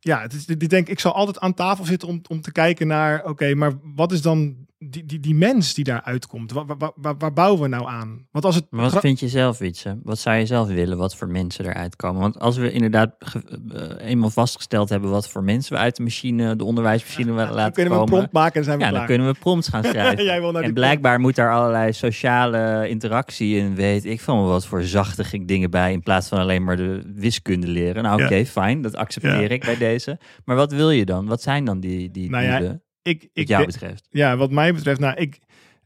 Ja, 0.00 0.26
ik 0.46 0.68
denk, 0.68 0.88
ik 0.88 1.00
zal 1.00 1.14
altijd 1.14 1.38
aan 1.38 1.54
tafel 1.54 1.84
zitten 1.84 2.08
om, 2.08 2.20
om 2.28 2.40
te 2.40 2.52
kijken 2.52 2.86
naar. 2.86 3.24
Oké, 3.24 3.54
maar 3.54 3.72
wat 3.82 4.12
is 4.12 4.22
dan 4.22 4.66
die, 4.78 5.04
die, 5.06 5.20
die 5.20 5.34
mens 5.34 5.74
die 5.74 5.84
daar 5.84 6.02
uitkomt? 6.02 6.52
Waar, 6.52 6.66
waar, 6.66 6.92
waar, 6.96 7.16
waar 7.18 7.32
bouwen 7.32 7.62
we 7.62 7.68
nou 7.68 7.88
aan? 7.88 8.26
Want 8.30 8.44
als 8.44 8.54
het. 8.54 8.66
Maar 8.70 8.90
wat 8.90 9.00
vind 9.00 9.20
je 9.20 9.28
zelf, 9.28 9.58
Wietse? 9.58 9.98
Wat 10.02 10.18
zou 10.18 10.36
je 10.36 10.46
zelf 10.46 10.68
willen, 10.68 10.98
wat 10.98 11.16
voor 11.16 11.28
mensen 11.28 11.64
eruit 11.66 11.96
komen? 11.96 12.20
Want 12.20 12.40
als 12.40 12.56
we 12.56 12.72
inderdaad 12.72 13.14
eh, 13.72 14.08
eenmaal 14.08 14.30
vastgesteld 14.30 14.88
hebben 14.88 15.10
wat 15.10 15.28
voor 15.28 15.44
mensen 15.44 15.72
we 15.72 15.78
uit 15.78 15.96
de 15.96 16.02
machine, 16.02 16.56
de 16.56 16.64
onderwijsmachine 16.64 17.32
willen 17.32 17.46
dan 17.46 17.56
laten 17.56 17.72
kunnen 17.72 17.92
we 17.92 17.98
een 17.98 18.04
komen, 18.04 18.18
prompt 18.18 18.32
maken 18.32 18.60
en 18.60 18.66
dan 18.66 18.78
zijn 18.78 18.78
we 18.78 18.84
ja, 18.84 18.98
dan 18.98 19.06
kunnen 19.06 19.26
we 19.32 19.38
prompts 19.38 19.68
gaan 19.68 19.84
schrijven. 19.92 20.24
Jij 20.24 20.40
wil 20.40 20.60
en 20.60 20.74
blijkbaar 20.74 21.20
moet 21.20 21.34
daar 21.36 21.52
allerlei 21.52 21.92
sociale 21.92 22.88
interactie 22.88 23.56
in, 23.56 23.74
weet 23.74 24.04
ik 24.04 24.20
van 24.20 24.46
wat 24.46 24.66
voor 24.66 24.82
zachte 24.82 25.44
dingen 25.44 25.70
bij, 25.70 25.92
in 25.92 26.02
plaats 26.02 26.28
van 26.28 26.38
alleen 26.38 26.64
maar 26.64 26.76
de 26.76 27.12
wiskunde 27.14 27.66
leren. 27.66 28.02
Nou, 28.02 28.22
oké, 28.22 28.34
Ja. 28.34 28.44
fijn, 28.44 28.82
dat 28.82 28.96
accepteer 28.96 29.50
ik 29.50 29.64
bij 29.64 29.76
deze. 29.76 30.18
Maar 30.44 30.56
wat 30.56 30.72
wil 30.72 30.90
je 30.90 31.04
dan? 31.04 31.26
Wat 31.26 31.42
zijn 31.42 31.64
dan 31.64 31.80
die, 31.80 32.10
die 32.10 32.30
Nou 32.30 32.44
ja, 32.44 32.58
doelen, 32.58 32.82
ik, 33.06 33.20
wat 33.20 33.30
ik, 33.32 33.48
jou 33.48 33.66
betreft? 33.66 34.08
Ja, 34.10 34.36
wat 34.36 34.50
mij 34.50 34.74
betreft, 34.74 35.00
nou, 35.00 35.16
ik, 35.16 35.38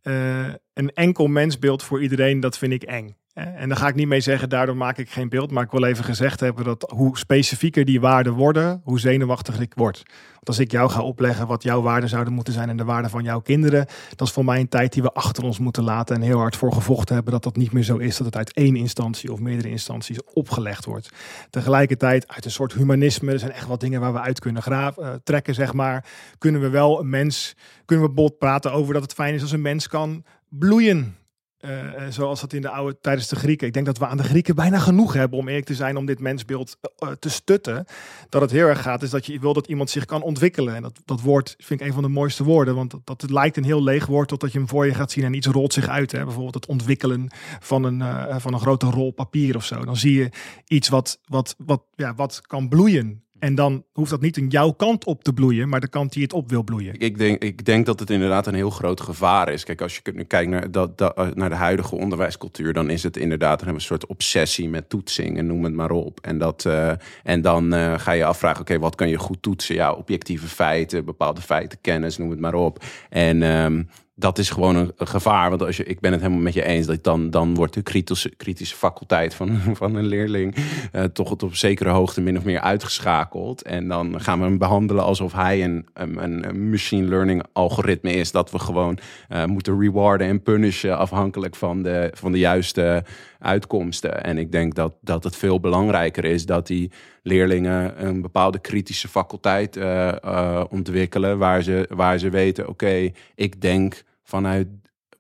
eh, 0.02 0.48
een 0.74 0.90
enkel 0.94 1.26
mensbeeld 1.26 1.83
voor 1.83 2.02
iedereen, 2.02 2.40
dat 2.40 2.59
vind 2.59 2.72
ik 2.72 2.83
eng. 2.83 3.16
En 3.34 3.68
daar 3.68 3.78
ga 3.78 3.88
ik 3.88 3.94
niet 3.94 4.08
mee 4.08 4.20
zeggen, 4.20 4.48
daardoor 4.48 4.76
maak 4.76 4.98
ik 4.98 5.10
geen 5.10 5.28
beeld. 5.28 5.50
Maar 5.50 5.64
ik 5.64 5.70
wil 5.70 5.84
even 5.84 6.04
gezegd 6.04 6.40
hebben 6.40 6.64
dat 6.64 6.92
hoe 6.94 7.18
specifieker 7.18 7.84
die 7.84 8.00
waarden 8.00 8.32
worden, 8.32 8.80
hoe 8.84 9.00
zenuwachtiger 9.00 9.62
ik 9.62 9.72
word. 9.74 10.02
Want 10.32 10.48
als 10.48 10.58
ik 10.58 10.70
jou 10.70 10.90
ga 10.90 11.02
opleggen 11.02 11.46
wat 11.46 11.62
jouw 11.62 11.82
waarden 11.82 12.08
zouden 12.08 12.32
moeten 12.32 12.52
zijn 12.52 12.68
en 12.68 12.76
de 12.76 12.84
waarden 12.84 13.10
van 13.10 13.22
jouw 13.22 13.40
kinderen, 13.40 13.86
dat 14.16 14.26
is 14.26 14.32
voor 14.32 14.44
mij 14.44 14.60
een 14.60 14.68
tijd 14.68 14.92
die 14.92 15.02
we 15.02 15.12
achter 15.12 15.44
ons 15.44 15.58
moeten 15.58 15.82
laten 15.82 16.16
en 16.16 16.22
heel 16.22 16.38
hard 16.38 16.56
voor 16.56 16.72
gevochten 16.72 17.14
hebben 17.14 17.32
dat 17.32 17.42
dat 17.42 17.56
niet 17.56 17.72
meer 17.72 17.82
zo 17.82 17.96
is, 17.96 18.16
dat 18.16 18.26
het 18.26 18.36
uit 18.36 18.52
één 18.52 18.76
instantie 18.76 19.32
of 19.32 19.40
meerdere 19.40 19.70
instanties 19.70 20.24
opgelegd 20.24 20.84
wordt. 20.84 21.10
Tegelijkertijd 21.50 22.28
uit 22.28 22.44
een 22.44 22.50
soort 22.50 22.72
humanisme, 22.72 23.32
er 23.32 23.38
zijn 23.38 23.52
echt 23.52 23.66
wat 23.66 23.80
dingen 23.80 24.00
waar 24.00 24.12
we 24.12 24.20
uit 24.20 24.40
kunnen 24.40 24.62
graven, 24.62 25.02
eh, 25.02 25.14
trekken, 25.24 25.54
zeg 25.54 25.72
maar, 25.72 26.04
kunnen 26.38 26.60
we 26.60 26.68
wel 26.68 27.00
een 27.00 27.10
mens, 27.10 27.56
kunnen 27.84 28.06
we 28.06 28.12
bot 28.12 28.38
praten 28.38 28.72
over 28.72 28.92
dat 28.94 29.02
het 29.02 29.12
fijn 29.12 29.34
is 29.34 29.42
als 29.42 29.52
een 29.52 29.62
mens 29.62 29.88
kan 29.88 30.24
bloeien. 30.48 31.18
Eh, 31.61 32.07
eh, 32.07 32.12
zoals 32.12 32.40
dat 32.40 32.53
in 32.53 32.62
de 32.62 32.68
oude 32.68 32.99
tijdens 33.01 33.29
de 33.29 33.37
Grieken. 33.37 33.66
Ik 33.66 33.73
denk 33.73 33.87
dat 33.87 33.99
we 33.99 34.07
aan 34.07 34.16
de 34.16 34.23
Grieken 34.23 34.55
bijna 34.55 34.79
genoeg 34.79 35.12
hebben 35.12 35.38
om 35.38 35.49
eerlijk 35.49 35.66
te 35.66 35.75
zijn 35.75 35.96
om 35.96 36.07
dit 36.07 36.20
mensbeeld 36.20 36.77
eh, 36.99 37.09
te 37.11 37.31
stutten. 37.31 37.85
Dat 38.29 38.40
het 38.40 38.51
heel 38.51 38.66
erg 38.66 38.83
gaat, 38.83 39.03
is 39.03 39.11
dat 39.11 39.27
je 39.27 39.38
wil 39.38 39.53
dat 39.53 39.66
iemand 39.66 39.90
zich 39.90 40.05
kan 40.05 40.23
ontwikkelen. 40.23 40.75
En 40.75 40.83
dat, 40.83 41.01
dat 41.05 41.20
woord 41.20 41.55
vind 41.59 41.81
ik 41.81 41.87
een 41.87 41.92
van 41.92 42.03
de 42.03 42.09
mooiste 42.09 42.44
woorden. 42.44 42.75
Want 42.75 42.94
dat, 43.05 43.31
lijkt 43.31 43.57
een 43.57 43.64
heel 43.64 43.83
leeg 43.83 44.07
woord 44.07 44.29
totdat 44.29 44.53
je 44.53 44.59
hem 44.59 44.68
voor 44.68 44.87
je 44.87 44.94
gaat 44.94 45.11
zien 45.11 45.25
en 45.25 45.35
iets 45.35 45.46
rolt 45.46 45.73
zich 45.73 45.88
uit. 45.88 46.12
Hè. 46.12 46.25
Bijvoorbeeld 46.25 46.55
het 46.55 46.66
ontwikkelen 46.66 47.31
van 47.61 47.85
een, 47.85 48.03
van 48.40 48.53
een 48.53 48.61
grote 48.61 48.87
rol 48.87 49.11
papier 49.11 49.57
of 49.57 49.64
zo. 49.64 49.85
Dan 49.85 49.96
zie 49.96 50.14
je 50.14 50.31
iets 50.66 50.88
wat, 50.88 51.18
wat, 51.25 51.55
wat, 51.59 51.83
ja, 51.94 52.14
wat 52.14 52.40
kan 52.46 52.68
bloeien. 52.68 53.25
En 53.40 53.55
dan 53.55 53.85
hoeft 53.92 54.11
dat 54.11 54.20
niet 54.20 54.37
in 54.37 54.48
jouw 54.48 54.70
kant 54.70 55.05
op 55.05 55.24
te 55.24 55.33
bloeien, 55.33 55.68
maar 55.68 55.81
de 55.81 55.88
kant 55.88 56.12
die 56.12 56.22
het 56.22 56.33
op 56.33 56.50
wil 56.50 56.62
bloeien. 56.62 56.94
Ik 56.98 57.18
denk, 57.18 57.42
ik 57.42 57.64
denk 57.64 57.87
dat 57.87 58.00
het 58.00 58.11
inderdaad 58.11 58.46
een 58.46 58.55
heel 58.55 58.70
groot 58.70 59.00
gevaar 59.00 59.53
is. 59.53 59.64
Kijk, 59.64 59.81
als 59.81 59.94
je 59.94 60.24
kijkt 60.24 60.50
naar, 60.50 60.70
dat, 60.70 60.98
dat, 60.98 61.16
eh, 61.16 61.29
naar 61.35 61.48
de 61.48 61.55
huidige 61.55 61.94
onderwijscultuur, 61.94 62.72
dan 62.72 62.90
is 62.90 63.03
het 63.03 63.16
inderdaad 63.16 63.62
een 63.62 63.81
soort 63.81 64.07
obsessie 64.07 64.68
met 64.68 64.88
toetsing 64.88 65.38
en 65.38 65.46
noem 65.46 65.64
het 65.64 65.74
maar 65.74 65.90
op. 65.90 66.20
En, 66.20 66.38
dat, 66.38 66.64
uh, 66.64 66.92
en 67.22 67.40
dan 67.40 67.74
uh, 67.74 67.98
ga 67.98 68.12
je 68.12 68.24
afvragen, 68.24 68.61
oké, 68.61 68.79
wat 68.79 68.94
kan 68.94 69.09
je 69.09 69.18
goed 69.18 69.42
toetsen? 69.42 69.74
Ja, 69.74 69.92
objectieve 69.92 70.46
feiten, 70.46 71.05
bepaalde 71.05 71.40
feiten, 71.40 71.79
kennis, 71.81 72.18
noem 72.18 72.31
het 72.31 72.40
maar 72.40 72.55
op. 72.55 72.85
En 73.09 73.42
um, 73.42 73.88
dat 74.20 74.38
is 74.38 74.50
gewoon 74.50 74.76
een, 74.76 74.92
gevaar. 74.96 75.48
Want 75.48 75.62
als 75.62 75.76
je, 75.76 75.85
ik 75.85 76.00
ben 76.00 76.12
het 76.12 76.20
helemaal 76.20 76.42
met 76.42 76.54
je 76.54 76.64
eens 76.64 76.87
dat 76.87 77.04
dan, 77.04 77.30
dan 77.30 77.54
wordt 77.54 77.74
de 77.74 77.83
kritische, 77.83 78.37
kritische 78.37 78.76
faculteit 78.76 79.35
van, 79.35 79.59
van 79.80 79.94
een 79.94 80.06
leerling 80.06 80.56
uh, 80.92 81.04
toch 81.04 81.30
op 81.30 81.54
zekere 81.54 81.90
hoogte 81.90 82.20
min 82.20 82.37
of 82.37 82.44
meer 82.44 82.61
uitgeschakeld. 82.61 83.62
En 83.62 83.88
dan 83.88 84.20
gaan 84.20 84.38
we 84.38 84.44
hem 84.44 84.59
behandelen 84.59 85.04
alsof 85.04 85.33
hij 85.33 85.64
een, 85.64 85.87
een, 85.94 86.48
een 86.48 86.70
machine 86.70 87.09
learning 87.09 87.42
algoritme 87.52 88.12
is. 88.12 88.30
Dat 88.30 88.50
we 88.50 88.59
gewoon 88.59 88.98
uh, 89.33 89.44
moeten 89.44 89.80
rewarden 89.80 90.26
en 90.26 90.42
punishen 90.42 90.98
afhankelijk 90.98 91.56
van 91.56 91.83
de, 91.83 92.11
van 92.14 92.33
de 92.33 92.38
juiste 92.38 93.04
uitkomsten. 93.38 94.24
En 94.24 94.38
ik 94.38 94.52
denk 94.52 94.74
dat, 94.74 94.94
dat 95.00 95.24
het 95.24 95.37
veel 95.37 95.61
belangrijker 95.61 96.24
is 96.24 96.46
dat 96.46 96.66
die 96.66 96.90
leerlingen 97.22 98.06
een 98.06 98.20
bepaalde 98.20 98.59
kritische 98.59 99.09
faculteit 99.09 99.76
uh, 99.76 100.64
ontwikkelen. 100.70 101.38
Waar 101.38 101.62
ze, 101.62 101.88
waar 101.88 102.18
ze 102.18 102.30
weten, 102.30 102.68
oké, 102.68 103.11
ik 103.35 103.61
denk 103.61 104.02
vanuit 104.30 104.68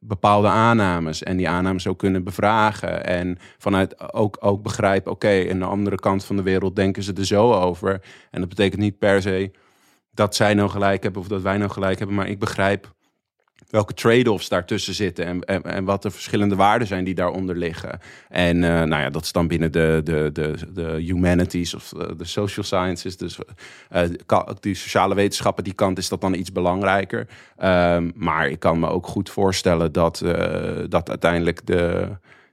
bepaalde 0.00 0.48
aannames 0.48 1.22
en 1.22 1.36
die 1.36 1.48
aannames 1.48 1.86
ook 1.86 1.98
kunnen 1.98 2.24
bevragen 2.24 3.06
en 3.06 3.38
vanuit 3.58 4.12
ook, 4.12 4.36
ook 4.40 4.62
begrijpen, 4.62 5.12
oké, 5.12 5.46
aan 5.50 5.58
de 5.58 5.64
andere 5.64 5.96
kant 5.96 6.24
van 6.24 6.36
de 6.36 6.42
wereld 6.42 6.76
denken 6.76 7.02
ze 7.02 7.12
er 7.12 7.26
zo 7.26 7.52
over. 7.52 8.02
En 8.30 8.40
dat 8.40 8.48
betekent 8.48 8.80
niet 8.80 8.98
per 8.98 9.22
se 9.22 9.50
dat 10.10 10.34
zij 10.34 10.54
nou 10.54 10.70
gelijk 10.70 11.02
hebben 11.02 11.22
of 11.22 11.28
dat 11.28 11.42
wij 11.42 11.56
nou 11.56 11.70
gelijk 11.70 11.98
hebben, 11.98 12.16
maar 12.16 12.28
ik 12.28 12.38
begrijp 12.38 12.94
welke 13.70 13.94
trade-offs 13.94 14.48
daartussen 14.48 14.94
zitten 14.94 15.24
en, 15.24 15.40
en, 15.44 15.62
en, 15.62 15.84
wat 15.84 16.02
de 16.02 16.10
verschillende 16.10 16.56
waarden 16.56 16.86
zijn 16.88 17.04
die 17.04 17.14
daaronder 17.14 17.56
liggen. 17.56 17.98
En 18.28 18.56
uh, 18.56 18.62
nou 18.62 19.02
ja, 19.02 19.10
dat 19.10 19.22
is 19.22 19.32
dan 19.32 19.48
binnen 19.48 19.72
de, 19.72 20.00
de, 20.04 20.30
de, 20.32 20.54
de 20.72 21.02
humanities 21.02 21.74
of 21.74 21.88
de 22.16 22.24
social 22.24 22.64
sciences. 22.64 23.16
Dus 23.16 23.38
uh, 23.92 24.42
die 24.60 24.74
sociale 24.74 25.14
wetenschappen, 25.14 25.64
die 25.64 25.72
kant 25.72 25.98
is 25.98 26.08
dat 26.08 26.20
dan 26.20 26.34
iets 26.34 26.52
belangrijker. 26.52 27.26
Um, 27.64 28.12
maar 28.14 28.48
ik 28.48 28.58
kan 28.58 28.78
me 28.78 28.88
ook 28.88 29.06
goed 29.06 29.30
voorstellen 29.30 29.92
dat, 29.92 30.22
dat 30.88 31.08
uiteindelijk 31.08 31.66
de 31.66 32.08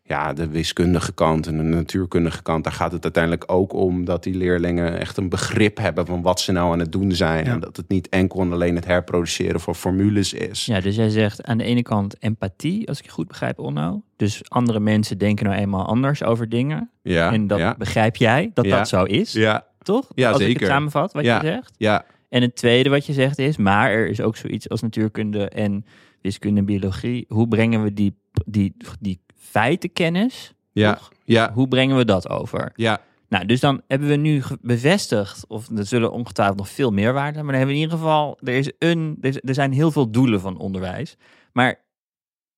ja, 0.07 0.33
de 0.33 0.47
wiskundige 0.47 1.13
kant 1.13 1.47
en 1.47 1.57
de 1.57 1.63
natuurkundige 1.63 2.41
kant, 2.41 2.63
daar 2.63 2.73
gaat 2.73 2.91
het 2.91 3.03
uiteindelijk 3.03 3.43
ook 3.51 3.73
om 3.73 4.05
dat 4.05 4.23
die 4.23 4.35
leerlingen 4.35 4.99
echt 4.99 5.17
een 5.17 5.29
begrip 5.29 5.77
hebben 5.77 6.05
van 6.05 6.21
wat 6.21 6.39
ze 6.39 6.51
nou 6.51 6.71
aan 6.71 6.79
het 6.79 6.91
doen 6.91 7.11
zijn. 7.11 7.45
Ja. 7.45 7.51
En 7.51 7.59
dat 7.59 7.77
het 7.77 7.89
niet 7.89 8.09
enkel 8.09 8.41
en 8.41 8.51
alleen 8.53 8.75
het 8.75 8.85
herproduceren 8.85 9.59
van 9.59 9.75
formules 9.75 10.33
is. 10.33 10.65
Ja, 10.65 10.79
dus 10.81 10.95
jij 10.95 11.09
zegt 11.09 11.43
aan 11.43 11.57
de 11.57 11.63
ene 11.63 11.81
kant 11.81 12.15
empathie, 12.19 12.87
als 12.87 12.99
ik 12.99 13.05
je 13.05 13.11
goed 13.11 13.27
begrijp, 13.27 13.59
Onno. 13.59 14.01
Dus 14.15 14.41
andere 14.49 14.79
mensen 14.79 15.17
denken 15.17 15.45
nou 15.45 15.57
eenmaal 15.57 15.85
anders 15.85 16.23
over 16.23 16.49
dingen. 16.49 16.89
Ja, 17.01 17.31
en 17.31 17.47
dat 17.47 17.59
ja. 17.59 17.75
begrijp 17.77 18.15
jij 18.15 18.51
dat 18.53 18.65
Ja. 18.65 18.77
dat 18.77 18.87
zo 18.87 19.03
is. 19.03 19.31
Ja, 19.33 19.65
Toch? 19.81 20.07
Ja, 20.15 20.29
als 20.31 20.39
ik 20.39 20.45
zeker. 20.47 20.61
het 20.61 20.69
samenvat, 20.69 21.13
wat 21.13 21.23
Ja. 21.23 21.41
je 21.41 21.47
zegt. 21.47 21.73
ja, 21.77 22.05
En 22.29 22.41
het 22.41 22.55
tweede 22.55 22.89
wat 22.89 23.05
je 23.05 23.13
zegt 23.13 23.37
is, 23.39 23.57
maar 23.57 23.91
er 23.91 24.07
is 24.07 24.21
ook 24.21 24.35
zoiets 24.37 24.69
als 24.69 24.81
natuurkunde 24.81 25.49
en 25.49 25.85
wiskunde 26.21 26.59
en 26.59 26.65
biologie. 26.65 27.25
Hoe 27.27 27.47
brengen 27.47 27.83
we 27.83 27.93
die, 27.93 28.15
die, 28.45 28.75
die 28.99 29.19
feitenkennis, 29.49 30.53
ja, 30.71 30.93
Toch? 30.93 31.11
ja, 31.23 31.51
hoe 31.53 31.67
brengen 31.67 31.97
we 31.97 32.05
dat 32.05 32.29
over? 32.29 32.71
ja. 32.75 32.99
Nou, 33.29 33.45
dus 33.45 33.59
dan 33.59 33.81
hebben 33.87 34.07
we 34.07 34.15
nu 34.15 34.43
bevestigd, 34.61 35.45
of 35.47 35.69
er 35.77 35.85
zullen 35.85 36.11
ongetwijfeld 36.11 36.57
nog 36.57 36.69
veel 36.69 36.91
meer 36.91 37.13
waarden, 37.13 37.33
maar 37.45 37.51
dan 37.53 37.55
hebben 37.55 37.75
we 37.75 37.81
in 37.81 37.87
ieder 37.87 37.97
geval, 37.97 38.37
er, 38.43 38.53
is 38.53 38.71
een, 38.79 39.17
er, 39.21 39.29
is- 39.29 39.39
er 39.43 39.53
zijn 39.53 39.71
heel 39.71 39.91
veel 39.91 40.11
doelen 40.11 40.41
van 40.41 40.57
onderwijs. 40.57 41.17
Maar 41.53 41.79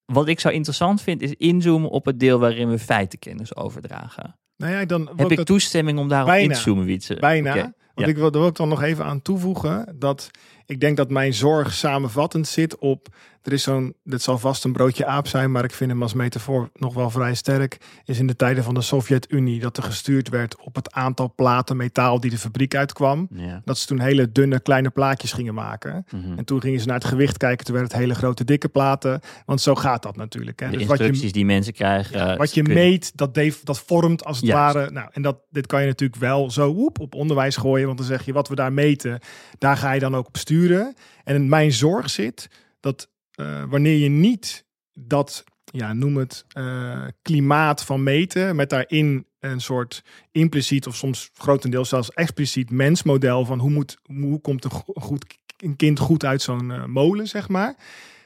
wat 0.06 0.28
ik 0.28 0.40
zo 0.40 0.50
interessant 0.50 1.02
vind, 1.02 1.22
is 1.22 1.34
inzoomen 1.34 1.90
op 1.90 2.06
het 2.06 2.20
deel 2.20 2.40
waarin 2.40 2.70
we 2.70 2.80
feitenkennis 2.80 3.56
overdragen. 3.56 4.36
Nou 4.58 4.74
ja, 4.74 4.86
dan 4.86 5.06
wil 5.16 5.30
Heb 5.30 5.40
ik 5.40 5.46
toestemming 5.46 6.00
om 6.00 6.08
daarop 6.08 6.34
in 6.34 6.50
te 6.50 6.56
zoomen, 6.60 6.86
Wietse? 6.86 7.16
bijna. 7.20 7.50
Oké. 7.52 7.62
Want 7.62 7.74
Ja. 7.96 8.08
ik 8.08 8.16
wil, 8.16 8.32
daar 8.32 8.42
wil 8.42 8.50
ik 8.50 8.56
dan 8.56 8.70
nog 8.70 8.82
even 8.82 9.06
aan 9.06 9.22
toevoegen 9.22 9.96
dat 10.00 10.32
ik 10.66 10.80
denk 10.80 10.98
dat 10.98 11.10
mijn 11.10 11.34
zorg 11.34 11.74
samenvattend 11.74 12.48
zit 12.48 12.78
op. 12.78 13.08
Er 13.44 13.54
is 13.54 13.64
zo'n, 13.64 13.96
dit 14.04 14.22
zal 14.22 14.38
vast 14.38 14.64
een 14.64 14.72
broodje 14.74 15.06
aap 15.06 15.28
zijn, 15.28 15.52
maar 15.52 15.64
ik 15.64 15.74
vind 15.74 15.92
hem 15.92 16.02
als 16.02 16.14
metafoor 16.14 16.70
nog 16.74 16.94
wel 16.94 17.10
vrij 17.10 17.34
sterk. 17.36 17.78
Is 18.06 18.20
in 18.20 18.28
de 18.28 18.36
tijden 18.36 18.64
van 18.64 18.74
de 18.74 18.82
Sovjet-Unie 18.82 19.60
dat 19.60 19.78
er 19.78 19.84
gestuurd 19.84 20.30
werd 20.30 20.58
op 20.62 20.76
het 20.76 20.92
aantal 20.92 21.34
platen 21.36 21.78
metaal 21.78 22.20
die 22.20 22.30
de 22.32 22.38
fabriek 22.38 22.76
uitkwam. 22.76 23.28
Ja. 23.32 23.62
Dat 23.66 23.78
ze 23.78 23.88
toen 23.88 24.00
hele 24.00 24.32
dunne 24.32 24.60
kleine 24.60 24.90
plaatjes 24.90 25.32
gingen 25.34 25.54
maken. 25.54 26.06
Mhm. 26.12 26.38
En 26.38 26.46
toen 26.46 26.62
gingen 26.62 26.80
ze 26.80 26.86
naar 26.88 26.96
het 26.96 27.06
gewicht 27.06 27.38
kijken, 27.38 27.66
toen 27.66 27.76
werd 27.76 27.92
het 27.92 28.02
hele 28.02 28.16
grote 28.16 28.44
dikke 28.44 28.68
platen. 28.70 29.20
Want 29.46 29.62
zo 29.62 29.76
gaat 29.76 30.04
dat 30.04 30.16
natuurlijk. 30.16 30.60
Hè. 30.60 30.70
De 30.70 30.78
Dus 30.78 30.86
wat 30.86 30.98
je, 30.98 31.04
instructies 31.04 31.32
die 31.34 31.46
mensen 31.46 31.74
krijgen. 31.74 32.20
eh, 32.32 32.38
wat 32.38 32.54
je 32.54 32.62
kunnen- 32.64 32.84
meet, 32.84 33.18
dat, 33.18 33.40
dat 33.64 33.80
vormt 33.80 34.26
als 34.26 34.40
het 34.40 34.50
ware. 34.50 34.92
Nou, 34.92 35.10
en 35.12 35.22
dat, 35.22 35.38
dit 35.50 35.66
kan 35.68 35.82
je 35.82 35.88
natuurlijk 35.88 36.20
wel 36.22 36.52
zo 36.52 36.74
woep, 36.74 37.00
op 37.00 37.16
onderwijs 37.16 37.56
gooien. 37.58 37.86
Want 37.86 37.98
dan 37.98 38.08
zeg 38.08 38.26
je 38.26 38.34
wat 38.34 38.48
we 38.48 38.56
daar 38.56 38.74
meten, 38.74 39.20
daar 39.58 39.78
ga 39.78 39.92
je 39.92 40.00
dan 40.00 40.16
ook 40.16 40.28
op 40.28 40.38
sturen. 40.38 40.94
En 41.24 41.50
mijn 41.50 41.72
zorg 41.72 42.10
zit 42.10 42.48
dat 42.80 43.10
eh, 43.40 43.64
wanneer 43.70 43.98
je 43.98 44.10
niet 44.10 44.66
dat, 44.94 45.44
ja, 45.64 45.94
noem 45.94 46.18
het, 46.18 46.46
eh, 46.48 47.06
klimaat 47.22 47.84
van 47.84 48.04
meten, 48.04 48.56
met 48.56 48.70
daarin 48.70 49.26
een 49.40 49.62
soort 49.62 50.04
impliciet 50.32 50.88
of 50.88 50.96
soms 50.96 51.30
grotendeels 51.34 51.90
zelfs 51.90 52.12
expliciet 52.12 52.72
mensmodel 52.72 53.46
van 53.46 53.60
hoe, 53.60 53.70
moet, 53.70 53.98
hoe 54.04 54.42
komt 54.42 54.64
een, 54.64 54.72
go- 54.72 54.94
goed, 54.94 55.26
een 55.58 55.76
kind 55.76 56.00
goed 56.00 56.26
uit 56.26 56.42
zo'n 56.42 56.72
eh, 56.72 56.86
molen, 56.86 57.28
zeg 57.28 57.50
maar. 57.50 57.76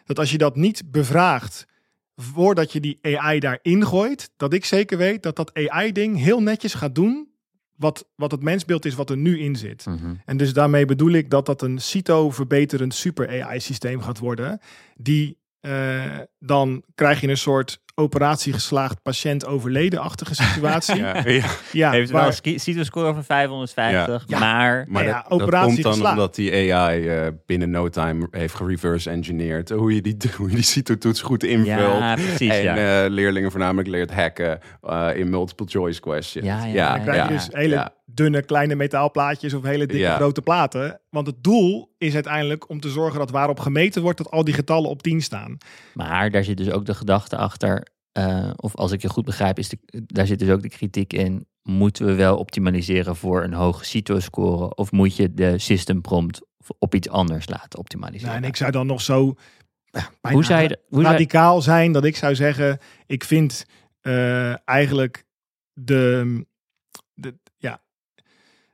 Dat 0.06 0.20
als 0.20 0.32
je 0.32 0.38
dat 0.38 0.56
niet 0.56 0.92
bevraagt 0.92 1.66
voordat 2.16 2.72
je 2.72 2.80
die 2.80 3.00
AI 3.02 3.40
daarin 3.40 3.86
gooit, 3.86 4.30
dat 4.38 4.54
ik 4.54 4.66
zeker 4.66 4.98
weet 4.98 5.24
dat 5.24 5.36
dat 5.36 5.54
AI-ding 5.54 6.18
heel 6.18 6.42
netjes 6.42 6.74
gaat 6.74 6.96
doen 6.96 7.33
wat, 7.84 8.08
wat 8.16 8.32
het 8.32 8.44
mensbeeld 8.44 8.86
is 8.86 8.96
wat 8.96 9.10
er 9.10 9.18
nu 9.18 9.40
in 9.40 9.56
zit. 9.56 9.86
Mhm. 9.86 10.14
En 10.26 10.38
dus 10.38 10.54
daarmee 10.54 10.86
bedoel 10.86 11.12
ik 11.12 11.30
dat 11.30 11.46
dat 11.46 11.62
een 11.62 11.82
CITO-verbeterend 11.82 12.94
super-AI-systeem 12.94 14.02
gaat 14.02 14.20
worden. 14.20 14.60
Die 14.96 15.38
eh, 15.60 16.20
dan 16.40 16.84
krijg 16.96 17.22
je 17.22 17.28
een 17.28 17.38
soort 17.38 17.82
operatie 17.96 18.54
geslaagd 18.54 19.02
patiënt 19.02 19.46
overleden-achtige 19.46 20.36
situatie. 20.36 20.96
ja, 21.04 21.22
Ja, 21.26 21.44
ja. 21.72 21.92
Heeft 21.92 22.12
wel 22.12 22.20
waar- 22.20 22.30
een 22.30 22.36
ski- 22.36 22.60
CITO-score 22.60 23.14
van 23.14 23.24
550, 23.24 24.24
Ja. 24.28 24.40
maar... 24.40 24.86
Maar 24.88 25.04
ja, 25.06 25.14
dat, 25.22 25.30
dat 25.30 25.42
operatie 25.42 25.68
komt 25.72 25.84
dan 25.84 25.92
geslaagd. 25.94 26.16
omdat 26.18 26.36
die 26.36 26.74
AI 26.74 27.08
eh, 27.08 27.28
binnen 27.46 27.70
no 27.70 27.90
time 27.90 28.28
heeft 28.32 28.56
gereverse 28.56 29.10
engineerd 29.10 29.70
hoe 29.70 29.96
je 29.96 30.02
die, 30.02 30.18
hoe 30.38 30.50
je 30.50 30.56
die 30.56 30.64
CITO-toets 30.64 31.22
goed 31.22 31.44
invult. 31.44 31.68
Ja, 32.00 32.14
precies, 32.14 32.50
en 32.52 32.64
ja. 32.64 33.04
eh, 33.04 33.10
leerlingen 33.10 33.52
voornamelijk 33.52 33.88
leert 33.88 34.14
hacken 34.14 34.60
eh, 34.82 35.10
in 35.16 35.30
multiple 35.30 35.66
choice 35.70 36.00
questions. 36.02 36.46
Ja, 36.48 36.66
ja, 36.66 36.94
Dan 36.96 37.02
krijg 37.04 37.28
je 37.28 37.34
dus 37.34 37.48
hele 37.52 37.74
ja. 37.76 37.94
Dunne 38.14 38.42
kleine 38.46 38.76
metaalplaatjes 38.76 39.54
of 39.54 39.64
hele 39.64 39.86
dikke 39.86 39.98
Ja. 40.04 40.16
grote 40.16 40.42
platen. 40.42 41.02
Want 41.10 41.28
het 41.28 41.44
doel 41.44 41.94
is 41.98 42.14
uiteindelijk 42.14 42.70
om 42.70 42.80
te 42.80 42.90
zorgen 42.90 43.20
dat 43.20 43.32
waarop 43.32 43.60
gemeten 43.60 44.02
wordt, 44.02 44.18
dat 44.18 44.32
al 44.32 44.44
die 44.44 44.54
getallen 44.54 44.90
op 44.90 45.02
10 45.04 45.22
staan. 45.22 45.58
Maar 45.94 46.32
daar 46.32 46.44
zit 46.44 46.58
dus 46.58 46.70
ook 46.72 46.86
de 46.86 46.94
gedachte 46.94 47.38
achter, 47.38 47.88
eh, 48.12 48.50
of 48.56 48.76
als 48.76 48.92
ik 48.92 49.02
je 49.02 49.10
goed 49.10 49.26
begrijp, 49.26 49.60
is 49.60 49.70
de, 49.70 49.78
daar 50.06 50.28
zit 50.28 50.40
dus 50.40 50.50
ook 50.50 50.62
de 50.62 50.70
kritiek 50.70 51.14
in. 51.14 51.46
Moeten 51.64 52.06
we 52.06 52.14
wel 52.14 52.38
optimaliseren 52.38 53.16
voor 53.16 53.44
een 53.44 53.54
hoge 53.54 53.86
CITO-score? 53.86 54.76
Of 54.76 54.92
moet 54.92 55.16
je 55.16 55.34
de 55.34 55.58
system 55.60 56.02
prompt 56.02 56.42
op 56.80 56.96
iets 56.96 57.10
anders 57.10 57.50
laten 57.50 57.80
optimaliseren? 57.80 58.30
Nou, 58.34 58.44
en 58.44 58.50
ik 58.50 58.56
zou 58.56 58.72
dan 58.72 58.88
nog 58.88 59.02
zo 59.02 59.34
ja, 59.86 60.10
bijna 60.22 60.38
hoe 60.38 60.46
zou 60.46 60.62
je, 60.62 60.68
de- 60.68 60.80
hoe 60.90 61.04
radicaal 61.04 61.62
zijn 61.62 61.92
dat 61.92 62.04
ik 62.06 62.16
zou 62.16 62.36
zeggen, 62.36 62.78
ik 63.06 63.24
vind 63.24 63.66
eh, 64.02 64.68
eigenlijk 64.70 65.26
de, 65.74 66.46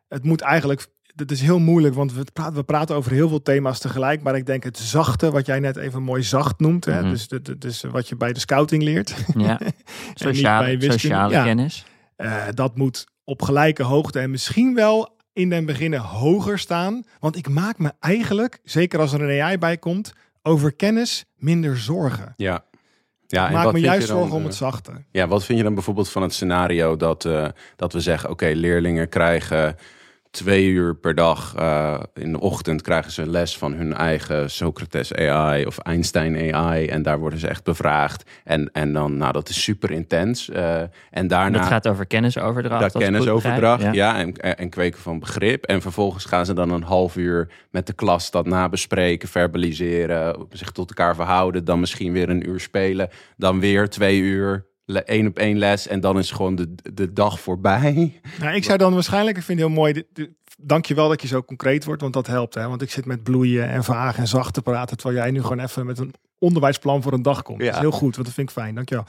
het 0.10 0.24
moet 0.24 0.42
eigenlijk, 0.42 0.88
het 1.16 1.32
is 1.32 1.42
heel 1.42 1.60
moeilijk, 1.60 1.96
want 1.96 2.14
we 2.14 2.24
praten, 2.34 2.54
we 2.54 2.64
praten 2.64 2.96
over 2.96 3.12
heel 3.12 3.30
veel 3.30 3.42
thema's 3.42 3.80
tegelijk, 3.80 4.22
maar 4.22 4.36
ik 4.36 4.46
denk 4.46 4.64
het 4.64 4.78
zachte, 4.78 5.32
wat 5.32 5.46
jij 5.46 5.60
net 5.60 5.76
even 5.78 6.04
mooi 6.04 6.24
zacht 6.24 6.60
noemt, 6.60 6.86
hè, 6.86 7.02
Mhm. 7.02 7.10
dus, 7.10 7.28
de- 7.28 7.42
de- 7.42 7.58
dus 7.58 7.82
wat 7.82 8.08
je 8.10 8.16
bij 8.16 8.34
de 8.34 8.40
scouting 8.40 8.84
leert, 8.84 9.16
ja, 9.38 9.58
bij 9.60 9.74
sociale, 10.14 10.78
sociale 10.92 11.34
Ja. 11.34 11.44
kennis? 11.44 11.86
eh, 12.16 12.44
dat 12.54 12.78
moet 12.78 13.06
op 13.24 13.42
gelijke 13.42 13.84
hoogte 13.84 14.20
en 14.20 14.32
misschien 14.32 14.76
wel 14.76 15.18
in 15.34 15.50
den 15.50 15.66
beginnen 15.66 16.00
hoger 16.00 16.60
staan, 16.60 17.04
want 17.20 17.36
ik 17.38 17.50
maak 17.50 17.78
me 17.78 17.92
eigenlijk, 18.00 18.60
zeker 18.64 19.00
als 19.00 19.14
er 19.14 19.22
een 19.22 19.42
AI 19.42 19.58
bij 19.58 19.78
komt, 19.78 20.14
over 20.44 20.74
kennis 20.74 21.26
minder 21.36 21.78
zorgen. 21.78 22.34
Ja. 22.38 22.64
Ja, 23.28 23.42
Ik 23.42 23.48
en 23.48 23.54
maak 23.54 23.64
wat 23.64 23.74
me 23.74 23.80
vind 23.80 23.92
juist 23.92 24.08
je 24.08 24.14
dan, 24.14 24.18
zorgen 24.18 24.36
om 24.36 24.42
eh, 24.42 24.48
het 24.48 24.58
zachte. 24.58 24.92
Ja, 25.12 25.28
wat 25.28 25.46
vind 25.46 25.58
je 25.58 25.64
dan 25.64 25.74
bijvoorbeeld 25.74 26.10
van 26.10 26.22
het 26.22 26.34
scenario 26.34 26.96
dat, 26.98 27.26
eh, 27.26 27.48
dat 27.76 27.94
we 27.94 28.00
zeggen: 28.00 28.30
oké, 28.30 28.46
leerlingen 28.56 29.10
krijgen 29.10 29.76
twee 30.40 30.68
uur 30.68 30.96
per 30.96 31.16
dag 31.16 31.56
eh, 31.56 32.00
in 32.14 32.32
de 32.32 32.40
ochtend 32.40 32.82
krijgen 32.82 33.12
ze 33.12 33.30
les 33.30 33.58
van 33.58 33.74
hun 33.74 33.94
eigen 33.94 34.52
Socrates 34.52 35.14
AI 35.14 35.66
of 35.66 35.78
Einstein 35.78 36.56
AI. 36.56 36.88
En 36.88 37.02
daar 37.02 37.20
worden 37.20 37.40
ze 37.40 37.48
echt 37.48 37.64
bevraagd. 37.64 38.30
En, 38.44 38.72
en 38.72 38.94
dan, 38.94 39.18
nou, 39.18 39.32
dat 39.32 39.50
is 39.50 39.64
super 39.64 39.92
intens. 39.92 40.50
Uh, 40.50 40.82
en 41.12 41.28
daarna. 41.28 41.58
Dat 41.58 41.68
gaat 41.68 41.88
over 41.88 42.06
kennisoverdracht. 42.06 42.94
Dat 42.94 43.02
kennisoverdracht, 43.02 43.82
ja. 43.82 43.92
ja 43.92 44.18
en, 44.18 44.34
en 44.34 44.70
kweken 44.70 45.02
van 45.02 45.20
begrip. 45.20 45.64
En 45.64 45.82
vervolgens 45.82 46.26
gaan 46.26 46.46
ze 46.46 46.54
dan 46.54 46.72
een 46.72 46.84
half 46.84 47.16
uur 47.16 47.52
met 47.72 47.88
de 47.88 47.94
klas 47.94 48.32
dat 48.32 48.46
nabespreken, 48.46 49.30
verbaliseren, 49.30 50.48
zich 50.50 50.72
tot 50.72 50.90
elkaar 50.90 51.16
verhouden. 51.16 51.66
Dan 51.66 51.80
misschien 51.80 52.14
weer 52.14 52.30
een 52.30 52.50
uur 52.50 52.60
spelen. 52.60 53.10
Dan 53.38 53.60
weer 53.60 53.90
twee 53.90 54.20
uur 54.20 54.66
één 54.94 55.28
op 55.28 55.38
één 55.38 55.58
les 55.58 55.88
en 55.88 56.00
dan 56.00 56.18
is 56.18 56.32
gewoon 56.32 56.56
de, 56.56 56.76
de 56.94 57.14
dag 57.14 57.40
voorbij. 57.40 58.14
Nou, 58.40 58.56
ik 58.56 58.64
zou 58.64 58.78
dan 58.78 58.94
waarschijnlijk, 58.94 59.38
ik 59.38 59.44
vind 59.44 59.60
het 59.60 59.68
heel 59.68 59.78
mooi, 59.78 60.04
dank 60.58 60.86
je 60.86 60.94
wel 60.94 61.10
dat 61.10 61.22
je 61.22 61.28
zo 61.28 61.44
concreet 61.44 61.86
wordt, 61.86 62.02
want 62.02 62.14
dat 62.14 62.28
helpt. 62.28 62.54
Hè? 62.54 62.68
Want 62.68 62.82
ik 62.82 62.92
zit 62.92 63.06
met 63.06 63.24
bloeien 63.24 63.70
en 63.70 63.84
vaag 63.84 64.18
en 64.18 64.28
zacht 64.28 64.54
te 64.54 64.62
praten, 64.62 64.98
terwijl 64.98 65.20
jij 65.20 65.32
nu 65.32 65.42
gewoon 65.42 65.60
even 65.60 65.86
met 65.86 66.00
een 66.00 66.14
onderwijsplan 66.38 67.02
voor 67.02 67.14
een 67.14 67.22
dag 67.22 67.42
komt. 67.42 67.60
Ja. 67.60 67.66
Dat 67.66 67.74
is 67.74 67.80
heel 67.80 67.92
goed, 67.92 68.16
want 68.16 68.26
dat 68.26 68.36
vind 68.36 68.50
ik 68.50 68.56
fijn, 68.56 68.76
dankjewel. 68.76 69.06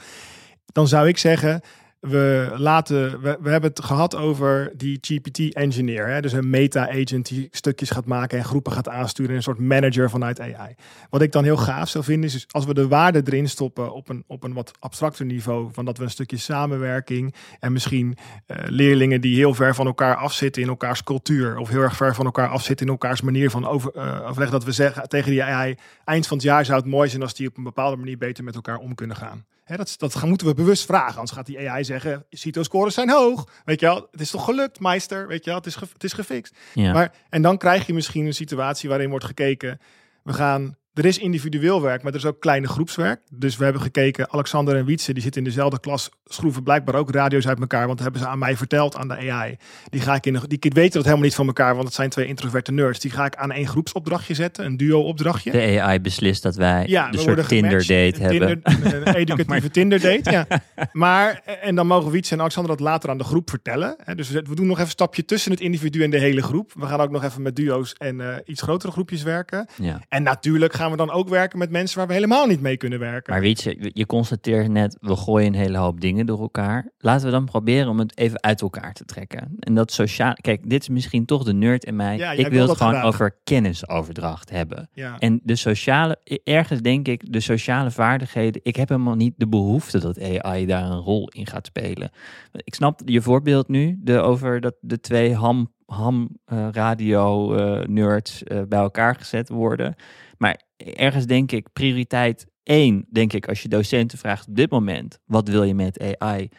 Dan 0.65 0.87
zou 0.87 1.07
ik 1.07 1.17
zeggen, 1.17 1.61
we 2.01 2.53
laten, 2.57 3.21
we, 3.21 3.49
hebben 3.49 3.69
het 3.69 3.83
gehad 3.83 4.15
over 4.15 4.71
die 4.75 4.97
GPT-engineer. 5.01 6.21
Dus 6.21 6.31
een 6.31 6.49
meta-agent 6.49 7.27
die 7.27 7.47
stukjes 7.51 7.89
gaat 7.89 8.05
maken 8.05 8.37
en 8.37 8.45
groepen 8.45 8.71
gaat 8.71 8.89
aansturen. 8.89 9.35
Een 9.35 9.43
soort 9.43 9.59
manager 9.59 10.09
vanuit 10.09 10.39
AI. 10.39 10.75
Wat 11.09 11.21
ik 11.21 11.31
dan 11.31 11.43
heel 11.43 11.57
gaaf 11.57 11.89
zou 11.89 12.03
vinden 12.03 12.29
is, 12.29 12.45
als 12.49 12.65
we 12.65 12.73
de 12.73 12.87
waarde 12.87 13.21
erin 13.25 13.49
stoppen 13.49 13.93
op 13.93 14.09
een, 14.09 14.23
op 14.27 14.43
een 14.43 14.53
wat 14.53 14.71
abstracter 14.79 15.25
niveau. 15.25 15.69
Van 15.73 15.85
dat 15.85 15.97
we 15.97 16.03
een 16.03 16.09
stukje 16.09 16.37
samenwerking 16.37 17.35
en 17.59 17.71
misschien 17.71 18.17
uh, 18.47 18.57
leerlingen 18.65 19.21
die 19.21 19.35
heel 19.35 19.53
ver 19.53 19.75
van 19.75 19.85
elkaar 19.85 20.15
afzitten 20.15 20.61
in 20.61 20.67
elkaars 20.67 21.03
cultuur. 21.03 21.57
Of 21.57 21.69
heel 21.69 21.81
erg 21.81 21.95
ver 21.95 22.15
van 22.15 22.25
elkaar 22.25 22.49
afzitten 22.49 22.85
in 22.85 22.91
elkaars 22.91 23.21
manier 23.21 23.49
van 23.49 23.67
over, 23.67 23.91
uh, 23.95 24.27
overleg. 24.29 24.49
Dat 24.49 24.63
we 24.63 24.71
zeggen 24.71 25.09
tegen 25.09 25.31
die 25.31 25.43
AI, 25.43 25.75
eind 26.05 26.27
van 26.27 26.37
het 26.37 26.45
jaar 26.45 26.65
zou 26.65 26.79
het 26.79 26.87
mooi 26.89 27.09
zijn 27.09 27.21
als 27.21 27.33
die 27.33 27.47
op 27.47 27.57
een 27.57 27.63
bepaalde 27.63 27.97
manier 27.97 28.17
beter 28.17 28.43
met 28.43 28.55
elkaar 28.55 28.77
om 28.77 28.95
kunnen 28.95 29.15
gaan 29.15 29.45
dat, 29.77 29.95
dat 29.97 30.23
moeten 30.23 30.47
we 30.47 30.53
bewust 30.53 30.85
vragen. 30.85 31.15
Anders 31.15 31.31
gaat 31.31 31.45
die 31.45 31.69
AI 31.69 31.83
zeggen, 31.83 32.25
CITO-scores 32.29 32.93
zijn 32.93 33.09
hoog. 33.09 33.47
Weet 33.65 33.79
je 33.79 33.85
wel, 33.85 34.07
het 34.11 34.21
is 34.21 34.31
toch 34.31 34.45
gelukt, 34.45 34.79
meester? 34.79 35.27
Weet 35.27 35.43
je 35.43 35.49
wel, 35.49 35.59
het 35.59 35.67
is, 35.67 35.75
het 35.75 36.03
is 36.03 36.13
gefixt. 36.13 36.55
Maar, 36.73 37.13
en 37.29 37.41
dan 37.41 37.57
krijg 37.57 37.87
je 37.87 37.93
misschien 37.93 38.25
een 38.25 38.33
situatie 38.33 38.89
waarin 38.89 39.09
wordt 39.09 39.25
gekeken... 39.25 39.79
we 40.23 40.33
gaan 40.33 40.75
er 40.93 41.05
is 41.05 41.17
individueel 41.17 41.81
werk, 41.81 42.03
maar 42.03 42.11
er 42.11 42.17
is 42.17 42.25
ook 42.25 42.39
kleine 42.39 42.67
groepswerk. 42.67 43.21
Dus 43.29 43.57
we 43.57 43.63
hebben 43.63 43.81
gekeken, 43.81 44.31
Alexander 44.31 44.75
en 44.75 44.85
Wietse, 44.85 45.13
die 45.13 45.21
zitten 45.23 45.41
in 45.41 45.47
dezelfde 45.47 45.79
klas, 45.79 46.09
schroeven 46.25 46.63
blijkbaar 46.63 46.95
ook 46.95 47.11
radio's 47.11 47.47
uit 47.47 47.59
elkaar, 47.59 47.85
want 47.85 47.97
dat 47.97 48.03
hebben 48.03 48.21
ze 48.21 48.27
aan 48.27 48.39
mij 48.39 48.57
verteld 48.57 48.95
aan 48.95 49.07
de 49.07 49.31
AI. 49.31 49.57
Die 49.89 50.01
ga 50.01 50.15
ik 50.15 50.25
in, 50.25 50.39
die 50.47 50.59
weten 50.73 50.93
dat 50.93 51.03
helemaal 51.03 51.25
niet 51.25 51.35
van 51.35 51.47
elkaar, 51.47 51.73
want 51.73 51.85
het 51.85 51.93
zijn 51.93 52.09
twee 52.09 52.27
introverte 52.27 52.71
nerds. 52.71 52.99
Die 52.99 53.11
ga 53.11 53.25
ik 53.25 53.35
aan 53.35 53.51
één 53.51 53.67
groepsopdrachtje 53.67 54.33
zetten, 54.33 54.65
een 54.65 54.77
duo-opdrachtje. 54.77 55.51
De 55.51 55.81
AI 55.81 55.99
beslist 55.99 56.43
dat 56.43 56.55
wij 56.55 56.87
ja, 56.87 57.09
de 57.09 57.17
soort 57.17 57.47
Tinder-date 57.47 58.21
hebben. 58.21 58.61
Tinder, 58.63 59.07
een 59.07 59.15
educatieve 59.15 59.69
Tinder-date, 59.69 60.31
ja. 60.31 60.47
Maar, 60.91 61.41
en 61.61 61.75
dan 61.75 61.87
mogen 61.87 62.11
Wietse 62.11 62.33
en 62.33 62.39
Alexander 62.39 62.71
dat 62.77 62.85
later 62.85 63.09
aan 63.09 63.17
de 63.17 63.23
groep 63.23 63.49
vertellen. 63.49 63.95
Dus 64.15 64.29
we 64.29 64.55
doen 64.55 64.65
nog 64.65 64.75
even 64.75 64.83
een 64.83 64.89
stapje 64.89 65.25
tussen 65.25 65.51
het 65.51 65.59
individu 65.59 66.03
en 66.03 66.09
de 66.09 66.19
hele 66.19 66.41
groep. 66.41 66.71
We 66.73 66.85
gaan 66.85 66.99
ook 66.99 67.11
nog 67.11 67.23
even 67.23 67.41
met 67.41 67.55
duo's 67.55 67.93
en 67.97 68.19
uh, 68.19 68.35
iets 68.45 68.61
grotere 68.61 68.91
groepjes 68.91 69.23
werken. 69.23 69.67
Ja. 69.75 70.01
En 70.09 70.23
natuurlijk 70.23 70.73
gaan 70.81 70.91
we 70.91 70.97
dan 70.97 71.11
ook 71.11 71.29
werken 71.29 71.59
met 71.59 71.69
mensen 71.69 71.97
waar 71.97 72.07
we 72.07 72.13
helemaal 72.13 72.47
niet 72.47 72.61
mee 72.61 72.77
kunnen 72.77 72.99
werken. 72.99 73.33
Maar 73.33 73.41
weet 73.41 73.61
je, 73.61 73.91
je 73.93 74.05
constateert 74.05 74.67
net, 74.67 74.97
we 75.01 75.15
gooien 75.15 75.47
een 75.47 75.59
hele 75.59 75.77
hoop 75.77 76.01
dingen 76.01 76.25
door 76.25 76.39
elkaar. 76.39 76.91
Laten 76.97 77.25
we 77.25 77.31
dan 77.31 77.45
proberen 77.45 77.87
om 77.87 77.99
het 77.99 78.17
even 78.17 78.43
uit 78.43 78.61
elkaar 78.61 78.93
te 78.93 79.05
trekken. 79.05 79.55
En 79.59 79.75
dat 79.75 79.91
sociaal, 79.91 80.33
kijk, 80.33 80.69
dit 80.69 80.81
is 80.81 80.89
misschien 80.89 81.25
toch 81.25 81.43
de 81.43 81.53
nerd 81.53 81.85
in 81.85 81.95
mij. 81.95 82.17
Ja, 82.17 82.31
ik 82.31 82.47
wil 82.47 82.67
het 82.67 82.77
gewoon 82.77 83.01
over 83.01 83.37
kennisoverdracht 83.43 84.49
hebben. 84.49 84.89
Ja. 84.93 85.19
En 85.19 85.39
de 85.43 85.55
sociale, 85.55 86.17
ergens 86.43 86.81
denk 86.81 87.07
ik, 87.07 87.33
de 87.33 87.39
sociale 87.39 87.91
vaardigheden. 87.91 88.61
Ik 88.63 88.75
heb 88.75 88.89
helemaal 88.89 89.15
niet 89.15 89.33
de 89.37 89.47
behoefte 89.47 89.99
dat 89.99 90.41
AI 90.41 90.65
daar 90.65 90.83
een 90.83 90.99
rol 90.99 91.27
in 91.27 91.47
gaat 91.47 91.65
spelen. 91.65 92.11
Ik 92.51 92.75
snap 92.75 93.01
je 93.05 93.21
voorbeeld 93.21 93.67
nu 93.67 93.99
de, 93.99 94.19
over 94.19 94.61
dat 94.61 94.75
de 94.79 94.99
twee 94.99 95.35
ham 95.35 95.71
ham 95.91 96.29
uh, 96.53 96.67
radio 96.71 97.55
uh, 97.55 97.85
nerds 97.87 98.43
uh, 98.43 98.61
bij 98.67 98.79
elkaar 98.79 99.15
gezet 99.15 99.49
worden. 99.49 99.95
Maar 100.37 100.61
ergens 100.83 101.25
denk 101.25 101.51
ik 101.51 101.67
prioriteit 101.73 102.45
één, 102.63 103.05
denk 103.09 103.33
ik, 103.33 103.47
als 103.47 103.61
je 103.61 103.69
docenten 103.69 104.17
vraagt 104.17 104.47
op 104.47 104.55
dit 104.55 104.71
moment, 104.71 105.19
wat 105.25 105.47
wil 105.47 105.63
je 105.63 105.75
met 105.75 106.17
AI 106.19 106.49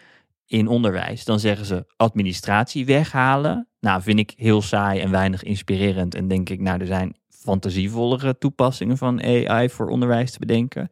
in 0.47 0.69
onderwijs? 0.69 1.25
Dan 1.25 1.41
zeggen 1.41 1.67
ze 1.67 1.85
administratie 1.97 2.87
weghalen. 2.87 3.69
Nou, 3.81 4.03
vind 4.03 4.19
ik 4.19 4.33
heel 4.37 4.63
saai 4.63 5.01
en 5.01 5.11
weinig 5.11 5.43
inspirerend. 5.43 6.15
En 6.15 6.29
denk 6.29 6.49
ik, 6.49 6.61
nou, 6.61 6.81
er 6.81 6.87
zijn 6.87 7.17
fantasievollere 7.29 8.39
toepassingen 8.39 8.99
van 8.99 9.23
AI 9.23 9.69
voor 9.69 9.89
onderwijs 9.89 10.31
te 10.31 10.39
bedenken 10.39 10.91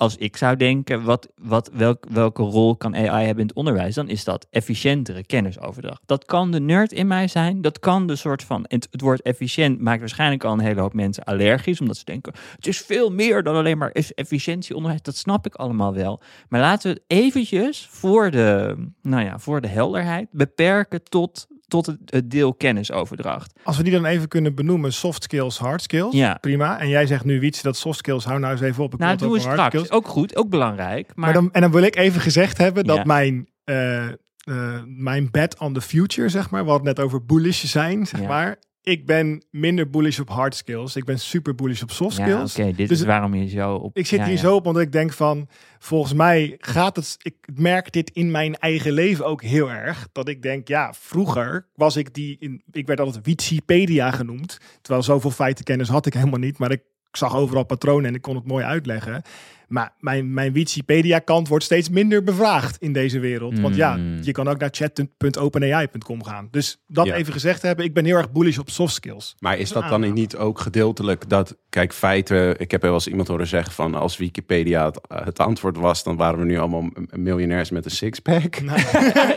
als 0.00 0.16
ik 0.16 0.36
zou 0.36 0.56
denken, 0.56 1.02
wat, 1.02 1.28
wat, 1.36 1.70
welk, 1.72 2.04
welke 2.10 2.42
rol 2.42 2.76
kan 2.76 2.96
AI 2.96 3.24
hebben 3.24 3.42
in 3.42 3.46
het 3.46 3.56
onderwijs, 3.56 3.94
dan 3.94 4.08
is 4.08 4.24
dat 4.24 4.46
efficiëntere 4.50 5.24
kennisoverdracht. 5.24 6.02
Dat 6.06 6.24
kan 6.24 6.50
de 6.50 6.60
nerd 6.60 6.92
in 6.92 7.06
mij 7.06 7.28
zijn, 7.28 7.60
dat 7.60 7.78
kan 7.78 8.06
de 8.06 8.16
soort 8.16 8.42
van, 8.42 8.64
het, 8.68 8.88
het 8.90 9.00
woord 9.00 9.22
efficiënt 9.22 9.80
maakt 9.80 10.00
waarschijnlijk 10.00 10.44
al 10.44 10.52
een 10.52 10.60
hele 10.60 10.80
hoop 10.80 10.94
mensen 10.94 11.24
allergisch, 11.24 11.80
omdat 11.80 11.96
ze 11.96 12.04
denken, 12.04 12.32
het 12.56 12.66
is 12.66 12.80
veel 12.80 13.10
meer 13.10 13.42
dan 13.42 13.54
alleen 13.54 13.78
maar 13.78 13.90
efficiëntie 14.14 14.74
onderwijs, 14.74 15.02
dat 15.02 15.16
snap 15.16 15.46
ik 15.46 15.54
allemaal 15.54 15.94
wel. 15.94 16.20
Maar 16.48 16.60
laten 16.60 16.92
we 16.92 17.00
het 17.06 17.18
eventjes 17.18 17.86
voor 17.90 18.30
de, 18.30 18.76
nou 19.02 19.24
ja, 19.24 19.38
voor 19.38 19.60
de 19.60 19.68
helderheid 19.68 20.28
beperken 20.30 21.02
tot 21.02 21.46
tot 21.70 21.86
het, 21.86 22.30
deel 22.30 22.54
kennisoverdracht. 22.54 23.52
Als 23.62 23.76
we 23.76 23.82
die 23.82 23.92
dan 23.92 24.04
even 24.04 24.28
kunnen 24.28 24.54
benoemen, 24.54 24.92
soft 24.92 25.22
skills, 25.22 25.58
hard 25.58 25.82
skills, 25.82 26.14
ja. 26.14 26.38
prima. 26.40 26.80
En 26.80 26.88
jij 26.88 27.06
zegt 27.06 27.24
nu, 27.24 27.40
Wiets, 27.40 27.62
dat 27.62 27.76
soft 27.76 27.98
skills, 27.98 28.24
hou 28.24 28.38
nou 28.38 28.52
eens 28.52 28.60
even 28.60 28.84
op. 28.84 28.92
Ik 28.92 28.98
nou, 28.98 29.16
doen 29.16 29.32
we 29.32 29.40
straks. 29.40 29.66
Skills. 29.66 29.90
Ook 29.90 30.08
goed, 30.08 30.36
ook 30.36 30.48
belangrijk. 30.48 31.06
Maar... 31.06 31.14
maar... 31.16 31.32
dan, 31.32 31.52
en 31.52 31.60
dan 31.60 31.70
wil 31.70 31.82
ik 31.82 31.96
even 31.96 32.20
gezegd 32.20 32.58
hebben 32.58 32.84
dat 32.84 33.04
mijn... 33.04 33.48
Uh, 33.64 34.06
uh, 34.44 34.80
mijn 34.86 35.28
bet 35.30 35.58
on 35.58 35.72
the 35.72 35.80
future, 35.80 36.28
zeg 36.28 36.50
maar. 36.50 36.64
We 36.64 36.70
hadden 36.70 36.86
net 36.86 37.00
over 37.00 37.24
bullish 37.24 37.64
zijn, 37.64 38.06
zeg 38.06 38.22
maar 38.22 38.58
ik 38.82 39.06
ben 39.06 39.42
minder 39.50 39.90
bullish 39.90 40.18
op 40.18 40.28
hard 40.28 40.54
skills. 40.54 40.96
Ik 40.96 41.04
ben 41.04 41.18
super 41.18 41.54
bullish 41.54 41.82
op 41.82 41.90
soft 41.90 42.14
skills. 42.14 42.58
Oké, 42.58 42.72
dit 42.72 42.88
dus 42.88 43.00
is 43.00 43.06
waarom 43.06 43.34
je 43.34 43.48
zo 43.48 43.74
op. 43.74 43.96
Ik 43.96 44.06
zit 44.06 44.22
hier 44.22 44.36
zo 44.36 44.54
op, 44.54 44.66
omdat 44.66 44.82
ik 44.82 44.92
denk 44.92 45.12
van, 45.12 45.48
volgens 45.78 46.12
mij 46.12 46.56
gaat 46.58 46.96
het. 46.96 47.16
Ik 47.22 47.34
merk 47.54 47.92
dit 47.92 48.10
in 48.10 48.30
mijn 48.30 48.54
eigen 48.54 48.92
leven 48.92 49.26
ook 49.26 49.42
heel 49.42 49.70
erg. 49.70 50.08
Dat 50.12 50.28
ik 50.28 50.42
denk, 50.42 50.68
ja, 50.68 50.92
vroeger 50.92 51.66
was 51.74 51.96
ik 51.96 52.14
die. 52.14 52.36
In, 52.38 52.62
ik 52.72 52.86
werd 52.86 53.00
altijd 53.00 53.26
Wikipedia 53.26 54.10
genoemd. 54.10 54.58
Terwijl 54.80 55.04
zoveel 55.04 55.30
feitenkennis 55.30 55.88
had 55.88 56.06
ik 56.06 56.14
helemaal 56.14 56.38
niet. 56.38 56.58
Maar 56.58 56.70
ik 56.70 56.82
zag 57.12 57.36
overal 57.36 57.64
patronen 57.64 58.04
en 58.04 58.14
ik 58.14 58.22
kon 58.22 58.34
het 58.34 58.46
mooi 58.46 58.64
uitleggen. 58.64 59.22
Maar 59.70 59.92
mijn, 59.98 60.34
mijn 60.34 60.52
Wikipedia-kant 60.52 61.48
wordt 61.48 61.64
steeds 61.64 61.88
minder 61.88 62.24
bevraagd 62.24 62.76
in 62.80 62.92
deze 62.92 63.18
wereld. 63.18 63.58
Want 63.60 63.76
ja, 63.76 63.94
hmm. 63.94 64.18
je 64.22 64.32
kan 64.32 64.48
ook 64.48 64.58
naar 64.58 64.68
chat.openai.com 64.72 66.24
gaan. 66.24 66.48
Dus 66.50 66.80
dat 66.86 67.06
even 67.06 67.32
gezegd 67.32 67.62
hebben, 67.62 67.84
ik 67.84 67.94
ben 67.94 68.04
heel 68.04 68.16
erg 68.16 68.32
bullish 68.32 68.58
op 68.58 68.70
soft 68.70 68.94
skills. 68.94 69.36
Maar 69.38 69.58
is 69.58 69.72
dat 69.72 69.88
dan 69.88 70.12
niet 70.12 70.36
ook 70.36 70.60
gedeeltelijk 70.60 71.28
dat, 71.28 71.56
kijk, 71.68 71.92
feiten, 71.92 72.58
ik 72.58 72.70
heb 72.70 72.82
wel 72.82 72.92
eens 72.92 73.06
iemand 73.06 73.28
horen 73.28 73.46
zeggen 73.46 73.72
van 73.72 73.94
als 73.94 74.16
Wikipedia 74.16 74.84
het, 74.84 75.00
het 75.08 75.38
antwoord 75.38 75.76
was, 75.76 76.02
dan 76.02 76.16
waren 76.16 76.38
we 76.38 76.44
nu 76.44 76.58
allemaal 76.58 76.90
miljonairs 77.10 77.70
met 77.70 77.84
een 77.84 77.90
sixpack. 77.90 78.60
Nou, 78.60 78.80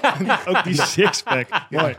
ook 0.49 0.63
die 0.63 0.81
sixpack, 0.81 1.47
mooi. 1.69 1.95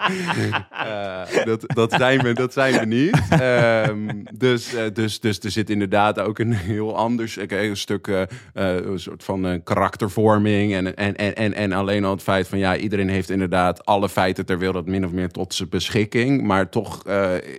Uh, 0.73 1.45
dat, 1.45 1.63
dat, 1.67 1.93
zijn 1.93 2.23
we, 2.23 2.33
dat 2.33 2.53
zijn 2.53 2.79
we 2.79 2.87
niet. 2.87 3.41
Um, 3.41 4.23
dus, 4.33 4.75
uh, 4.75 4.81
dus, 4.93 5.21
dus 5.21 5.39
er 5.39 5.51
zit 5.51 5.71
inderdaad 5.71 6.19
ook 6.19 6.39
een 6.39 6.53
heel 6.53 6.97
anders 6.97 7.37
een 7.37 7.77
stuk 7.77 8.07
uh, 8.07 8.23
een 8.53 8.99
soort 8.99 9.25
van 9.25 9.61
karaktervorming 9.65 10.75
en, 10.75 10.97
en, 10.97 11.17
en, 11.17 11.35
en, 11.35 11.55
en 11.55 11.73
alleen 11.73 12.05
al 12.05 12.11
het 12.11 12.23
feit 12.23 12.49
van 12.49 12.59
ja, 12.59 12.77
iedereen 12.77 13.09
heeft 13.09 13.31
inderdaad 13.31 13.85
alle 13.85 14.09
feiten 14.09 14.47
ter 14.47 14.59
wereld 14.59 14.87
min 14.87 15.05
of 15.05 15.13
meer 15.13 15.31
tot 15.31 15.55
zijn 15.55 15.69
beschikking, 15.69 16.43
maar 16.43 16.69
toch 16.69 17.03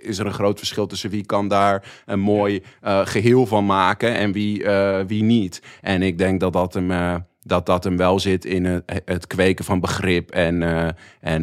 is 0.02 0.18
er 0.18 0.26
een 0.26 0.32
groot 0.32 0.58
verschil 0.58 0.86
tussen 0.86 1.10
wie 1.10 1.26
kan 1.26 1.48
daar 1.48 2.02
een 2.06 2.20
mooi 2.20 2.62
geheel 2.82 3.46
van 3.46 3.66
maken 3.66 4.14
en 4.14 4.32
wie, 4.32 4.66
wie 5.06 5.22
niet. 5.22 5.62
En 5.80 6.02
ik 6.02 6.18
denk 6.18 6.40
dat 6.40 6.52
dat 6.52 6.74
hem 6.74 7.24
dat 7.46 7.66
dat 7.66 7.84
hem 7.84 7.96
wel 7.96 8.20
zit 8.20 8.44
in 8.44 8.82
het, 9.04 9.26
kweken 9.26 9.64
van 9.64 9.80
begrip 9.80 10.30
en, 10.30 10.60
uh, 10.60 10.88
en 11.20 11.42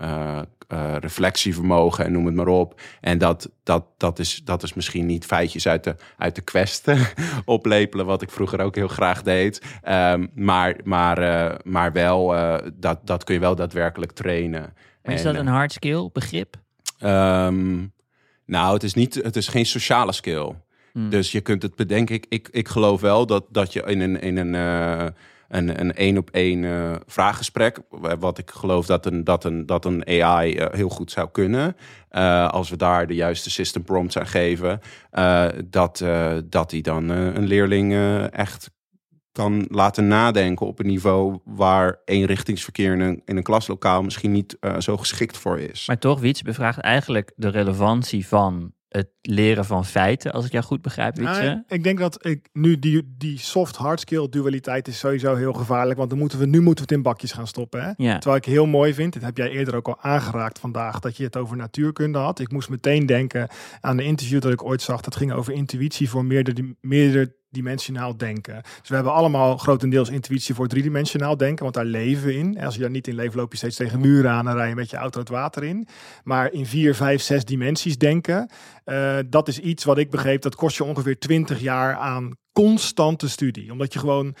uh, 0.00 0.40
uh, 0.74 0.94
reflectievermogen 1.00 2.04
en 2.04 2.12
noem 2.12 2.26
het 2.26 2.34
maar 2.34 2.48
op. 2.48 2.80
En 3.00 3.18
dat, 3.18 3.50
dat, 3.62 3.84
dat, 3.96 4.18
is, 4.18 4.40
dat 4.44 4.62
is 4.62 4.74
misschien 4.74 5.06
niet 5.06 5.24
feitjes 5.24 5.68
uit 5.68 5.84
de, 5.84 5.96
uit 6.18 6.34
de 6.34 6.40
kwesten 6.40 6.98
oplepelen, 7.44 8.06
wat 8.06 8.22
ik 8.22 8.30
vroeger 8.30 8.60
ook 8.60 8.74
heel 8.74 8.88
graag 8.88 9.22
deed. 9.22 9.62
Um, 9.88 10.30
maar, 10.34 10.76
maar, 10.84 11.22
uh, 11.22 11.54
maar 11.64 11.92
wel, 11.92 12.34
uh, 12.34 12.56
dat, 12.74 13.06
dat 13.06 13.24
kun 13.24 13.34
je 13.34 13.40
wel 13.40 13.54
daadwerkelijk 13.54 14.12
trainen. 14.12 14.74
is 15.02 15.22
dat 15.22 15.34
een 15.34 15.46
hard 15.46 15.72
skill, 15.72 16.10
begrip? 16.12 16.56
Um, 17.02 17.92
nou, 18.46 18.74
het 18.74 18.82
is, 18.82 18.94
niet, 18.94 19.14
het 19.14 19.36
is 19.36 19.48
geen 19.48 19.66
sociale 19.66 20.12
skill. 20.12 20.52
Hmm. 20.92 21.10
Dus 21.10 21.32
je 21.32 21.40
kunt 21.40 21.62
het 21.62 21.74
bedenken. 21.74 22.14
Ik, 22.14 22.26
ik, 22.28 22.48
ik 22.50 22.68
geloof 22.68 23.00
wel 23.00 23.26
dat, 23.26 23.44
dat 23.50 23.72
je 23.72 23.82
in 23.82 24.00
een, 24.00 24.20
in 24.20 24.36
een 24.36 24.54
een, 25.56 25.80
een 25.80 25.94
één 25.94 26.18
op 26.18 26.30
één 26.30 26.64
eh, 26.64 26.94
vraaggesprek. 27.06 27.78
Wat 28.18 28.38
ik 28.38 28.50
geloof 28.50 28.86
dat 28.86 29.06
een, 29.06 29.24
dat 29.24 29.44
een, 29.44 29.66
dat 29.66 29.84
een 29.84 30.06
AI 30.22 30.56
eh, 30.56 30.66
heel 30.72 30.88
goed 30.88 31.10
zou 31.10 31.28
kunnen. 31.32 31.76
Eh, 32.08 32.48
als 32.48 32.70
we 32.70 32.76
daar 32.76 33.06
de 33.06 33.14
juiste 33.14 33.50
system 33.50 33.84
prompts 33.84 34.18
aan 34.18 34.26
geven. 34.26 34.80
eh, 35.10 35.46
dat, 35.64 36.00
eh, 36.00 36.36
dat 36.44 36.70
die 36.70 36.82
dan 36.82 37.10
eh, 37.10 37.24
een 37.24 37.46
leerling 37.46 37.92
eh, 37.92 38.32
echt 38.32 38.70
kan 39.32 39.64
laten 39.68 40.06
nadenken 40.06 40.66
op 40.66 40.78
een 40.78 40.86
niveau 40.86 41.38
waar 41.44 41.98
eenrichtingsverkeer 42.04 42.92
in 42.92 43.00
een, 43.00 43.22
in 43.24 43.36
een 43.36 43.42
klaslokaal 43.42 44.02
misschien 44.02 44.32
niet 44.32 44.56
eh, 44.60 44.80
zo 44.80 44.96
geschikt 44.96 45.36
voor 45.36 45.58
is. 45.60 45.86
Maar 45.86 45.98
toch, 45.98 46.20
Wietse 46.20 46.44
bevraagt 46.44 46.78
eigenlijk 46.78 47.32
de 47.36 47.48
relevantie 47.48 48.26
van 48.28 48.72
het 48.96 49.08
leren 49.22 49.64
van 49.64 49.84
feiten, 49.84 50.32
als 50.32 50.46
ik 50.46 50.52
jou 50.52 50.64
goed 50.64 50.82
begrijp. 50.82 51.16
Nou, 51.16 51.62
ik 51.68 51.84
denk 51.84 51.98
dat 51.98 52.26
ik 52.26 52.48
nu 52.52 52.78
die, 52.78 53.14
die 53.18 53.38
soft-hard 53.38 54.00
skill 54.00 54.28
dualiteit 54.28 54.88
is 54.88 54.98
sowieso 54.98 55.34
heel 55.34 55.52
gevaarlijk. 55.52 55.98
Want 55.98 56.10
dan 56.10 56.18
moeten 56.18 56.38
we, 56.38 56.46
nu 56.46 56.60
moeten 56.60 56.86
we 56.86 56.90
het 56.90 56.98
in 56.98 57.02
bakjes 57.02 57.32
gaan 57.32 57.46
stoppen. 57.46 57.82
Hè? 57.82 57.92
Ja. 57.96 58.18
Terwijl 58.18 58.36
ik 58.36 58.44
heel 58.44 58.66
mooi 58.66 58.94
vind, 58.94 59.12
dit 59.12 59.22
heb 59.22 59.36
jij 59.36 59.50
eerder 59.50 59.74
ook 59.74 59.88
al 59.88 60.00
aangeraakt 60.00 60.58
vandaag, 60.58 61.00
dat 61.00 61.16
je 61.16 61.24
het 61.24 61.36
over 61.36 61.56
natuurkunde 61.56 62.18
had. 62.18 62.38
Ik 62.38 62.52
moest 62.52 62.68
meteen 62.68 63.06
denken 63.06 63.48
aan 63.80 63.98
een 63.98 64.04
interview 64.04 64.40
dat 64.40 64.52
ik 64.52 64.64
ooit 64.64 64.82
zag. 64.82 65.00
Dat 65.00 65.16
ging 65.16 65.32
over 65.32 65.52
intuïtie 65.52 66.10
voor 66.10 66.24
meerdere, 66.24 66.76
meerdere 66.80 67.34
dimensionaal 67.54 68.16
denken. 68.16 68.62
Dus 68.80 68.88
we 68.88 68.94
hebben 68.94 69.12
allemaal 69.12 69.56
grotendeels 69.56 70.08
intuïtie 70.08 70.54
voor 70.54 70.68
driedimensionaal 70.68 71.36
denken, 71.36 71.62
want 71.62 71.74
daar 71.74 71.84
leven 71.84 72.26
we 72.26 72.34
in. 72.34 72.56
En 72.56 72.64
als 72.64 72.74
je 72.74 72.80
daar 72.80 72.90
niet 72.90 73.08
in 73.08 73.14
leeft, 73.14 73.34
loop 73.34 73.50
je 73.50 73.56
steeds 73.56 73.76
tegen 73.76 74.00
muren 74.00 74.30
aan 74.30 74.48
en 74.48 74.54
rij 74.54 74.68
je 74.68 74.74
met 74.74 74.90
je 74.90 74.96
auto 74.96 75.20
het 75.20 75.28
water 75.28 75.64
in. 75.64 75.86
Maar 76.24 76.52
in 76.52 76.66
vier, 76.66 76.94
vijf, 76.94 77.22
zes 77.22 77.44
dimensies 77.44 77.98
denken, 77.98 78.50
eh, 78.84 79.18
dat 79.26 79.48
is 79.48 79.58
iets 79.58 79.84
wat 79.84 79.98
ik 79.98 80.10
begreep, 80.10 80.42
dat 80.42 80.54
kost 80.54 80.76
je 80.76 80.84
ongeveer 80.84 81.18
20 81.18 81.60
jaar 81.60 81.94
aan 81.96 82.36
constante 82.52 83.28
studie. 83.28 83.72
Omdat 83.72 83.92
je 83.92 83.98
gewoon, 83.98 84.34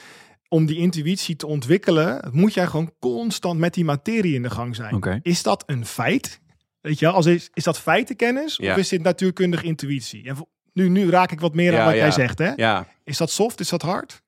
om 0.48 0.66
die 0.66 0.76
intuïtie 0.76 1.36
te 1.36 1.46
ontwikkelen, 1.46 2.28
moet 2.32 2.54
jij 2.54 2.66
gewoon 2.66 2.92
constant 2.98 3.58
met 3.58 3.74
die 3.74 3.84
materie 3.84 4.34
in 4.34 4.42
de 4.42 4.50
gang 4.50 4.76
zijn. 4.76 4.94
Is 5.22 5.42
dat 5.42 5.62
een 5.66 5.86
feit? 5.86 6.40
Weet 6.80 6.98
je 6.98 7.08
als 7.08 7.26
is, 7.26 7.50
is 7.52 7.64
dat 7.64 7.78
feitenkennis 7.78 8.56
Ja. 8.56 8.72
of 8.72 8.78
is 8.78 8.88
dit 8.88 9.02
natuurkundig 9.02 9.62
intuïtie? 9.62 10.24
En 10.28 10.36
nu, 10.74 10.88
nu 10.88 11.10
raak 11.10 11.32
ik 11.32 11.40
wat 11.40 11.54
meer 11.54 11.72
aan 11.72 11.78
Ja, 11.78 11.84
wat 11.84 11.94
jij 11.94 12.10
zegt, 12.10 12.38
hè? 12.38 12.52
Is 13.04 13.16
dat 13.16 13.30
soft? 13.30 13.60
Is 13.60 13.68
dat 13.68 13.82
hard? 13.82 14.22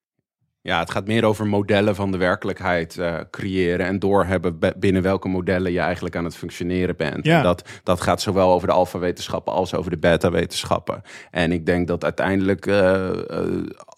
Ja, 0.66 0.78
het 0.78 0.90
gaat 0.90 1.06
meer 1.06 1.24
over 1.24 1.46
modellen 1.46 1.94
van 1.94 2.10
de 2.10 2.16
werkelijkheid 2.16 2.98
eh, 2.98 3.14
creëren 3.30 3.86
en 3.86 3.98
doorhebben 3.98 4.58
be- 4.58 4.74
binnen 4.76 5.02
welke 5.02 5.28
modellen 5.28 5.72
je 5.72 5.78
eigenlijk 5.78 6.16
aan 6.16 6.24
het 6.24 6.36
functioneren 6.36 6.96
bent. 6.96 7.24
Ja. 7.24 7.36
En 7.36 7.42
dat, 7.42 7.68
dat 7.82 8.00
gaat 8.00 8.20
zowel 8.20 8.52
over 8.52 8.68
de 8.68 8.74
alfa-wetenschappen 8.74 9.52
als 9.52 9.74
over 9.74 9.90
de 9.90 9.96
beta-wetenschappen. 9.96 11.02
En 11.30 11.52
ik 11.52 11.66
denk 11.66 11.86
dat 11.86 12.04
uiteindelijk 12.04 12.66
eh, 12.66 13.08
eh, 13.08 13.44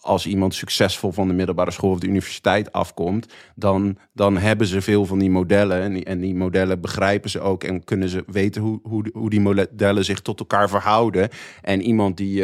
als 0.01 0.25
iemand 0.25 0.53
succesvol 0.53 1.11
van 1.11 1.27
de 1.27 1.33
middelbare 1.33 1.71
school 1.71 1.91
of 1.91 1.99
de 1.99 2.07
universiteit 2.07 2.71
afkomt, 2.71 3.33
dan, 3.55 3.97
dan 4.13 4.37
hebben 4.37 4.67
ze 4.67 4.81
veel 4.81 5.05
van 5.05 5.19
die 5.19 5.31
modellen 5.31 5.81
en 5.81 5.93
die, 5.93 6.05
en 6.05 6.19
die 6.19 6.35
modellen 6.35 6.81
begrijpen 6.81 7.29
ze 7.29 7.39
ook 7.39 7.63
en 7.63 7.83
kunnen 7.83 8.09
ze 8.09 8.23
weten 8.27 8.61
hoe, 8.61 8.79
hoe, 8.83 9.09
hoe 9.13 9.29
die 9.29 9.41
modellen 9.41 10.05
zich 10.05 10.19
tot 10.19 10.39
elkaar 10.39 10.69
verhouden. 10.69 11.29
En 11.61 11.81
iemand 11.81 12.17
die... 12.17 12.43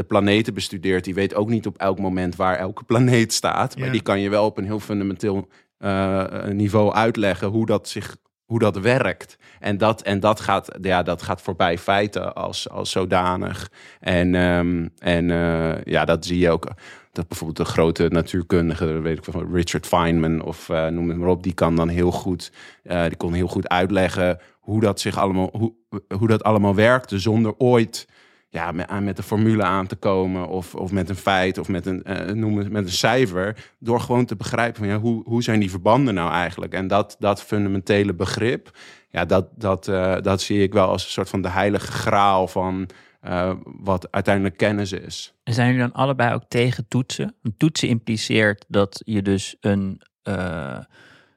de 0.00 0.06
planeten 0.06 0.54
bestudeert, 0.54 1.04
die 1.04 1.14
weet 1.14 1.34
ook 1.34 1.48
niet 1.48 1.66
op 1.66 1.78
elk 1.78 1.98
moment 1.98 2.36
waar 2.36 2.56
elke 2.56 2.84
planeet 2.84 3.32
staat. 3.32 3.76
Maar 3.76 3.86
Ja. 3.86 3.92
die 3.92 4.02
kan 4.02 4.20
je 4.20 4.30
wel 4.30 4.44
op 4.44 4.58
een 4.58 4.64
heel 4.64 4.80
fundamenteel 4.80 5.48
eh, 5.78 6.44
niveau 6.44 6.92
uitleggen 6.92 7.48
hoe 7.48 7.66
dat 7.66 7.88
zich 7.88 8.16
hoe 8.44 8.58
dat 8.58 8.78
werkt. 8.78 9.38
En 9.60 9.78
dat, 9.78 10.02
en 10.02 10.20
dat, 10.20 10.40
gaat, 10.40 10.78
ja, 10.82 11.02
dat 11.02 11.22
gaat 11.22 11.42
voorbij 11.42 11.78
feiten 11.78 12.34
als, 12.34 12.68
als 12.68 12.90
zodanig. 12.90 13.70
En, 14.00 14.34
ehm, 14.34 14.88
en 14.98 15.30
eh, 15.30 15.84
ja, 15.84 16.04
dat 16.04 16.24
zie 16.26 16.38
je 16.38 16.50
ook. 16.50 16.68
Dat 17.12 17.28
bijvoorbeeld 17.28 17.58
de 17.66 17.72
grote 17.72 18.08
natuurkundige, 18.08 18.86
weet 18.86 19.18
ik 19.18 19.24
van 19.24 19.54
Richard 19.54 19.86
Feynman 19.86 20.42
of 20.42 20.68
eh, 20.68 20.86
noem 20.86 21.08
het 21.08 21.18
maar 21.18 21.28
op, 21.28 21.42
die 21.42 21.54
kan 21.54 21.76
dan 21.76 21.88
heel 21.88 22.12
goed, 22.12 22.52
die 22.82 23.16
kon 23.16 23.32
heel 23.32 23.48
goed 23.48 23.68
uitleggen 23.68 24.38
hoe 24.60 24.80
dat 24.80 25.00
zich 25.00 25.18
allemaal, 25.18 25.48
hoe, 25.52 25.72
hoe 26.18 26.28
dat 26.28 26.42
allemaal 26.42 26.74
werkte, 26.74 27.18
zonder 27.18 27.54
ooit 27.58 28.06
ja, 28.50 28.72
met, 28.72 29.00
met 29.00 29.16
de 29.16 29.22
formule 29.22 29.62
aan 29.62 29.86
te 29.86 29.96
komen 29.96 30.48
of, 30.48 30.74
of 30.74 30.92
met 30.92 31.08
een 31.08 31.16
feit 31.16 31.58
of 31.58 31.68
met 31.68 31.86
een, 31.86 32.02
eh, 32.02 32.68
met 32.68 32.84
een 32.84 32.88
cijfer. 32.88 33.72
Door 33.78 34.00
gewoon 34.00 34.24
te 34.24 34.36
begrijpen 34.36 34.78
van 34.78 34.88
ja, 34.88 34.98
hoe, 34.98 35.22
hoe 35.24 35.42
zijn 35.42 35.60
die 35.60 35.70
verbanden 35.70 36.14
nou 36.14 36.32
eigenlijk? 36.32 36.72
En 36.72 36.86
dat, 36.86 37.16
dat 37.18 37.42
fundamentele 37.42 38.14
begrip, 38.14 38.78
ja, 39.10 39.24
dat, 39.24 39.46
dat, 39.56 39.88
eh, 39.88 40.16
dat 40.20 40.40
zie 40.40 40.62
ik 40.62 40.72
wel 40.72 40.88
als 40.88 41.04
een 41.04 41.10
soort 41.10 41.28
van 41.28 41.42
de 41.42 41.48
heilige 41.48 41.92
graal 41.92 42.48
van 42.48 42.88
eh, 43.20 43.52
wat 43.64 44.12
uiteindelijk 44.12 44.56
kennis 44.56 44.92
is. 44.92 45.34
En 45.42 45.54
zijn 45.54 45.66
jullie 45.66 45.82
dan 45.82 45.92
allebei 45.92 46.34
ook 46.34 46.44
tegen 46.48 46.88
toetsen? 46.88 47.34
Want 47.42 47.58
toetsen 47.58 47.88
impliceert 47.88 48.64
dat 48.68 49.02
je 49.04 49.22
dus 49.22 49.56
een. 49.60 50.00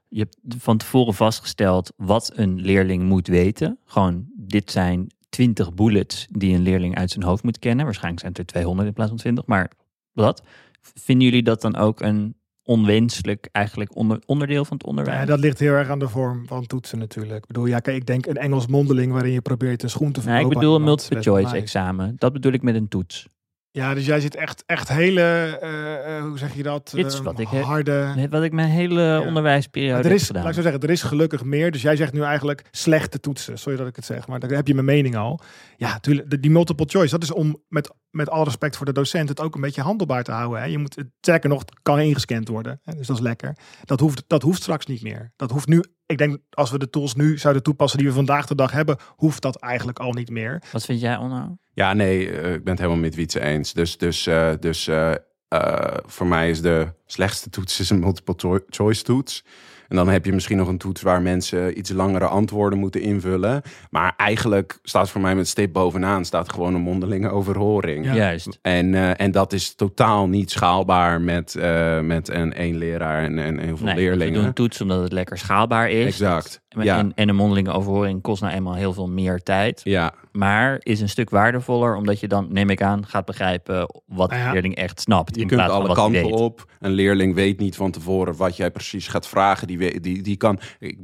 je 0.07 0.20
hebt 0.20 0.38
van 0.57 0.78
tevoren 0.78 1.14
vastgesteld 1.14 1.93
wat 1.97 2.32
een 2.36 2.61
leerling 2.61 3.03
moet 3.03 3.28
weten. 3.28 3.80
Gewoon, 3.86 4.26
dit 4.36 4.72
zijn 4.72 5.07
20 5.34 5.74
bullets 5.74 6.28
die 6.32 6.56
een 6.56 6.62
leerling 6.62 6.96
uit 6.96 7.12
zijn 7.12 7.24
hoofd 7.26 7.44
moet 7.44 7.60
kennen. 7.60 7.86
Waarschijnlijk 7.86 8.22
zijn 8.22 8.32
het 8.34 8.42
er 8.42 8.48
200 8.48 8.88
in 8.88 8.94
plaats 8.94 9.10
van 9.10 9.20
20. 9.20 9.46
Maar 9.46 9.72
dat. 10.14 10.44
Vinden 10.82 11.26
jullie 11.28 11.44
dat 11.44 11.62
dan 11.62 11.76
ook 11.76 12.02
een 12.02 12.36
onwenselijk 12.64 13.50
eigenlijk 13.52 13.96
onder, 13.96 14.22
onderdeel 14.26 14.66
van 14.66 14.78
het 14.78 14.86
onderwijs? 14.86 15.20
Ja, 15.20 15.26
dat 15.26 15.40
ligt 15.40 15.60
heel 15.60 15.74
erg 15.74 15.90
aan 15.90 16.00
de 16.00 16.08
vorm 16.10 16.48
van 16.48 16.66
toetsen 16.66 17.00
natuurlijk. 17.00 17.38
Ik 17.38 17.48
bedoel, 17.48 17.66
ja, 17.66 17.80
kijk, 17.80 17.98
ik 17.98 18.06
denk 18.06 18.26
een 18.26 18.38
Engels 18.38 18.68
mondeling 18.68 19.12
waarin 19.12 19.32
je 19.32 19.42
probeert 19.42 19.84
een 19.84 19.90
schoen 19.90 20.12
te 20.12 20.20
Nee, 20.20 20.28
verkopen. 20.30 20.52
ik 20.52 20.58
bedoel 20.60 20.76
een 20.76 20.84
multiple 20.84 21.22
choice 21.22 21.56
examen. 21.56 22.16
Dat 22.18 22.34
bedoel 22.34 22.52
ik 22.52 22.62
met 22.62 22.76
een 22.76 22.88
toets. 22.88 23.28
Ja, 23.76 23.93
dus 23.93 24.05
jij 24.05 24.19
zit 24.19 24.36
echt, 24.36 24.63
echt 24.65 24.88
hele, 24.89 25.21
eh, 25.61 26.21
hoe 26.21 26.38
zeg 26.38 26.55
je 26.55 26.63
dat? 26.63 26.89
Dit 26.95 27.05
is 27.05 27.13
Eh, 27.17 27.21
wat 27.24 27.39
ik 27.39 27.47
heb- 27.47 27.63
harde. 27.63 28.28
Wat 28.30 28.43
ik 28.43 28.51
mijn 28.51 28.69
hele 28.69 29.24
onderwijsperiode 29.28 29.97
er 29.97 30.03
heb 30.03 30.13
is, 30.13 30.26
gedaan. 30.26 30.41
laat 30.41 30.49
ik 30.51 30.57
zo 30.57 30.61
zeggen, 30.63 30.82
er 30.82 30.89
is 30.89 31.01
gelukkig 31.03 31.43
meer. 31.43 31.71
Dus 31.71 31.82
jij 31.82 31.95
zegt 31.95 32.13
nu 32.13 32.21
eigenlijk 32.21 32.63
slechte 32.71 33.19
toetsen. 33.19 33.57
Sorry 33.57 33.78
dat 33.78 33.88
ik 33.88 33.95
het 33.95 34.05
zeg, 34.05 34.28
maar 34.28 34.39
daar 34.39 34.49
heb 34.49 34.67
je 34.67 34.74
mijn 34.74 34.86
mening 34.86 35.15
al. 35.15 35.39
Ja, 35.78 35.99
tuurlijk, 35.99 36.30
de- 36.30 36.39
die 36.39 36.51
multiple 36.51 36.86
choice, 36.89 37.11
dat 37.11 37.24
is 37.24 37.32
om 37.32 37.63
met, 37.67 37.91
met 38.09 38.30
alle 38.30 38.43
respect 38.43 38.76
voor 38.78 38.86
de 38.86 38.91
docent 38.91 39.30
het 39.30 39.39
ook 39.41 39.55
een 39.55 39.61
beetje 39.61 39.82
handelbaar 39.82 40.24
te 40.24 40.32
houden. 40.32 40.59
Hè. 40.59 40.65
Je 40.65 40.78
moet, 40.78 40.95
het 40.95 41.07
sterker 41.19 41.49
nog, 41.49 41.59
het 41.59 41.74
kan 41.82 41.99
ingescand 41.99 42.47
worden. 42.47 42.80
Hè. 42.84 42.93
Dus 42.95 43.07
dat 43.07 43.15
is 43.15 43.21
lekker. 43.21 43.55
Dat 43.86 43.99
hoeft, 43.99 44.24
dat 44.28 44.41
hoeft 44.41 44.61
straks 44.61 44.86
niet 44.86 45.01
meer. 45.03 45.32
Dat 45.36 45.51
hoeft 45.51 45.67
nu, 45.67 45.84
ik 46.14 46.18
denk 46.20 46.38
als 46.49 46.72
we 46.72 46.80
de 46.80 46.89
tools 46.89 47.16
nu 47.16 47.38
zouden 47.38 47.64
toepassen 47.64 47.99
die 47.99 48.07
we 48.07 48.14
vandaag 48.14 48.45
de 48.45 48.55
dag 48.55 48.72
hebben, 48.72 48.97
hoeft 49.16 49.41
dat 49.41 49.55
eigenlijk 49.55 49.99
al 49.99 50.11
niet 50.11 50.30
meer. 50.30 50.64
Wat 50.72 50.86
vind 50.86 51.01
jij, 51.01 51.18
Onno? 51.18 51.57
Ja, 51.74 51.93
nee, 51.93 52.30
eh, 52.32 52.53
ik 52.53 52.64
ben 52.64 52.74
het 52.74 52.82
helemaal 52.82 53.01
met 53.01 53.16
Wietse 53.16 53.39
eens. 53.39 53.74
Dus, 53.74 53.97
dus, 53.97 54.28
eh, 54.28 54.51
dus 54.59 54.88
eh, 54.88 55.11
eh, 55.47 55.97
voor 56.05 56.28
mij 56.28 56.49
is 56.49 56.61
de 56.61 56.93
slechtste 57.05 57.49
toets 57.49 57.80
is 57.80 57.89
een 57.89 57.99
multiple 57.99 58.34
choi- 58.38 58.64
choice 58.70 59.03
toets. 59.03 59.43
En 59.88 59.96
dan 59.96 60.10
heb 60.10 60.26
je 60.26 60.34
misschien 60.34 60.58
nog 60.58 60.68
een 60.68 60.78
toets 60.78 61.02
waar 61.02 61.22
mensen 61.22 61.78
iets 61.78 61.92
langere 61.92 62.26
antwoorden 62.26 62.80
moeten 62.80 63.02
invullen. 63.02 63.62
Maar 63.90 64.14
eigenlijk 64.18 64.80
staat 64.84 65.10
voor 65.10 65.22
mij 65.22 65.36
met 65.36 65.48
stip 65.48 65.74
bovenaan 65.74 66.26
staat 66.26 66.52
gewoon 66.52 66.76
een 66.76 66.82
mondelinge 66.82 67.30
overhoring. 67.30 68.06
Ja. 68.06 68.14
Juist. 68.14 68.60
En, 68.62 68.96
eh, 68.96 69.22
en 69.22 69.32
dat 69.32 69.54
is 69.54 69.76
totaal 69.76 70.28
niet 70.28 70.52
schaalbaar 70.52 71.22
met, 71.22 71.56
eh, 71.56 72.00
met 72.00 72.30
een 72.30 72.54
één 72.54 72.78
leraar 72.78 73.24
en, 73.24 73.40
en 73.40 73.60
heel 73.60 73.78
veel 73.78 73.86
Nee, 73.86 73.96
leerlingen. 73.96 74.34
We 74.34 74.40
doen 74.40 74.48
een 74.48 74.54
toets 74.54 74.82
omdat 74.82 75.02
het 75.02 75.12
lekker 75.12 75.38
schaalbaar 75.38 75.90
is. 75.90 76.06
Exact. 76.06 76.62
En, 76.76 76.84
Ja. 76.84 76.97
en, 76.97 77.11
en 77.15 77.30
een 77.30 77.36
mondelinge 77.36 77.71
overhoring 77.71 78.21
kost 78.21 78.41
nou 78.41 78.53
eenmaal 78.53 78.74
heel 78.76 78.93
veel 78.93 79.07
meer 79.09 79.39
tijd. 79.43 79.82
Ja, 79.84 80.13
Maar 80.32 80.78
is 80.80 81.01
een 81.01 81.09
stuk 81.09 81.30
waardevoller 81.30 81.95
omdat 81.95 82.19
je 82.19 82.28
dan, 82.28 82.47
neem 82.49 82.69
ik 82.69 82.82
aan, 82.82 83.05
gaat 83.07 83.26
begrijpen 83.26 84.01
wat 84.05 84.30
Nou 84.30 84.41
ja, 84.41 84.45
de 84.47 84.51
leerling 84.53 84.76
echt 84.76 85.01
snapt. 85.01 85.36
Je 85.36 85.41
in 85.41 85.47
kunt 85.47 85.59
plaats 85.59 85.74
van 85.76 85.86
alle 85.86 85.95
wat 85.95 85.97
hij 85.97 86.05
kanten 86.21 86.32
weet. 86.32 86.39
op. 86.41 86.65
Een 86.80 86.91
leerling 86.91 87.36
weet 87.36 87.59
niet 87.59 87.76
van 87.76 87.91
tevoren 87.91 88.36
wat 88.36 88.57
jij 88.57 88.71
precies 88.71 89.07
gaat 89.07 89.28
vragen. 89.28 89.67
Die, 89.67 89.99
die, 89.99 90.21
die 90.21 90.38
kan, 90.38 90.59
ik, 90.80 90.97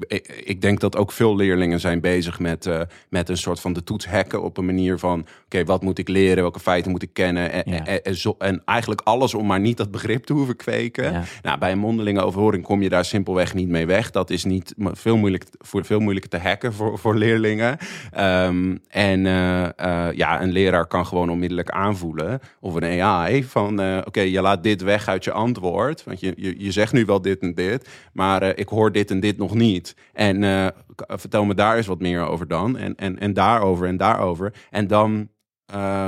ik, 0.45 0.61
denk 0.61 0.80
dat 0.80 0.95
ook 0.97 1.11
veel 1.11 1.36
leerlingen 1.36 1.80
zijn 1.80 2.01
bezig 2.01 2.39
met, 2.39 2.65
eh, 2.65 2.82
met 3.09 3.30
een 3.30 3.38
soort 3.38 3.59
van 3.59 3.74
de 3.74 3.84
toets 3.84 4.07
hacken. 4.07 4.43
Op 4.43 4.57
een 4.57 4.65
manier 4.65 4.97
van, 4.99 5.26
oké, 5.45 5.63
wat 5.63 5.82
moet 5.82 5.97
ik 5.97 6.07
leren? 6.07 6.41
Welke 6.43 6.59
feiten 6.59 6.91
moet 6.91 7.03
ik 7.03 7.13
kennen? 7.13 7.51
En, 7.51 7.63
Ja. 7.65 7.86
en, 7.86 8.03
en, 8.03 8.15
zo- 8.15 8.36
en 8.38 8.61
eigenlijk 8.65 9.01
alles 9.03 9.34
om 9.34 9.45
maar 9.45 9.59
niet 9.59 9.78
dat 9.78 9.91
begrip 9.91 10.24
te 10.26 10.34
hoeven 10.34 10.55
kweken. 10.55 11.11
Ja. 11.11 11.24
Nou, 11.41 11.57
bij 11.59 11.72
een 11.72 11.80
mondelinge 11.80 12.22
overhoring 12.22 12.63
kom 12.63 12.82
je 12.82 12.89
daar 12.89 13.05
simpelweg 13.05 13.53
niet 13.53 13.67
mee 13.70 13.86
weg. 13.86 14.11
Dat 14.11 14.30
is 14.30 14.43
niet 14.43 14.74
veel, 14.78 15.17
moeilijk, 15.17 15.43
voor, 15.66 15.86
veel 15.86 15.99
moeilijker 15.99 16.30
te 16.30 16.47
hacken 16.47 16.74
voor, 16.74 16.99
voor 16.99 17.16
leerlingen. 17.16 17.78
Ehm, 18.12 18.78
en 18.88 19.26
eh, 19.26 19.66
eh, 19.66 20.16
ja, 20.16 20.41
een 20.41 20.51
leraar 20.51 20.88
kan 20.88 21.05
gewoon 21.05 21.30
onmiddellijk 21.30 21.70
aanvoelen, 21.70 22.39
of 22.60 22.74
een 22.74 23.01
AI, 23.01 23.43
van 23.43 23.80
eh, 23.80 24.01
oké, 24.05 24.22
je 24.22 24.41
laat 24.41 24.64
dit 24.64 24.82
weg 24.82 25.07
uit 25.07 25.24
je 25.24 25.32
antwoord. 25.32 26.03
Want 26.03 26.20
je, 26.20 26.34
je, 26.38 26.64
je 26.64 26.72
zegt 26.72 26.93
nu 26.93 27.05
wel 27.05 27.22
dit 27.22 27.41
en 27.41 27.53
dit, 27.53 27.89
maar 28.14 28.57
ik 28.57 28.70
hoor 28.70 28.91
dit 28.91 29.12
en 29.12 29.20
dit 29.20 29.38
nog 29.38 29.53
niet. 29.53 29.95
En 30.14 30.74
vertel 31.07 31.45
me 31.45 31.53
daar 31.53 31.78
eens 31.78 31.88
wat 31.88 31.99
meer 31.99 32.28
over 32.28 32.47
dan. 32.47 32.78
En, 32.78 32.95
en, 32.95 33.20
en 33.20 33.34
daarover 33.34 33.88
en 33.88 33.97
daarover. 33.97 34.53
En 34.70 34.88
dan, 34.88 35.30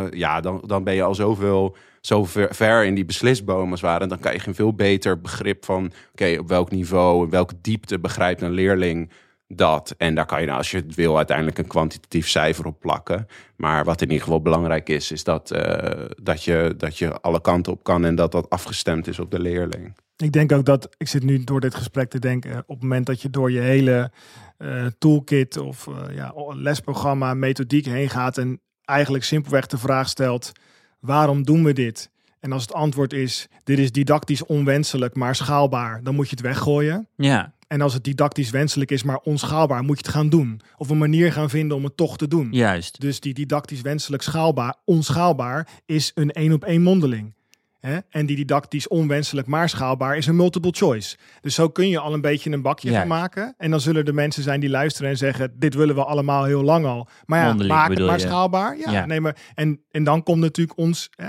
ja, 0.10 0.41
dan, 0.41 0.64
dan 0.66 0.84
ben 0.84 0.93
je 0.93 1.04
al 1.04 1.16
zoveel 1.16 1.76
zo 2.02 2.26
ver, 2.49 2.86
in 2.86 2.95
die 2.95 3.06
beslisboom 3.06 3.72
als 3.72 3.82
het 3.82 3.89
ware. 3.89 4.04
En 4.04 4.10
dan 4.10 4.20
krijg 4.20 4.41
je 4.41 4.47
een 4.47 4.56
veel 4.56 4.74
beter 4.74 5.22
begrip 5.22 5.66
van... 5.66 5.91
oké, 6.12 6.38
op 6.39 6.47
welk 6.47 6.72
niveau, 6.72 7.24
en 7.24 7.30
welke 7.30 7.56
diepte 7.62 7.99
begrijpt 7.99 8.41
een 8.41 8.52
leerling 8.52 9.12
dat. 9.58 9.95
En 9.97 10.16
daar 10.16 10.26
kan 10.26 10.39
je, 10.39 10.45
nou, 10.45 10.58
als 10.58 10.72
je 10.72 10.78
het 10.78 10.95
wil, 10.95 11.18
uiteindelijk 11.18 11.58
een 11.58 11.68
kwantitatief 11.68 12.28
cijfer 12.30 12.66
op 12.66 12.80
plakken. 12.80 13.28
Maar 13.56 13.84
wat 13.84 14.02
in 14.02 14.08
ieder 14.08 14.24
geval 14.24 14.41
belangrijk 14.41 14.89
is, 14.89 15.12
is 15.12 15.24
dat, 15.24 15.52
eh, 15.52 16.06
dat, 16.22 16.43
je, 16.43 16.74
dat 16.78 16.97
je 16.97 17.22
alle 17.22 17.41
kanten 17.41 17.72
op 17.72 17.84
kan... 17.84 18.06
en 18.06 18.16
dat 18.16 18.32
dat 18.32 18.49
afgestemd 18.49 19.08
is 19.08 19.20
op 19.20 19.32
de 19.32 19.39
leerling. 19.39 19.95
Ik 20.18 20.32
denk 20.32 20.52
ook 20.52 20.66
dat, 20.66 20.89
ik 20.97 21.08
zit 21.08 21.24
nu 21.24 21.43
door 21.43 21.60
dit 21.60 21.76
gesprek 21.76 22.10
te 22.10 22.20
denken, 22.20 22.58
op 22.58 22.68
het 22.68 22.82
moment 22.82 23.06
dat 23.06 23.22
je 23.22 23.30
door 23.30 23.52
je 23.52 23.60
hele 23.60 24.12
eh, 24.58 24.86
toolkit 24.97 25.58
of 25.58 25.88
eh, 25.88 26.16
ja, 26.16 26.34
lesprogramma, 26.47 27.34
methodiek 27.34 27.86
heen 27.86 28.10
gaat 28.10 28.38
en 28.38 28.62
eigenlijk 28.86 29.24
simpelweg 29.24 29.68
de 29.68 29.78
vraag 29.78 30.10
stelt, 30.10 30.52
waarom 30.99 31.43
doen 31.43 31.64
we 31.64 31.74
dit? 31.74 32.12
En 32.39 32.52
als 32.52 32.62
het 32.62 32.74
antwoord 32.74 33.14
is, 33.14 33.47
dit 33.64 33.80
is 33.80 33.91
didactisch 33.91 34.45
onwenselijk, 34.45 35.16
maar 35.16 35.36
schaalbaar, 35.36 36.04
dan 36.04 36.16
moet 36.16 36.30
je 36.30 36.36
het 36.36 36.45
weggooien. 36.45 37.08
Ja, 37.16 37.54
En 37.72 37.82
als 37.82 37.94
het 37.94 38.04
didactisch 38.04 38.50
wenselijk 38.50 38.92
is, 38.92 39.04
maar 39.04 39.18
onschaalbaar, 39.18 39.84
moet 39.84 40.00
je 40.00 40.06
het 40.06 40.16
gaan 40.16 40.30
doen. 40.30 40.62
Of 40.78 40.90
een 40.90 40.98
manier 40.98 41.32
gaan 41.32 41.50
vinden 41.50 41.78
om 41.78 41.84
het 41.84 41.98
toch 41.98 42.18
te 42.18 42.28
doen. 42.28 42.48
juist. 42.52 43.02
Dus 43.02 43.20
die 43.20 43.34
didactisch 43.34 43.82
wenselijk 43.82 44.24
schaalbaar, 44.24 44.76
onschaalbaar, 44.86 45.68
is 45.86 46.12
een 46.16 46.32
één 46.32 46.54
op 46.54 46.64
één 46.64 46.82
mondeling. 46.82 47.34
Hè? 47.82 47.98
En 48.10 48.26
die 48.26 48.36
didactisch 48.36 48.88
onwenselijk 48.88 49.48
maar 49.48 49.70
schaalbaar 49.70 50.18
is 50.18 50.28
een 50.28 50.36
multiple 50.36 50.72
choice. 50.72 51.18
Dus 51.42 51.56
zo 51.56 51.70
kun 51.70 51.90
je 51.90 52.00
al 52.00 52.14
een 52.14 52.22
beetje 52.22 52.52
een 52.52 52.62
bakje 52.62 52.94
van 52.94 53.08
maken. 53.08 53.54
En 53.58 53.72
dan 53.72 53.80
zullen 53.80 54.06
er 54.06 54.14
mensen 54.14 54.44
zijn 54.44 54.60
die 54.60 54.70
luisteren 54.70 55.10
en 55.10 55.18
zeggen: 55.18 55.54
Dit 55.56 55.74
willen 55.74 55.96
we 55.96 56.04
allemaal 56.04 56.44
heel 56.44 56.64
lang 56.64 56.86
al. 56.86 57.08
Maar 57.26 57.58
ja, 57.58 57.66
maak 57.68 57.90
het 57.90 58.00
maar 58.00 58.20
je? 58.20 58.28
schaalbaar. 58.28 58.78
Ja, 58.78 58.92
Ja. 58.92 59.06
Nee, 59.06 59.22
maar, 59.22 59.38
en, 59.54 59.82
en 59.92 60.04
dan 60.04 60.24
komt 60.24 60.40
natuurlijk 60.40 60.78
ons 60.78 61.10
eh, 61.16 61.28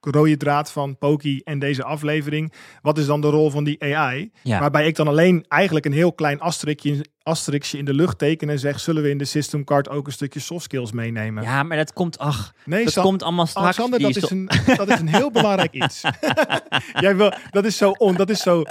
rode 0.00 0.36
draad 0.36 0.70
van 0.70 0.98
Poki 0.98 1.40
en 1.40 1.58
deze 1.58 1.84
aflevering. 1.84 2.52
Wat 2.82 2.98
is 2.98 3.06
dan 3.06 3.20
de 3.20 3.28
rol 3.28 3.50
van 3.50 3.64
die 3.64 3.96
AI? 3.96 4.30
Waarbij 4.42 4.86
ik 4.86 4.96
dan 4.96 5.08
alleen 5.08 5.44
eigenlijk 5.48 5.86
een 5.86 5.92
heel 5.92 6.12
klein 6.12 6.40
asterikje, 6.40 7.04
asterixje 7.24 7.78
in 7.78 7.84
de 7.84 7.94
lucht 7.94 8.18
teken 8.18 8.48
en 8.48 8.58
zeg: 8.58 8.80
Zullen 8.80 9.02
we 9.02 9.10
in 9.10 9.18
de 9.18 9.24
system 9.24 9.64
card 9.64 9.88
ook 9.88 10.06
een 10.06 10.12
stukje 10.12 10.40
soft 10.40 10.64
skills 10.64 10.92
meenemen? 10.92 11.42
Ja, 11.42 11.62
maar 11.62 11.76
dat 11.76 11.92
komt, 11.92 12.18
ach, 12.18 12.54
nee, 12.64 12.84
dat 12.84 13.00
komt 13.00 13.22
allemaal 13.22 13.46
straks. 13.46 13.64
Alexander, 13.66 13.98
Die 13.98 14.12
dat 14.12 14.22
is, 14.22 14.30
een, 14.30 14.48
dat 14.76 14.88
is 14.88 15.00
een 15.00 15.08
heel 15.08 15.30
belangrijk 15.30 15.72
iets. 15.82 16.02
Jij 17.00 17.16
wil, 17.16 17.32
dat 17.50 17.64
is 17.64 17.76
zo, 17.76 17.90
on, 17.90 18.14
dat 18.14 18.30
is 18.30 18.40
zo 18.40 18.62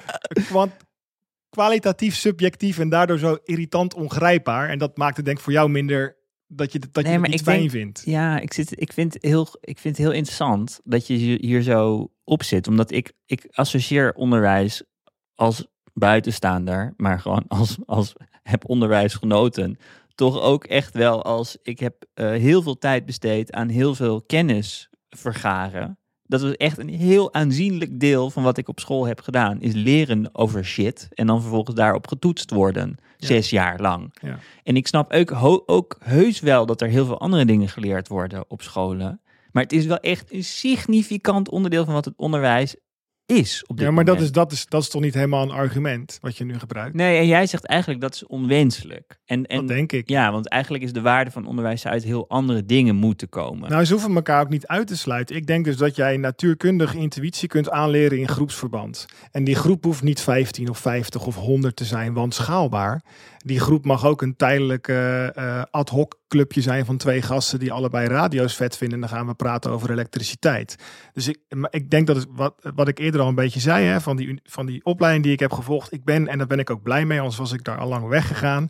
kwant, 0.45 0.71
kwalitatief 1.49 2.15
subjectief 2.15 2.79
en 2.79 2.89
daardoor 2.89 3.17
zo 3.17 3.37
irritant 3.43 3.93
ongrijpbaar. 3.93 4.69
En 4.69 4.77
dat 4.77 4.97
maakt 4.97 5.15
het 5.15 5.25
denk 5.25 5.37
ik 5.37 5.43
voor 5.43 5.53
jou 5.53 5.69
minder 5.69 6.17
dat 6.47 6.71
je, 6.71 6.79
dat 6.91 7.05
je 7.05 7.11
het 7.11 7.27
niet 7.27 7.41
fijn 7.41 7.59
denk- 7.59 7.71
vindt. 7.71 8.01
Ja, 8.05 8.39
ik, 8.39 8.53
zit, 8.53 8.81
ik, 8.81 8.93
vind 8.93 9.17
heel, 9.19 9.47
ik 9.61 9.79
vind 9.79 9.97
het 9.97 10.05
heel 10.05 10.15
interessant 10.15 10.79
dat 10.83 11.07
je 11.07 11.37
hier 11.41 11.61
zo 11.61 12.11
op 12.23 12.43
zit. 12.43 12.67
Omdat 12.67 12.91
ik, 12.91 13.11
ik 13.25 13.47
associeer 13.51 14.13
onderwijs 14.13 14.83
als 15.35 15.65
buitenstaander, 15.93 16.93
maar 16.97 17.19
gewoon 17.19 17.45
als, 17.47 17.77
als 17.85 18.13
heb 18.43 18.69
onderwijs 18.69 19.13
genoten. 19.13 19.77
Toch 20.15 20.41
ook 20.41 20.65
echt 20.65 20.93
wel 20.93 21.23
als 21.23 21.57
ik 21.63 21.79
heb 21.79 22.05
eh, 22.13 22.29
heel 22.29 22.61
veel 22.61 22.77
tijd 22.77 23.05
besteed 23.05 23.51
aan 23.51 23.69
heel 23.69 23.95
veel 23.95 24.21
kennis 24.21 24.89
vergaren. 25.09 25.97
Dat 26.25 26.41
was 26.41 26.55
echt 26.55 26.77
een 26.77 26.89
heel 26.89 27.33
aanzienlijk 27.33 27.99
deel 27.99 28.29
van 28.29 28.43
wat 28.43 28.57
ik 28.57 28.67
op 28.67 28.79
school 28.79 29.05
heb 29.05 29.21
gedaan. 29.21 29.61
Is 29.61 29.73
leren 29.73 30.29
over 30.35 30.65
shit 30.65 31.07
en 31.13 31.27
dan 31.27 31.41
vervolgens 31.41 31.75
daarop 31.75 32.07
getoetst 32.07 32.51
worden. 32.51 32.97
Ja. 33.17 33.27
Zes 33.27 33.49
jaar 33.49 33.79
lang. 33.79 34.15
Ja. 34.21 34.39
En 34.63 34.75
ik 34.75 34.87
snap 34.87 35.13
ook, 35.13 35.63
ook 35.65 35.97
heus 35.99 36.39
wel 36.39 36.65
dat 36.65 36.81
er 36.81 36.87
heel 36.87 37.05
veel 37.05 37.19
andere 37.19 37.45
dingen 37.45 37.69
geleerd 37.69 38.07
worden 38.07 38.45
op 38.47 38.61
scholen. 38.61 39.21
Maar 39.51 39.63
het 39.63 39.71
is 39.71 39.85
wel 39.85 39.97
echt 39.97 40.33
een 40.33 40.43
significant 40.43 41.49
onderdeel 41.49 41.85
van 41.85 41.93
wat 41.93 42.05
het 42.05 42.17
onderwijs 42.17 42.75
is. 43.33 43.63
Op 43.67 43.77
dit 43.77 43.85
Ja, 43.85 43.91
maar 43.91 44.05
dat 44.05 44.21
is, 44.21 44.31
dat, 44.31 44.51
is, 44.51 44.65
dat 44.65 44.81
is 44.81 44.89
toch 44.89 45.01
niet 45.01 45.13
helemaal 45.13 45.43
een 45.43 45.51
argument 45.51 46.17
wat 46.21 46.37
je 46.37 46.45
nu 46.45 46.59
gebruikt? 46.59 46.95
Nee, 46.95 47.17
en 47.17 47.27
jij 47.27 47.45
zegt 47.45 47.65
eigenlijk 47.65 48.01
dat 48.01 48.13
is 48.13 48.25
onwenselijk. 48.25 49.19
En, 49.25 49.45
en 49.45 49.57
dat 49.57 49.67
denk 49.67 49.91
ik. 49.91 50.09
ja, 50.09 50.31
want 50.31 50.49
eigenlijk 50.49 50.83
is 50.83 50.93
de 50.93 51.01
waarde 51.01 51.31
van 51.31 51.45
onderwijs 51.45 51.85
uit 51.85 52.03
heel 52.03 52.29
andere 52.29 52.65
dingen 52.65 52.95
moeten 52.95 53.29
komen. 53.29 53.69
Nou, 53.69 53.85
ze 53.85 53.93
hoeven 53.93 54.15
elkaar 54.15 54.41
ook 54.41 54.49
niet 54.49 54.67
uit 54.67 54.87
te 54.87 54.97
sluiten. 54.97 55.35
Ik 55.35 55.47
denk 55.47 55.65
dus 55.65 55.77
dat 55.77 55.95
jij 55.95 56.17
natuurkundige 56.17 56.97
intuïtie 56.97 57.47
kunt 57.47 57.69
aanleren 57.69 58.17
in 58.17 58.27
groepsverband. 58.27 59.05
En 59.31 59.43
die 59.43 59.55
groep 59.55 59.83
hoeft 59.83 60.03
niet 60.03 60.21
15 60.21 60.69
of 60.69 60.77
50 60.77 61.25
of 61.25 61.35
100 61.35 61.75
te 61.75 61.85
zijn, 61.85 62.13
want 62.13 62.33
schaalbaar. 62.33 63.03
Die 63.37 63.59
groep 63.59 63.85
mag 63.85 64.05
ook 64.05 64.21
een 64.21 64.35
tijdelijk 64.35 64.87
eh, 64.87 65.37
eh, 65.37 65.63
ad 65.71 65.89
hoc 65.89 66.19
clubje 66.33 66.61
zijn 66.61 66.85
van 66.85 66.97
twee 66.97 67.21
gasten 67.21 67.59
die 67.59 67.71
allebei 67.71 68.07
radio's 68.07 68.55
vet 68.55 68.77
vinden. 68.77 69.01
En 69.01 69.07
dan 69.07 69.17
gaan 69.17 69.27
we 69.27 69.33
praten 69.33 69.71
over 69.71 69.91
elektriciteit. 69.91 70.75
Dus 71.13 71.27
ik, 71.27 71.39
ik 71.69 71.89
denk 71.89 72.07
dat 72.07 72.15
het, 72.15 72.27
wat, 72.29 72.53
wat 72.75 72.87
ik 72.87 72.99
eerder 72.99 73.21
al 73.21 73.27
een 73.27 73.35
beetje 73.35 73.59
zei, 73.59 73.85
hè, 73.85 74.01
van, 74.01 74.15
die, 74.15 74.41
van 74.43 74.65
die 74.65 74.85
opleiding 74.85 75.23
die 75.23 75.33
ik 75.33 75.39
heb 75.39 75.51
gevolgd. 75.51 75.93
Ik 75.93 76.03
ben, 76.03 76.27
en 76.27 76.37
daar 76.37 76.47
ben 76.47 76.59
ik 76.59 76.69
ook 76.69 76.83
blij 76.83 77.05
mee, 77.05 77.19
anders 77.19 77.37
was 77.37 77.51
ik 77.51 77.63
daar 77.63 77.77
al 77.77 77.87
lang 77.87 78.07
weggegaan. 78.07 78.69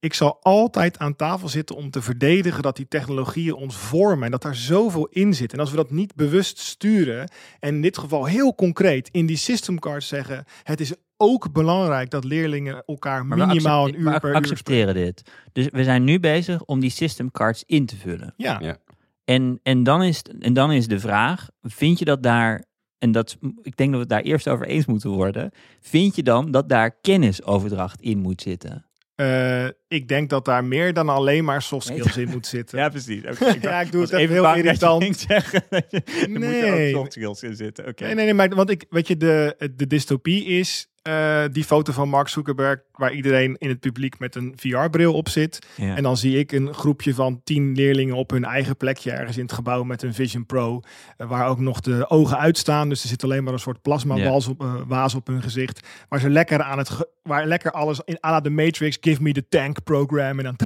Ik 0.00 0.14
zal 0.14 0.38
altijd 0.42 0.98
aan 0.98 1.16
tafel 1.16 1.48
zitten 1.48 1.76
om 1.76 1.90
te 1.90 2.02
verdedigen 2.02 2.62
dat 2.62 2.76
die 2.76 2.88
technologieën 2.88 3.54
ons 3.54 3.76
vormen 3.76 4.24
en 4.24 4.30
dat 4.30 4.42
daar 4.42 4.56
zoveel 4.56 5.06
in 5.06 5.34
zit. 5.34 5.52
En 5.52 5.58
als 5.58 5.70
we 5.70 5.76
dat 5.76 5.90
niet 5.90 6.14
bewust 6.14 6.58
sturen, 6.58 7.30
en 7.60 7.74
in 7.74 7.82
dit 7.82 7.98
geval 7.98 8.24
heel 8.24 8.54
concreet 8.54 9.08
in 9.12 9.26
die 9.26 9.36
systemcards 9.36 10.08
zeggen, 10.08 10.44
het 10.62 10.80
is 10.80 10.92
ook 11.20 11.52
belangrijk 11.52 12.10
dat 12.10 12.24
leerlingen 12.24 12.82
elkaar 12.86 13.26
minimaal 13.26 13.88
een 13.88 14.00
uur 14.00 14.20
per 14.20 14.30
uur 14.30 14.34
accepteren 14.34 14.94
dit. 14.94 15.22
Dus 15.52 15.68
we 15.72 15.84
zijn 15.84 16.04
nu 16.04 16.20
bezig 16.20 16.64
om 16.64 16.80
die 16.80 16.90
system 16.90 17.30
cards 17.30 17.62
in 17.66 17.86
te 17.86 17.96
vullen. 17.96 18.34
Ja. 18.36 18.58
Ja. 18.62 18.76
En, 19.24 19.60
en, 19.62 19.82
dan 19.82 20.02
is, 20.02 20.22
en 20.38 20.52
dan 20.52 20.72
is 20.72 20.86
de 20.86 21.00
vraag, 21.00 21.48
vind 21.62 21.98
je 21.98 22.04
dat 22.04 22.22
daar, 22.22 22.64
en 22.98 23.12
dat, 23.12 23.36
ik 23.62 23.76
denk 23.76 23.90
dat 23.90 23.90
we 23.90 23.98
het 23.98 24.08
daar 24.08 24.22
eerst 24.22 24.48
over 24.48 24.66
eens 24.66 24.86
moeten 24.86 25.10
worden, 25.10 25.50
vind 25.80 26.16
je 26.16 26.22
dan 26.22 26.50
dat 26.50 26.68
daar 26.68 26.90
kennisoverdracht 27.00 28.00
in 28.00 28.18
moet 28.18 28.42
zitten? 28.42 28.84
Eh, 29.14 29.66
ik 29.88 30.08
denk 30.08 30.30
dat 30.30 30.44
daar 30.44 30.64
meer 30.64 30.92
dan 30.92 31.08
alleen 31.08 31.44
maar 31.44 31.62
soft 31.62 31.86
skills 31.86 32.16
in 32.16 32.28
moet 32.28 32.46
zitten. 32.46 32.90
precies. 32.90 33.22
Ja, 33.60 33.80
ik 33.80 33.92
doe 33.92 34.02
het 34.02 34.12
even 34.12 34.34
heel 34.34 34.54
irritant. 34.54 35.18
zeggen, 35.18 35.62
dat 35.70 35.84
je, 35.90 36.02
er 36.02 36.30
moeten 36.30 36.48
ook 36.48 36.54
Nee. 36.54 36.92
soft 36.92 37.12
skills 37.12 37.42
in 37.42 37.56
zitten. 37.56 37.86
Oké. 37.88 38.04
Nee, 38.04 38.14
nee, 38.14 38.24
nee, 38.24 38.34
maar 38.34 38.48
want 38.48 38.70
ik, 38.70 38.84
weet 38.90 39.08
je, 39.08 39.16
de, 39.16 39.70
de 39.76 39.86
dystopie 39.86 40.44
is 40.44 40.89
eh, 41.02 41.44
die 41.52 41.64
foto 41.64 41.92
van 41.92 42.08
Mark 42.08 42.28
Zuckerberg, 42.28 42.80
waar 42.92 43.12
iedereen 43.12 43.56
in 43.58 43.68
het 43.68 43.80
publiek 43.80 44.18
met 44.18 44.34
een 44.34 44.52
VR-bril 44.56 45.14
op 45.14 45.28
zit. 45.28 45.66
Ja. 45.76 45.96
En 45.96 46.02
dan 46.02 46.16
zie 46.16 46.38
ik 46.38 46.52
een 46.52 46.74
groepje 46.74 47.14
van 47.14 47.40
tien 47.44 47.72
leerlingen 47.74 48.14
op 48.14 48.30
hun 48.30 48.44
eigen 48.44 48.76
plekje 48.76 49.10
ergens 49.10 49.36
in 49.36 49.42
het 49.42 49.52
gebouw 49.52 49.82
met 49.82 50.02
een 50.02 50.14
Vision 50.14 50.46
Pro. 50.46 50.80
eh, 51.16 51.28
waar 51.28 51.48
ook 51.48 51.58
nog 51.58 51.80
de 51.80 52.10
ogen 52.10 52.38
uitstaan. 52.38 52.88
Dus 52.88 53.02
er 53.02 53.08
zit 53.08 53.24
alleen 53.24 53.44
maar 53.44 53.52
een 53.52 53.58
soort 53.58 53.82
plasma 53.82 54.14
Ja. 54.16 54.32
op, 54.34 54.60
eh, 54.60 54.74
waas 54.86 55.14
op 55.14 55.26
hun 55.26 55.42
gezicht. 55.42 55.86
Waar 56.08 56.20
ze 56.20 56.30
lekker 56.30 56.62
aan 56.62 56.78
het, 56.78 56.90
waar 57.22 57.46
lekker 57.46 57.70
alles 57.72 58.00
in 58.04 58.18
à 58.24 58.30
la 58.30 58.40
de 58.40 58.50
Matrix, 58.50 58.98
give 59.00 59.22
me 59.22 59.32
the 59.32 59.48
tank 59.48 59.82
program. 59.84 60.38
En 60.38 60.44
dan 60.44 60.56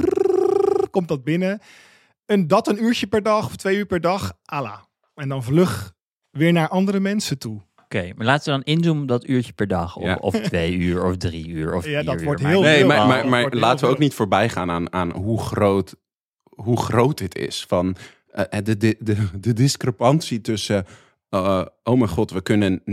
komt 0.91 1.09
dat 1.09 1.25
binnen. 1.25 1.61
En 2.27 2.47
dat 2.47 2.69
een 2.69 2.83
uurtje 2.85 3.07
per 3.07 3.23
dag 3.23 3.47
of 3.47 3.57
twee 3.57 3.77
uur 3.77 3.87
per 3.87 4.01
dag, 4.01 4.33
à 4.53 4.63
la. 4.63 4.87
En 5.15 5.29
dan 5.29 5.43
vlug 5.45 5.93
weer 6.31 6.53
naar 6.53 6.69
andere 6.69 7.01
mensen 7.01 7.39
toe. 7.39 7.61
Oké, 7.95 8.13
maar 8.17 8.27
laten 8.27 8.45
we 8.45 8.63
dan 8.65 8.75
inzoomen 8.77 9.03
op 9.03 9.09
dat 9.09 9.29
uurtje 9.29 9.53
per 9.53 9.67
dag. 9.67 9.97
Of, 9.97 10.05
Ja. 10.05 10.15
of 10.21 10.41
twee 10.41 10.77
uur, 10.77 11.05
of 11.05 11.17
drie 11.17 11.49
uur, 11.49 11.75
of 11.75 11.87
Ja, 11.89 12.03
dat 12.03 12.19
uur. 12.19 12.25
wordt 12.25 12.43
Maar- 12.43 12.51
heel 12.51 12.61
Nee, 12.63 12.79
veel. 12.79 12.87
maar, 12.87 13.07
maar, 13.07 13.29
maar 13.29 13.41
wordt 13.41 13.53
heel 13.55 13.63
laten 13.63 13.81
we 13.85 13.91
ook 13.91 13.97
veel. 13.97 14.05
niet 14.07 14.15
voorbij 14.15 14.49
gaan 14.49 14.71
aan, 14.71 14.93
aan 14.93 15.11
hoe, 15.13 15.41
groot, 15.41 15.95
hoe 16.43 16.81
groot 16.81 17.19
dit 17.19 17.37
is. 17.39 17.65
Van 17.69 17.97
eh, 18.31 18.45
de, 18.63 18.77
de, 18.77 18.97
de, 19.01 19.17
de 19.41 19.53
discrepantie 19.53 20.41
tussen... 20.41 20.87
eh, 21.35 21.63
oh 21.83 21.99
mijn 21.99 22.11
god, 22.11 22.31
we 22.31 22.41
kunnen 22.43 22.81
90% 22.81 22.85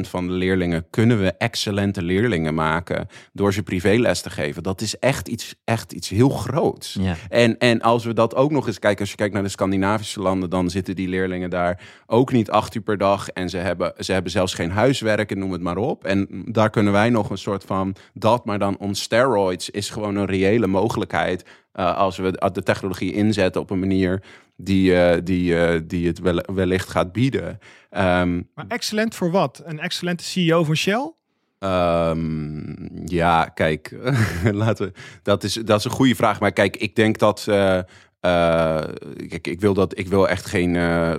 van 0.00 0.26
de 0.26 0.32
leerlingen... 0.32 0.86
kunnen 0.90 1.20
we 1.20 1.32
excellente 1.32 2.02
leerlingen 2.02 2.54
maken... 2.54 3.08
door 3.32 3.52
ze 3.52 3.62
privéles 3.62 4.20
te 4.20 4.30
geven. 4.30 4.62
Dat 4.62 4.80
is 4.80 4.98
echt 4.98 5.28
iets, 5.28 5.54
echt 5.64 5.92
iets 5.92 6.08
heel 6.08 6.28
groots. 6.28 6.96
Ja. 7.00 7.14
En, 7.28 7.58
en 7.58 7.80
als 7.80 8.04
we 8.04 8.12
dat 8.12 8.34
ook 8.34 8.50
nog 8.50 8.66
eens 8.66 8.78
kijken, 8.78 9.00
als 9.00 9.10
je 9.10 9.16
kijkt 9.16 9.34
naar 9.34 9.42
de 9.42 9.48
Scandinavische 9.48 10.20
landen, 10.20 10.50
dan 10.50 10.70
zitten 10.70 10.96
die 10.96 11.08
leerlingen 11.08 11.50
daar 11.50 11.80
ook 12.06 12.32
niet 12.32 12.50
acht 12.50 12.74
uur 12.74 12.82
per 12.82 12.98
dag. 12.98 13.28
En 13.28 13.48
ze 13.48 13.56
hebben, 13.56 13.92
ze 13.98 14.12
hebben 14.12 14.30
zelfs 14.30 14.54
geen 14.54 14.70
huiswerk 14.70 15.30
en 15.30 15.38
noem 15.38 15.52
het 15.52 15.62
maar 15.62 15.76
op. 15.76 16.04
En 16.04 16.44
daar 16.46 16.70
kunnen 16.70 16.92
wij 16.92 17.10
nog 17.10 17.30
een 17.30 17.38
soort 17.38 17.64
van 17.64 17.94
dat, 18.14 18.44
maar 18.44 18.58
dan 18.58 18.78
on 18.78 18.94
steroids, 18.94 19.70
is 19.70 19.90
gewoon 19.90 20.16
een 20.16 20.26
reële 20.26 20.66
mogelijkheid. 20.66 21.44
eh, 21.72 21.96
als 21.96 22.16
we 22.16 22.50
de 22.52 22.62
technologie 22.62 23.12
inzetten 23.12 23.60
op 23.60 23.70
een 23.70 23.78
manier 23.78 24.22
die, 24.56 24.96
eh, 25.00 25.20
die, 25.24 25.58
eh, 25.58 25.80
die 25.84 26.06
het 26.06 26.18
wel, 26.18 26.42
wellicht 26.54 26.88
gaat 26.88 27.12
bieden. 27.12 27.58
Ehm, 27.90 28.42
Maar 28.54 28.64
excellent 28.68 29.14
voor 29.14 29.30
wat? 29.30 29.62
Een 29.64 29.80
excellente 29.80 30.24
CEO 30.24 30.64
van 30.64 30.76
Shell? 30.76 31.12
Ehm, 31.58 33.04
ja, 33.04 33.44
kijk, 33.44 33.96
laten 34.52 34.86
we, 34.86 34.92
dat, 35.22 35.44
is, 35.44 35.52
dat 35.54 35.78
is 35.78 35.84
een 35.84 35.90
goede 35.90 36.14
vraag. 36.14 36.40
Maar 36.40 36.52
kijk, 36.52 36.76
ik 36.76 36.96
denk 36.96 37.18
dat. 37.18 37.44
eh, 37.48 37.80
kijk, 39.28 39.46
ik 39.46 39.60
wil, 39.60 39.74
dat, 39.74 39.98
ik 39.98 40.08
wil 40.08 40.28
echt 40.28 40.46
geen 40.46 40.76
eh, 40.76 41.14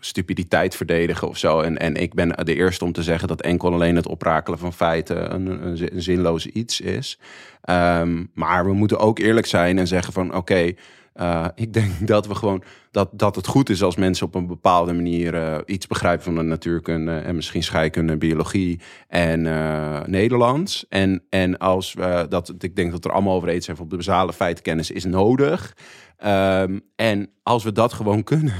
stupiditeit 0.00 0.76
verdedigen 0.76 1.28
of 1.28 1.38
zo. 1.38 1.60
En, 1.60 1.78
en 1.78 1.94
ik 1.96 2.14
ben 2.14 2.28
de 2.44 2.54
eerste 2.54 2.84
om 2.84 2.92
te 2.92 3.02
zeggen 3.02 3.28
dat 3.28 3.40
enkel 3.40 3.72
alleen 3.72 3.96
het 3.96 4.06
oprakelen 4.08 4.58
van 4.58 4.72
feiten 4.72 5.34
een, 5.34 5.66
een, 5.66 5.76
zi- 5.76 5.88
een 5.92 6.02
zinloos 6.02 6.46
iets 6.46 6.80
is. 6.80 7.18
Ehm, 7.62 8.24
maar 8.34 8.64
we 8.64 8.72
moeten 8.72 8.98
ook 8.98 9.18
eerlijk 9.18 9.46
zijn 9.46 9.78
en 9.78 9.86
zeggen 9.86 10.12
van 10.12 10.34
oké. 10.34 10.72
Eh, 11.14 11.46
ik 11.54 11.72
denk 11.72 11.92
dat 12.08 12.26
we 12.26 12.34
gewoon 12.34 12.62
dat, 12.90 13.08
dat 13.12 13.36
het 13.36 13.46
goed 13.46 13.70
is 13.70 13.82
als 13.82 13.96
mensen 13.96 14.26
op 14.26 14.34
een 14.34 14.46
bepaalde 14.46 14.92
manier 14.92 15.34
eh, 15.34 15.58
iets 15.66 15.86
begrijpen 15.86 16.24
van 16.24 16.34
de 16.34 16.42
natuurkunde 16.42 17.16
en 17.16 17.34
misschien 17.34 17.62
scheikunde, 17.62 18.16
biologie 18.16 18.80
en 19.08 19.46
eh, 19.46 20.00
Nederlands. 20.06 20.86
En, 20.88 21.22
en 21.28 21.58
als 21.58 21.92
we 21.92 22.26
dat, 22.28 22.54
ik 22.58 22.76
denk 22.76 22.90
dat 22.90 23.04
er 23.04 23.12
allemaal 23.12 23.34
over 23.34 23.48
eens 23.48 23.64
zijn 23.64 23.76
van 23.76 23.88
de 23.88 23.96
basale 23.96 24.32
feitenkennis 24.32 24.90
is 24.90 25.04
nodig. 25.04 25.76
Ehm, 26.16 26.78
en 26.96 27.30
als 27.42 27.64
we 27.64 27.72
dat 27.72 27.92
gewoon 27.92 28.22
kunnen 28.32 28.54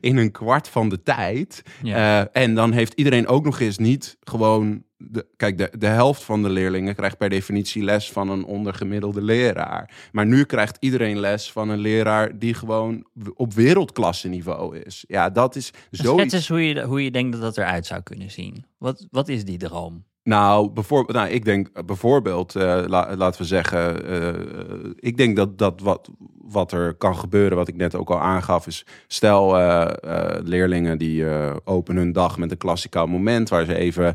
in 0.00 0.16
een 0.16 0.32
kwart 0.32 0.68
van 0.68 0.88
de 0.88 1.02
tijd. 1.02 1.62
Ja. 1.82 2.28
en 2.32 2.54
dan 2.54 2.72
heeft 2.72 2.92
iedereen 2.92 3.26
ook 3.26 3.44
nog 3.44 3.60
eens 3.60 3.78
niet 3.78 4.16
gewoon. 4.20 4.84
De, 5.02 5.26
kijk, 5.36 5.58
de, 5.58 5.72
de 5.78 5.86
helft 5.86 6.22
van 6.22 6.42
de 6.42 6.48
leerlingen 6.50 6.94
krijgt 6.94 7.18
per 7.18 7.28
definitie 7.28 7.84
les 7.84 8.12
van 8.12 8.28
een 8.28 8.44
ondergemiddelde 8.44 9.22
leraar. 9.22 10.08
Maar 10.12 10.26
nu 10.26 10.44
krijgt 10.44 10.76
iedereen 10.80 11.18
les 11.18 11.52
van 11.52 11.68
een 11.68 11.78
leraar 11.78 12.38
die 12.38 12.54
gewoon 12.54 13.06
op 13.34 13.54
wereldklasse 13.54 14.28
niveau 14.28 14.78
is. 14.78 15.04
Ja, 15.08 15.30
dat 15.30 15.56
is 15.56 15.66
Schets 15.66 16.08
zoiets. 16.08 16.34
eens 16.34 16.48
hoe 16.48 16.66
je, 16.66 16.82
hoe 16.82 17.04
je 17.04 17.10
denkt 17.10 17.32
dat 17.32 17.40
dat 17.40 17.58
eruit 17.58 17.86
zou 17.86 18.02
kunnen 18.02 18.30
zien. 18.30 18.64
Wat, 18.78 19.06
wat 19.10 19.28
is 19.28 19.44
die 19.44 19.58
droom? 19.58 20.04
Nou, 20.22 20.70
bijvoorbeeld, 20.70 21.16
nou, 21.18 21.28
ik 21.30 21.44
denk 21.44 21.68
eh, 21.74 21.84
bijvoorbeeld, 21.84 22.54
la- 22.54 23.16
laten 23.16 23.40
we 23.40 23.46
zeggen, 23.46 24.06
eh, 24.06 24.40
ik 24.96 25.16
denk 25.16 25.36
dat, 25.36 25.58
dat 25.58 25.80
wat, 25.80 26.10
wat 26.42 26.72
er 26.72 26.94
kan 26.94 27.16
gebeuren, 27.16 27.56
wat 27.56 27.68
ik 27.68 27.76
net 27.76 27.94
ook 27.94 28.10
al 28.10 28.20
aangaf, 28.20 28.66
is 28.66 28.86
stel 29.06 29.54
leerlingen 30.44 30.98
die 30.98 31.24
openen 31.64 32.02
hun 32.02 32.12
dag 32.12 32.38
met 32.38 32.50
een 32.50 32.56
klassikaal 32.56 33.06
moment 33.06 33.48
waar 33.48 33.64
ze 33.64 33.74
even, 33.74 34.14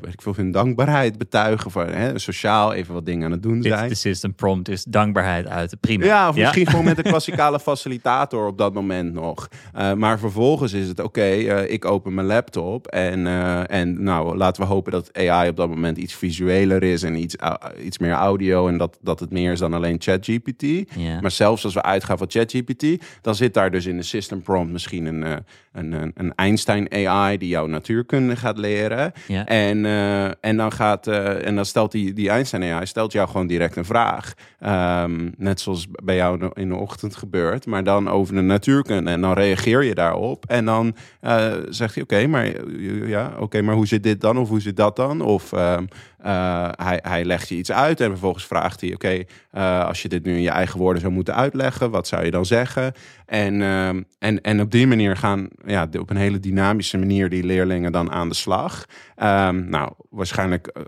weet 0.00 0.12
ik 0.12 0.22
veel, 0.22 0.32
hun 0.36 0.50
dankbaarheid 0.50 1.18
betuigen, 1.18 1.70
voor, 1.70 1.86
hè, 1.86 2.18
sociaal 2.18 2.72
even 2.72 2.94
wat 2.94 3.06
dingen 3.06 3.24
aan 3.24 3.30
het 3.32 3.42
doen 3.42 3.60
Dit, 3.60 3.72
zijn. 3.72 3.88
de 3.88 3.94
system 3.94 4.34
prompt 4.34 4.68
is 4.68 4.84
dankbaarheid 4.84 5.46
uit. 5.46 5.76
Prima. 5.80 6.04
Ja, 6.04 6.28
of 6.28 6.36
misschien 6.36 6.66
gewoon 6.66 6.84
met 6.84 6.98
een 6.98 7.10
klassikale 7.12 7.60
facilitator 7.60 8.46
op 8.46 8.58
dat 8.58 8.74
moment 8.74 9.12
nog. 9.12 9.48
Maar 9.96 10.18
vervolgens 10.18 10.72
is 10.72 10.88
het 10.88 11.00
oké, 11.00 11.24
ik 11.66 11.84
open 11.84 12.14
mijn 12.14 12.26
laptop 12.26 12.86
en, 12.86 13.26
en 13.68 14.02
nou, 14.02 14.36
laten 14.36 14.62
we 14.62 14.68
hopen 14.68 14.92
dat 14.92 15.10
AI 15.12 15.48
op 15.48 15.56
dat 15.56 15.68
moment 15.68 15.98
iets 15.98 16.14
visueler 16.14 16.82
is 16.82 17.02
en 17.02 17.14
iets, 17.14 17.36
iets 17.84 17.98
meer 17.98 18.12
audio 18.12 18.68
en 18.68 18.76
dat, 18.76 18.98
dat 19.00 19.20
het 19.20 19.30
meer 19.30 19.52
is 19.52 19.58
dan 19.58 19.74
alleen 19.74 19.96
ChatGPT. 20.00 20.62
Ja. 20.96 21.20
Maar 21.20 21.30
zelfs 21.30 21.64
als 21.64 21.74
we 21.74 21.82
uitgaan 21.82 22.18
van 22.18 22.30
ChatGPT, 22.30 22.84
dan 23.20 23.34
zit 23.34 23.54
daar 23.54 23.70
dus 23.70 23.86
in 23.86 23.96
de 23.96 24.02
system 24.02 24.42
prompt 24.42 24.72
misschien 24.72 25.06
een, 25.06 25.22
eh, 25.22 25.36
een, 25.72 25.92
een, 25.92 26.12
een 26.14 26.34
Einstein 26.34 26.92
AI 26.92 27.38
die 27.38 27.48
jouw 27.48 27.66
natuurkunde 27.66 28.36
gaat 28.36 28.58
leren. 28.58 29.12
Ja. 29.26 29.46
En, 29.46 29.86
eh, 29.86 30.24
en 30.24 30.56
dan 30.56 30.72
gaat 30.72 31.06
eh, 31.06 31.46
en 31.46 31.54
dan 31.54 31.64
stelt 31.64 31.92
die, 31.92 32.12
die 32.12 32.28
Einstein 32.28 32.62
AI 32.62 32.86
stelt 32.86 33.12
jou 33.12 33.28
gewoon 33.28 33.46
direct 33.46 33.76
een 33.76 33.84
vraag. 33.84 34.34
Ehm, 34.58 35.30
net 35.36 35.60
zoals 35.60 35.86
bij 36.04 36.16
jou 36.16 36.50
in 36.54 36.68
de 36.68 36.74
ochtend 36.74 37.16
gebeurt, 37.16 37.66
maar 37.66 37.84
dan 37.84 38.08
over 38.08 38.34
de 38.34 38.40
natuurkunde. 38.40 39.10
En 39.10 39.20
dan 39.20 39.32
reageer 39.32 39.82
je 39.82 39.94
daarop. 39.94 40.44
En 40.46 40.64
dan 40.64 40.96
eh, 41.20 41.52
zegt 41.68 41.94
hij: 41.94 42.02
Oké, 42.02 42.26
maar, 42.26 42.70
ja, 43.08 43.32
oké, 43.38 43.62
maar 43.62 43.74
hoe 43.74 43.86
zit 43.86 44.02
dit 44.02 44.20
dan? 44.20 44.38
Of 44.38 44.48
hoe 44.48 44.60
zit 44.60 44.76
dat 44.76 44.96
dan? 44.96 45.20
Of 45.20 45.52
ehm, 45.52 45.84
eh, 46.22 46.68
hij, 46.72 46.98
hij 47.02 47.24
legt 47.24 47.48
je 47.48 47.54
iets 47.54 47.72
uit 47.72 48.00
en 48.00 48.08
vervolgens 48.08 48.46
vraagt 48.46 48.80
hij: 48.80 48.94
Oké, 48.94 49.22
eh, 49.50 49.84
als 49.86 50.02
je 50.02 50.08
dit 50.08 50.24
nu 50.24 50.34
in 50.34 50.42
je 50.42 50.50
eigen 50.50 50.78
woorden 50.78 51.00
zou 51.00 51.12
moeten 51.12 51.34
uitleggen, 51.34 51.90
wat 51.90 52.06
zou 52.06 52.24
je 52.24 52.30
dan 52.30 52.46
zeggen? 52.46 52.92
En, 53.26 53.62
ehm, 53.62 54.02
en, 54.18 54.40
en 54.40 54.60
op 54.60 54.70
die 54.70 54.86
manier 54.86 55.16
gaan, 55.16 55.48
ja, 55.66 55.88
op 55.98 56.10
een 56.10 56.16
hele 56.16 56.40
dynamische 56.40 56.98
manier, 56.98 57.28
die 57.28 57.44
leerlingen 57.44 57.92
dan 57.92 58.10
aan 58.10 58.28
de 58.28 58.34
slag. 58.34 58.84
Ehm, 59.16 59.68
nou, 59.68 59.92
waarschijnlijk 60.10 60.66
eh, 60.66 60.82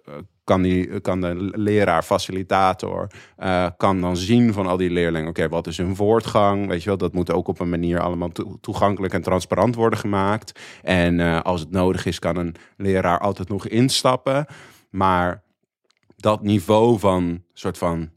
kan, 0.45 0.63
die, 0.63 1.01
kan 1.01 1.21
de 1.21 1.51
leraar, 1.55 2.03
facilitator, 2.03 3.07
kan 3.77 4.01
dan 4.01 4.17
zien 4.17 4.53
van 4.53 4.67
al 4.67 4.77
die 4.77 4.91
leerlingen, 4.91 5.29
oké, 5.29 5.49
wat 5.49 5.67
is 5.67 5.77
hun 5.77 5.97
voortgang? 5.97 6.67
Weet 6.67 6.83
je 6.83 6.89
wel, 6.89 6.99
dat 6.99 7.13
moet 7.13 7.33
ook 7.33 7.49
op 7.49 7.61
een 7.61 7.69
manier 7.69 8.01
allemaal 8.01 8.29
to- 8.29 8.57
toegankelijk 8.61 9.15
en 9.15 9.23
transparant 9.23 9.75
worden 9.75 9.99
gemaakt. 9.99 10.61
En 10.83 11.43
als 11.43 11.61
het 11.61 11.71
nodig 11.71 12.07
is, 12.07 12.19
kan 12.19 12.37
een 12.37 12.55
leraar 12.77 13.19
altijd 13.19 13.49
nog 13.49 13.69
instappen. 13.69 14.47
Maar 14.95 15.43
dat 16.17 16.43
niveau 16.43 16.99
van 16.99 17.45
soort 17.53 17.79
van 17.79 18.11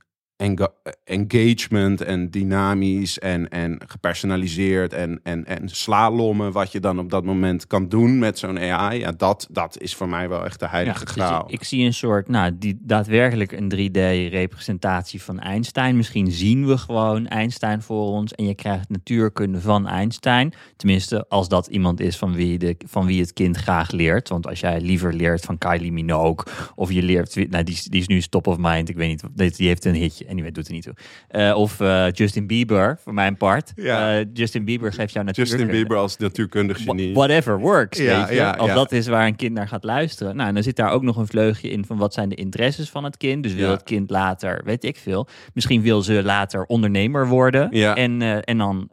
engagement 1.04 2.02
en 2.02 2.30
dynamisch 2.30 3.20
en, 3.20 3.50
en 3.50 3.80
gepersonaliseerd 3.88 4.94
en, 4.94 5.20
en, 5.24 5.46
en 5.46 5.70
slalommen 5.70 6.52
wat 6.52 6.72
je 6.72 6.80
dan 6.80 7.00
op 7.00 7.10
dat 7.10 7.24
moment 7.24 7.68
kan 7.68 7.90
doen 7.90 8.20
met 8.20 8.40
zo'n 8.40 8.60
AI, 8.60 9.00
ja, 9.00 9.12
dat, 9.12 9.48
dat 9.52 9.82
is 9.82 9.96
voor 9.96 10.10
mij 10.10 10.30
wel 10.30 10.46
echt 10.46 10.60
de 10.60 10.68
heilige 10.68 11.06
graal. 11.06 11.44
ik, 11.48 11.52
ik 11.54 11.64
zie 11.64 11.86
een 11.86 11.94
soort, 11.94 12.28
nou, 12.28 12.52
die, 12.58 12.78
daadwerkelijk 12.82 13.52
een 13.52 13.72
3D-representatie 13.76 15.22
van 15.22 15.40
Einstein. 15.40 15.98
Misschien 15.98 16.32
zien 16.32 16.68
we 16.68 16.78
gewoon 16.78 17.28
Einstein 17.28 17.82
voor 17.82 18.06
ons 18.12 18.34
en 18.34 18.46
je 18.48 18.56
krijgt 18.56 18.90
natuurkunde 18.90 19.62
van 19.62 19.88
Einstein. 19.88 20.54
Tenminste, 20.76 21.26
als 21.30 21.48
dat 21.48 21.68
iemand 21.68 22.00
is 22.00 22.18
van 22.18 22.34
wie, 22.34 22.58
de, 22.58 22.76
van 22.86 23.06
wie 23.06 23.22
het 23.22 23.34
kind 23.34 23.58
graag 23.58 23.92
leert. 23.92 24.30
Want 24.30 24.48
als 24.48 24.60
jij 24.60 24.82
liever 24.82 25.14
leert 25.14 25.42
van 25.46 25.58
Kylie 25.58 25.92
Minogue 25.92 26.46
of 26.76 26.92
je 26.92 27.04
leert, 27.04 27.36
nou, 27.50 27.64
die, 27.64 27.76
is- 27.76 27.84
die 27.84 28.02
is 28.02 28.08
nu 28.08 28.22
top 28.22 28.48
of 28.48 28.58
mind, 28.60 28.90
ik 28.90 28.96
weet 28.96 29.24
niet, 29.36 29.58
die 29.58 29.68
heeft 29.68 29.86
een 29.86 29.96
hitje, 29.96 30.27
anyway, 30.30 30.52
doet 30.52 30.68
er 30.68 30.74
niet 30.74 30.84
toe. 30.84 30.94
Eh, 31.28 31.56
of 31.58 31.80
eh, 31.80 32.12
Justin 32.12 32.48
Bieber, 32.48 33.00
voor 33.04 33.14
mijn 33.14 33.38
part. 33.38 33.72
Ja. 33.76 34.18
Eh, 34.20 34.26
Justin 34.34 34.66
Bieber 34.66 34.94
geeft 34.94 35.14
jou 35.14 35.26
natuurkunde. 35.26 35.60
Justin 35.64 35.80
Bieber 35.82 35.98
als 35.98 36.18
natuurkundig 36.18 36.84
genie. 36.84 37.14
Whatever 37.14 37.60
works, 37.60 37.98
Ja, 37.98 38.20
weet 38.20 38.30
je. 38.30 38.36
ja, 38.36 38.52
Als 38.52 38.74
dat 38.74 38.92
is 38.92 39.08
waar 39.08 39.28
een 39.28 39.36
kind 39.36 39.54
naar 39.54 39.68
gaat 39.68 39.84
luisteren. 39.84 40.36
Nou, 40.36 40.48
en 40.48 40.54
dan 40.54 40.64
zit 40.64 40.76
daar 40.76 40.92
ook 40.92 41.02
nog 41.04 41.18
een 41.18 41.28
vleugje 41.28 41.70
in 41.70 41.86
van 41.86 41.98
wat 41.98 42.14
zijn 42.14 42.30
de 42.30 42.36
interesses 42.36 42.90
van 42.90 43.04
het 43.04 43.18
kind. 43.18 43.44
Dus 43.44 43.54
wil 43.54 43.70
het 43.72 43.84
kind 43.84 44.10
later, 44.10 44.62
weet 44.66 44.84
ik 44.84 44.98
veel. 44.98 45.28
Misschien 45.54 45.82
wil 45.82 46.02
ze 46.02 46.24
later 46.24 46.64
ondernemer 46.66 47.28
worden. 47.28 47.68
Ja. 47.72 47.96
En, 47.96 48.22
en 48.44 48.58
dan 48.58 48.90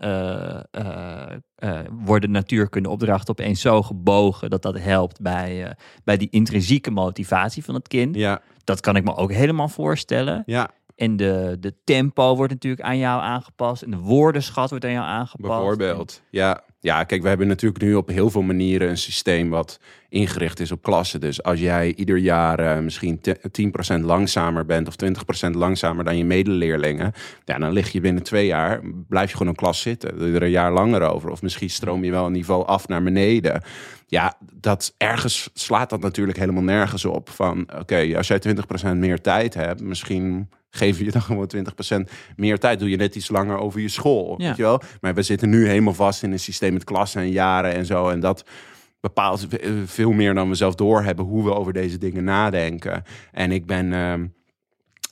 eh, 1.54 1.78
worden 2.04 2.30
natuurkunde 2.30 2.88
opdrachten 2.88 3.30
opeens 3.30 3.60
zo 3.60 3.82
gebogen 3.82 4.50
dat 4.50 4.62
dat 4.62 4.78
helpt 4.78 5.20
bij, 5.20 5.76
bij 6.04 6.16
die 6.16 6.28
intrinsieke 6.30 6.90
motivatie 6.90 7.64
van 7.64 7.74
het 7.74 7.88
kind. 7.88 8.14
Ja, 8.16 8.40
Dat 8.64 8.80
kan 8.80 8.96
ik 8.96 9.04
me 9.04 9.16
ook 9.16 9.32
helemaal 9.32 9.68
voorstellen. 9.68 10.42
ja, 10.46 10.70
En 10.96 11.16
de, 11.16 11.56
de 11.60 11.74
tempo 11.84 12.36
wordt 12.36 12.52
natuurlijk 12.52 12.82
aan 12.82 12.98
jou 12.98 13.22
aangepast. 13.22 13.82
En 13.82 13.90
de 13.90 13.96
woordenschat 13.96 14.70
wordt 14.70 14.84
aan 14.84 14.90
jou 14.92 15.04
aangepast. 15.06 15.48
bijvoorbeeld. 15.52 16.22
Ja. 16.30 16.64
ja, 16.80 17.04
kijk, 17.04 17.22
we 17.22 17.28
hebben 17.28 17.46
natuurlijk 17.46 17.82
nu 17.82 17.94
op 17.94 18.08
heel 18.08 18.30
veel 18.30 18.42
manieren 18.42 18.88
een 18.88 18.98
systeem 18.98 19.50
wat 19.50 19.80
ingericht 20.08 20.60
is 20.60 20.72
op 20.72 20.82
klassen. 20.82 21.20
Dus 21.20 21.42
als 21.42 21.60
jij 21.60 21.94
ieder 21.94 22.16
jaar 22.18 22.58
eh, 22.58 22.78
misschien 22.82 23.20
te- 23.20 23.98
10% 23.98 24.00
langzamer 24.04 24.66
bent 24.66 24.88
of 24.88 24.94
20% 25.46 25.50
langzamer 25.50 26.04
dan 26.04 26.16
je 26.16 26.24
medeleerlingen, 26.24 27.12
ja, 27.44 27.58
dan 27.58 27.72
lig 27.72 27.92
je 27.92 28.00
binnen 28.00 28.22
twee 28.22 28.46
jaar, 28.46 28.80
blijf 29.08 29.30
je 29.30 29.36
gewoon 29.36 29.52
een 29.52 29.58
klas 29.58 29.80
zitten. 29.80 30.20
Er 30.34 30.42
een 30.42 30.50
jaar 30.50 30.72
langer 30.72 31.02
over. 31.02 31.30
Of 31.30 31.42
misschien 31.42 31.70
stroom 31.70 32.04
je 32.04 32.10
wel 32.10 32.26
een 32.26 32.32
niveau 32.32 32.66
af 32.66 32.88
naar 32.88 33.02
beneden. 33.02 33.62
Ja, 34.06 34.34
dat 34.52 34.94
ergens 34.96 35.50
slaat 35.54 35.90
dat 35.90 36.00
natuurlijk 36.00 36.38
helemaal 36.38 36.62
nergens 36.62 37.04
op. 37.04 37.30
Van 37.30 37.68
oké, 37.78 38.16
als 38.16 38.26
jij 38.26 38.40
20% 38.94 38.96
meer 38.96 39.20
tijd 39.20 39.54
hebt, 39.54 39.80
misschien 39.82 40.48
geef 40.74 40.98
je 40.98 41.10
dan 41.10 41.22
gewoon 41.22 41.50
20% 41.56 42.10
meer 42.36 42.58
tijd. 42.58 42.78
Doe 42.78 42.90
je 42.90 42.96
net 42.96 43.14
iets 43.14 43.28
langer 43.28 43.58
over 43.58 43.80
je 43.80 43.88
school. 43.88 44.34
Ja. 44.38 44.46
Weet 44.46 44.56
je 44.56 44.62
wel? 44.62 44.80
Maar 45.00 45.14
we 45.14 45.22
zitten 45.22 45.48
nu 45.50 45.68
helemaal 45.68 45.94
vast 45.94 46.22
in 46.22 46.32
een 46.32 46.38
systeem 46.40 46.72
met 46.72 46.84
klassen 46.84 47.20
en 47.20 47.30
jaren 47.30 47.74
en 47.74 47.86
zo. 47.86 48.08
En 48.08 48.20
dat 48.20 48.44
bepaalt 49.00 49.46
ve- 49.48 49.82
veel 49.86 50.12
meer 50.12 50.34
dan 50.34 50.48
we 50.48 50.54
zelf 50.54 50.74
doorhebben 50.74 51.24
hoe 51.24 51.44
we 51.44 51.54
over 51.54 51.72
deze 51.72 51.98
dingen 51.98 52.24
nadenken. 52.24 53.02
En 53.32 53.52
ik 53.52 53.66
ben 53.66 53.92
ehm, 53.92 54.26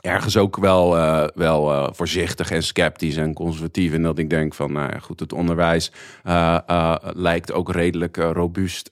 ergens 0.00 0.36
ook 0.36 0.56
wel, 0.56 0.96
eh, 0.96 1.24
wel 1.34 1.72
eh, 1.72 1.88
voorzichtig 1.92 2.50
en 2.50 2.62
sceptisch 2.62 3.16
en 3.16 3.32
conservatief. 3.34 3.92
En 3.92 4.02
dat 4.02 4.18
ik 4.18 4.30
denk 4.30 4.54
van, 4.54 4.72
nou 4.72 4.98
goed, 4.98 5.20
het 5.20 5.32
onderwijs 5.32 5.92
eh, 6.22 6.58
eh, 6.66 6.94
lijkt 7.00 7.52
ook 7.52 7.72
redelijk 7.72 8.16
eh, 8.16 8.30
robuust. 8.32 8.90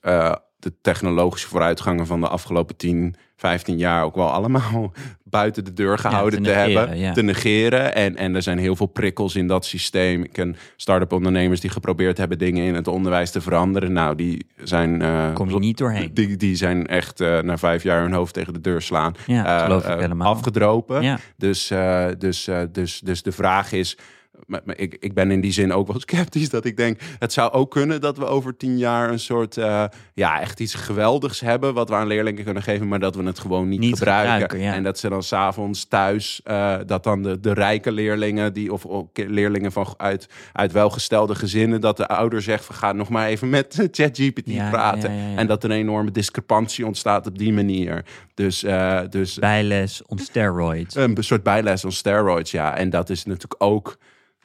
De 0.61 0.73
technologische 0.81 1.47
vooruitgangen 1.47 2.05
van 2.07 2.21
de 2.21 2.27
afgelopen 2.27 2.75
10, 2.75 3.15
15 3.35 3.77
jaar 3.77 4.03
ook 4.03 4.15
wel 4.15 4.29
allemaal 4.31 4.91
buiten 5.23 5.65
de 5.65 5.73
deur 5.73 5.97
gehouden 5.97 6.43
te 6.43 6.49
te, 6.49 6.55
negeren, 6.55 6.79
hebben. 6.79 6.97
ja. 6.99 7.13
Te 7.13 7.21
negeren. 7.21 7.95
En, 7.95 8.15
en 8.17 8.35
er 8.35 8.41
zijn 8.41 8.57
heel 8.57 8.75
veel 8.75 8.85
prikkels 8.85 9.35
in 9.35 9.47
dat 9.47 9.65
systeem. 9.65 10.23
Ik 10.23 10.33
ken 10.33 10.55
start-up 10.75 11.11
ondernemers 11.11 11.59
die 11.59 11.69
geprobeerd 11.69 12.17
hebben 12.17 12.37
dingen 12.37 12.65
in 12.65 12.75
het 12.75 12.87
onderwijs 12.87 13.31
te 13.31 13.41
veranderen. 13.41 13.93
Nou, 13.93 14.15
die 14.15 14.45
zijn... 14.63 15.01
eh, 15.01 15.33
Kom 15.33 15.49
je 15.49 15.59
niet 15.59 15.77
doorheen. 15.77 16.11
die, 16.13 16.37
die 16.37 16.55
zijn 16.55 16.87
echt 16.87 17.21
eh, 17.21 17.39
na 17.39 17.57
vijf 17.57 17.83
jaar 17.83 18.01
hun 18.01 18.13
hoofd 18.13 18.33
tegen 18.33 18.53
de 18.53 18.61
deur 18.61 18.81
slaan. 18.81 19.13
Ja, 19.25 19.57
eh, 19.57 19.63
geloof 19.63 19.87
ik 19.87 19.99
helemaal. 19.99 20.33
Afgedropen. 20.33 21.19
Dus, 21.37 21.71
dus, 22.17 22.49
dus, 22.71 22.99
dus 22.99 23.21
de 23.23 23.31
vraag 23.31 23.71
is. 23.71 23.97
Maar, 24.45 24.61
maar 24.65 24.77
ik, 24.77 24.97
ik 24.99 25.13
ben 25.13 25.31
in 25.31 25.41
die 25.41 25.51
zin 25.51 25.73
ook 25.73 25.87
wel 25.87 25.99
sceptisch 26.07 26.49
dat 26.49 26.65
ik 26.65 26.77
denk, 26.77 26.99
het 27.19 27.33
zou 27.33 27.51
ook 27.51 27.71
kunnen 27.71 28.01
dat 28.01 28.17
we 28.17 28.25
over 28.25 28.57
tien 28.57 28.77
jaar 28.77 29.09
een 29.09 29.19
soort, 29.19 29.57
eh, 29.57 29.83
ja, 30.13 30.41
echt 30.41 30.59
iets 30.59 30.73
geweldigs 30.73 31.39
hebben 31.39 31.73
wat 31.73 31.89
we 31.89 31.95
aan 31.95 32.07
leerlingen 32.07 32.43
kunnen 32.43 32.63
geven, 32.63 32.87
maar 32.87 32.99
dat 32.99 33.15
we 33.15 33.23
het 33.23 33.39
gewoon 33.39 33.69
niet, 33.69 33.79
Niet 33.79 33.97
gebruiken. 33.97 34.31
gebruiken, 34.31 34.59
ja. 34.59 34.73
En 34.73 34.83
dat 34.83 34.99
ze 34.99 35.09
dan 35.09 35.23
s'avonds 35.23 35.85
thuis, 35.87 36.41
eh, 36.43 36.77
dat 36.85 37.03
dan 37.03 37.21
de, 37.23 37.39
de 37.39 37.53
rijke 37.53 37.91
leerlingen, 37.91 38.53
die, 38.53 38.73
of, 38.73 38.85
of 38.85 39.05
leerlingen 39.13 39.71
van, 39.71 39.87
uit, 39.97 40.27
uit 40.53 40.71
welgestelde 40.71 41.35
gezinnen, 41.35 41.81
dat 41.81 41.97
de 41.97 42.07
ouder 42.07 42.41
zegt, 42.41 42.67
we 42.67 42.73
gaan 42.73 42.95
nog 42.97 43.09
maar 43.09 43.27
even 43.27 43.49
met 43.49 43.75
ChatGPT 43.91 44.41
Ja, 44.45 44.69
praten. 44.69 45.13
ja. 45.13 45.35
En 45.37 45.47
dat 45.47 45.63
er 45.63 45.71
een 45.71 45.77
enorme 45.77 46.11
discrepantie 46.11 46.85
ontstaat 46.85 47.27
op 47.27 47.37
die 47.37 47.53
manier. 47.53 48.05
Dus, 48.33 48.63
eh, 48.63 48.99
dus 49.09 49.33
Bijles 49.39 50.01
on 50.07 50.17
steroids. 50.17 50.95
een 50.95 51.17
soort 51.19 51.43
bijles 51.43 51.85
on 51.85 51.91
steroids, 51.91 52.51
ja. 52.51 52.77
En 52.77 52.89
dat 52.89 53.09
is 53.09 53.25
natuurlijk 53.25 53.63
ook... 53.63 53.97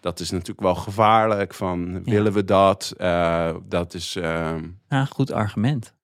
dat 0.06 0.20
is 0.20 0.30
natuurlijk 0.30 0.60
wel 0.60 0.74
gevaarlijk. 0.74 1.54
Van, 1.54 2.04
willen 2.04 2.32
we 2.32 2.44
dat? 2.44 2.94
Eh, 2.96 3.54
dat 3.68 3.94
is... 3.94 4.16
ehm, 4.16 4.64
Ja, 4.88 5.04
goed 5.04 5.32
argument. 5.32 5.94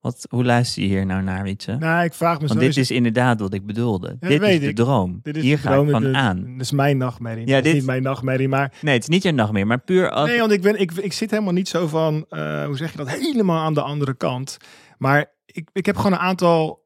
Wat, 0.00 0.26
hoe 0.30 0.44
luister 0.44 0.82
je 0.82 0.88
hier 0.88 1.06
nou 1.06 1.22
naar, 1.22 1.42
Wietse? 1.42 1.76
Nou, 1.76 2.04
ik 2.04 2.14
vraag 2.14 2.40
me 2.40 2.46
Want 2.46 2.60
zo... 2.60 2.66
dit 2.66 2.76
is 2.76 2.90
inderdaad 2.90 3.40
wat 3.40 3.54
ik 3.54 3.66
bedoelde. 3.66 4.16
Ja, 4.20 4.28
dit 4.28 4.40
weet 4.40 4.54
is 4.54 4.60
de 4.60 4.68
ik. 4.68 4.76
droom. 4.76 5.20
dit 5.22 5.36
is 5.36 5.42
hier 5.42 5.56
de 5.56 5.62
ga 5.62 5.70
droom, 5.72 5.84
ik 5.86 5.92
van 5.92 6.02
dit- 6.02 6.14
aan. 6.14 6.44
Dit 6.44 6.60
is 6.60 6.70
mijn 6.72 6.96
nachtmerrie. 6.96 7.46
Ja, 7.46 7.56
Ja, 7.56 7.60
dit 7.62 7.72
is 7.72 7.78
niet 7.78 7.86
mijn 7.86 8.02
nachtmerrie, 8.02 8.48
maar... 8.48 8.72
Nee, 8.80 8.94
het 8.94 9.02
is 9.02 9.08
niet 9.08 9.22
je 9.22 9.32
nachtmerrie, 9.32 9.68
maar 9.68 9.80
puur 9.80 10.10
als... 10.10 10.28
Nee, 10.28 10.38
want 10.38 10.52
ik, 10.52 10.62
ben, 10.62 10.80
ik, 10.80 10.92
ik 10.92 11.12
zit 11.12 11.30
helemaal 11.30 11.52
niet 11.52 11.68
zo 11.68 11.86
van, 11.86 12.26
eh, 12.28 12.64
hoe 12.64 12.76
zeg 12.76 12.90
je 12.90 12.96
dat, 12.96 13.08
helemaal 13.18 13.62
aan 13.62 13.74
de 13.74 13.82
andere 13.82 14.14
kant. 14.14 14.56
Maar 14.98 15.32
ik, 15.46 15.68
ik 15.72 15.86
heb 15.86 15.96
gewoon 15.96 16.12
een 16.12 16.18
aantal, 16.18 16.83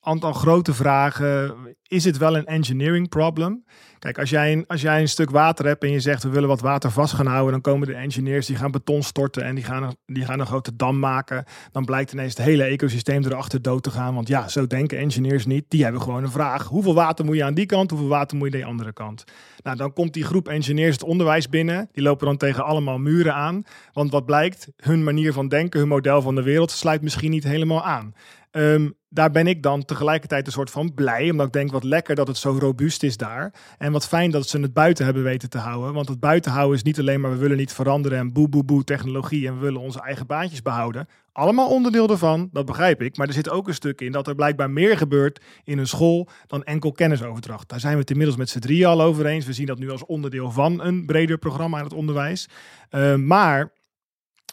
aantal 0.00 0.32
grote 0.32 0.74
vragen. 0.74 1.54
Is 1.86 2.04
het 2.04 2.16
wel 2.16 2.36
een 2.36 2.46
engineering 2.46 3.08
problem? 3.08 3.64
Kijk, 3.98 4.18
als 4.18 4.30
jij, 4.30 4.52
een, 4.52 4.64
als 4.66 4.80
jij 4.80 5.00
een 5.00 5.08
stuk 5.08 5.30
water 5.30 5.66
hebt 5.66 5.84
en 5.84 5.90
je 5.90 6.00
zegt 6.00 6.22
we 6.22 6.28
willen 6.28 6.48
wat 6.48 6.60
water 6.60 6.90
vast 6.90 7.14
gaan 7.14 7.26
houden, 7.26 7.52
dan 7.52 7.60
komen 7.60 7.86
de 7.86 7.94
engineers 7.94 8.46
die 8.46 8.56
gaan 8.56 8.70
beton 8.70 9.02
storten 9.02 9.44
en 9.44 9.54
die 9.54 9.64
gaan, 9.64 9.94
die 10.06 10.24
gaan 10.24 10.40
een 10.40 10.46
grote 10.46 10.76
dam 10.76 10.98
maken. 10.98 11.44
Dan 11.72 11.84
blijkt 11.84 12.12
ineens 12.12 12.36
het 12.36 12.46
hele 12.46 12.62
ecosysteem 12.62 13.24
erachter 13.24 13.62
dood 13.62 13.82
te 13.82 13.90
gaan. 13.90 14.14
Want 14.14 14.28
ja, 14.28 14.48
zo 14.48 14.66
denken 14.66 14.98
engineers 14.98 15.46
niet. 15.46 15.64
Die 15.68 15.82
hebben 15.82 16.02
gewoon 16.02 16.22
een 16.22 16.30
vraag. 16.30 16.66
Hoeveel 16.66 16.94
water 16.94 17.24
moet 17.24 17.36
je 17.36 17.44
aan 17.44 17.54
die 17.54 17.66
kant, 17.66 17.90
hoeveel 17.90 18.08
water 18.08 18.36
moet 18.36 18.48
je 18.48 18.54
aan 18.54 18.60
de 18.60 18.68
andere 18.68 18.92
kant? 18.92 19.24
Nou, 19.62 19.76
dan 19.76 19.92
komt 19.92 20.12
die 20.12 20.24
groep 20.24 20.48
engineers 20.48 20.92
het 20.92 21.04
onderwijs 21.04 21.48
binnen. 21.48 21.88
Die 21.92 22.02
lopen 22.02 22.26
dan 22.26 22.36
tegen 22.36 22.64
allemaal 22.64 22.98
muren 22.98 23.34
aan. 23.34 23.62
Want 23.92 24.10
wat 24.10 24.24
blijkt, 24.24 24.68
hun 24.76 25.04
manier 25.04 25.32
van 25.32 25.48
denken, 25.48 25.80
hun 25.80 25.88
model 25.88 26.22
van 26.22 26.34
de 26.34 26.42
wereld 26.42 26.70
sluit 26.70 27.02
misschien 27.02 27.30
niet 27.30 27.44
helemaal 27.44 27.84
aan. 27.84 28.14
Ehm, 28.50 28.88
daar 29.12 29.30
ben 29.30 29.46
ik 29.46 29.62
dan 29.62 29.84
tegelijkertijd 29.84 30.46
een 30.46 30.52
soort 30.52 30.70
van 30.70 30.94
blij. 30.94 31.30
Omdat 31.30 31.46
ik 31.46 31.52
denk, 31.52 31.72
wat 31.72 31.84
lekker 31.84 32.14
dat 32.14 32.28
het 32.28 32.36
zo 32.36 32.56
robuust 32.58 33.02
is 33.02 33.16
daar. 33.16 33.52
En 33.78 33.92
wat 33.92 34.08
fijn 34.08 34.30
dat 34.30 34.48
ze 34.48 34.60
het 34.60 34.72
buiten 34.72 35.04
hebben 35.04 35.22
weten 35.22 35.50
te 35.50 35.58
houden. 35.58 35.92
Want 35.92 36.08
het 36.08 36.20
buiten 36.20 36.52
houden 36.52 36.76
is 36.76 36.82
niet 36.82 36.98
alleen 36.98 37.20
maar 37.20 37.30
we 37.30 37.36
willen 37.36 37.56
niet 37.56 37.72
veranderen 37.72 38.18
en 38.18 38.32
boe 38.32 38.48
boe 38.48 38.64
boe 38.64 38.84
technologie. 38.84 39.46
En 39.46 39.54
we 39.54 39.60
willen 39.60 39.80
onze 39.80 40.00
eigen 40.00 40.26
baantjes 40.26 40.62
behouden. 40.62 41.08
Allemaal 41.32 41.68
onderdeel 41.68 42.10
ervan, 42.10 42.48
dat 42.52 42.66
begrijp 42.66 43.02
ik. 43.02 43.16
Maar 43.16 43.26
er 43.26 43.32
zit 43.32 43.50
ook 43.50 43.68
een 43.68 43.74
stuk 43.74 44.00
in 44.00 44.12
dat 44.12 44.26
er 44.26 44.34
blijkbaar 44.34 44.70
meer 44.70 44.96
gebeurt 44.96 45.42
in 45.64 45.78
een 45.78 45.86
school 45.86 46.28
dan 46.46 46.64
enkel 46.64 46.92
kennisoverdracht. 46.92 47.68
Daar 47.68 47.80
zijn 47.80 47.94
we 47.94 48.00
het 48.00 48.10
inmiddels 48.10 48.38
met 48.38 48.48
z'n 48.48 48.58
drieën 48.58 48.86
al 48.86 49.02
over 49.02 49.26
eens. 49.26 49.46
We 49.46 49.52
zien 49.52 49.66
dat 49.66 49.78
nu 49.78 49.90
als 49.90 50.06
onderdeel 50.06 50.50
van 50.50 50.82
een 50.82 51.06
breder 51.06 51.38
programma 51.38 51.78
in 51.78 51.84
het 51.84 51.92
onderwijs. 51.92 52.48
Eh, 52.90 53.14
maar 53.14 53.72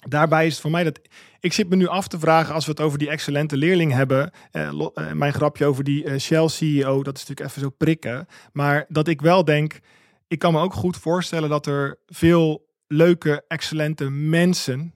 daarbij 0.10 0.46
is 0.46 0.52
het 0.52 0.62
voor 0.62 0.72
mij 0.72 0.84
dat 0.84 1.00
ik 1.40 1.54
zit 1.54 1.70
me 1.70 1.76
nu 1.76 1.88
af 1.88 2.08
te 2.08 2.20
vragen 2.20 2.54
als 2.54 2.66
we 2.66 2.72
het 2.72 2.80
over 2.80 3.00
die 3.00 3.10
excellente 3.10 3.58
leerling 3.58 3.92
hebben. 3.92 4.32
eh, 4.52 4.68
eh, 4.68 5.12
mijn 5.12 5.34
grapje 5.34 5.66
over 5.66 5.84
die 5.84 6.04
eh, 6.04 6.20
Shell 6.20 6.48
CEO, 6.48 7.04
dat 7.04 7.16
is 7.18 7.26
natuurlijk 7.26 7.50
even 7.50 7.62
zo 7.62 7.70
prikken. 7.70 8.28
Maar 8.52 8.86
dat 8.88 9.08
ik 9.08 9.22
wel 9.22 9.44
denk, 9.46 9.80
ik 10.28 10.40
kan 10.40 10.54
me 10.54 10.60
ook 10.60 10.74
goed 10.74 10.98
voorstellen 10.98 11.50
dat 11.50 11.66
er 11.66 12.00
veel 12.06 12.66
leuke, 12.88 13.44
excellente 13.48 14.10
mensen, 14.10 14.94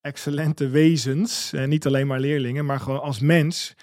excellente 0.00 0.68
wezens, 0.68 1.52
eh, 1.52 1.64
niet 1.64 1.86
alleen 1.86 2.06
maar 2.06 2.20
leerlingen, 2.20 2.64
maar 2.64 2.80
gewoon 2.80 3.00
als 3.00 3.20
mens, 3.20 3.74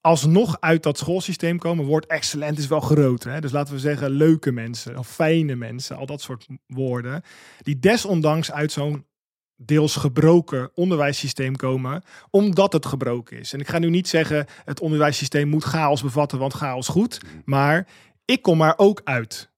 alsnog 0.00 0.60
uit 0.60 0.82
dat 0.82 0.98
schoolsysteem 0.98 1.58
komen. 1.58 1.84
Woord 1.84 2.06
excellent 2.06 2.58
is 2.58 2.66
wel 2.66 2.80
groot. 2.80 3.22
Hè? 3.22 3.40
Dus 3.40 3.52
laten 3.52 3.74
we 3.74 3.80
zeggen 3.80 4.10
leuke 4.10 4.52
mensen 4.52 4.98
of 4.98 5.08
fijne 5.08 5.54
mensen, 5.54 5.96
al 5.96 6.06
dat 6.06 6.20
soort 6.20 6.46
woorden. 6.66 7.22
Die 7.62 7.78
desondanks 7.78 8.52
uit 8.52 8.72
zo'n 8.72 9.04
deels 9.64 9.96
gebroken 9.96 10.70
onderwijssysteem 10.74 11.56
komen, 11.56 12.02
omdat 12.30 12.72
het 12.72 12.86
gebroken 12.86 13.38
is. 13.38 13.52
En 13.52 13.60
ik 13.60 13.68
ga 13.68 13.78
nu 13.78 13.90
niet 13.90 14.08
zeggen, 14.08 14.46
het 14.64 14.80
onderwijssysteem 14.80 15.48
moet 15.48 15.64
chaos 15.64 16.02
bevatten, 16.02 16.38
want 16.38 16.52
chaos 16.52 16.88
goed. 16.88 17.20
Maar 17.44 17.86
ik 18.24 18.42
kom 18.42 18.62
er 18.62 18.74
ook 18.76 19.00
uit. 19.04 19.48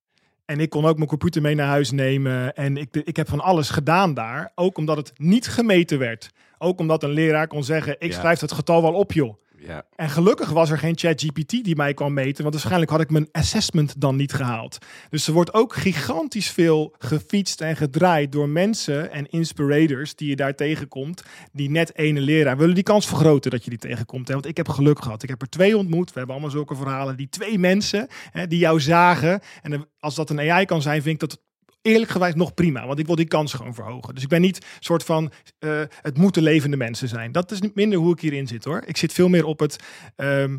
En 0.44 0.60
ik 0.60 0.70
kon 0.70 0.84
ook 0.84 0.96
mijn 0.96 1.08
computer 1.08 1.42
mee 1.42 1.54
naar 1.54 1.66
huis 1.66 1.90
nemen. 1.90 2.54
En 2.54 2.76
ik, 2.76 2.96
ik 3.04 3.16
heb 3.16 3.28
van 3.28 3.40
alles 3.40 3.70
gedaan 3.70 4.14
daar. 4.14 4.52
Ook 4.54 4.78
omdat 4.78 4.96
het 4.96 5.12
niet 5.16 5.48
gemeten 5.48 5.98
werd. 5.98 6.30
Ook 6.58 6.78
omdat 6.78 7.02
een 7.02 7.10
leraar 7.10 7.46
kon 7.46 7.64
zeggen, 7.64 7.96
ik 7.98 8.12
Ja. 8.12 8.18
schrijf 8.18 8.40
het 8.40 8.52
getal 8.52 8.82
wel 8.82 8.92
op 8.94 9.12
joh. 9.12 9.41
Ja. 9.66 9.86
En 9.94 10.10
gelukkig 10.10 10.50
was 10.50 10.70
er 10.70 10.78
geen 10.78 10.98
ChatGPT 10.98 11.64
die 11.64 11.76
mij 11.76 11.94
kwam 11.94 12.12
meten, 12.12 12.42
want 12.42 12.54
waarschijnlijk 12.54 12.90
had 12.90 13.00
ik 13.00 13.10
mijn 13.10 13.28
assessment 13.32 14.00
dan 14.00 14.16
niet 14.16 14.32
gehaald. 14.32 14.78
Dus 15.10 15.26
er 15.26 15.32
wordt 15.32 15.54
ook 15.54 15.74
gigantisch 15.74 16.50
veel 16.50 16.94
gefietst 16.98 17.60
en 17.60 17.76
gedraaid 17.76 18.32
door 18.32 18.48
mensen 18.48 19.10
en 19.12 19.30
inspirators 19.30 20.14
die 20.14 20.28
je 20.28 20.36
daar 20.36 20.54
tegenkomt, 20.54 21.22
die 21.52 21.70
net 21.70 21.96
ene 21.96 22.20
leraar. 22.20 22.56
Willen 22.56 22.74
die 22.74 22.84
kans 22.84 23.06
vergroten 23.06 23.50
dat 23.50 23.64
je 23.64 23.70
die 23.70 23.78
tegenkomt. 23.78 24.28
Hè? 24.28 24.34
Want 24.34 24.46
ik 24.46 24.56
heb 24.56 24.68
geluk 24.68 25.02
gehad. 25.02 25.22
Ik 25.22 25.28
heb 25.28 25.42
er 25.42 25.48
twee 25.48 25.76
ontmoet. 25.76 26.12
We 26.12 26.18
hebben 26.18 26.34
allemaal 26.34 26.54
zulke 26.54 26.74
verhalen. 26.74 27.16
Die 27.16 27.28
twee 27.28 27.58
mensen 27.58 28.06
hè, 28.30 28.46
die 28.46 28.58
jou 28.58 28.80
zagen. 28.80 29.40
En 29.62 29.88
als 29.98 30.14
dat 30.14 30.30
een 30.30 30.50
AI 30.50 30.64
kan 30.64 30.82
zijn, 30.82 31.02
vind 31.02 31.22
ik 31.22 31.28
dat 31.28 31.40
eerlijk 31.82 32.10
gewijs 32.10 32.34
nog 32.34 32.54
prima. 32.54 32.86
Want 32.86 32.98
ik 32.98 33.06
wil 33.06 33.14
die 33.16 33.26
kans 33.26 33.52
gewoon 33.52 33.74
verhogen. 33.74 34.14
Dus 34.14 34.22
ik 34.22 34.28
ben 34.28 34.40
niet 34.40 34.66
soort 34.80 35.04
van 35.04 35.32
eh, 35.58 35.82
het 36.02 36.16
moeten 36.18 36.42
levende 36.42 36.76
mensen 36.76 37.08
zijn. 37.08 37.32
Dat 37.32 37.50
is 37.50 37.60
minder 37.74 37.98
hoe 37.98 38.12
ik 38.12 38.20
hierin 38.20 38.46
zit 38.46 38.64
hoor. 38.64 38.82
Ik 38.86 38.96
zit 38.96 39.12
veel 39.12 39.28
meer 39.28 39.44
op 39.44 39.58
het. 39.58 39.76
ehm, 40.16 40.58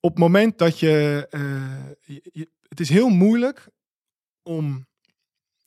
op 0.00 0.10
het 0.10 0.18
moment 0.18 0.58
dat 0.58 0.78
je, 0.78 1.26
eh, 1.30 1.40
je- 2.04 2.28
je- 2.32 2.48
Het 2.68 2.80
is 2.80 2.88
heel 2.88 3.08
moeilijk 3.08 3.66
om 4.42 4.86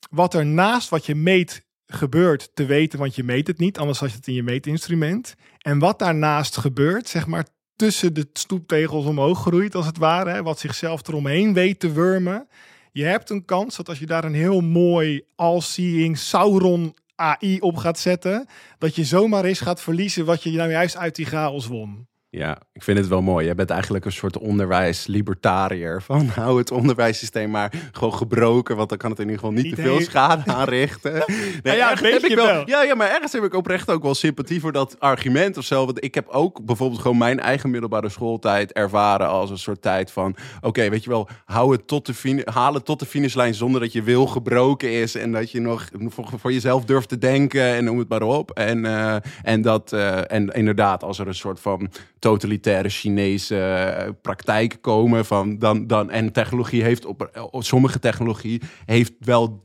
wat 0.09 0.33
er 0.33 0.45
naast 0.45 0.89
wat 0.89 1.05
je 1.05 1.15
meet 1.15 1.65
gebeurt 1.85 2.49
te 2.53 2.65
weten, 2.65 2.99
want 2.99 3.15
je 3.15 3.23
meet 3.23 3.47
het 3.47 3.57
niet, 3.57 3.77
anders 3.77 3.99
had 3.99 4.09
je 4.09 4.15
het 4.15 4.27
in 4.27 4.33
je 4.33 4.43
meetinstrument. 4.43 5.35
En 5.57 5.79
wat 5.79 5.99
daarnaast 5.99 6.57
gebeurt, 6.57 7.07
zeg 7.07 7.27
maar 7.27 7.45
tussen 7.75 8.13
de 8.13 8.29
stoeptegels 8.33 9.05
omhoog 9.05 9.39
groeit, 9.41 9.75
als 9.75 9.85
het 9.85 9.97
ware, 9.97 10.43
wat 10.43 10.59
zichzelf 10.59 11.07
eromheen 11.07 11.53
weet 11.53 11.79
te 11.79 11.91
wurmen. 11.91 12.47
Je 12.95 13.03
hebt 13.03 13.29
een 13.29 13.45
kans 13.45 13.75
dat 13.75 13.89
als 13.89 13.99
je 13.99 14.05
daar 14.05 14.23
een 14.23 14.33
heel 14.33 14.61
mooi 14.61 15.25
all-seeing 15.35 16.17
Sauron 16.17 16.95
AI 17.15 17.59
op 17.59 17.77
gaat 17.77 17.99
zetten, 17.99 18.47
dat 18.77 18.95
je 18.95 19.03
zomaar 19.03 19.45
eens 19.45 19.59
gaat 19.59 19.81
verliezen 19.81 20.25
wat 20.25 20.43
je 20.43 20.51
nou 20.51 20.71
juist 20.71 20.97
uit 20.97 21.15
die 21.15 21.25
chaos 21.25 21.67
won. 21.67 22.07
Ja, 22.35 22.57
ik 22.73 22.83
vind 22.83 22.97
het 22.97 23.07
wel 23.07 23.21
mooi. 23.21 23.47
Je 23.47 23.55
bent 23.55 23.69
eigenlijk 23.69 24.05
een 24.05 24.11
soort 24.11 24.37
onderwijs-libertariër. 24.37 26.01
Van 26.01 26.27
hou 26.35 26.57
het 26.57 26.71
onderwijssysteem 26.71 27.49
maar 27.49 27.73
gewoon 27.91 28.13
gebroken. 28.13 28.75
Want 28.75 28.89
dan 28.89 28.97
kan 28.97 29.09
het 29.09 29.19
in 29.19 29.25
ieder 29.25 29.39
geval 29.39 29.55
niet, 29.55 29.63
Niet 29.63 29.75
te 29.75 29.81
veel 29.81 30.01
schade 30.01 30.51
aanrichten. 30.51 31.11
Nee, 31.63 31.75
ja, 31.75 31.81
ergens 31.81 32.01
weet 32.01 32.21
heb 32.21 32.31
ik 32.31 32.35
wel, 32.35 32.45
wel. 32.45 32.69
Ja, 32.69 32.83
ja, 32.83 32.95
maar 32.95 33.09
ergens 33.09 33.31
heb 33.31 33.43
ik 33.43 33.53
oprecht 33.53 33.89
ook 33.89 34.03
wel 34.03 34.15
sympathie 34.15 34.59
voor 34.59 34.71
dat 34.71 34.95
argument 34.99 35.57
of 35.57 35.63
zo. 35.63 35.85
Want 35.85 36.03
ik 36.03 36.15
heb 36.15 36.27
ook 36.27 36.65
bijvoorbeeld 36.65 37.01
gewoon 37.01 37.17
mijn 37.17 37.39
eigen 37.39 37.69
middelbare 37.69 38.09
schooltijd 38.09 38.71
ervaren 38.71 39.27
als 39.27 39.49
een 39.49 39.57
soort 39.57 39.81
tijd 39.81 40.11
van... 40.11 40.35
Oké, 40.61 40.89
weet 40.89 41.03
je 41.03 41.09
wel, 41.09 41.27
hou 41.45 41.71
het 41.71 41.87
tot 41.87 42.05
de 42.05 42.41
het 42.53 42.85
tot 42.85 42.99
de 42.99 43.05
finishlijn 43.05 43.53
zonder 43.53 43.81
dat 43.81 43.91
je 43.91 44.03
wil 44.03 44.27
gebroken 44.27 44.91
is. 44.91 45.15
En 45.15 45.31
dat 45.31 45.51
je 45.51 45.59
nog 45.59 45.89
voor, 46.07 46.29
voor 46.37 46.53
jezelf 46.53 46.85
durft 46.85 47.09
te 47.09 47.17
denken 47.17 47.63
en 47.63 47.83
noem 47.83 47.97
het 47.97 48.09
maar 48.09 48.21
op. 48.21 48.51
En, 48.51 48.85
eh, 48.85 49.15
en, 49.43 49.61
dat, 49.61 49.93
eh, 49.93 50.31
en 50.31 50.47
inderdaad, 50.47 51.03
als 51.03 51.19
er 51.19 51.27
een 51.27 51.35
soort 51.35 51.59
van 51.59 51.89
totalitaire 52.23 52.89
Chinese 52.89 53.57
eh, 53.59 54.09
praktijken 54.21 54.79
komen 54.81 55.25
van 55.25 55.57
dan, 55.59 55.87
dan 55.87 56.09
en 56.09 56.31
technologie 56.31 56.83
heeft 56.83 57.05
op, 57.05 57.47
op 57.51 57.63
sommige 57.63 57.99
technologie 57.99 58.61
heeft 58.85 59.13
wel 59.19 59.61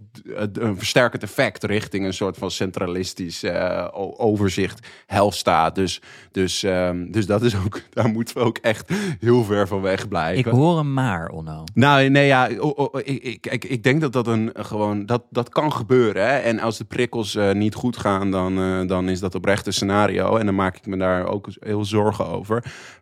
d- 0.53 0.59
een 0.59 0.77
versterkend 0.79 1.23
effect 1.23 1.65
richting 1.65 2.05
een 2.05 2.13
soort 2.15 2.37
van 2.37 2.51
centralistisch 2.51 3.43
eh, 3.43 3.87
overzicht 4.17 4.87
healthstaat 5.07 5.75
dus 5.75 6.01
dus 6.33 6.63
ehm, 6.63 7.11
dus 7.11 7.27
dat 7.27 7.43
is 7.43 7.57
ook 7.57 7.81
daar 7.95 8.09
moeten 8.09 8.35
we 8.37 8.41
ook 8.43 8.59
echt 8.59 8.91
heel 9.21 9.45
ver 9.45 9.69
van 9.69 9.81
weg 9.81 10.03
Ik 10.03 10.09
blijven 10.09 10.51
hoor 10.53 10.77
hem 10.77 10.93
maar, 10.93 11.29
Onno. 11.29 11.65
nou, 11.75 12.09
nee, 12.09 12.27
ja, 12.27 12.47
ik, 12.47 13.23
ik, 13.23 13.47
ik, 13.47 13.65
ik 13.65 13.83
denk 13.83 14.01
dat 14.01 14.13
dat 14.13 14.27
een 14.27 14.51
gewoon 14.55 15.07
dat 15.07 15.23
dat 15.31 15.49
kan 15.49 15.73
gebeuren. 15.73 16.23
Hè? 16.29 16.37
En 16.39 16.61
als 16.61 16.79
de 16.79 16.85
prikkels 16.85 17.35
eh, 17.35 17.53
niet 17.53 17.75
goed 17.75 17.97
gaan, 17.97 18.31
dan, 18.31 18.59
eh, 18.59 18.87
dan 18.89 19.09
is 19.09 19.21
dat 19.21 19.35
oprecht 19.35 19.67
een 19.67 19.73
scenario. 19.73 20.37
En 20.37 20.47
dan 20.47 20.55
maak 20.55 20.77
ik 20.77 20.87
me 20.87 20.97
daar 20.97 21.27
ook 21.27 21.47
heel 21.61 21.85
zorgen 21.85 22.27
over. 22.27 22.48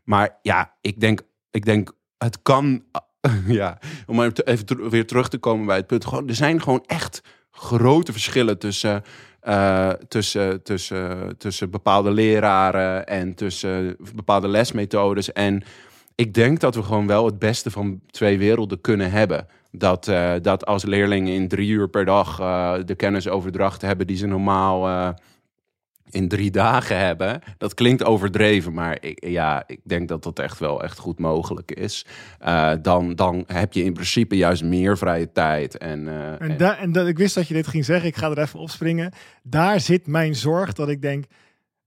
Maar 0.05 0.39
ja, 0.43 0.75
ik 0.81 1.01
denk, 1.01 1.21
ik 1.51 1.65
denk 1.65 1.93
het 2.19 2.43
kan. 2.43 2.85
ja, 3.47 3.79
om 4.07 4.23
even 4.23 4.91
weer 4.91 5.07
terug 5.07 5.29
te 5.29 5.39
komen 5.39 5.67
bij 5.67 5.77
het 5.77 5.87
punt. 5.87 6.05
Gewoon, 6.05 6.29
er 6.29 6.35
zijn 6.35 6.63
gewoon 6.63 6.85
echt 6.87 7.23
grote 7.51 8.13
verschillen 8.13 8.59
tussen. 8.59 9.03
eh, 9.41 9.91
tussen, 9.91 10.63
tussen, 10.63 11.37
tussen 11.39 11.71
bepaalde 11.71 12.11
leraren 12.11 13.07
en 13.07 13.35
tussen 13.35 13.97
bepaalde 14.15 14.49
lesmethodes. 14.49 15.33
En 15.33 15.63
ik 16.15 16.35
denk 16.35 16.61
dat 16.61 16.75
we 16.75 16.83
gewoon 16.83 17.07
wel 17.07 17.27
het 17.27 17.39
beste 17.39 17.71
van 17.71 18.01
twee 18.07 18.39
werelden 18.39 18.81
kunnen 18.81 19.11
hebben. 19.11 19.47
Dat, 19.71 20.09
eh, 20.09 20.33
dat 20.43 20.67
als 20.67 20.85
leerlingen 20.85 21.33
in 21.33 21.49
drie 21.49 21.69
uur 21.69 21.89
per 21.89 22.05
dag 22.05 22.41
eh, 22.41 22.75
de 22.85 22.95
kennis 22.95 23.29
overdracht 23.29 23.83
hebben 23.83 24.07
die 24.07 24.17
ze 24.17 24.27
normaal 24.27 25.15
in 26.11 26.29
drie 26.29 26.51
dagen 26.51 26.99
hebben. 26.99 27.41
Dat 27.59 27.75
klinkt 27.75 28.05
overdreven, 28.05 28.73
maar 28.73 28.97
ik, 29.01 29.25
ja, 29.29 29.65
ik 29.67 29.81
denk 29.85 30.09
dat 30.09 30.23
dat 30.23 30.39
echt 30.39 30.59
wel 30.59 30.83
echt 30.83 30.99
goed 30.99 31.19
mogelijk 31.19 31.71
is. 31.73 32.07
Eh, 32.39 32.73
dan, 32.83 33.15
dan 33.15 33.45
heb 33.47 33.73
je 33.73 33.85
in 33.85 33.93
principe 33.93 34.37
juist 34.37 34.65
meer 34.65 34.99
vrije 34.99 35.33
tijd. 35.33 35.79
En, 35.79 36.09
eh, 36.09 36.41
En, 36.41 36.59
en- 36.79 36.93
dat, 36.93 37.07
ik 37.07 37.19
wist 37.19 37.35
dat 37.35 37.49
je 37.49 37.55
dit 37.55 37.67
ging 37.67 37.85
zeggen. 37.85 38.09
Ik 38.09 38.17
ga 38.17 38.31
er 38.31 38.39
even 38.39 38.59
opspringen. 38.61 39.13
Daar 39.43 39.81
zit 39.81 40.07
mijn 40.07 40.35
zorg 40.35 40.73
dat 40.73 40.89
ik 40.89 41.03
denk. 41.03 41.25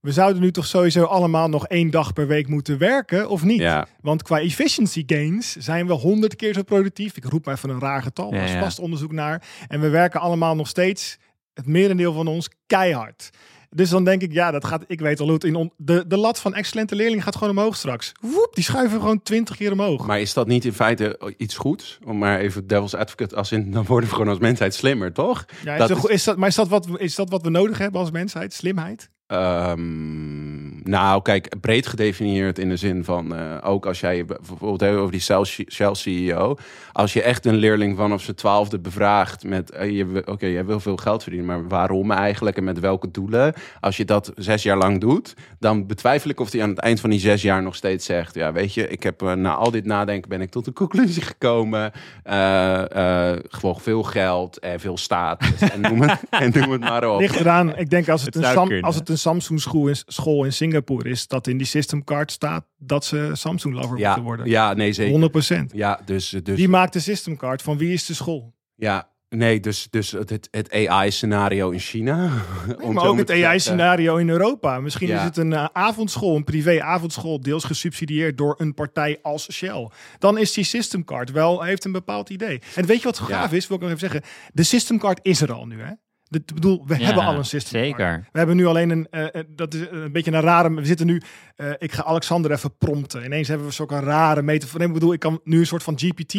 we 0.00 0.12
zouden 0.12 0.42
nu 0.42 0.50
toch 0.50 0.66
sowieso 0.66 1.04
allemaal 1.04 1.48
nog 1.48 1.66
één 1.66 1.90
dag 1.90 2.12
per 2.12 2.26
week 2.26 2.48
moeten 2.48 2.78
werken, 2.78 3.28
of 3.28 3.44
niet? 3.44 3.60
Ja. 3.60 3.86
Want 4.00 4.22
qua 4.22 4.40
efficiency 4.40 5.02
gains 5.06 5.56
zijn 5.56 5.86
we 5.86 5.92
honderd 5.92 6.36
keer 6.36 6.54
zo 6.54 6.62
productief. 6.62 7.16
Ik 7.16 7.24
roep 7.24 7.44
maar 7.44 7.54
even 7.54 7.70
een 7.70 7.80
raar 7.80 8.02
getal, 8.02 8.34
Ja, 8.34 8.44
ja. 8.44 8.60
vast 8.60 8.78
onderzoek 8.78 9.12
naar. 9.12 9.42
En 9.68 9.80
we 9.80 9.88
werken 9.88 10.20
allemaal 10.20 10.56
nog 10.56 10.68
steeds, 10.68 11.18
het 11.54 11.66
merendeel 11.66 12.12
van 12.12 12.26
ons, 12.26 12.48
keihard. 12.66 13.30
Dus 13.74 13.90
dan 13.90 14.04
denk 14.04 14.22
ik, 14.22 14.32
ja, 14.32 14.50
dat 14.50 14.64
gaat, 14.64 14.84
ik 14.86 15.00
weet 15.00 15.20
al 15.20 15.24
hoe 15.24 15.34
het 15.34 15.44
in 15.44 15.54
on- 15.54 15.72
de, 15.76 16.04
de 16.06 16.16
lat 16.16 16.40
van 16.40 16.54
excellente 16.54 16.94
leerlingen 16.94 17.22
gaat 17.24 17.36
gewoon 17.36 17.56
omhoog 17.58 17.76
straks. 17.76 18.12
Woep, 18.20 18.50
die 18.54 18.64
schuiven 18.64 19.00
gewoon 19.00 19.22
twintig 19.22 19.56
keer 19.56 19.72
omhoog. 19.72 20.06
Maar 20.06 20.20
is 20.20 20.32
dat 20.34 20.46
niet 20.46 20.64
in 20.64 20.72
feite 20.72 21.34
iets 21.36 21.56
goeds? 21.56 21.98
Om 22.04 22.18
maar 22.18 22.38
even 22.38 22.66
devil's 22.66 22.94
advocate 22.94 23.36
als 23.36 23.52
in, 23.52 23.70
dan 23.70 23.84
worden 23.84 24.08
we 24.08 24.14
gewoon 24.14 24.30
als 24.30 24.38
mensheid 24.38 24.74
slimmer, 24.74 25.12
toch? 25.12 25.44
ja, 25.64 25.72
is 25.72 25.78
dat 25.88 25.90
is- 25.90 26.04
is 26.04 26.24
dat, 26.24 26.36
maar 26.36 26.48
is 26.48 26.54
dat, 26.54 26.68
wat, 26.68 26.86
is 26.96 27.14
dat 27.14 27.30
wat 27.30 27.42
we 27.42 27.50
nodig 27.50 27.78
hebben 27.78 28.00
als 28.00 28.10
mensheid? 28.10 28.52
Slimheid? 28.54 29.10
Ehm, 29.26 30.69
nou, 30.84 31.22
kijk, 31.22 31.54
breed 31.60 31.86
gedefinieerd 31.86 32.58
in 32.58 32.68
de 32.68 32.76
zin 32.76 33.04
van, 33.04 33.34
eh, 33.34 33.56
ook 33.62 33.86
als 33.86 34.00
jij 34.00 34.24
bijvoorbeeld 34.24 34.80
hebt 34.80 34.96
over 34.96 35.12
die 35.12 35.20
Shell- 35.20 35.44
Shell 35.70 35.94
CEO, 35.94 36.56
als 36.92 37.12
je 37.12 37.22
echt 37.22 37.46
een 37.46 37.54
leerling 37.56 37.96
vanaf 37.96 38.22
zijn 38.22 38.36
twaalfde 38.36 38.78
bevraagt 38.78 39.44
met, 39.44 39.70
eh, 39.70 39.90
je 39.96 40.06
wil- 40.06 40.22
oké, 40.24 40.46
jij 40.46 40.64
wil 40.64 40.80
veel 40.80 40.96
geld 40.96 41.22
verdienen, 41.22 41.48
maar 41.48 41.68
waarom 41.68 42.10
eigenlijk 42.10 42.56
en 42.56 42.64
met 42.64 42.78
welke 42.80 43.10
doelen? 43.10 43.54
Als 43.80 43.96
je 43.96 44.04
dat 44.04 44.32
zes 44.36 44.62
jaar 44.62 44.78
lang 44.78 45.00
doet, 45.00 45.34
dan 45.58 45.86
betwijfel 45.86 46.30
ik 46.30 46.40
of 46.40 46.52
hij 46.52 46.62
aan 46.62 46.68
het 46.68 46.78
eind 46.78 47.00
van 47.00 47.10
die 47.10 47.20
zes 47.20 47.42
jaar 47.42 47.62
nog 47.62 47.74
steeds 47.74 48.04
zegt, 48.06 48.34
ja, 48.34 48.52
weet 48.52 48.74
je, 48.74 48.88
ik 48.88 49.02
heb 49.02 49.22
eh, 49.22 49.32
na 49.32 49.54
al 49.54 49.70
dit 49.70 49.84
nadenken 49.84 50.28
ben 50.28 50.40
ik 50.40 50.50
tot 50.50 50.66
een 50.66 50.72
conclusie 50.72 51.22
gekomen, 51.22 51.92
Eh, 52.24 53.30
eh, 53.32 53.38
gewoon 53.48 53.80
veel 53.80 54.02
geld 54.02 54.58
en 54.58 54.80
veel 54.80 54.96
status 54.98 55.60
en 55.70 55.80
noem 55.80 56.02
het, 56.02 56.20
en 56.30 56.50
noem 56.54 56.70
het 56.70 56.80
maar 56.80 57.08
op. 57.10 57.20
Ligt 57.20 57.40
eraan, 57.40 57.76
ik 57.76 57.90
denk 57.90 58.08
als 58.08 58.22
het, 58.24 58.34
Het 58.34 58.44
een, 58.44 58.50
Sam- 58.52 58.80
als 58.84 58.94
het 58.94 59.08
een 59.08 59.18
Samsung 59.18 59.60
school 59.60 59.86
in, 59.88 59.94
school 60.06 60.44
in 60.44 60.52
Singapore 60.52 60.68
is, 61.02 61.26
dat 61.26 61.46
in 61.46 61.56
die 61.58 61.66
system 61.66 62.04
card 62.04 62.32
staat 62.32 62.64
dat 62.78 63.04
ze 63.04 63.30
Samsung 63.32 63.74
lover 63.74 63.98
Ja, 63.98 64.06
moeten 64.06 64.24
worden. 64.24 64.46
ja, 64.46 64.72
nee, 64.74 64.92
zeker. 64.92 65.30
100%. 65.70 65.74
Ja, 65.74 66.00
dus, 66.04 66.28
dus 66.42 66.56
Wie 66.56 66.68
maakt 66.68 66.92
de 66.92 67.00
system 67.00 67.36
card? 67.36 67.62
Van 67.62 67.78
wie 67.78 67.92
is 67.92 68.06
de 68.06 68.14
school? 68.14 68.54
Ja, 68.74 69.08
nee, 69.28 69.60
dus, 69.60 69.86
dus 69.90 70.10
het, 70.10 70.48
het, 70.50 70.72
AI-scenario 70.72 71.70
in 71.70 71.78
China. 71.78 72.30
maar 72.92 73.04
ook 73.06 73.18
het. 73.18 73.30
AI-scenario 73.30 74.16
in 74.16 74.28
Europa. 74.28 74.80
Misschien 74.80 75.08
Ja. 75.08 75.18
is 75.18 75.22
het 75.24 75.36
een 75.36 75.52
eh, 75.52 75.64
avondschool, 75.72 76.36
een 76.36 76.44
privé-avondschool, 76.44 77.40
deels 77.40 77.64
gesubsidieerd 77.64 78.38
door 78.38 78.54
een 78.58 78.74
partij 78.74 79.18
als 79.22 79.52
Shell. 79.52 79.88
Dan 80.18 80.38
is 80.38 80.52
die 80.52 80.64
system 80.64 81.04
card 81.04 81.30
wel, 81.30 81.62
heeft 81.62 81.84
een 81.84 81.92
bepaald 81.92 82.30
idee. 82.30 82.60
En 82.74 82.86
weet 82.86 82.98
je 82.98 83.04
wat 83.04 83.18
gaaf 83.18 83.50
Ja. 83.50 83.56
is? 83.56 83.66
Wil 83.66 83.76
ik 83.76 83.82
nog 83.82 83.92
even 83.92 84.08
zeggen. 84.10 84.22
De 84.52 84.62
system 84.62 84.98
card 84.98 85.18
is 85.22 85.40
er 85.40 85.52
al 85.52 85.66
nu, 85.66 85.80
hè? 85.80 85.92
Ik 86.30 86.54
bedoel, 86.54 86.86
we 86.86 86.98
Ja, 86.98 87.04
hebben 87.04 87.24
al 87.24 87.36
een 87.36 87.44
system. 87.44 87.80
Zeker. 87.80 88.28
We 88.32 88.38
hebben 88.38 88.56
nu 88.56 88.66
alleen 88.66 88.90
een, 88.90 89.06
eh, 89.10 89.34
eh, 89.34 89.44
dat 89.48 89.74
is 89.74 89.86
een 89.90 90.12
beetje 90.12 90.32
een 90.32 90.40
rare, 90.40 90.74
we 90.74 90.84
zitten 90.84 91.06
nu, 91.06 91.22
eh, 91.56 91.70
ik 91.78 91.92
ga 91.92 92.04
Alexander 92.04 92.50
even 92.50 92.76
prompten. 92.76 93.24
Ineens 93.24 93.48
hebben 93.48 93.66
we 93.66 93.72
zo'n 93.72 93.88
rare 93.88 94.42
metafoor. 94.42 94.78
Nee, 94.78 94.88
ik 94.88 94.94
bedoel, 94.94 95.12
ik 95.12 95.20
kan 95.20 95.40
nu 95.44 95.58
een 95.58 95.66
soort 95.66 95.82
van 95.82 95.98
GPT 95.98 96.34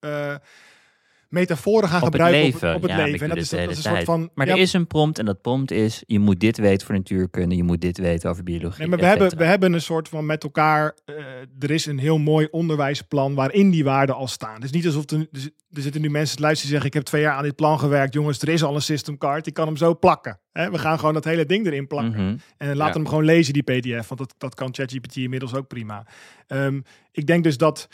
eh 0.00 0.34
metaforen 1.32 1.88
gaan 1.88 2.02
Op 2.02 2.12
het 2.12 2.22
gebruiken 2.22 2.42
leven. 2.52 2.68
op, 2.70 2.74
op 2.76 2.82
het 2.82 2.90
ja, 2.90 2.96
leven. 3.04 3.20
En 3.20 3.28
dat 3.28 3.36
is, 3.38 3.48
dat 3.48 3.60
is 3.70 3.76
een 3.76 3.82
soort 3.82 4.04
van... 4.04 4.30
Maar 4.34 4.46
ja, 4.46 4.52
er 4.52 4.58
is 4.60 4.72
een 4.72 4.86
prompt 4.86 5.18
en 5.18 5.24
dat 5.24 5.40
prompt 5.40 5.70
is, 5.70 6.02
je 6.06 6.18
moet 6.18 6.40
dit 6.40 6.56
weten 6.58 6.86
voor 6.86 6.94
natuurkunde, 6.96 7.56
je 7.56 7.62
moet 7.62 7.80
dit 7.80 7.98
weten 7.98 8.30
over 8.30 8.42
biologie. 8.44 8.78
Nee, 8.78 8.88
maar 8.88 8.98
we 8.98 9.04
hebben, 9.06 9.36
we 9.38 9.44
hebben 9.44 9.72
een 9.72 9.80
soort 9.80 10.08
van 10.08 10.26
met 10.26 10.42
elkaar. 10.42 10.96
eh, 11.04 11.14
er 11.58 11.70
is 11.70 11.86
een 11.86 11.98
heel 11.98 12.18
mooi 12.18 12.48
onderwijsplan 12.50 13.34
waarin 13.34 13.70
die 13.70 13.84
waarden 13.84 14.14
al 14.14 14.28
staan. 14.28 14.54
Het 14.54 14.64
is 14.64 14.70
niet 14.70 14.86
alsof 14.86 15.10
er, 15.10 15.18
er 15.18 15.26
zit- 15.32 15.52
zitten 15.70 16.00
nu 16.00 16.10
mensen 16.10 16.36
te 16.36 16.42
luisteren 16.42 16.70
die 16.72 16.80
zeggen: 16.80 16.86
Ik 16.86 16.94
heb 16.94 17.02
twee 17.04 17.22
jaar 17.22 17.36
aan 17.36 17.42
dit 17.42 17.56
plan 17.56 17.78
gewerkt. 17.78 18.14
Jongens, 18.14 18.42
er 18.42 18.48
is 18.48 18.62
al 18.62 18.74
een 18.74 18.82
system 18.82 19.18
card. 19.18 19.46
Ik 19.46 19.54
kan 19.54 19.66
hem 19.66 19.76
zo 19.76 19.98
plakken. 19.98 20.40
We 20.52 20.78
gaan 20.78 20.98
gewoon 20.98 21.14
dat 21.14 21.24
hele 21.24 21.46
ding 21.46 21.66
erin 21.66 21.86
plakken. 21.86 22.24
Mhm. 22.26 22.36
En 22.56 22.76
laat 22.76 22.88
Ja. 22.88 22.94
hem 22.94 23.08
gewoon 23.08 23.24
lezen, 23.24 23.52
die 23.52 23.62
PDF. 23.62 24.08
Want 24.08 24.20
dat, 24.20 24.34
dat 24.38 24.54
kan 24.54 24.74
ChatGPT 24.74 25.16
inmiddels 25.16 25.54
ook 25.54 25.66
prima. 25.68 26.06
Ehm, 26.46 26.80
ik 27.12 27.26
denk 27.26 27.44
dus 27.44 27.56
dat. 27.56 27.88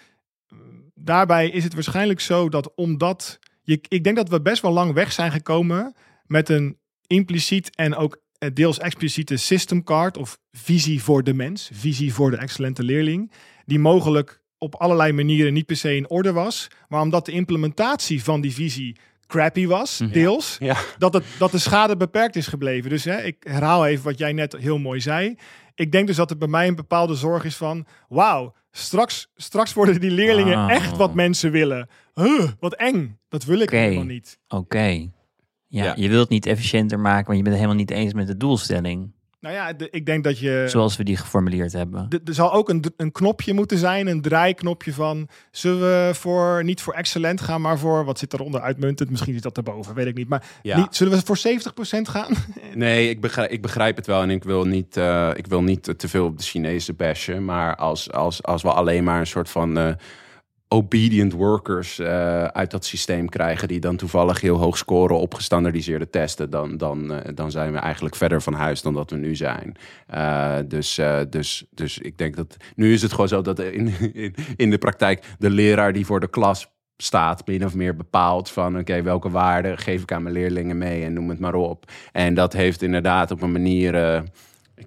Daarbij 0.94 1.48
is 1.48 1.64
het 1.64 1.74
waarschijnlijk 1.74 2.20
zo 2.20 2.48
dat 2.48 2.74
omdat. 2.74 3.38
Je, 3.62 3.80
ik 3.88 4.04
denk 4.04 4.16
dat 4.16 4.28
we 4.28 4.42
best 4.42 4.62
wel 4.62 4.72
lang 4.72 4.92
weg 4.92 5.12
zijn 5.12 5.32
gekomen 5.32 5.94
met 6.26 6.48
een 6.48 6.78
impliciet 7.06 7.76
en 7.76 7.94
ook 7.94 8.20
eh, 8.38 8.50
deels 8.54 8.78
expliciete 8.78 9.36
system 9.36 9.84
card 9.84 10.16
of 10.16 10.38
visie 10.50 11.02
voor 11.02 11.22
de 11.24 11.34
mens, 11.34 11.70
visie 11.72 12.14
voor 12.14 12.30
de 12.30 12.36
excellente 12.36 12.82
leerling, 12.82 13.32
die 13.64 13.78
mogelijk 13.78 14.42
op 14.58 14.74
allerlei 14.74 15.12
manieren 15.12 15.52
niet 15.52 15.66
per 15.66 15.76
se 15.76 15.96
in 15.96 16.10
orde 16.10 16.32
was, 16.32 16.68
maar 16.88 17.00
omdat 17.00 17.26
de 17.26 17.32
implementatie 17.32 18.22
van 18.22 18.40
die 18.40 18.52
visie 18.52 18.96
crappy 19.28 19.66
was, 19.66 19.98
Mhm. 20.00 20.12
deels, 20.12 20.56
Ja. 20.58 20.76
dat, 20.98 21.12
het, 21.14 21.24
dat 21.38 21.50
de 21.50 21.58
schade 21.58 21.96
beperkt 21.96 22.36
is 22.36 22.46
gebleven. 22.46 22.90
Dus 22.90 23.04
hè, 23.04 23.22
ik 23.22 23.36
herhaal 23.40 23.86
even 23.86 24.04
wat 24.04 24.18
jij 24.18 24.32
net 24.32 24.52
heel 24.56 24.78
mooi 24.78 25.00
zei. 25.00 25.34
Ik 25.74 25.92
denk 25.92 26.06
dus 26.06 26.16
dat 26.16 26.30
er 26.30 26.38
bij 26.38 26.48
mij 26.48 26.68
een 26.68 26.74
bepaalde 26.74 27.14
zorg 27.14 27.44
is 27.44 27.56
van, 27.56 27.86
wauw, 28.08 28.54
straks, 28.70 29.30
straks 29.36 29.72
worden 29.74 30.00
die 30.00 30.10
leerlingen 30.10 30.56
Ah. 30.56 30.70
echt 30.70 30.96
wat 30.96 31.14
mensen 31.14 31.50
willen. 31.50 31.88
Huh, 32.14 32.48
wat 32.60 32.74
eng. 32.74 33.18
Dat 33.28 33.44
wil 33.44 33.60
ik 33.60 33.70
helemaal 33.70 34.04
niet. 34.04 34.38
Oké. 34.48 35.08
Ja, 35.70 35.84
Ja. 35.84 35.92
je 35.96 36.08
wilt 36.08 36.20
het 36.20 36.30
niet 36.30 36.46
efficiënter 36.46 37.00
maken, 37.00 37.26
want 37.26 37.36
je 37.38 37.42
bent 37.42 37.54
het 37.56 37.64
helemaal 37.64 37.84
niet 37.84 37.90
eens 37.90 38.12
met 38.12 38.26
de 38.26 38.36
doelstelling. 38.36 39.12
Nou 39.40 39.54
ja, 39.54 39.72
de- 39.72 39.88
ik 39.90 40.06
denk 40.06 40.24
dat 40.24 40.38
je... 40.38 40.64
Zoals 40.68 40.96
we 40.96 41.04
die 41.04 41.16
geformuleerd 41.16 41.72
hebben. 41.72 42.06
Er 42.24 42.34
zal 42.34 42.52
ook 42.52 42.68
een, 42.68 42.84
een 42.96 43.12
knopje 43.12 43.52
moeten 43.54 43.78
zijn, 43.78 44.06
een 44.06 44.20
draaiknopje 44.22 44.92
van... 44.92 45.28
Zullen 45.50 45.80
we 45.80 46.14
voor, 46.14 46.64
niet 46.64 46.80
voor 46.80 46.94
excellent 46.94 47.40
gaan, 47.40 47.60
maar 47.60 47.78
voor... 47.78 48.04
Wat 48.04 48.18
zit 48.18 48.32
eronder? 48.32 48.60
Uitmuntend, 48.60 49.10
misschien 49.10 49.34
is 49.34 49.40
dat 49.40 49.56
erboven, 49.56 49.94
weet 49.94 50.06
ik 50.06 50.14
niet. 50.14 50.28
Maar 50.28 50.44
Ja. 50.62 50.76
niet, 50.78 50.96
zullen 50.96 51.18
we 51.18 51.24
voor 51.24 51.38
70% 51.98 52.00
gaan? 52.02 52.34
Nee, 52.74 53.08
ik 53.10 53.20
begrijp, 53.20 53.50
ik 53.50 53.62
begrijp 53.62 53.96
het 53.96 54.06
wel 54.06 54.22
en 54.22 54.30
ik 54.30 54.44
wil 54.44 54.64
niet, 54.64 54.96
eh, 54.96 55.30
ik 55.34 55.46
wil 55.46 55.62
niet 55.62 55.98
te 55.98 56.08
veel 56.08 56.24
op 56.24 56.38
de 56.38 56.44
Chinezen 56.44 56.96
bashen. 56.96 57.44
Maar 57.44 57.76
als, 57.76 58.12
als, 58.12 58.42
als 58.42 58.62
we 58.62 58.72
alleen 58.72 59.04
maar 59.04 59.20
een 59.20 59.26
soort 59.26 59.50
van 59.50 59.78
eh, 59.78 59.92
obedient 60.68 61.32
workers 61.32 61.98
eh, 61.98 62.44
uit 62.44 62.70
dat 62.70 62.84
systeem 62.84 63.28
krijgen... 63.28 63.68
die 63.68 63.80
dan 63.80 63.96
toevallig 63.96 64.40
heel 64.40 64.56
hoog 64.56 64.78
scoren 64.78 65.18
op 65.18 65.34
gestandardiseerde 65.34 66.10
testen... 66.10 66.50
dan, 66.50 66.76
dan, 66.76 67.12
eh, 67.12 67.34
dan 67.34 67.50
zijn 67.50 67.72
we 67.72 67.78
eigenlijk 67.78 68.16
verder 68.16 68.42
van 68.42 68.54
huis 68.54 68.82
dan 68.82 68.94
dat 68.94 69.10
we 69.10 69.16
nu 69.16 69.36
zijn. 69.36 69.76
Eh, 70.06 70.56
dus, 70.66 71.00
dus, 71.30 71.64
dus 71.70 71.98
ik 71.98 72.18
denk 72.18 72.36
dat... 72.36 72.56
Nu 72.74 72.92
is 72.92 73.02
het 73.02 73.10
gewoon 73.10 73.28
zo 73.28 73.42
dat 73.42 73.58
in, 73.58 73.92
in, 74.12 74.34
in 74.56 74.70
de 74.70 74.78
praktijk 74.78 75.24
de 75.38 75.50
leraar 75.50 75.92
die 75.92 76.06
voor 76.06 76.20
de 76.20 76.30
klas 76.30 76.68
staat, 77.02 77.46
min 77.46 77.64
of 77.64 77.74
meer 77.74 77.96
bepaalt 77.96 78.50
van 78.50 78.78
oké, 78.78 79.02
welke 79.02 79.30
waarden 79.30 79.78
geef 79.78 80.02
ik 80.02 80.12
aan 80.12 80.22
mijn 80.22 80.34
leerlingen 80.34 80.78
mee 80.78 81.04
en 81.04 81.12
noem 81.12 81.28
het 81.28 81.38
maar 81.38 81.54
op. 81.54 81.90
En 82.12 82.34
dat 82.34 82.52
heeft 82.52 82.82
inderdaad 82.82 83.30
op 83.30 83.42
een 83.42 83.52
manier, 83.52 83.94
eh, 83.94 84.22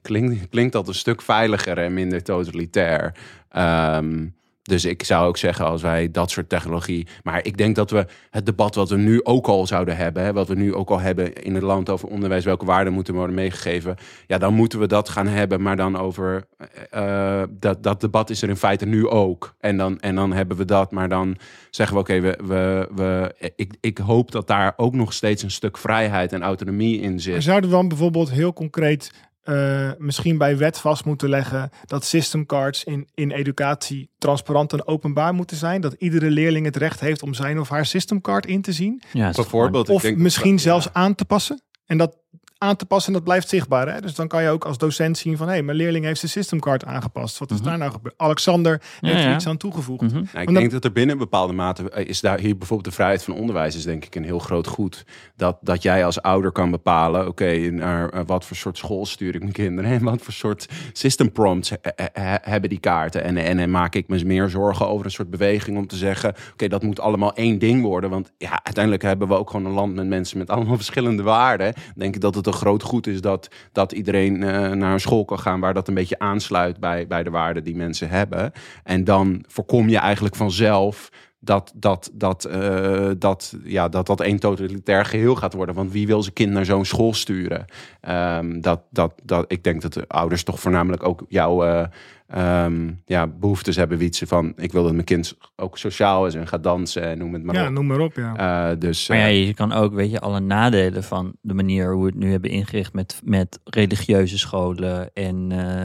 klinkt, 0.02 0.50
klinkt 0.50 0.74
dat 0.74 0.88
een 0.88 0.94
stuk 0.94 1.22
veiliger 1.22 1.78
en 1.78 1.94
minder 1.94 2.24
totalitair. 2.24 3.16
Ehm, 3.50 4.28
dus 4.62 4.86
ik 4.86 5.04
zou 5.04 5.28
ook 5.28 5.38
zeggen, 5.38 5.66
als 5.66 5.82
wij 5.82 6.12
dat 6.12 6.32
soort 6.32 6.50
technologie. 6.50 7.08
Maar 7.24 7.46
ik 7.46 7.58
denk 7.58 7.76
dat 7.76 7.92
we 7.92 8.06
het 8.30 8.46
debat 8.46 8.76
wat 8.76 8.90
we 8.90 8.98
nu 8.98 9.24
ook 9.24 9.48
al 9.48 9.68
zouden 9.68 9.98
hebben, 9.98 10.24
hè, 10.24 10.34
wat 10.34 10.48
we 10.48 10.56
nu 10.56 10.74
ook 10.74 10.90
al 10.90 11.00
hebben 11.00 11.34
in 11.34 11.54
het 11.54 11.64
land 11.64 11.90
over 11.90 12.08
onderwijs, 12.10 12.46
welke 12.46 12.66
waarden 12.66 12.94
moeten 12.94 13.14
worden 13.14 13.36
meegegeven. 13.36 13.96
Ja, 14.28 14.38
dan 14.38 14.54
moeten 14.54 14.80
we 14.80 14.88
dat 14.88 15.10
gaan 15.10 15.28
hebben, 15.28 15.62
maar 15.62 15.76
dan 15.76 15.98
over. 15.98 16.44
eh, 16.90 17.44
dat, 17.50 17.84
dat 17.84 18.02
debat 18.02 18.30
is 18.30 18.42
er 18.42 18.50
in 18.50 18.56
feite 18.56 18.86
nu 18.86 19.08
ook. 19.08 19.56
En 19.60 19.78
dan, 19.78 20.00
en 20.00 20.16
dan 20.16 20.34
hebben 20.34 20.58
we 20.58 20.66
dat, 20.66 20.92
maar 20.92 21.10
dan 21.10 21.38
zeggen 21.70 21.96
we: 21.96 22.02
oké, 22.02 22.20
we, 22.20 22.38
we, 22.46 22.90
we, 22.96 23.34
ik, 23.56 23.74
ik 23.80 23.98
hoop 23.98 24.32
dat 24.32 24.48
daar 24.48 24.74
ook 24.78 24.94
nog 24.94 25.14
steeds 25.14 25.44
een 25.44 25.52
stuk 25.52 25.78
vrijheid 25.78 26.34
en 26.34 26.42
autonomie 26.42 27.00
in 27.00 27.14
We 27.14 27.20
zit. 27.20 27.44
zouden 27.44 27.70
dan 27.70 27.88
bijvoorbeeld 27.88 28.32
heel 28.32 28.54
concreet 28.54 29.12
eh, 29.42 29.92
misschien 29.98 30.38
bij 30.38 30.58
wet 30.58 30.78
vast 30.78 31.06
moeten 31.06 31.30
leggen 31.30 31.70
dat 31.86 32.06
system 32.06 32.46
cards 32.46 32.84
in, 32.84 33.08
in 33.14 33.32
educatie 33.32 34.10
transparant 34.18 34.74
en 34.74 34.88
openbaar 34.88 35.34
moeten 35.34 35.58
zijn. 35.58 35.82
Dat 35.82 35.94
iedere 35.94 36.30
leerling 36.30 36.66
het 36.66 36.76
recht 36.76 37.00
heeft 37.00 37.24
om 37.24 37.34
zijn 37.34 37.60
of 37.60 37.70
haar 37.70 37.86
system 37.86 38.22
card 38.22 38.46
in 38.46 38.62
te 38.62 38.72
zien. 38.72 39.02
Ja, 39.14 39.32
Bijvoorbeeld, 39.32 39.90
ik 39.90 39.96
Of 39.96 40.02
denk- 40.02 40.18
misschien 40.18 40.52
ja. 40.54 40.58
zelfs 40.58 40.94
aan 40.94 41.16
te 41.16 41.26
passen. 41.26 41.62
En 41.86 41.98
dat 41.98 42.18
aan 42.62 42.76
te 42.76 42.86
passen 42.86 43.08
en 43.08 43.14
dat 43.14 43.24
blijft 43.28 43.50
zichtbaar. 43.50 43.94
Hè? 43.94 44.02
Dus 44.02 44.16
dan 44.16 44.28
kan 44.28 44.44
je 44.44 44.50
ook 44.50 44.66
als 44.66 44.78
docent 44.78 45.18
zien 45.18 45.38
van... 45.38 45.48
hé, 45.48 45.54
hey, 45.54 45.64
mijn 45.64 45.78
leerling 45.78 46.06
heeft 46.06 46.20
zijn 46.20 46.32
system 46.32 46.60
card 46.60 46.86
aangepast. 46.86 47.38
Wat 47.38 47.52
is 47.52 47.58
Mhm. 47.58 47.66
daar 47.70 47.78
nou 47.78 47.92
gebeurd? 47.92 48.14
Alexander 48.18 48.82
Ja, 49.00 49.10
heeft 49.10 49.22
er 49.24 49.30
ja. 49.30 49.36
iets 49.36 49.48
aan 49.48 49.58
toegevoegd. 49.58 50.02
Mhm. 50.02 50.14
Nou, 50.34 50.48
ik 50.48 50.54
denk 50.54 50.72
dat 50.72 50.84
er 50.84 50.92
binnen 50.92 51.18
bepaalde 51.18 51.54
mate 51.54 51.90
eh, 51.90 52.08
is 52.08 52.22
daar 52.22 52.40
hier 52.40 52.58
bijvoorbeeld 52.58 52.90
de 52.90 52.96
vrijheid 52.96 53.24
van 53.24 53.34
onderwijs 53.34 53.76
is 53.76 53.84
denk 53.84 54.06
ik 54.06 54.16
een 54.16 54.24
heel 54.24 54.40
groot 54.40 54.68
goed. 54.68 55.06
Dat, 55.36 55.58
dat 55.62 55.82
jij 55.82 56.06
als 56.06 56.22
ouder 56.22 56.52
kan 56.52 56.72
bepalen, 56.72 57.28
oké, 57.28 57.70
naar 57.70 58.10
eh, 58.10 58.22
wat 58.26 58.46
voor 58.46 58.58
soort 58.58 58.78
school 58.78 59.06
stuur 59.06 59.36
ik 59.36 59.42
mijn 59.42 59.52
kinderen 59.54 59.92
en 59.92 60.04
wat 60.04 60.22
voor 60.22 60.34
soort 60.34 60.68
system 60.94 61.32
prompts 61.32 61.72
eh, 61.82 62.06
hebben 62.42 62.70
die 62.70 62.80
kaarten. 62.80 63.24
En, 63.24 63.38
en, 63.38 63.60
en 63.60 63.72
maak 63.72 63.96
ik 63.96 64.08
me 64.08 64.24
meer 64.26 64.50
zorgen 64.50 64.88
over 64.88 65.06
een 65.06 65.12
soort 65.12 65.30
beweging 65.30 65.78
om 65.78 65.88
te 65.88 65.96
zeggen, 65.96 66.34
oké, 66.52 66.68
dat 66.68 66.84
moet 66.84 67.00
allemaal 67.00 67.34
één 67.34 67.60
ding 67.60 67.82
worden. 67.84 68.10
Want 68.10 68.32
ja, 68.38 68.60
uiteindelijk 68.64 69.04
hebben 69.04 69.28
we 69.28 69.34
ook 69.38 69.50
gewoon 69.50 69.66
een 69.66 69.72
land 69.72 69.96
met 69.96 70.08
mensen 70.08 70.38
met 70.38 70.50
allemaal 70.50 70.76
verschillende 70.84 71.24
waarden. 71.24 71.74
Denk 71.96 72.16
ik 72.16 72.22
dat 72.22 72.36
het 72.36 72.48
een 72.52 72.58
groot 72.58 72.84
goed 72.84 73.08
is 73.08 73.22
dat, 73.22 73.50
dat 73.72 73.92
iedereen 73.92 74.44
eh, 74.44 74.70
naar 74.70 74.94
een 74.94 75.00
school 75.00 75.26
kan 75.26 75.40
gaan 75.40 75.60
waar 75.60 75.74
dat 75.74 75.88
een 75.88 75.94
beetje 75.94 76.20
aansluit 76.20 76.80
bij, 76.80 77.08
bij 77.08 77.24
de 77.24 77.30
waarden 77.30 77.64
die 77.64 77.76
mensen 77.76 78.10
hebben. 78.10 78.52
En 78.84 79.04
dan 79.04 79.44
voorkom 79.48 79.90
je 79.90 79.98
eigenlijk 79.98 80.36
vanzelf 80.36 81.10
dat 81.44 81.72
dat, 81.76 82.10
dat, 82.14 82.46
eh, 82.46 83.10
dat, 83.18 83.56
ja, 83.64 83.90
dat 83.90 84.08
dat 84.08 84.22
één 84.22 84.40
totalitair 84.40 85.06
geheel 85.06 85.36
gaat 85.36 85.54
worden. 85.54 85.76
Want 85.76 85.92
wie 85.92 86.08
wil 86.08 86.22
zijn 86.22 86.34
kind 86.34 86.52
naar 86.52 86.66
zo'n 86.66 86.86
school 86.86 87.14
sturen? 87.14 87.66
Ehm, 88.02 88.62
dat, 88.62 88.82
dat, 88.90 89.14
dat, 89.24 89.52
ik 89.52 89.64
denk 89.64 89.82
dat 89.82 89.94
de 89.94 90.08
ouders 90.08 90.44
toch 90.44 90.60
voornamelijk 90.60 91.04
ook 91.04 91.26
jouw 91.28 91.64
eh, 91.64 91.88
ehm, 92.34 92.92
ja, 93.06 93.28
behoeftes 93.28 93.76
hebben. 93.76 93.98
Wietsen 93.98 94.28
van, 94.28 94.54
ik 94.58 94.72
wil 94.72 94.84
dat 94.84 94.92
mijn 94.94 95.04
kind 95.06 95.38
ook 95.56 95.78
sociaal 95.78 96.26
is 96.28 96.36
en 96.36 96.48
gaat 96.48 96.64
dansen 96.64 97.04
en 97.04 97.18
noem 97.18 97.34
het 97.34 97.44
maar 97.44 97.56
ja, 97.56 97.66
op. 97.68 97.72
noem 97.72 97.86
maar 97.88 98.00
op. 98.00 98.16
Ja. 98.16 98.70
Eh, 98.72 98.80
dus, 98.80 99.08
Maar 99.10 99.18
ja, 99.18 99.26
eh, 99.26 99.48
je 99.48 99.54
kan 99.54 99.72
ook, 99.72 99.94
weet 99.94 100.12
je, 100.12 100.20
alle 100.20 100.40
nadelen 100.40 101.04
van 101.04 101.34
de 101.42 101.54
manier 101.54 101.92
hoe 101.94 102.02
we 102.02 102.10
het 102.10 102.18
nu 102.20 102.32
hebben 102.32 102.50
ingericht 102.50 102.94
met, 102.94 103.22
met 103.24 103.60
religieuze 103.64 104.38
scholen 104.38 105.14
en 105.14 105.48
eh, 105.52 105.82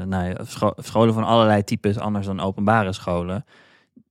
eh, 0.00 0.06
nou 0.06 0.28
ja, 0.28 0.44
scho- 0.44 0.74
scholen 0.76 1.14
van 1.14 1.24
allerlei 1.24 1.64
types 1.64 1.98
anders 1.98 2.26
dan 2.26 2.40
openbare 2.40 2.92
scholen. 2.92 3.44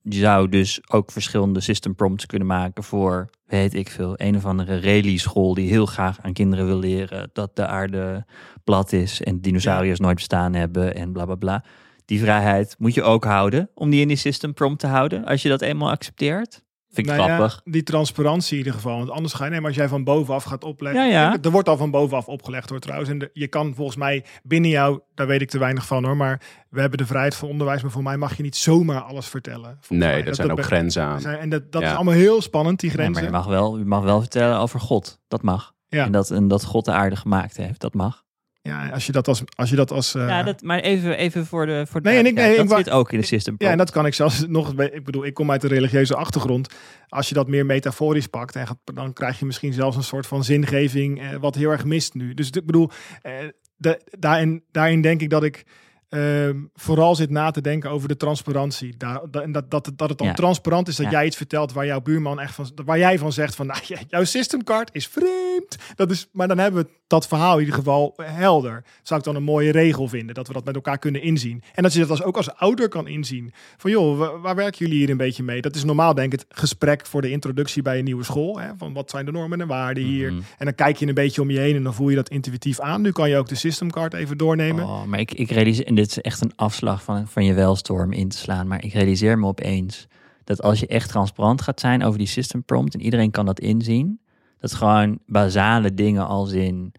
Je 0.10 0.20
zou 0.20 0.50
dus 0.50 0.80
ook 0.92 1.12
verschillende 1.12 1.60
system 1.60 1.96
prompts 1.96 2.26
kunnen 2.26 2.48
maken 2.48 2.84
voor, 2.84 3.30
weet 3.46 3.74
ik 3.74 3.90
veel, 3.90 4.14
een 4.16 4.36
of 4.36 4.46
andere 4.46 4.82
rally-school 4.82 5.54
die 5.54 5.70
heel 5.70 5.86
graag 5.86 6.22
aan 6.22 6.34
kinderen 6.34 6.66
wil 6.66 6.80
leren 6.80 7.30
dat 7.34 7.56
de 7.56 7.68
aarde 7.68 8.26
plat 8.64 8.94
is 8.94 9.22
en 9.22 9.42
dinosauriërs 9.42 10.00
nooit 10.00 10.16
bestaan 10.16 10.54
hebben 10.54 10.96
en 10.96 11.12
bla 11.12 11.26
bla 11.26 11.36
bla. 11.36 11.64
Die 12.06 12.20
vrijheid 12.20 12.76
moet 12.78 12.94
je 12.94 13.04
ook 13.04 13.24
houden 13.24 13.70
om 13.74 13.90
die 13.90 14.02
in 14.02 14.08
die 14.08 14.18
system 14.18 14.54
prompt 14.54 14.80
te 14.80 14.88
houden 14.88 15.26
als 15.26 15.42
je 15.42 15.50
dat 15.50 15.62
eenmaal 15.62 15.90
accepteert. 15.90 16.64
Vind 16.92 17.08
ik 17.08 17.16
Nou 17.16 17.30
ja, 17.30 17.36
grappig. 17.36 17.62
die 17.64 17.84
transparantie 17.84 18.52
in 18.52 18.58
ieder 18.58 18.74
geval. 18.74 18.98
Want 18.98 19.10
anders 19.10 19.34
ga 19.34 19.44
je, 19.44 19.50
nee, 19.50 19.60
maar 19.60 19.68
als 19.70 19.78
jij 19.78 19.88
van 19.88 20.04
bovenaf 20.04 20.44
gaat 20.44 20.64
opleggen. 20.64 21.06
Ja, 21.06 21.12
ja. 21.12 21.38
Er 21.42 21.52
wordt 21.52 21.70
al 21.70 21.78
van 21.78 21.92
bovenaf 21.92 22.28
opgelegd 22.28 22.70
hoor 22.70 22.80
trouwens. 22.80 23.10
En 23.10 23.18
de- 23.20 23.30
je 23.34 23.48
kan 23.48 23.74
volgens 23.76 23.98
mij 23.98 24.26
binnen 24.44 24.70
jou, 24.70 25.00
daar 25.16 25.28
weet 25.28 25.42
ik 25.42 25.50
te 25.50 25.60
weinig 25.60 25.86
van 25.86 26.06
hoor. 26.06 26.18
Maar 26.18 26.42
we 26.70 26.80
hebben 26.80 26.98
de 26.98 27.06
vrijheid 27.06 27.36
van 27.36 27.50
onderwijs. 27.50 27.82
Maar 27.82 27.92
voor 27.92 28.04
mij 28.04 28.18
mag 28.18 28.38
je 28.38 28.44
niet 28.44 28.56
zomaar 28.56 29.02
alles 29.02 29.28
vertellen. 29.28 29.80
nee, 29.90 30.00
mij. 30.00 30.26
er 30.26 30.36
zijn 30.36 30.50
ook 30.52 30.58
be- 30.58 30.64
grenzen 30.64 31.04
aan. 31.04 31.22
zijn- 31.22 31.38
En 31.40 31.50
dat, 31.50 31.72
dat 31.72 31.82
Ja. 31.82 31.90
is 31.90 31.96
allemaal 31.96 32.14
heel 32.14 32.42
spannend, 32.42 32.80
die 32.80 32.90
Nee, 32.90 32.98
maar 32.98 33.06
grenzen. 33.06 33.32
je 33.32 33.38
mag, 33.38 33.46
wel, 33.48 33.78
je 33.78 33.86
mag 33.86 34.04
wel 34.04 34.20
vertellen 34.20 34.58
over 34.60 34.80
God. 34.80 35.20
Dat 35.28 35.42
mag. 35.42 35.74
Ja. 35.88 36.06
En, 36.06 36.12
dat, 36.12 36.32
en 36.32 36.48
dat 36.48 36.64
God 36.66 36.86
de 36.86 36.92
aarde 36.92 37.16
gemaakt 37.16 37.58
heeft. 37.58 37.82
Dat 37.82 37.94
mag. 37.94 38.24
Ja, 38.62 38.90
als 38.90 39.06
je 39.06 39.12
dat 39.12 39.28
als, 39.28 39.44
als, 39.56 39.70
je 39.70 39.76
dat 39.76 39.92
als 39.92 40.16
eh, 40.16 40.28
ja, 40.28 40.44
dat, 40.44 40.62
maar 40.62 40.80
even, 40.80 41.18
even 41.18 41.46
voor 41.46 41.66
de 41.66 41.86
voor 41.90 42.02
de 42.02 42.10
Nee, 42.10 42.18
en 42.20 42.26
ik- 42.26 42.34
nee, 42.34 42.56
dat 42.58 42.72
ik 42.72 42.78
zit 42.78 42.90
ook 42.90 43.12
in 43.12 43.20
de 43.20 43.26
system. 43.26 43.56
Ja, 43.58 43.70
en 43.72 43.78
dat 43.78 43.92
kan 43.92 44.06
ik 44.06 44.14
zelfs 44.14 44.46
nog. 44.48 44.74
Ik 44.82 45.04
bedoel, 45.04 45.26
ik 45.26 45.34
kom 45.34 45.52
uit 45.52 45.64
een 45.64 45.70
religieuze 45.70 46.16
achtergrond. 46.16 46.74
Als 47.08 47.28
je 47.30 47.34
dat 47.36 47.48
meer 47.48 47.66
metaforisch 47.66 48.28
pakt, 48.28 48.56
en 48.56 48.68
gaat, 48.68 48.78
dan 48.84 49.14
krijg 49.14 49.40
je 49.40 49.46
misschien 49.46 49.74
zelfs 49.74 49.98
een 49.98 50.04
soort 50.04 50.28
van 50.28 50.44
zingeving, 50.44 51.22
eh, 51.22 51.36
wat 51.40 51.56
heel 51.56 51.70
erg 51.72 51.86
mist 51.86 52.14
nu. 52.14 52.34
Dus 52.34 52.50
ik 52.50 52.66
bedoel, 52.66 52.90
eh, 53.22 53.34
de, 53.76 54.02
daarin, 54.20 54.64
daarin 54.72 55.02
denk 55.02 55.22
ik 55.22 55.30
dat 55.30 55.44
ik 55.44 55.64
ehm, 56.10 56.56
vooral 56.76 57.16
zit 57.16 57.30
na 57.30 57.52
te 57.52 57.62
denken 57.62 57.90
over 57.90 58.08
de 58.08 58.18
transparantie. 58.18 58.94
Daar, 58.98 59.22
dat, 59.32 59.44
en 59.44 59.52
dat, 59.52 59.72
dat, 59.72 59.92
dat 59.96 60.10
het 60.10 60.18
dan 60.18 60.28
Ja. 60.28 60.34
transparant 60.34 60.88
is 60.88 60.96
dat 60.96 61.06
Ja. 61.06 61.12
jij 61.12 61.26
iets 61.26 61.38
vertelt 61.38 61.74
waar 61.74 61.86
jouw 61.86 62.02
buurman 62.02 62.40
echt 62.40 62.56
van, 62.56 62.70
waar 62.86 62.98
jij 62.98 63.18
van 63.18 63.32
zegt 63.32 63.56
van, 63.56 63.66
nou, 63.68 63.80
jouw 64.08 64.24
systemcard 64.24 64.90
is 64.94 65.08
vreemd. 65.08 65.78
Dat 65.96 66.12
is, 66.12 66.28
maar 66.32 66.48
dan 66.48 66.58
hebben 66.58 66.84
we 66.84 66.90
dat 67.08 67.28
verhaal 67.28 67.54
in 67.54 67.60
ieder 67.60 67.76
geval 67.76 68.14
helder. 68.22 68.84
Zou 69.04 69.20
ik 69.20 69.26
dan 69.26 69.36
een 69.36 69.44
mooie 69.44 69.72
regel 69.72 70.08
vinden, 70.08 70.36
dat 70.36 70.48
we 70.48 70.54
dat 70.54 70.66
met 70.66 70.76
elkaar 70.76 70.98
kunnen 70.98 71.22
inzien. 71.22 71.64
En 71.74 71.84
dat 71.84 71.94
je 71.94 72.00
dat 72.00 72.10
als, 72.10 72.24
ook 72.24 72.38
als 72.38 72.54
ouder 72.56 72.88
kan 72.90 73.08
inzien. 73.08 73.54
Van 73.78 73.92
joh, 73.92 74.18
wa- 74.18 74.40
waar 74.40 74.56
werken 74.56 74.78
jullie 74.80 74.98
hier 74.98 75.10
een 75.10 75.18
beetje 75.18 75.44
mee? 75.44 75.62
Dat 75.62 75.76
is 75.76 75.84
normaal 75.84 76.14
denk 76.14 76.34
ik 76.34 76.40
het 76.40 76.60
gesprek 76.60 77.06
voor 77.06 77.22
de 77.22 77.30
introductie 77.32 77.82
bij 77.82 77.98
een 77.98 78.04
nieuwe 78.04 78.24
school. 78.24 78.60
Hè? 78.60 78.70
Van 78.78 78.94
wat 78.94 79.10
zijn 79.10 79.26
de 79.26 79.32
normen 79.32 79.62
en 79.62 79.68
waarden 79.68 80.04
hier? 80.04 80.32
Mhm. 80.32 80.42
En 80.58 80.66
dan 80.66 80.76
kijk 80.76 80.98
je 80.98 81.08
een 81.08 81.14
beetje 81.14 81.42
om 81.42 81.50
je 81.50 81.60
heen 81.60 81.76
en 81.76 81.84
dan 81.84 81.94
voel 81.94 82.10
je 82.10 82.16
dat 82.16 82.30
intuïtief 82.30 82.80
aan. 82.80 83.02
Nu 83.02 83.12
kan 83.12 83.30
je 83.30 83.38
ook 83.38 83.48
de 83.48 83.56
systemcard 83.56 84.14
even 84.14 84.38
doornemen. 84.38 84.84
Oh, 84.84 85.04
maar 85.06 85.20
ik, 85.20 85.32
ik 85.34 85.52
realiseer, 85.52 85.86
dit 86.00 86.10
is 86.10 86.20
echt 86.22 86.42
een 86.42 86.56
afslag 86.56 87.04
van, 87.04 87.28
van 87.28 87.46
je 87.46 87.54
welstorm 87.54 88.12
in 88.12 88.30
te 88.30 88.38
slaan. 88.38 88.68
Maar 88.68 88.84
ik 88.84 88.94
realiseer 88.94 89.40
me 89.40 89.48
opeens 89.48 90.08
dat 90.44 90.62
als 90.62 90.80
je 90.80 90.88
echt 90.88 91.10
transparant 91.10 91.62
gaat 91.62 91.80
zijn 91.80 92.04
over 92.04 92.18
die 92.18 92.28
system 92.28 92.64
prompt 92.64 92.94
en 92.94 93.02
iedereen 93.02 93.32
kan 93.32 93.46
dat 93.46 93.60
inzien, 93.60 94.20
dat 94.60 94.74
gewoon 94.74 95.20
basale 95.26 95.94
dingen 95.94 96.28
als 96.28 96.52
in 96.52 96.92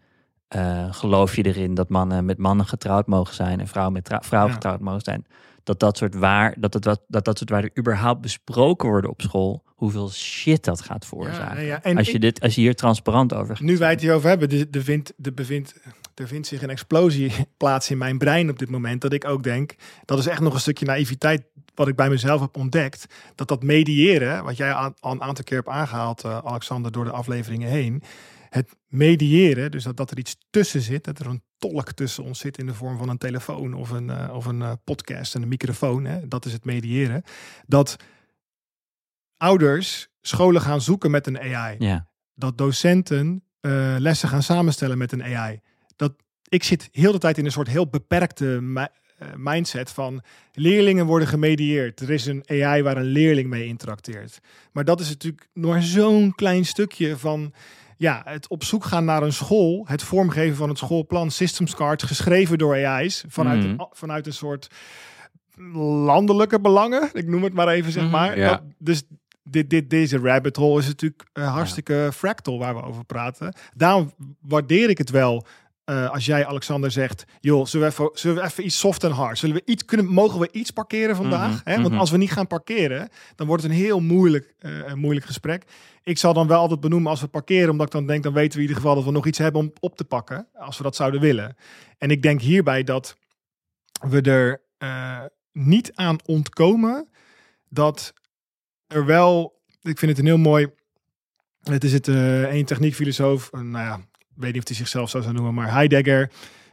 eh, 0.49 0.87
geloof 0.95 1.37
je 1.37 1.43
erin 1.43 1.75
dat 1.75 1.89
mannen 1.89 2.25
met 2.25 2.39
mannen 2.39 2.67
getrouwd 2.67 3.07
mogen 3.07 3.35
zijn 3.35 3.61
en 3.61 3.67
vrouwen 3.69 3.95
met 3.95 4.07
vrouwen 4.21 4.51
Ja. 4.53 4.57
getrouwd 4.61 4.81
mogen 4.81 5.01
zijn. 5.05 5.27
Dat 5.63 5.81
dat 5.81 5.97
soort 5.97 6.15
waar, 6.15 6.55
dat, 6.59 6.75
het, 6.75 6.85
wat- 6.85 7.03
dat 7.09 7.25
dat 7.25 7.39
soort 7.39 7.51
waarden 7.51 7.71
überhaupt 7.79 8.21
besproken 8.21 8.89
worden 8.89 9.11
op 9.11 9.21
school, 9.23 9.63
hoeveel 9.67 10.11
shit 10.11 10.65
dat 10.65 10.81
gaat 10.81 11.07
veroorzaken. 11.07 11.65
ja, 11.65 11.83
en 11.83 11.97
als, 11.97 12.07
je 12.07 12.13
ik- 12.15 12.21
dit, 12.21 12.41
als 12.41 12.55
je 12.55 12.61
hier 12.61 12.75
transparant 12.75 13.35
over 13.35 13.57
gaat 13.57 13.65
Nu 13.67 13.77
wij 13.77 13.91
het 13.91 14.01
hierover 14.01 14.29
hebben, 14.29 14.49
er, 14.51 14.67
er, 14.71 14.83
vindt, 14.83 15.13
er, 15.23 15.35
bevindt, 15.35 15.75
er 16.15 16.29
vindt 16.29 16.47
zich 16.47 16.63
een 16.63 16.71
explosie 16.71 17.33
plaats 17.57 17.91
in 17.91 17.99
mijn 17.99 18.19
brein 18.19 18.51
op 18.51 18.59
dit 18.59 18.71
moment. 18.71 19.01
Dat 19.01 19.13
ik 19.13 19.25
ook 19.25 19.43
denk, 19.43 19.75
dat 20.05 20.19
is 20.19 20.27
echt 20.27 20.41
nog 20.41 20.55
een 20.55 20.61
stukje 20.61 20.87
naïviteit 20.87 21.43
wat 21.75 21.89
ik 21.89 21.97
bij 21.97 22.09
mezelf 22.09 22.41
heb 22.41 22.57
ontdekt. 22.57 23.07
Dat 23.35 23.49
dat 23.49 23.63
mediëren, 23.63 24.45
wat 24.45 24.57
jij 24.57 24.73
al 24.73 24.95
een 25.01 25.23
aantal 25.23 25.45
keer 25.45 25.57
hebt 25.57 25.69
aangehaald, 25.69 26.25
eh, 26.25 26.39
Alexander, 26.39 26.93
door 26.93 27.05
de 27.05 27.11
afleveringen 27.11 27.69
heen. 27.69 28.03
Het 28.49 28.77
mediëren, 28.89 29.71
dus 29.71 29.85
dat, 29.85 29.97
dat 29.97 30.11
er 30.11 30.19
iets 30.19 30.37
tussen 30.51 30.81
zit, 30.81 31.05
dat 31.05 31.19
er 31.19 31.27
een 31.27 31.43
tolk 31.59 31.93
tussen 31.93 32.25
ons 32.25 32.39
zit 32.39 32.59
in 32.59 32.67
de 32.67 32.75
vorm 32.75 32.99
van 32.99 33.09
een 33.09 33.19
telefoon 33.19 33.75
of 33.75 33.91
een, 33.91 34.11
eh, 34.11 34.35
of 34.35 34.47
een 34.47 34.63
eh, 34.63 34.73
podcast 34.85 35.35
en 35.35 35.43
een 35.43 35.49
microfoon. 35.49 36.05
Hè, 36.05 36.29
dat 36.29 36.45
is 36.45 36.53
het 36.53 36.65
mediëren. 36.65 37.23
Dat 37.67 37.97
ouders 39.37 40.09
scholen 40.21 40.61
gaan 40.61 40.81
zoeken 40.81 41.11
met 41.11 41.27
een 41.27 41.39
AI 41.39 41.77
Ja, 41.79 42.09
dat 42.35 42.59
docenten 42.59 43.45
lessen 43.99 44.29
gaan 44.29 44.43
samenstellen 44.43 44.99
met 44.99 45.13
een 45.13 45.23
AI. 45.23 45.61
Dat, 46.01 46.13
ik 46.49 46.65
zit 46.65 46.89
heel 46.93 47.13
de 47.13 47.19
tijd 47.19 47.39
in 47.39 47.45
een 47.45 47.53
soort 47.53 47.69
heel 47.69 47.89
beperkte 47.89 48.63
eh, 48.75 49.27
mindset 49.37 49.91
van 49.91 50.23
leerlingen 50.53 51.07
worden 51.07 51.29
gemedieerd. 51.29 52.01
Er 52.01 52.11
is 52.11 52.27
een 52.27 52.43
AI 52.47 52.83
waar 52.83 52.97
een 52.97 53.03
leerling 53.05 53.49
mee 53.49 53.67
interacteert. 53.67 54.39
Maar 54.73 54.85
dat 54.85 55.01
is 55.01 55.09
natuurlijk 55.09 55.49
nog 55.55 55.83
zo'n 55.83 56.35
klein 56.35 56.65
stukje 56.65 57.17
van 57.17 57.53
ja, 57.97 58.23
het 58.25 58.49
op 58.49 58.65
zoek 58.65 58.85
gaan 58.85 59.05
naar 59.05 59.23
een 59.23 59.33
school, 59.33 59.85
het 59.89 60.03
vormgeven 60.03 60.57
van 60.57 60.69
het 60.69 60.79
schoolplan, 60.79 61.31
systems 61.31 61.75
cards 61.75 62.05
geschreven 62.05 62.59
door 62.59 62.75
AI's 62.87 63.25
vanuit, 63.29 63.59
Mhm. 63.61 63.69
een, 63.69 63.87
vanuit 63.93 64.27
een 64.27 64.33
soort 64.33 64.67
landelijke 66.05 66.61
belangen. 66.61 67.09
Ik 67.13 67.27
noem 67.29 67.43
het 67.45 67.53
maar 67.53 67.69
even, 67.69 67.93
zeg 67.93 68.03
Mhm. 68.03 68.13
maar. 68.13 68.39
Ja. 68.39 68.49
Dat- 68.51 68.63
dus 68.79 69.03
dit, 69.43 69.71
dit, 69.71 69.91
deze 69.91 70.19
rabbit 70.19 70.57
hole 70.57 70.79
is 70.81 70.87
natuurlijk 70.87 71.25
eh, 71.33 71.53
hartstikke 71.53 72.11
fractal 72.15 72.59
waar 72.59 72.75
we 72.75 72.83
over 72.83 73.05
praten. 73.05 73.55
Daarom 73.75 74.13
waardeer 74.41 74.89
ik 74.89 74.99
het 74.99 75.11
wel 75.11 75.47
eh, 75.91 76.11
als 76.11 76.27
jij, 76.27 76.47
Alexander, 76.47 76.91
zegt... 76.91 77.25
joh, 77.41 77.67
zullen 77.67 77.87
we, 77.87 77.93
even, 77.93 78.11
zullen 78.15 78.37
we 78.37 78.43
even 78.43 78.65
iets 78.65 78.79
soft 78.79 79.05
en 79.05 79.11
hard? 79.11 79.39
Zullen 79.39 79.55
we 79.55 79.63
iets, 79.65 79.85
kunnen, 79.85 80.07
mogen 80.07 80.41
we 80.41 80.49
iets 80.53 80.71
parkeren 80.71 81.17
vandaag? 81.17 81.51
Mhm, 81.51 81.61
Hè? 81.65 81.75
Want 81.75 81.89
mhm. 81.89 81.99
als 81.99 82.11
we 82.11 82.17
niet 82.17 82.31
gaan 82.33 82.47
parkeren, 82.47 83.09
dan 83.35 83.47
wordt 83.47 83.63
het 83.63 83.73
een 83.73 83.79
heel 83.79 84.01
moeilijk, 84.01 84.55
eh, 84.59 84.95
moeilijk 84.95 85.27
gesprek. 85.27 85.65
Ik 86.03 86.19
zal 86.19 86.33
dan 86.33 86.47
wel 86.47 86.61
altijd 86.61 86.81
benoemen 86.81 87.11
als 87.11 87.21
we 87.21 87.27
parkeren... 87.27 87.71
omdat 87.71 87.87
ik 87.87 87.93
dan 87.93 88.07
denk, 88.07 88.23
dan 88.23 88.33
weten 88.33 88.51
we 88.51 88.57
in 88.57 88.69
ieder 88.69 88.77
geval 88.77 88.95
dat 88.95 89.05
we 89.05 89.11
nog 89.11 89.27
iets 89.27 89.39
hebben 89.39 89.61
om 89.61 89.73
op 89.81 89.97
te 89.97 90.05
pakken... 90.05 90.47
als 90.55 90.77
we 90.77 90.83
dat 90.83 90.97
zouden 90.97 91.21
willen. 91.21 91.57
En 91.99 92.11
ik 92.11 92.23
denk 92.23 92.41
hierbij 92.41 92.83
dat 92.85 93.17
we 94.09 94.21
er 94.21 94.63
eh, 94.79 95.25
niet 95.53 95.93
aan 95.95 96.17
ontkomen... 96.25 97.09
dat 97.69 98.15
er 98.87 99.07
wel... 99.07 99.61
Ik 99.83 99.99
vind 99.99 100.11
het 100.11 100.21
een 100.21 100.27
heel 100.27 100.39
mooi... 100.39 100.69
Het 101.61 101.85
is 101.85 101.93
het 101.93 102.09
eh 102.09 102.55
een 102.55 102.65
techniekfilosoof, 102.65 103.53
nou 103.53 103.85
ja, 103.85 104.01
weet 104.41 104.53
niet 104.53 104.63
of 104.63 104.69
hij 104.69 104.77
zichzelf 104.77 105.11
zo 105.11 105.21
zou 105.21 105.35
noemen, 105.35 105.55
maar 105.55 105.73
Heidegger 105.73 106.31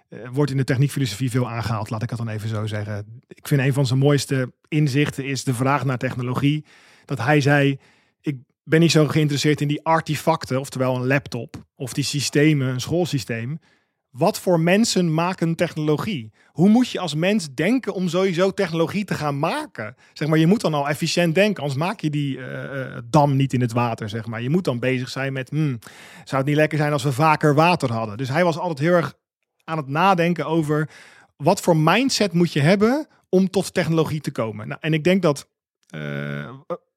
eh, 0.10 0.20
wordt 0.32 0.52
in 0.52 0.58
de 0.58 0.64
techniekfilosofie 0.64 1.30
veel 1.30 1.50
aangehaald, 1.50 1.90
laat 1.90 2.04
ik 2.04 2.10
het 2.10 2.18
dan 2.18 2.28
even 2.28 2.50
zo 2.50 2.66
zeggen. 2.66 3.22
Ik 3.28 3.48
vind 3.48 3.62
een 3.62 3.74
van 3.74 3.86
zijn 3.86 4.00
mooiste 4.00 4.54
inzichten 4.68 5.26
is 5.26 5.44
de 5.44 5.54
vraag 5.54 5.86
naar 5.86 5.98
technologie. 5.98 6.66
Dat 7.06 7.18
hij 7.18 7.42
zei, 7.42 7.80
ik 8.22 8.38
ben 8.64 8.80
niet 8.80 8.92
zo 8.92 9.08
geïnteresseerd 9.08 9.62
in 9.62 9.68
die 9.68 9.86
artefacten, 9.86 10.60
oftewel 10.60 10.96
een 10.96 11.08
laptop, 11.08 11.56
of 11.76 11.94
die 11.94 12.04
systemen, 12.04 12.68
een 12.68 12.82
schoolsysteem. 12.82 13.60
Wat 14.12 14.40
voor 14.40 14.60
mensen 14.60 15.14
maken 15.14 15.56
technologie? 15.56 16.32
Hoe 16.52 16.70
moet 16.70 16.90
je 16.90 17.00
als 17.00 17.16
mens 17.16 17.54
denken 17.54 17.94
om 17.94 18.08
sowieso 18.08 18.52
technologie 18.52 19.06
te 19.06 19.14
gaan 19.14 19.40
maken? 19.40 19.96
Zeg 20.14 20.28
maar, 20.28 20.38
je 20.38 20.48
moet 20.48 20.62
dan 20.62 20.74
al 20.74 20.90
efficiënt 20.90 21.36
denken, 21.36 21.64
anders 21.64 21.80
maak 21.80 22.00
je 22.00 22.10
die 22.10 22.38
eh, 22.38 22.82
eh, 22.82 23.04
dam 23.06 23.36
niet 23.36 23.54
in 23.54 23.62
het 23.62 23.72
water. 23.72 24.10
Zeg 24.10 24.26
maar. 24.26 24.42
Je 24.42 24.50
moet 24.50 24.64
dan 24.64 24.80
bezig 24.80 25.10
zijn 25.10 25.34
met, 25.34 25.50
hmm, 25.50 25.80
zou 26.24 26.38
het 26.38 26.46
niet 26.46 26.56
lekker 26.56 26.78
zijn 26.78 26.92
als 26.92 27.04
we 27.04 27.12
vaker 27.12 27.56
water 27.56 27.92
hadden? 27.92 28.18
Dus 28.18 28.30
hij 28.30 28.44
was 28.44 28.58
altijd 28.58 28.80
heel 28.80 28.94
erg 28.94 29.14
aan 29.64 29.78
het 29.78 29.88
nadenken 29.88 30.46
over 30.46 30.90
wat 31.38 31.62
voor 31.62 31.78
mindset 31.78 32.34
moet 32.34 32.54
je 32.54 32.62
hebben 32.62 33.08
om 33.30 33.50
tot 33.50 33.74
technologie 33.74 34.22
te 34.22 34.32
komen. 34.32 34.68
Nou, 34.68 34.80
en 34.82 34.94
ik 34.94 35.04
denk 35.04 35.22
dat 35.22 35.48
eh, 35.88 36.50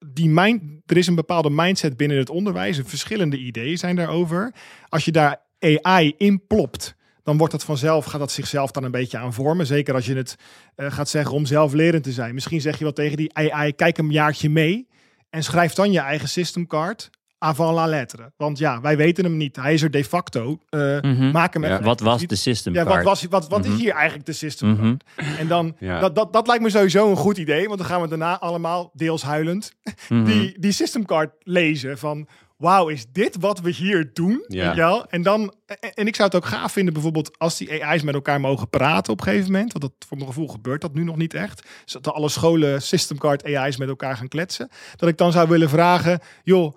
die 0.06 0.28
mind, 0.28 0.62
er 0.86 0.96
is 0.96 1.06
een 1.06 1.14
bepaalde 1.14 1.50
mindset 1.50 1.96
binnen 1.96 2.18
het 2.18 2.30
onderwijs, 2.30 2.78
en 2.78 2.86
verschillende 2.86 3.36
ideeën 3.36 3.78
zijn 3.78 3.96
daarover. 3.96 4.54
Als 4.88 5.04
je 5.04 5.12
daar 5.12 5.40
AI 5.58 6.14
in 6.16 6.46
plopt, 6.46 6.94
dan 7.30 7.38
wordt 7.38 7.52
dat 7.52 7.64
vanzelf, 7.64 8.04
gaat 8.04 8.20
dat 8.20 8.30
zichzelf 8.32 8.70
dan 8.70 8.84
een 8.84 8.90
beetje 8.90 9.18
aan 9.18 9.32
vormen. 9.34 9.66
Zeker 9.66 9.94
als 9.94 10.06
je 10.06 10.16
het 10.16 10.36
eh, 10.74 10.92
gaat 10.92 11.08
zeggen 11.08 11.34
om 11.34 11.46
zelflerend 11.46 12.02
te 12.02 12.12
zijn. 12.12 12.34
Misschien 12.34 12.60
zeg 12.60 12.78
je 12.78 12.84
wel 12.84 12.92
tegen 12.92 13.16
die 13.16 13.30
AI, 13.36 13.72
kijk 13.72 13.98
een 13.98 14.10
jaartje 14.10 14.50
mee 14.50 14.88
en 15.30 15.42
schrijf 15.42 15.72
dan 15.72 15.92
je 15.92 15.98
eigen 16.00 16.28
systemcard 16.28 17.10
avant 17.38 17.74
la 17.74 17.86
lettre. 17.86 18.32
Want 18.36 18.58
ja, 18.58 18.80
wij 18.80 18.96
weten 18.96 19.24
hem 19.24 19.36
niet. 19.36 19.56
Hij 19.56 19.74
is 19.74 19.82
er 19.82 19.90
de 19.90 20.04
facto. 20.04 20.58
Uh, 20.70 21.00
Mhm. 21.00 21.30
Maak 21.30 21.52
hem 21.54 21.64
Ja. 21.64 21.80
Wat 21.82 22.00
was 22.00 22.12
expliciet. 22.12 22.28
de 22.28 22.36
system 22.36 22.74
Ja, 22.74 22.84
wat, 22.84 23.02
was, 23.02 23.24
wat, 23.24 23.48
wat 23.48 23.62
Mhm. 23.64 23.72
is 23.72 23.78
hier 23.80 23.92
eigenlijk 23.92 24.26
de 24.26 24.32
system 24.32 24.68
Mhm. 24.70 24.94
En 25.38 25.48
dan, 25.48 25.76
Ja. 25.78 26.00
dat, 26.00 26.14
dat, 26.14 26.32
dat 26.32 26.46
lijkt 26.46 26.62
me 26.62 26.70
sowieso 26.70 27.10
een 27.10 27.16
goed 27.16 27.38
idee. 27.38 27.66
Want 27.66 27.78
dan 27.78 27.88
gaan 27.88 28.00
we 28.00 28.08
daarna 28.08 28.38
allemaal, 28.38 28.90
deels 28.94 29.22
huilend, 29.22 29.72
Mhm. 30.08 30.24
die, 30.24 30.56
die 30.58 30.72
system 30.72 31.04
card 31.06 31.30
lezen. 31.42 31.98
Van, 31.98 32.28
wauw, 32.60 32.88
is 32.88 33.06
dit 33.12 33.36
wat 33.40 33.60
we 33.60 33.70
hier 33.70 34.10
doen? 34.12 34.44
Ja. 34.46 34.64
Weet 34.66 34.74
je 34.74 34.80
wel? 34.80 35.06
En, 35.06 35.22
dan, 35.22 35.54
en, 35.66 35.94
en 35.94 36.06
ik 36.06 36.16
zou 36.16 36.28
het 36.28 36.36
ook 36.36 36.46
gaaf 36.46 36.72
vinden, 36.72 36.92
bijvoorbeeld, 36.92 37.38
als 37.38 37.56
die 37.56 37.84
AI's 37.84 38.02
met 38.02 38.14
elkaar 38.14 38.40
mogen 38.40 38.68
praten 38.68 39.12
op 39.12 39.18
een 39.18 39.26
gegeven 39.26 39.52
moment. 39.52 39.72
Want 39.72 39.84
dat, 39.84 40.08
voor 40.08 40.16
mijn 40.16 40.28
gevoel 40.28 40.48
gebeurt 40.48 40.80
dat 40.80 40.94
nu 40.94 41.04
nog 41.04 41.16
niet 41.16 41.34
echt. 41.34 41.68
Dus 41.84 41.92
dat 41.92 42.08
alle 42.08 42.28
scholen 42.28 42.82
system 42.82 43.18
card 43.18 43.44
AI's 43.44 43.76
met 43.76 43.88
elkaar 43.88 44.16
gaan 44.16 44.28
kletsen. 44.28 44.68
Dat 44.96 45.08
ik 45.08 45.16
dan 45.16 45.32
zou 45.32 45.48
willen 45.48 45.68
vragen, 45.68 46.20
joh, 46.42 46.76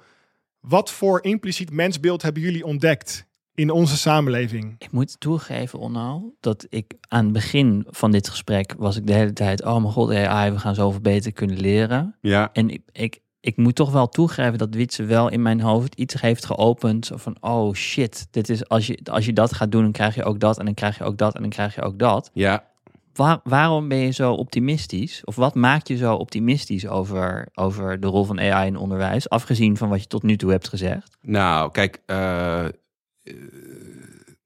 wat 0.59 0.91
voor 0.91 1.23
impliciet 1.23 1.71
mensbeeld 1.71 2.21
hebben 2.21 2.41
jullie 2.41 2.65
ontdekt 2.65 3.25
in 3.55 3.69
onze 3.69 3.97
samenleving? 3.97 4.75
Ik 4.77 4.91
moet 4.91 5.19
toegeven, 5.19 5.79
Onno, 5.79 6.33
dat 6.39 6.65
ik 6.69 6.93
aan 7.07 7.23
het 7.23 7.33
begin 7.33 7.85
van 7.89 8.11
dit 8.11 8.29
gesprek 8.29 8.73
was 8.77 8.97
ik 8.97 9.07
de 9.07 9.13
hele 9.13 9.33
tijd, 9.33 9.63
oh 9.63 9.77
mijn 9.77 9.93
god, 9.93 10.11
AI, 10.11 10.51
we 10.51 10.59
gaan 10.59 10.75
zoveel 10.75 11.01
beter 11.01 11.31
kunnen 11.31 11.59
leren. 11.59 12.15
Ja, 12.21 12.49
En 12.53 12.69
ik, 12.69 12.81
ik, 12.91 13.19
ik 13.43 13.57
moet 13.57 13.75
toch 13.75 13.91
wel 13.91 14.09
toegeven 14.09 14.57
dat 14.57 14.75
Witse 14.75 15.03
wel 15.03 15.29
in 15.29 15.41
mijn 15.41 15.61
hoofd 15.61 15.95
iets 15.95 16.21
heeft 16.21 16.45
geopend. 16.45 17.11
Van, 17.13 17.35
oh 17.39 17.73
shit, 17.73 18.27
dit 18.31 18.49
is, 18.49 18.67
als, 18.67 18.87
je, 18.87 18.99
als 19.11 19.25
je 19.25 19.33
dat 19.33 19.53
gaat 19.53 19.71
doen, 19.71 19.81
dan 19.81 19.91
krijg 19.91 20.15
je 20.15 20.23
ook 20.23 20.39
dat 20.39 20.59
en 20.59 20.65
dan 20.65 20.73
krijg 20.73 20.97
je 20.97 21.03
ook 21.03 21.17
dat 21.17 21.35
en 21.35 21.41
dan 21.41 21.49
krijg 21.49 21.75
je 21.75 21.81
ook 21.81 21.99
dat. 21.99 22.29
ja. 22.33 22.71
Waar, 23.13 23.39
waarom 23.43 23.87
ben 23.87 23.97
je 23.97 24.11
zo 24.11 24.33
optimistisch? 24.33 25.21
Of 25.23 25.35
wat 25.35 25.55
maakt 25.55 25.87
je 25.87 25.97
zo 25.97 26.15
optimistisch 26.15 26.87
over, 26.87 27.47
over 27.53 27.99
de 27.99 28.07
rol 28.07 28.23
van 28.23 28.39
AI 28.39 28.67
in 28.67 28.77
onderwijs? 28.77 29.29
Afgezien 29.29 29.77
van 29.77 29.89
wat 29.89 30.01
je 30.01 30.07
tot 30.07 30.23
nu 30.23 30.35
toe 30.35 30.51
hebt 30.51 30.67
gezegd. 30.67 31.17
Nou, 31.21 31.71
kijk, 31.71 32.01
eh, 32.05 32.65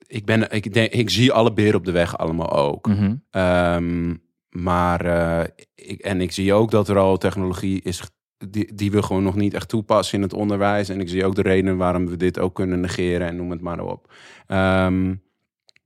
ik, 0.07 0.25
ben, 0.25 0.51
ik, 0.51 0.73
denk, 0.73 0.91
ik 0.91 1.09
zie 1.09 1.31
alle 1.31 1.53
beren 1.53 1.75
op 1.75 1.85
de 1.85 1.91
weg 1.91 2.17
allemaal 2.17 2.51
ook. 2.51 2.87
Mhm. 2.87 3.15
Ehm, 3.31 4.15
maar, 4.49 5.05
eh, 5.05 5.47
ik, 5.75 6.01
en 6.01 6.21
ik 6.21 6.31
zie 6.31 6.53
ook 6.53 6.71
dat 6.71 6.89
er 6.89 6.97
al 6.97 7.17
technologie 7.17 7.81
is 7.81 8.01
die, 8.37 8.73
die 8.73 8.91
we 8.91 9.03
gewoon 9.03 9.23
nog 9.23 9.35
niet 9.35 9.53
echt 9.53 9.69
toepassen 9.69 10.17
in 10.17 10.23
het 10.23 10.33
onderwijs. 10.33 10.89
En 10.89 10.99
ik 10.99 11.09
zie 11.09 11.25
ook 11.25 11.35
de 11.35 11.41
reden 11.41 11.77
waarom 11.77 12.07
we 12.07 12.17
dit 12.17 12.39
ook 12.39 12.55
kunnen 12.55 12.79
negeren 12.79 13.27
en 13.27 13.35
noem 13.35 13.51
het 13.51 13.61
maar 13.61 13.79
op. 13.79 14.13
Ehm, 14.47 15.15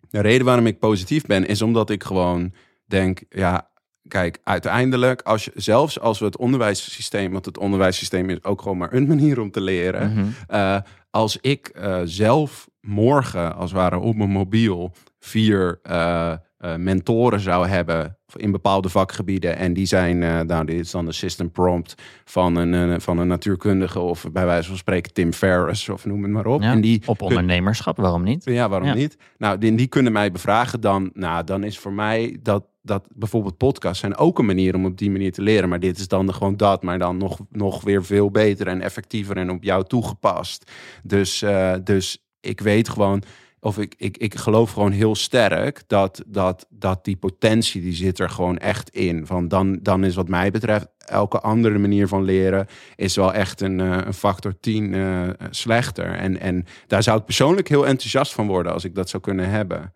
de 0.10 0.22
reden 0.22 0.46
waarom 0.46 0.68
ik 0.68 0.80
positief 0.80 1.26
ben, 1.26 1.48
is 1.48 1.62
omdat 1.62 1.90
ik 1.90 2.04
gewoon 2.04 2.54
denk, 2.86 3.22
ja, 3.30 3.70
kijk, 4.08 4.40
uiteindelijk, 4.44 5.22
als 5.22 5.46
je, 5.46 5.52
zelfs 5.56 6.00
als 6.00 6.20
we 6.20 6.26
het 6.26 6.38
onderwijssysteem, 6.38 7.32
want 7.32 7.46
het 7.46 7.58
onderwijssysteem 7.58 8.30
is 8.30 8.44
ook 8.44 8.62
gewoon 8.62 8.78
maar 8.78 8.94
een 8.94 9.08
manier 9.08 9.40
om 9.40 9.52
te 9.52 9.62
leren. 9.62 10.14
Mhm. 10.14 10.26
Uh, 10.50 10.78
als 11.10 11.38
ik 11.42 11.72
uh, 11.76 12.02
zelf 12.04 12.70
morgen, 12.82 13.56
als 13.56 13.72
het 13.72 13.80
ware 13.80 14.00
op 14.00 14.16
mijn 14.16 14.30
mobiel, 14.30 14.92
vier 15.20 15.80
uh, 15.90 16.36
mentoren 16.78 17.40
zou 17.40 17.68
hebben 17.68 18.18
in 18.36 18.52
bepaalde 18.52 18.90
vakgebieden. 18.90 19.58
En 19.58 19.74
die 19.74 19.86
zijn, 19.86 20.18
nou, 20.48 20.66
dit 20.66 20.80
is 20.80 20.92
dan 20.92 21.06
de 21.06 21.12
system 21.12 21.52
prompt 21.52 21.96
van 22.26 22.56
een, 22.56 23.02
van 23.02 23.18
een 23.18 23.28
natuurkundige 23.28 24.00
of 24.00 24.26
bij 24.32 24.46
wijze 24.46 24.68
van 24.68 24.78
spreken 24.78 25.14
Tim 25.14 25.34
Ferriss 25.34 25.90
of 25.90 26.06
noem 26.06 26.24
het 26.24 26.32
maar 26.32 26.46
op. 26.46 26.62
Ja, 26.62 26.72
en 26.72 26.82
die, 26.82 27.02
op 27.06 27.22
ondernemerschap, 27.22 27.98
waarom 27.98 28.24
niet? 28.24 28.46
Ja, 28.46 28.70
waarom 28.70 28.88
Ja. 28.88 28.94
niet? 28.94 29.18
Nou, 29.38 29.58
die, 29.58 29.76
die 29.76 29.88
kunnen 29.88 30.12
mij 30.12 30.32
bevragen 30.32 30.82
dan. 30.82 31.10
Nou, 31.14 31.44
dan 31.44 31.64
is 31.64 31.80
voor 31.80 31.94
mij 31.94 32.38
dat, 32.42 32.64
dat 32.82 33.08
bijvoorbeeld 33.16 33.58
podcasts 33.58 34.00
zijn 34.00 34.18
ook 34.18 34.40
een 34.40 34.46
manier 34.46 34.76
om 34.76 34.86
op 34.86 34.98
die 34.98 35.12
manier 35.12 35.32
te 35.32 35.42
leren. 35.42 35.70
Maar 35.70 35.80
dit 35.80 35.98
is 35.98 36.08
dan 36.08 36.34
gewoon 36.34 36.58
dat, 36.58 36.84
maar 36.84 37.00
dan 37.00 37.18
nog, 37.18 37.40
nog 37.50 37.82
weer 37.84 38.04
veel 38.06 38.32
beter 38.32 38.68
en 38.68 38.82
effectiever 38.82 39.38
en 39.38 39.50
op 39.52 39.64
jou 39.64 39.84
toegepast. 39.84 40.72
Dus, 41.04 41.42
uh, 41.42 41.74
dus 41.84 42.26
ik 42.40 42.60
weet 42.60 42.90
gewoon, 42.90 43.24
of 43.64 43.78
ik, 43.78 43.94
ik, 43.98 44.18
ik 44.18 44.36
geloof 44.36 44.72
gewoon 44.72 44.92
heel 44.92 45.16
sterk 45.16 45.84
dat, 45.88 46.24
dat, 46.28 46.66
dat 46.70 47.06
die 47.06 47.18
potentie, 47.18 47.82
die 47.82 47.94
zit 47.94 48.20
er 48.20 48.30
gewoon 48.30 48.58
echt 48.58 48.90
in. 48.90 49.26
Van 49.26 49.48
dan, 49.48 49.80
dan 49.82 50.04
is 50.04 50.16
wat 50.16 50.28
mij 50.28 50.52
betreft 50.52 50.88
elke 50.98 51.40
andere 51.40 51.78
manier 51.78 52.08
van 52.08 52.24
leren 52.24 52.68
is 52.96 53.16
wel 53.16 53.34
echt 53.34 53.62
een, 53.62 53.80
uh, 53.80 53.98
een 54.06 54.14
factor 54.14 54.60
10 54.60 54.94
uh, 54.94 55.30
slechter. 55.50 56.16
En, 56.16 56.40
en 56.40 56.66
daar 56.88 57.04
zou 57.04 57.20
ik 57.20 57.26
persoonlijk 57.26 57.68
heel 57.68 57.88
enthousiast 57.88 58.34
van 58.34 58.48
worden 58.48 58.74
als 58.74 58.84
ik 58.84 58.96
dat 58.96 59.10
zou 59.10 59.24
kunnen 59.24 59.50
hebben. 59.50 59.94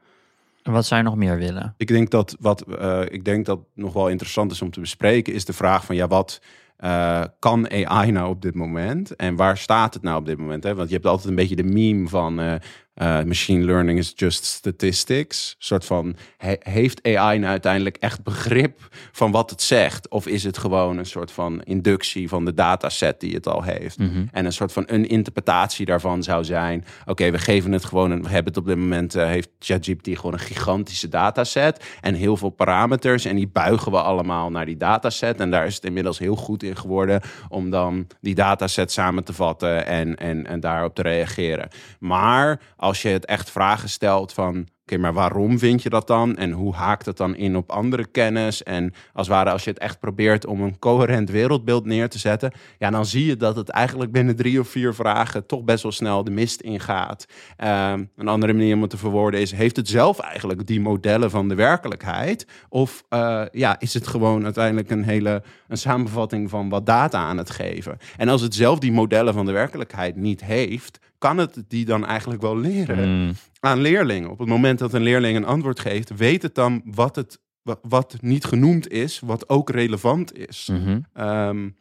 En 0.64 0.72
wat 0.72 0.86
zou 0.86 1.02
je 1.02 1.08
nog 1.08 1.16
meer 1.16 1.38
willen? 1.38 1.74
Ik 1.78 1.88
denk 1.88 2.10
dat 2.10 2.36
wat 2.40 2.66
uh, 2.68 3.02
ik 3.10 3.26
denk 3.26 3.46
dat 3.46 3.60
nog 3.74 3.94
wel 3.94 4.10
interessant 4.10 4.52
is 4.52 4.62
om 4.62 4.72
te 4.72 4.80
bespreken, 4.80 5.34
is 5.34 5.46
de 5.46 5.54
vraag 5.54 5.86
van 5.86 5.96
ja, 5.96 6.08
wat 6.08 6.42
uh, 6.80 7.24
kan 7.40 7.72
AI 7.72 8.12
nou 8.12 8.30
op 8.30 8.42
dit 8.42 8.56
moment? 8.56 9.16
En 9.16 9.36
waar 9.36 9.58
staat 9.58 9.94
het 9.94 10.04
nou 10.04 10.20
op 10.20 10.26
dit 10.26 10.38
moment? 10.38 10.64
Hè? 10.64 10.76
Want 10.76 10.88
je 10.88 10.96
hebt 10.96 11.08
altijd 11.08 11.30
een 11.30 11.36
beetje 11.36 11.56
de 11.56 11.64
meme 11.64 12.08
van 12.08 12.40
uh, 12.40 12.54
uh, 13.02 13.24
machine 13.24 13.66
learning 13.66 14.00
is 14.00 14.14
just 14.16 14.44
statistics. 14.44 15.50
Een 15.50 15.66
soort 15.66 15.86
van, 15.86 16.16
he, 16.38 16.56
heeft 16.60 17.04
AI 17.04 17.38
nou 17.38 17.52
uiteindelijk 17.52 17.98
echt 17.98 18.24
begrip 18.24 18.88
van 19.12 19.32
wat 19.32 19.50
het 19.50 19.62
zegt? 19.62 20.10
Of 20.10 20.28
is 20.28 20.44
het 20.44 20.58
gewoon 20.58 20.98
een 20.98 21.06
soort 21.06 21.32
van 21.32 21.62
inductie 21.64 22.30
van 22.30 22.46
de 22.46 22.54
dataset 22.54 23.20
die 23.20 23.34
het 23.34 23.48
al 23.48 23.64
heeft? 23.64 23.98
Mm 23.98 24.10
-hmm. 24.10 24.30
En 24.32 24.46
een 24.46 24.54
soort 24.54 24.72
van 24.72 24.84
een 24.88 25.08
interpretatie 25.08 25.86
daarvan 25.86 26.24
zou 26.24 26.44
zijn, 26.44 26.86
oké, 27.02 27.12
okay, 27.12 27.32
we 27.32 27.38
geven 27.38 27.72
het 27.72 27.86
gewoon, 27.86 28.12
een, 28.12 28.24
we 28.24 28.30
hebben 28.30 28.54
het 28.54 28.58
op 28.58 28.66
dit 28.66 28.78
moment, 28.78 29.16
uh, 29.16 29.26
heeft 29.26 29.50
ChatGPT 29.60 30.08
gewoon 30.18 30.34
een 30.34 30.40
gigantische 30.40 31.08
dataset 31.08 31.86
en 32.02 32.14
heel 32.14 32.38
veel 32.38 32.50
parameters 32.50 33.26
en 33.26 33.36
die 33.36 33.48
buigen 33.48 33.92
we 33.92 34.02
allemaal 34.02 34.52
naar 34.52 34.66
die 34.66 34.78
dataset. 34.78 35.40
En 35.40 35.52
daar 35.52 35.66
is 35.66 35.76
het 35.76 35.86
inmiddels 35.86 36.20
heel 36.20 36.36
goed 36.36 36.64
in 36.64 36.76
geworden 36.76 37.22
om 37.50 37.70
dan 37.70 38.08
die 38.22 38.36
dataset 38.36 38.92
samen 38.92 39.24
te 39.24 39.34
vatten 39.34 39.86
en, 39.86 40.16
en, 40.16 40.48
en 40.48 40.60
daarop 40.60 40.96
te 40.96 41.02
reageren. 41.02 41.68
Maar 42.00 42.60
als 42.86 43.02
je 43.02 43.10
het 43.10 43.26
echt 43.26 43.52
vragen 43.52 43.90
stelt 43.90 44.34
van, 44.34 44.68
oké, 44.82 44.98
maar 44.98 45.14
waarom 45.14 45.60
vind 45.60 45.84
je 45.84 45.90
dat 45.90 46.08
dan? 46.08 46.36
En 46.38 46.52
hoe 46.52 46.74
haakt 46.74 47.06
het 47.06 47.18
dan 47.18 47.36
in 47.36 47.56
op 47.56 47.72
andere 47.72 48.06
kennis? 48.06 48.64
En 48.64 48.94
als 49.14 49.28
het 49.28 49.36
ware, 49.36 49.50
als 49.52 49.64
je 49.64 49.70
het 49.70 49.80
echt 49.80 50.00
probeert 50.00 50.46
om 50.46 50.62
een 50.62 50.80
coherent 50.80 51.30
wereldbeeld 51.30 51.86
neer 51.86 52.10
te 52.10 52.20
zetten, 52.20 52.52
ja, 52.78 52.90
dan 52.90 53.06
zie 53.06 53.26
je 53.26 53.38
dat 53.38 53.56
het 53.56 53.70
eigenlijk 53.70 54.12
binnen 54.12 54.36
drie 54.36 54.60
of 54.60 54.68
vier 54.68 54.94
vragen 54.94 55.46
toch 55.46 55.64
best 55.64 55.84
wel 55.84 55.92
snel 55.92 56.24
de 56.24 56.32
mist 56.32 56.62
ingaat. 56.62 57.26
Um, 57.64 58.10
een 58.16 58.28
andere 58.28 58.54
manier 58.54 58.76
om 58.76 58.82
het 58.82 58.90
te 58.90 58.98
verwoorden 58.98 59.40
is, 59.40 59.52
heeft 59.52 59.76
het 59.76 59.88
zelf 59.88 60.20
eigenlijk 60.20 60.68
die 60.68 60.82
modellen 60.82 61.30
van 61.30 61.48
de 61.48 61.56
werkelijkheid? 61.56 62.48
Of 62.70 63.04
uh, 63.10 63.44
ja, 63.52 63.80
is 63.80 63.94
het 63.94 64.08
gewoon 64.08 64.44
uiteindelijk 64.44 64.90
een 64.90 65.04
hele 65.04 65.44
een 65.68 65.78
samenvatting 65.78 66.50
van 66.50 66.70
wat 66.70 66.86
data 66.86 67.20
aan 67.20 67.38
het 67.38 67.50
geven? 67.50 67.98
En 68.18 68.30
als 68.30 68.42
het 68.42 68.56
zelf 68.56 68.80
die 68.80 68.92
modellen 68.92 69.34
van 69.34 69.46
de 69.46 69.52
werkelijkheid 69.52 70.16
niet 70.16 70.44
heeft, 70.44 71.00
kan 71.18 71.38
het 71.38 71.64
die 71.68 71.86
dan 71.86 72.06
eigenlijk 72.06 72.42
wel 72.42 72.58
leren 72.58 73.24
Mm. 73.26 73.34
aan 73.60 73.82
leerlingen? 73.82 74.30
Op 74.30 74.40
het 74.40 74.48
moment 74.48 74.80
dat 74.80 74.94
een 74.94 75.02
leerling 75.02 75.38
een 75.38 75.46
antwoord 75.46 75.80
geeft, 75.80 76.16
weet 76.16 76.42
het 76.42 76.56
dan 76.56 76.82
wat 76.86 77.16
het 77.16 77.40
wat 77.82 78.18
niet 78.22 78.46
genoemd 78.46 78.92
is, 78.92 79.20
wat 79.20 79.50
ook 79.50 79.70
relevant 79.70 80.38
is. 80.38 80.70
Mm 80.72 80.84
-hmm. 80.84 81.28
um, 81.28 81.76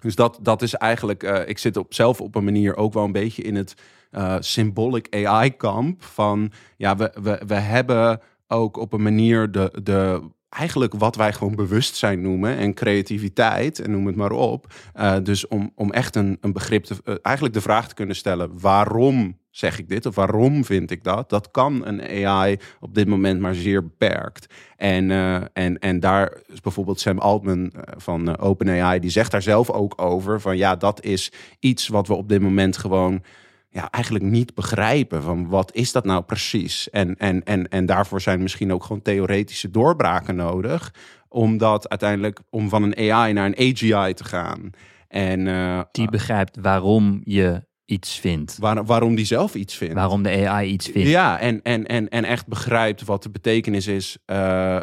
dus 0.00 0.14
dat, 0.14 0.38
dat 0.42 0.62
is 0.62 0.74
eigenlijk, 0.74 1.22
uh, 1.22 1.48
ik 1.48 1.58
zit 1.58 1.76
op, 1.76 1.94
zelf 1.94 2.20
op 2.20 2.34
een 2.34 2.44
manier 2.44 2.76
ook 2.76 2.92
wel 2.92 3.04
een 3.04 3.12
beetje 3.12 3.42
in 3.42 3.54
het 3.54 3.74
uh, 4.12 4.36
symbolic 4.40 5.24
AI-kamp. 5.26 6.04
Van 6.04 6.52
ja, 6.76 6.96
we, 6.96 7.12
we, 7.22 7.42
we 7.46 7.54
hebben 7.54 8.20
ook 8.48 8.76
op 8.76 8.92
een 8.92 9.02
manier 9.02 9.50
de, 9.50 9.78
de, 9.82 10.22
eigenlijk 10.48 10.94
wat 10.94 11.16
wij 11.16 11.32
gewoon 11.32 11.54
bewustzijn 11.54 12.20
noemen 12.20 12.56
en 12.56 12.74
creativiteit 12.74 13.80
en 13.80 13.90
noem 13.90 14.06
het 14.06 14.16
maar 14.16 14.30
op. 14.30 14.74
Uh, 14.94 15.16
dus 15.22 15.48
om, 15.48 15.72
om 15.74 15.92
echt 15.92 16.16
een, 16.16 16.38
een 16.40 16.52
begrip 16.52 16.84
te, 16.84 16.94
uh, 17.04 17.14
eigenlijk 17.22 17.54
de 17.54 17.60
vraag 17.60 17.88
te 17.88 17.94
kunnen 17.94 18.16
stellen: 18.16 18.60
waarom 18.60 19.38
zeg 19.50 19.78
ik 19.78 19.88
dit 19.88 20.06
of 20.06 20.14
waarom 20.14 20.64
vind 20.64 20.90
ik 20.90 21.04
dat? 21.04 21.30
Dat 21.30 21.50
kan 21.50 21.86
een 21.86 22.26
AI 22.26 22.58
op 22.80 22.94
dit 22.94 23.08
moment 23.08 23.40
maar 23.40 23.54
zeer 23.54 23.82
beperkt. 23.82 24.54
En, 24.76 25.10
uh, 25.10 25.34
en, 25.52 25.78
en 25.78 26.00
daar 26.00 26.40
is 26.46 26.60
bijvoorbeeld 26.60 27.00
Sam 27.00 27.18
Altman 27.18 27.72
van 27.96 28.38
OpenAI, 28.38 29.00
die 29.00 29.10
zegt 29.10 29.30
daar 29.30 29.42
zelf 29.42 29.70
ook 29.70 30.02
over: 30.02 30.40
van 30.40 30.56
ja, 30.56 30.76
dat 30.76 31.04
is 31.04 31.32
iets 31.58 31.88
wat 31.88 32.06
we 32.06 32.14
op 32.14 32.28
dit 32.28 32.40
moment 32.40 32.76
gewoon 32.76 33.22
ja, 33.68 33.90
eigenlijk 33.90 34.24
niet 34.24 34.54
begrijpen 34.54 35.22
van 35.22 35.48
wat 35.48 35.74
is 35.74 35.92
dat 35.92 36.04
nou 36.04 36.22
precies. 36.22 36.90
En, 36.90 37.16
en, 37.16 37.44
en, 37.44 37.68
en 37.68 37.86
daarvoor 37.86 38.20
zijn 38.20 38.42
misschien 38.42 38.72
ook 38.72 38.82
gewoon 38.84 39.02
theoretische 39.02 39.70
doorbraken 39.70 40.36
nodig. 40.36 40.94
Omdat 41.28 41.88
uiteindelijk 41.88 42.40
om 42.50 42.68
van 42.68 42.82
een 42.82 43.12
AI 43.12 43.32
naar 43.32 43.46
een 43.46 43.72
AGI 43.72 44.14
te 44.14 44.24
gaan. 44.24 44.70
En, 45.08 45.40
uh, 45.46 45.80
die 45.92 46.10
begrijpt 46.10 46.56
waarom 46.60 47.20
je 47.24 47.64
iets 47.86 48.20
vindt. 48.20 48.58
Waar, 48.58 48.84
waarom 48.84 49.14
die 49.14 49.24
zelf 49.24 49.54
iets 49.54 49.74
vindt. 49.74 49.94
Waarom 49.94 50.22
de 50.22 50.48
AI 50.48 50.70
iets 50.70 50.88
vindt. 50.88 51.08
Ja, 51.08 51.40
en, 51.40 51.62
en, 51.62 51.86
en, 51.86 52.08
en 52.08 52.24
echt 52.24 52.46
begrijpt 52.46 53.04
wat 53.04 53.22
de 53.22 53.30
betekenis 53.30 53.86
is 53.86 54.18
uh, 54.26 54.36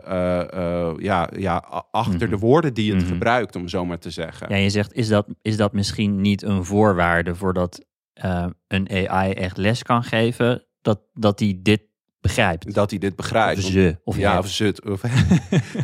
uh, 0.08 0.42
uh, 0.54 0.92
ja, 0.98 1.30
ja, 1.38 1.56
achter 1.92 2.14
mm 2.14 2.20
-hmm. 2.20 2.30
de 2.30 2.38
woorden 2.38 2.74
die 2.74 2.90
het 2.90 3.00
mm 3.00 3.06
-hmm. 3.06 3.14
gebruikt, 3.14 3.56
om 3.56 3.68
zo 3.68 3.86
maar 3.86 4.00
te 4.00 4.10
zeggen. 4.10 4.50
Ja, 4.50 4.56
je 4.56 4.70
zegt, 4.70 4.94
is 4.94 5.08
dat, 5.08 5.28
is 5.42 5.58
dat 5.58 5.74
misschien 5.74 6.22
niet 6.22 6.44
een 6.44 6.66
voorwaarde 6.66 7.36
voordat 7.36 7.86
uh, 8.26 8.46
een 8.68 9.10
AI 9.10 9.32
echt 9.32 9.58
les 9.58 9.84
kan 9.84 10.04
geven, 10.04 10.66
dat, 10.82 11.00
dat 11.14 11.38
die 11.38 11.62
dit 11.62 11.82
begrijpt. 12.24 12.74
Dat 12.74 12.90
hij 12.90 13.00
dit 13.00 13.16
begrijpt. 13.16 13.64
Of 13.64 13.72
ze, 13.72 13.98
of 14.04 14.18
ja, 14.18 14.38
of 14.38 14.48
ze. 14.48 14.76
Of, 14.84 15.02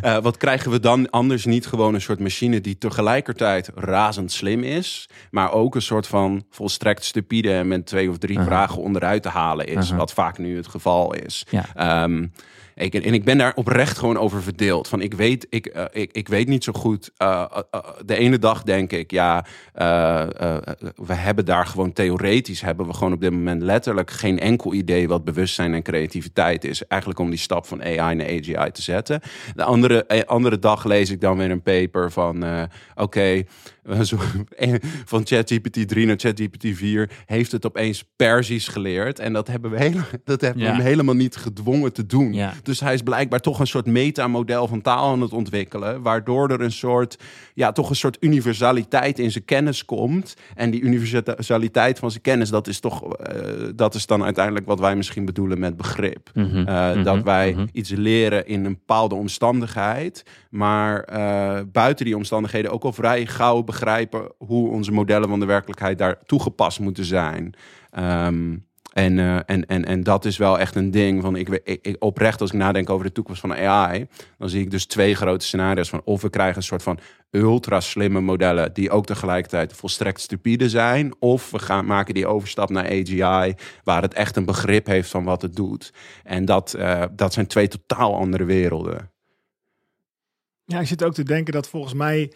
Eh, 0.00 0.18
wat 0.18 0.36
krijgen 0.36 0.70
we 0.70 0.80
dan 0.80 1.10
anders 1.10 1.44
niet? 1.44 1.66
Gewoon 1.66 1.94
een 1.94 2.00
soort 2.00 2.18
machine 2.18 2.60
die 2.60 2.78
tegelijkertijd 2.78 3.70
razend 3.74 4.32
slim 4.32 4.62
is, 4.62 5.08
maar 5.30 5.52
ook 5.52 5.74
een 5.74 5.82
soort 5.82 6.06
van 6.06 6.44
volstrekt 6.50 7.04
stupide 7.04 7.52
en 7.52 7.68
met 7.68 7.86
twee 7.86 8.10
of 8.10 8.18
drie 8.18 8.40
vragen 8.40 8.82
onderuit 8.82 9.22
te 9.22 9.28
halen 9.28 9.66
is, 9.66 9.90
wat 9.90 10.12
vaak 10.12 10.38
nu 10.38 10.56
het 10.56 10.66
geval 10.66 11.14
is. 11.14 11.46
Ja. 11.50 11.64
Ehm, 11.74 12.26
ik, 12.74 12.94
en 12.94 13.14
ik 13.14 13.24
ben 13.24 13.38
daar 13.38 13.52
oprecht 13.54 13.98
gewoon 13.98 14.18
over 14.18 14.42
verdeeld. 14.42 14.88
Van 14.88 15.00
ik 15.00 15.14
weet, 15.14 15.46
ik, 15.50 15.66
eh, 15.66 15.84
ik, 15.92 16.12
ik 16.12 16.28
weet 16.28 16.48
niet 16.48 16.64
zo 16.64 16.72
goed. 16.72 17.10
eh, 17.16 17.44
eh, 17.70 17.80
de 18.04 18.16
ene 18.16 18.38
dag 18.38 18.62
denk 18.62 18.92
ik, 18.92 19.10
ja, 19.10 19.44
we 20.94 21.14
hebben 21.14 21.44
daar 21.44 21.66
gewoon 21.66 21.92
theoretisch 21.92 22.60
hebben 22.60 22.86
we 22.86 22.94
gewoon 22.94 23.12
op 23.12 23.20
dit 23.20 23.30
moment 23.30 23.62
letterlijk 23.62 24.10
geen 24.10 24.38
enkel 24.38 24.74
idee 24.74 25.08
wat 25.08 25.24
bewustzijn 25.24 25.74
en 25.74 25.82
creativiteit 25.82 26.64
is. 26.64 26.86
Eigenlijk 26.86 27.20
om 27.20 27.30
die 27.30 27.38
stap 27.38 27.66
van 27.66 27.82
AI 27.82 28.14
naar 28.14 28.26
AGI 28.26 28.70
te 28.72 28.82
zetten. 28.82 29.20
De 29.54 29.64
andere, 29.64 30.26
andere 30.26 30.58
dag 30.58 30.84
lees 30.84 31.10
ik 31.10 31.20
dan 31.20 31.36
weer 31.36 31.50
een 31.50 31.62
paper 31.62 32.12
van, 32.12 32.44
oké, 32.94 33.42
van 35.04 35.26
ChatGPT 35.26 35.88
3 35.88 36.06
naar 36.06 36.18
ChatGPT 36.18 36.66
4 36.76 37.10
heeft 37.26 37.52
het 37.52 37.66
opeens 37.66 38.04
Persisch 38.16 38.68
geleerd. 38.68 39.18
En 39.18 39.32
dat 39.32 39.46
hebben 39.46 39.70
we, 39.70 39.78
hele, 39.78 40.00
dat 40.24 40.40
hebben 40.40 40.62
we 40.62 40.68
hem 40.68 40.80
helemaal 40.80 41.14
niet 41.14 41.36
gedwongen 41.36 41.92
te 41.92 42.06
doen. 42.06 42.32
Ja. 42.32 42.52
Dus 42.62 42.80
hij 42.80 42.94
is 42.94 43.02
blijkbaar 43.02 43.40
toch 43.40 43.60
een 43.60 43.66
soort 43.66 43.86
metamodel 43.86 44.68
van 44.68 44.80
taal 44.80 45.12
aan 45.12 45.20
het 45.20 45.32
ontwikkelen. 45.32 46.02
Waardoor 46.02 46.50
er 46.50 46.60
een 46.60 46.72
soort, 46.72 47.16
ja, 47.54 47.72
toch 47.72 47.90
een 47.90 47.96
soort 47.96 48.16
universaliteit 48.20 49.18
in 49.18 49.30
zijn 49.30 49.44
kennis 49.44 49.84
komt. 49.84 50.36
En 50.54 50.70
die 50.70 50.80
universaliteit 50.80 51.98
van 51.98 52.10
zijn 52.10 52.22
kennis, 52.22 52.50
dat 52.50 52.66
is 52.66 52.80
toch, 52.80 53.14
eh, 53.14 53.68
dat 53.74 53.94
is 53.94 54.06
dan 54.06 54.24
uiteindelijk 54.24 54.66
wat 54.66 54.80
wij 54.80 54.96
misschien 54.96 55.24
bedoelen 55.24 55.58
met 55.58 55.76
begrip. 55.76 56.30
Mhm, 56.34 56.58
Eh, 56.60 56.90
mhm, 56.90 57.02
dat 57.02 57.22
wij 57.22 57.52
mhm. 57.52 57.66
iets 57.72 57.90
leren 57.90 58.46
in 58.46 58.64
een 58.64 58.72
bepaalde 58.72 59.14
omstandigheid, 59.14 60.22
maar 60.50 61.00
eh, 61.00 61.60
buiten 61.72 62.04
die 62.04 62.16
omstandigheden 62.16 62.70
ook 62.70 62.84
al 62.84 62.92
vrij 62.92 63.26
gauw 63.26 63.62
begrijpen 63.70 64.32
hoe 64.38 64.70
onze 64.70 64.92
modellen 64.92 65.28
van 65.28 65.40
de 65.40 65.46
werkelijkheid 65.46 65.98
daar 65.98 66.18
toegepast 66.26 66.80
moeten 66.80 67.04
zijn. 67.04 67.54
Ehm, 67.90 68.56
en, 68.92 69.18
eh, 69.18 69.36
en, 69.46 69.66
en, 69.66 69.84
en 69.84 70.02
dat 70.02 70.24
is 70.24 70.36
wel 70.36 70.58
echt 70.58 70.74
een 70.74 70.90
ding 70.90 71.22
van 71.22 71.36
ik, 71.36 71.48
ik, 71.48 71.78
ik 71.82 71.96
oprecht 71.98 72.40
als 72.40 72.50
ik 72.50 72.58
nadenk 72.58 72.90
over 72.90 73.06
de 73.06 73.12
toekomst 73.12 73.40
van 73.40 73.54
AI, 73.54 74.06
dan 74.38 74.48
zie 74.48 74.60
ik 74.60 74.70
dus 74.70 74.86
twee 74.86 75.14
grote 75.14 75.46
scenario's 75.46 75.88
van 75.88 76.02
of 76.04 76.22
we 76.22 76.30
krijgen 76.30 76.56
een 76.56 76.62
soort 76.62 76.82
van 76.82 76.98
ultra 77.30 77.80
slimme 77.80 78.20
modellen 78.20 78.72
die 78.72 78.90
ook 78.90 79.06
tegelijkertijd 79.06 79.72
volstrekt 79.72 80.20
stupide 80.20 80.68
zijn, 80.68 81.14
of 81.18 81.50
we 81.50 81.58
gaan 81.58 81.86
maken 81.86 82.14
die 82.14 82.26
overstap 82.26 82.70
naar 82.70 82.84
AGI 82.84 83.54
waar 83.84 84.02
het 84.02 84.14
echt 84.14 84.36
een 84.36 84.44
begrip 84.44 84.86
heeft 84.86 85.10
van 85.10 85.24
wat 85.24 85.42
het 85.42 85.56
doet. 85.56 85.92
En 86.24 86.44
dat, 86.44 86.74
eh, 86.74 87.04
dat 87.12 87.32
zijn 87.32 87.46
twee 87.46 87.68
totaal 87.68 88.14
andere 88.16 88.44
werelden. 88.44 89.10
Ja, 90.64 90.80
ik 90.80 90.86
zit 90.86 91.04
ook 91.04 91.14
te 91.14 91.22
denken 91.22 91.52
dat 91.52 91.68
volgens 91.68 91.94
mij, 91.94 92.32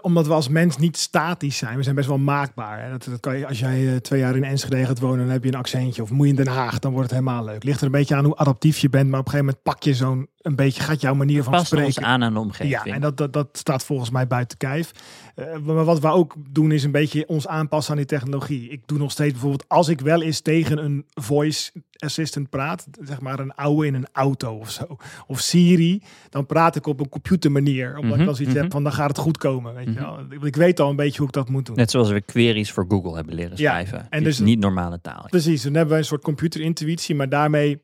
omdat 0.00 0.26
we 0.26 0.32
als 0.32 0.48
mens 0.48 0.76
niet 0.76 0.96
statisch 0.96 1.56
zijn, 1.56 1.76
we 1.76 1.82
zijn 1.82 1.94
best 1.94 2.08
wel 2.08 2.18
maakbaar. 2.18 2.82
Hè? 2.82 2.90
Dat, 2.90 3.04
dat 3.04 3.20
kan 3.20 3.38
je, 3.38 3.46
als 3.46 3.58
jij 3.58 3.88
eh, 3.92 3.96
twee 3.96 4.20
jaar 4.20 4.36
in 4.36 4.44
Enschede 4.44 4.86
gaat 4.86 5.00
wonen, 5.00 5.18
dan 5.18 5.28
heb 5.28 5.44
je 5.44 5.52
een 5.52 5.58
accentje. 5.58 6.02
Of 6.02 6.10
moet 6.10 6.24
je 6.26 6.30
in 6.30 6.44
Den 6.44 6.54
Haag, 6.54 6.78
dan 6.78 6.92
wordt 6.92 7.10
het 7.10 7.18
helemaal 7.18 7.44
leuk. 7.44 7.64
Ligt 7.64 7.80
er 7.80 7.86
een 7.86 7.92
beetje 7.92 8.14
aan 8.14 8.24
hoe 8.24 8.36
adaptief 8.36 8.78
je 8.78 8.88
bent, 8.88 9.10
maar 9.10 9.20
op 9.20 9.26
een 9.26 9.30
gegeven 9.30 9.54
moment 9.54 9.62
pak 9.74 9.82
je 9.82 9.94
zo'n 9.94 10.28
een 10.40 10.56
beetje, 10.56 10.82
gaat 10.82 11.00
jouw 11.00 11.14
manier 11.14 11.42
van 11.42 11.66
spreken. 11.66 12.04
aan 12.04 12.22
aan 12.22 12.32
de 12.32 12.40
omgeving. 12.40 12.84
Ja, 12.84 12.94
en 12.94 13.00
dat, 13.00 13.16
dat, 13.16 13.32
dat 13.32 13.48
staat 13.52 13.84
volgens 13.84 14.10
mij 14.10 14.26
buiten 14.26 14.58
kijf. 14.58 14.92
Eh, 15.34 15.58
maar 15.58 15.84
wat 15.84 16.00
we 16.00 16.08
ook 16.08 16.34
doen 16.48 16.72
is 16.72 16.84
een 16.84 16.90
beetje 16.90 17.28
ons 17.28 17.46
aanpassen 17.46 17.92
aan 17.92 17.98
die 17.98 18.06
technologie. 18.06 18.68
Ik 18.68 18.82
doe 18.86 18.98
nog 18.98 19.10
steeds 19.10 19.32
bijvoorbeeld 19.32 19.68
als 19.68 19.88
ik 19.88 20.00
wel 20.00 20.22
eens 20.22 20.40
tegen 20.40 20.84
een 20.84 21.06
voice 21.14 21.72
assistant 21.98 22.50
praat, 22.50 22.86
zeg 23.00 23.20
maar 23.20 23.38
een 23.38 23.54
oude 23.54 23.86
in 23.86 23.94
een 23.94 24.08
auto 24.12 24.56
of 24.56 24.70
zo, 24.70 24.96
of 25.26 25.40
Siri, 25.40 26.02
dan 26.28 26.46
praat 26.46 26.76
ik 26.76 26.86
op 26.86 27.00
een 27.00 27.08
computermanier, 27.08 27.88
omdat 27.88 28.10
Mhm, 28.10 28.20
ik 28.20 28.26
dan 28.26 28.34
zoiets 28.34 28.54
mhm. 28.54 28.62
heb 28.62 28.72
van 28.72 28.82
dan 28.82 28.92
gaat 28.92 29.08
het 29.08 29.18
goed 29.18 29.38
komen. 29.38 29.74
Weet 29.84 29.94
je 29.94 30.00
Mhm. 30.00 30.28
wel. 30.28 30.46
Ik- 30.46 30.56
weet 30.56 30.80
al 30.80 30.90
een 30.90 30.96
beetje 30.96 31.18
hoe 31.18 31.26
ik 31.26 31.32
dat 31.32 31.48
moet 31.48 31.66
doen. 31.66 31.76
Net 31.76 31.90
zoals 31.90 32.10
we 32.10 32.20
queries 32.20 32.70
voor 32.72 32.84
Google 32.88 33.14
hebben 33.14 33.34
leren 33.34 33.56
schrijven. 33.56 33.98
en 33.98 34.06
en 34.10 34.24
dus- 34.24 34.38
niet 34.38 34.58
normale 34.58 35.00
taal. 35.00 35.26
Precies, 35.30 35.62
dan 35.62 35.74
hebben 35.74 35.92
we 35.92 35.98
een 36.00 36.06
soort 36.06 36.22
computerintuïtie, 36.22 37.14
maar 37.14 37.28
daarmee 37.28 37.82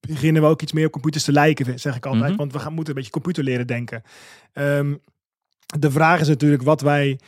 beginnen 0.00 0.42
we 0.42 0.48
ook 0.48 0.62
iets 0.62 0.72
meer 0.72 0.86
op 0.86 0.92
computers 0.92 1.24
te 1.24 1.32
lijken, 1.32 1.78
zeg 1.80 1.96
ik 1.96 2.06
altijd. 2.06 2.28
Mhm. 2.28 2.36
Want 2.36 2.52
we 2.52 2.58
gaan, 2.58 2.72
moeten 2.72 2.88
een 2.94 2.98
beetje 2.98 3.14
computer 3.14 3.44
leren 3.44 3.66
denken. 3.66 4.02
Ehm, 4.52 4.94
de 5.78 5.90
vraag 5.90 6.20
is 6.20 6.28
natuurlijk 6.28 6.62
wat 6.62 6.80
wij, 6.80 7.20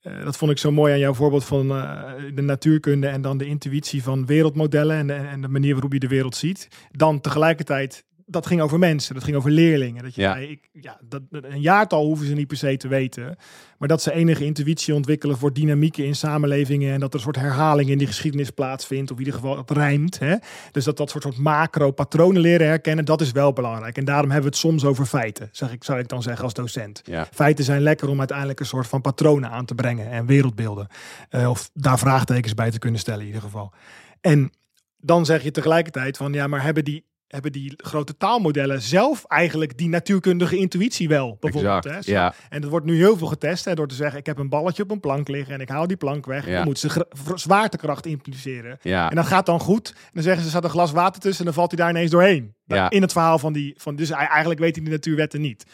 eh, 0.00 0.24
dat 0.24 0.36
vond 0.36 0.50
ik 0.50 0.58
zo 0.58 0.72
mooi 0.72 0.92
aan 0.92 0.98
jouw 0.98 1.14
voorbeeld 1.14 1.44
van 1.44 1.70
eh, 1.70 2.12
de 2.34 2.42
natuurkunde 2.42 3.06
en 3.06 3.22
dan 3.22 3.38
de 3.38 3.46
intuïtie 3.46 4.02
van 4.02 4.26
wereldmodellen 4.26 4.96
en 4.96 5.06
de, 5.06 5.12
en 5.12 5.40
de 5.40 5.48
manier 5.48 5.72
waarop 5.72 5.92
je 5.92 5.98
de 5.98 6.08
wereld 6.08 6.36
ziet. 6.36 6.68
Dan 6.90 7.20
tegelijkertijd, 7.20 8.04
dat 8.26 8.46
ging 8.46 8.60
over 8.60 8.78
mensen, 8.78 9.14
dat 9.14 9.24
ging 9.24 9.36
over 9.36 9.50
leerlingen. 9.50 10.02
Dat 10.02 10.14
je 10.14 10.20
Ja. 10.20 10.32
zei, 10.32 10.50
ik, 10.50 10.68
ja, 10.72 10.98
dat, 11.08 11.22
een 11.30 11.60
jaartal 11.60 12.04
hoeven 12.04 12.26
ze 12.26 12.32
niet 12.34 12.46
per 12.46 12.56
se 12.56 12.76
te 12.76 12.88
weten. 12.88 13.36
Maar 13.78 13.88
dat 13.88 14.02
ze 14.02 14.12
enige 14.12 14.44
intuïtie 14.44 14.94
ontwikkelen 14.94 15.38
voor 15.38 15.52
dynamieken 15.52 16.04
in 16.04 16.14
samenlevingen. 16.14 16.92
En 16.92 17.00
dat 17.00 17.08
er 17.08 17.14
een 17.14 17.20
soort 17.20 17.36
herhaling 17.36 17.90
in 17.90 17.98
die 17.98 18.06
geschiedenis 18.06 18.50
plaatsvindt. 18.50 19.10
Of 19.10 19.18
in 19.18 19.24
ieder 19.24 19.40
geval 19.40 19.56
het 19.56 19.70
rijmt. 19.70 20.18
Hè? 20.18 20.36
Dus 20.72 20.84
dat 20.84 20.96
dat 20.96 21.10
soort, 21.10 21.22
soort 21.22 21.38
macro-patronen 21.38 22.40
leren 22.40 22.66
herkennen, 22.66 23.04
dat 23.04 23.20
is 23.20 23.32
wel 23.32 23.52
belangrijk. 23.52 23.96
En 23.96 24.04
daarom 24.04 24.30
hebben 24.30 24.50
we 24.50 24.56
het 24.56 24.66
soms 24.66 24.84
over 24.84 25.06
feiten, 25.06 25.48
zeg 25.52 25.72
ik, 25.72 25.84
zou 25.84 25.98
ik 25.98 26.08
dan 26.08 26.22
zeggen 26.22 26.44
als 26.44 26.54
docent. 26.54 27.00
Ja. 27.04 27.28
Feiten 27.32 27.64
zijn 27.64 27.80
lekker 27.82 28.08
om 28.08 28.18
uiteindelijk 28.18 28.60
een 28.60 28.66
soort 28.66 28.86
van 28.86 29.00
patronen 29.00 29.50
aan 29.50 29.64
te 29.64 29.74
brengen 29.74 30.10
en 30.10 30.26
wereldbeelden. 30.26 30.86
Eh, 31.28 31.50
of 31.50 31.70
daar 31.74 31.98
vraagtekens 31.98 32.54
bij 32.54 32.70
te 32.70 32.78
kunnen 32.78 33.00
stellen 33.00 33.20
in 33.20 33.26
ieder 33.26 33.42
geval. 33.42 33.72
En 34.20 34.52
dan 34.96 35.24
zeg 35.24 35.42
je 35.42 35.50
tegelijkertijd 35.50 36.16
van 36.16 36.32
ja, 36.32 36.46
maar 36.46 36.62
hebben 36.62 36.84
die, 36.84 37.04
hebben 37.28 37.52
die 37.52 37.74
grote 37.76 38.16
taalmodellen 38.16 38.82
zelf 38.82 39.24
eigenlijk 39.24 39.78
die 39.78 39.88
natuurkundige 39.88 40.56
intuïtie 40.56 41.08
wel? 41.08 41.36
Bijvoorbeeld, 41.40 41.86
Exact, 41.86 42.06
hè? 42.06 42.12
ja. 42.12 42.34
En 42.48 42.60
dat 42.60 42.70
wordt 42.70 42.86
nu 42.86 42.96
heel 42.96 43.16
veel 43.16 43.26
getest 43.26 43.64
hè, 43.64 43.74
door 43.74 43.88
te 43.88 43.94
zeggen: 43.94 44.18
ik 44.18 44.26
heb 44.26 44.38
een 44.38 44.48
balletje 44.48 44.82
op 44.82 44.90
een 44.90 45.00
plank 45.00 45.28
liggen 45.28 45.54
en 45.54 45.60
ik 45.60 45.68
haal 45.68 45.86
die 45.86 45.96
plank 45.96 46.26
weg. 46.26 46.46
Ja. 46.46 46.54
Dan 46.54 46.64
moeten 46.64 46.90
ze 46.90 47.06
zwaartekracht 47.34 48.06
impliceren. 48.06 48.78
Ja. 48.82 49.10
En 49.10 49.16
dat 49.16 49.26
gaat 49.26 49.46
dan 49.46 49.60
goed. 49.60 49.88
En 49.88 50.10
dan 50.12 50.22
zeggen 50.22 50.40
ze: 50.42 50.46
er 50.46 50.54
staat 50.54 50.64
een 50.64 50.78
glas 50.78 50.92
water 50.92 51.20
tussen 51.20 51.38
en 51.38 51.44
dan 51.44 51.54
valt 51.54 51.70
hij 51.70 51.80
daar 51.80 51.90
ineens 51.90 52.10
doorheen. 52.10 52.54
Ja. 52.66 52.90
In 52.90 53.02
het 53.02 53.12
verhaal 53.12 53.38
van 53.38 53.52
die. 53.52 53.74
Van, 53.76 53.96
dus 53.96 54.10
eigenlijk 54.10 54.60
weet 54.60 54.76
hij 54.76 54.84
de 54.84 54.90
natuurwetten 54.90 55.40
niet. 55.40 55.64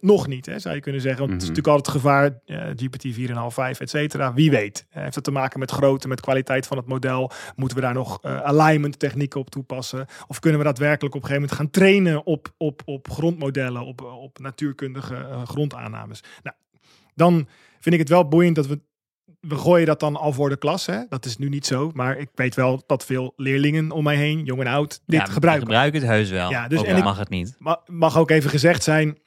Nog 0.00 0.26
niet, 0.26 0.46
hè, 0.46 0.58
zou 0.58 0.74
je 0.74 0.80
kunnen 0.80 1.00
zeggen. 1.00 1.20
Want 1.20 1.32
het 1.32 1.42
is 1.42 1.48
Mhm. 1.48 1.56
natuurlijk 1.58 1.86
altijd 1.86 1.94
het 1.94 2.36
gevaar: 2.46 2.66
eh, 2.66 2.72
GPT 2.76 3.14
4,5, 3.14 3.54
5, 3.54 3.80
et 3.80 3.90
cetera. 3.90 4.34
Wie 4.34 4.50
weet. 4.50 4.86
Heeft 4.88 5.14
het 5.14 5.24
te 5.24 5.30
maken 5.30 5.58
met 5.58 5.70
grootte, 5.70 6.08
met 6.08 6.20
kwaliteit 6.20 6.66
van 6.66 6.76
het 6.76 6.86
model? 6.86 7.30
Moeten 7.56 7.76
we 7.76 7.82
daar 7.82 7.94
nog 7.94 8.18
eh, 8.22 8.40
alignment 8.40 8.98
technieken 8.98 9.40
op 9.40 9.50
toepassen? 9.50 10.06
Of 10.26 10.38
kunnen 10.38 10.58
we 10.60 10.66
daadwerkelijk 10.66 11.14
op 11.14 11.22
een 11.22 11.28
gegeven 11.28 11.48
moment 11.50 11.60
gaan 11.60 11.82
trainen 11.82 12.26
op, 12.26 12.52
op, 12.56 12.82
op 12.84 13.10
grondmodellen, 13.10 13.84
op, 13.86 14.00
op 14.02 14.38
natuurkundige 14.38 15.14
eh, 15.16 15.42
grondaannames? 15.46 16.22
Nou, 16.42 16.56
dan 17.14 17.48
vind 17.80 17.94
ik 17.94 18.00
het 18.00 18.08
wel 18.08 18.28
boeiend 18.28 18.54
dat 18.56 18.66
we. 18.66 18.80
We 19.48 19.56
gooien 19.56 19.86
dat 19.86 20.00
dan 20.00 20.16
al 20.16 20.32
voor 20.32 20.48
de 20.48 20.56
klas. 20.56 20.86
Hè? 20.86 20.98
Dat 21.08 21.24
is 21.24 21.36
nu 21.36 21.48
niet 21.48 21.66
zo. 21.66 21.90
Maar 21.94 22.16
ik 22.18 22.28
weet 22.34 22.54
wel 22.54 22.82
dat 22.86 23.04
veel 23.04 23.32
leerlingen 23.36 23.90
om 23.90 24.04
mij 24.04 24.16
heen, 24.16 24.44
jong 24.44 24.60
en 24.60 24.66
oud, 24.66 25.00
dit 25.06 25.20
Ja, 25.20 25.24
gebruiken. 25.26 25.66
Gebruik 25.66 25.94
het 25.94 26.02
heus 26.02 26.30
wel. 26.30 26.50
Ja, 26.50 26.68
dus 26.68 26.82
en 26.82 26.96
ik- 26.96 27.04
mag 27.04 27.18
het 27.18 27.28
niet. 27.28 27.54
Ma- 27.58 27.80
mag 27.86 28.16
ook 28.18 28.30
even 28.30 28.50
gezegd 28.50 28.82
zijn. 28.82 29.18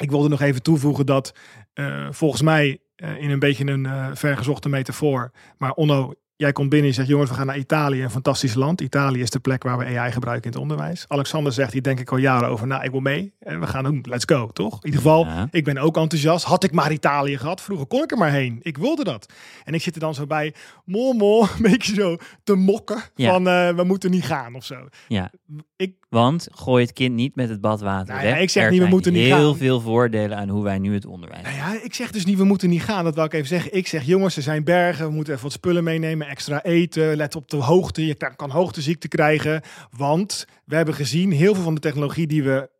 Ik 0.00 0.10
wilde 0.10 0.28
nog 0.28 0.40
even 0.40 0.62
toevoegen 0.62 1.06
dat 1.06 1.34
eh, 1.74 2.06
volgens 2.10 2.42
mij 2.42 2.78
eh, 2.96 3.16
in 3.22 3.30
een 3.30 3.38
beetje 3.38 3.66
een 3.66 3.86
eh, 3.86 4.08
vergezochte 4.12 4.68
metafoor. 4.68 5.32
Maar 5.58 5.72
Onno, 5.72 6.12
jij 6.36 6.52
komt 6.52 6.68
binnen 6.68 6.88
en 6.88 6.94
zegt: 6.94 7.08
Jongens, 7.08 7.30
we 7.30 7.36
gaan 7.36 7.46
naar 7.46 7.58
Italië, 7.58 8.02
een 8.02 8.10
fantastisch 8.10 8.54
land. 8.54 8.80
Italië 8.80 9.20
is 9.20 9.30
de 9.30 9.38
plek 9.38 9.62
waar 9.62 9.78
we 9.78 9.98
AI 9.98 10.12
gebruiken 10.12 10.44
in 10.44 10.50
het 10.52 10.60
onderwijs. 10.60 11.04
Alexander 11.08 11.52
zegt 11.52 11.72
hier 11.72 11.82
denk 11.82 12.00
ik 12.00 12.10
al 12.10 12.16
jaren 12.16 12.48
over. 12.48 12.66
Nou, 12.66 12.84
ik 12.84 12.90
wil 12.90 13.00
mee 13.00 13.32
en 13.38 13.60
we 13.60 13.66
gaan 13.66 13.84
doen. 13.84 14.04
Let's 14.08 14.24
go, 14.24 14.46
toch? 14.48 14.72
In 14.74 14.84
ieder 14.84 15.00
geval, 15.00 15.24
Ja. 15.24 15.48
ik 15.50 15.64
ben 15.64 15.78
ook 15.78 15.96
enthousiast. 15.96 16.44
Had 16.44 16.64
ik 16.64 16.72
maar 16.72 16.92
Italië 16.92 17.38
gehad, 17.38 17.60
vroeger 17.60 17.86
kon 17.86 18.02
ik 18.02 18.10
er 18.10 18.18
maar 18.18 18.30
heen. 18.30 18.58
Ik 18.62 18.76
wilde 18.76 19.04
dat. 19.04 19.32
En 19.64 19.74
ik 19.74 19.82
zit 19.82 19.94
er 19.94 20.00
dan 20.00 20.14
zo 20.14 20.26
bij, 20.26 20.54
mol, 20.84 21.12
mol, 21.12 21.42
een 21.56 21.62
beetje 21.70 21.94
zo 21.94 22.16
te 22.44 22.54
mokken. 22.54 23.02
Ja. 23.14 23.30
Van 23.32 23.48
eh, 23.48 23.70
we 23.70 23.84
moeten 23.84 24.10
niet 24.10 24.24
gaan 24.24 24.54
of 24.54 24.64
zo. 24.64 24.88
Ja. 25.08 25.30
Ik, 25.76 25.94
Want 26.14 26.48
gooi 26.52 26.84
het 26.84 26.92
kind 26.92 27.14
niet 27.14 27.36
met 27.36 27.48
het 27.48 27.60
badwater 27.60 28.14
Nou 28.14 28.26
ja, 28.26 28.32
weg. 28.32 28.42
ik 28.42 28.50
zeg 28.50 28.64
Er 28.64 28.70
niet, 28.70 28.80
we 28.82 28.86
moeten 28.86 29.12
niet 29.12 29.22
heel 29.24 29.48
gaan. 29.50 29.56
veel 29.56 29.80
voordelen 29.80 30.36
aan 30.38 30.48
hoe 30.48 30.62
wij 30.62 30.78
nu 30.78 30.94
het 30.94 31.06
onderwijs 31.06 31.42
Nou 31.42 31.54
ja, 31.56 31.82
ik 31.82 31.94
zeg 31.94 32.10
dus 32.10 32.24
niet, 32.24 32.38
we 32.38 32.44
moeten 32.44 32.68
niet 32.68 32.82
gaan. 32.82 33.04
Dat 33.04 33.14
wil 33.14 33.24
ik 33.24 33.32
even 33.32 33.46
zeggen. 33.48 33.74
Ik 33.74 33.86
zeg, 33.86 34.04
jongens, 34.04 34.36
er 34.36 34.42
zijn 34.42 34.64
bergen. 34.64 35.06
We 35.06 35.12
moeten 35.14 35.32
even 35.32 35.44
wat 35.44 35.52
spullen 35.52 35.84
meenemen. 35.84 36.26
Extra 36.28 36.62
eten. 36.62 37.16
Let 37.16 37.36
op 37.36 37.50
de 37.50 37.56
hoogte. 37.56 38.06
Je 38.06 38.14
kan- 38.14 38.36
kan 38.36 38.50
hoogteziekte 38.50 39.08
krijgen. 39.08 39.62
Want 39.90 40.46
we 40.64 40.76
hebben 40.76 40.94
gezien, 40.94 41.32
heel 41.32 41.54
veel 41.54 41.62
van 41.64 41.74
de 41.74 41.80
technologie 41.80 42.26
die 42.26 42.42
we 42.42 42.70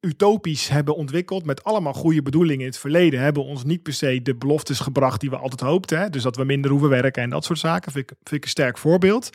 utopisch 0.00 0.68
hebben 0.68 0.96
ontwikkeld. 0.96 1.44
Met 1.44 1.64
allemaal 1.64 1.92
goede 1.92 2.22
bedoelingen 2.22 2.60
in 2.60 2.66
het 2.66 2.78
verleden. 2.78 3.20
Hebben 3.20 3.44
ons 3.44 3.64
niet 3.64 3.82
per 3.82 3.92
se 3.92 4.22
de 4.22 4.36
beloftes 4.36 4.80
gebracht 4.80 5.20
die 5.20 5.30
we 5.30 5.36
altijd 5.36 5.60
hoopten. 5.60 5.98
Hè? 6.00 6.10
Dus 6.10 6.22
dat 6.22 6.36
we 6.36 6.44
minder 6.44 6.70
hoeven 6.70 6.88
werken 6.88 7.22
en 7.22 7.30
dat 7.30 7.44
soort 7.44 7.58
zaken. 7.58 7.92
Vind 7.92 8.10
ik, 8.10 8.16
vind 8.22 8.34
ik 8.36 8.44
een 8.44 8.50
sterk 8.50 8.78
voorbeeld. 8.78 9.30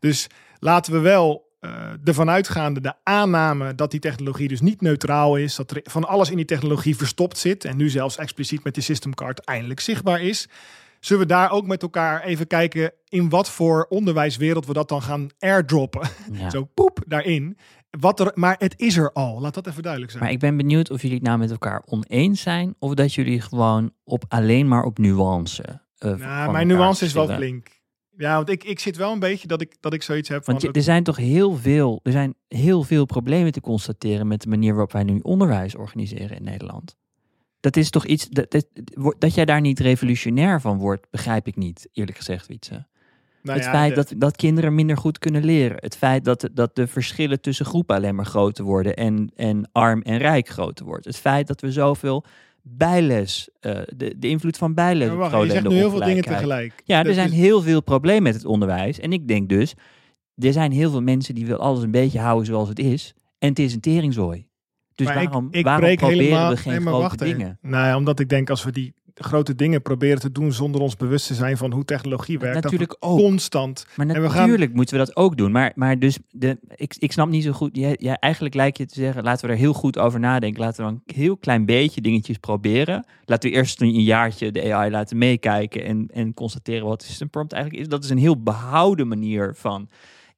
Dus 0.00 0.26
laten 0.58 0.92
we 0.92 0.98
wel 0.98 1.48
eh 1.60 1.70
ervan 2.04 2.30
uitgaande 2.30 2.80
de 2.80 2.94
aanname 3.02 3.74
dat 3.74 3.90
die 3.90 4.00
technologie 4.00 4.48
dus 4.48 4.60
niet 4.60 4.80
neutraal 4.80 5.36
is, 5.36 5.56
dat 5.56 5.70
er 5.70 5.80
van 5.82 6.08
alles 6.08 6.30
in 6.30 6.36
die 6.36 6.44
technologie 6.44 6.96
verstopt 6.96 7.38
zit 7.38 7.64
en 7.64 7.76
nu 7.76 7.88
zelfs 7.88 8.16
expliciet 8.16 8.64
met 8.64 8.74
die 8.74 8.82
systemcard 8.82 9.44
eindelijk 9.44 9.80
zichtbaar 9.80 10.22
is. 10.22 10.48
Zullen 11.00 11.22
we 11.22 11.28
daar 11.28 11.50
ook 11.50 11.66
met 11.66 11.82
elkaar 11.82 12.22
even 12.22 12.46
kijken 12.46 12.92
in 13.08 13.28
wat 13.28 13.50
voor 13.50 13.86
onderwijswereld 13.88 14.66
we 14.66 14.72
dat 14.72 14.88
dan 14.88 15.02
gaan 15.02 15.28
airdroppen? 15.38 16.08
Ja. 16.32 16.50
Zo 16.54 16.64
poep 16.64 17.02
daarin. 17.06 17.56
Wat 17.90 18.20
er, 18.20 18.32
maar 18.34 18.56
het 18.58 18.74
is 18.76 18.96
er 18.96 19.12
al. 19.12 19.40
Laat 19.40 19.54
dat 19.54 19.66
even 19.66 19.82
duidelijk 19.82 20.12
zijn. 20.12 20.24
Maar 20.24 20.32
ik 20.32 20.38
ben 20.38 20.56
benieuwd 20.56 20.90
of 20.90 21.02
jullie 21.02 21.16
het 21.16 21.26
nou 21.26 21.38
met 21.38 21.50
elkaar 21.50 21.82
oneens 21.86 22.40
zijn. 22.40 22.74
Of 22.78 22.94
dat 22.94 23.14
jullie 23.14 23.40
gewoon 23.40 23.92
op 24.04 24.24
alleen 24.28 24.68
maar 24.68 24.82
op 24.82 24.98
nuance. 24.98 25.62
eh, 25.62 26.10
nou, 26.10 26.20
elkaar 26.20 26.50
mijn 26.50 26.66
nuance 26.66 27.04
is 27.04 27.12
wel 27.12 27.28
flink. 27.28 27.79
Ja, 28.20 28.34
want 28.36 28.48
ik, 28.50 28.64
ik 28.64 28.78
zit 28.78 28.96
wel 28.96 29.12
een 29.12 29.18
beetje 29.18 29.48
dat 29.48 29.60
ik, 29.60 29.76
dat 29.80 29.92
ik 29.92 30.02
zoiets 30.02 30.28
heb 30.28 30.44
van... 30.44 30.54
Want 30.54 30.66
je- 30.66 30.72
er 30.72 30.82
zijn 30.82 31.02
toch 31.04 31.16
heel 31.16 31.56
veel, 31.56 32.00
er 32.02 32.12
zijn 32.12 32.34
heel 32.48 32.82
veel 32.82 33.04
problemen 33.04 33.52
te 33.52 33.60
constateren 33.60 34.26
met 34.26 34.42
de 34.42 34.48
manier 34.48 34.70
waarop 34.72 34.92
wij 34.92 35.02
nu 35.02 35.18
onderwijs 35.22 35.74
organiseren 35.76 36.36
in 36.36 36.42
Nederland. 36.44 36.96
Dat 37.60 37.76
is 37.76 37.90
toch 37.90 38.06
iets, 38.06 38.28
dat, 38.28 38.50
dat, 38.50 38.66
dat 39.18 39.34
jij 39.34 39.44
daar 39.44 39.60
niet 39.60 39.80
revolutionair 39.80 40.60
van 40.60 40.78
wordt, 40.78 41.06
begrijp 41.10 41.46
ik 41.46 41.56
niet, 41.56 41.88
eerlijk 41.92 42.16
gezegd, 42.16 42.46
Wietse. 42.46 42.86
nou 43.42 43.56
het 43.58 43.66
ja, 43.66 43.72
feit 43.72 43.94
dat, 43.94 44.12
dat 44.16 44.36
kinderen 44.36 44.74
minder 44.74 44.96
goed 44.96 45.18
kunnen 45.18 45.44
leren. 45.44 45.76
Het 45.80 45.96
feit 45.96 46.24
dat, 46.24 46.40
de- 46.40 46.52
dat 46.52 46.76
de 46.76 46.86
verschillen 46.86 47.40
tussen 47.40 47.66
groepen 47.66 47.96
alleen 47.96 48.14
maar 48.14 48.26
groter 48.26 48.64
worden 48.64 48.96
en, 48.96 49.32
en 49.36 49.68
arm 49.72 50.02
en 50.02 50.18
rijk 50.18 50.48
groter 50.48 50.84
wordt. 50.84 51.04
Het 51.04 51.16
feit 51.16 51.46
dat 51.46 51.60
we 51.60 51.72
zoveel 51.72 52.24
bijles, 52.62 53.48
eh, 53.60 53.78
de, 53.96 54.14
de 54.18 54.28
invloed 54.28 54.56
van 54.56 54.74
bijles 54.74 55.08
Ja, 55.08 55.14
wacht, 55.14 55.42
je 55.44 55.50
zegt 55.50 55.68
nu 55.68 55.74
heel 55.74 55.90
veel 55.90 56.00
dingen 56.04 56.24
tegelijk. 56.24 56.82
Ja, 56.84 56.98
er 56.98 57.04
Dat 57.04 57.14
zijn 57.14 57.30
is- 57.32 57.36
heel 57.36 57.62
veel 57.62 57.82
problemen 57.82 58.22
met 58.22 58.34
het 58.34 58.44
onderwijs. 58.44 59.00
En 59.00 59.12
ik 59.12 59.28
denk 59.28 59.48
dus, 59.48 59.74
er 60.36 60.52
zijn 60.52 60.72
heel 60.72 60.90
veel 60.90 61.02
mensen 61.02 61.34
die 61.34 61.44
willen 61.46 61.60
alles 61.60 61.82
een 61.82 61.90
beetje 61.90 62.18
houden 62.18 62.46
zoals 62.46 62.68
het 62.68 62.78
is. 62.78 63.14
En 63.38 63.48
het 63.48 63.58
is 63.58 63.74
een 63.74 63.80
teringzooi. 63.80 64.48
Dus 64.94 65.06
maar 65.06 65.24
waarom, 65.24 65.48
ik, 65.50 65.64
waarom 65.64 65.96
proberen 65.96 66.24
helemaal, 66.24 66.50
we 66.50 66.56
geen 66.56 66.72
nee, 66.72 66.80
grote 66.80 67.02
wacht 67.02 67.18
dingen? 67.18 67.58
Nou 67.62 67.86
ja, 67.86 67.96
omdat 67.96 68.20
ik 68.20 68.28
denk 68.28 68.50
als 68.50 68.64
we 68.64 68.72
die 68.72 68.94
grote 69.24 69.54
dingen 69.54 69.82
proberen 69.82 70.20
te 70.20 70.32
doen 70.32 70.52
zonder 70.52 70.80
ons 70.80 70.96
bewust 70.96 71.26
te 71.26 71.34
zijn 71.34 71.56
van 71.56 71.72
hoe 71.72 71.84
technologie 71.84 72.38
werkt. 72.38 72.62
dat 72.62 72.64
we 72.64 72.70
Natuurlijk 72.78 73.04
ook. 73.04 73.18
Constant. 73.18 73.86
Maar 73.96 74.06
En 74.08 74.22
we 74.22 74.30
gaan- 74.30 74.40
natuurlijk 74.40 74.74
moeten 74.74 74.98
we 74.98 75.04
dat 75.04 75.16
ook 75.16 75.36
doen. 75.36 75.52
Maar, 75.52 75.72
maar 75.74 75.98
dus, 75.98 76.18
de, 76.30 76.58
ik, 76.74 76.94
ik 76.98 77.12
snap 77.12 77.28
niet 77.28 77.44
zo 77.44 77.52
goed. 77.52 77.76
Jij, 77.76 77.96
jij, 77.98 78.16
eigenlijk 78.16 78.54
lijkt 78.54 78.78
je 78.78 78.86
te 78.86 78.94
zeggen, 78.94 79.22
laten 79.22 79.46
we 79.46 79.52
er 79.52 79.58
heel 79.58 79.72
goed 79.72 79.98
over 79.98 80.20
nadenken. 80.20 80.60
Laten 80.60 80.84
we 80.86 80.90
een 80.90 81.02
heel 81.14 81.36
klein 81.36 81.64
beetje 81.64 82.00
dingetjes 82.00 82.38
proberen. 82.38 83.04
Laten 83.24 83.50
we 83.50 83.56
eerst 83.56 83.80
een 83.80 84.02
jaartje 84.02 84.50
de 84.52 84.74
AI 84.74 84.90
laten 84.90 85.18
meekijken 85.18 85.84
en, 85.84 86.08
en 86.12 86.34
constateren 86.34 86.86
wat 86.86 87.02
system 87.02 87.30
prompt 87.30 87.52
eigenlijk 87.52 87.82
is. 87.82 87.88
Dat 87.88 88.04
is 88.04 88.10
een 88.10 88.18
heel 88.18 88.42
behouden 88.42 89.08
manier 89.08 89.54
van, 89.54 89.88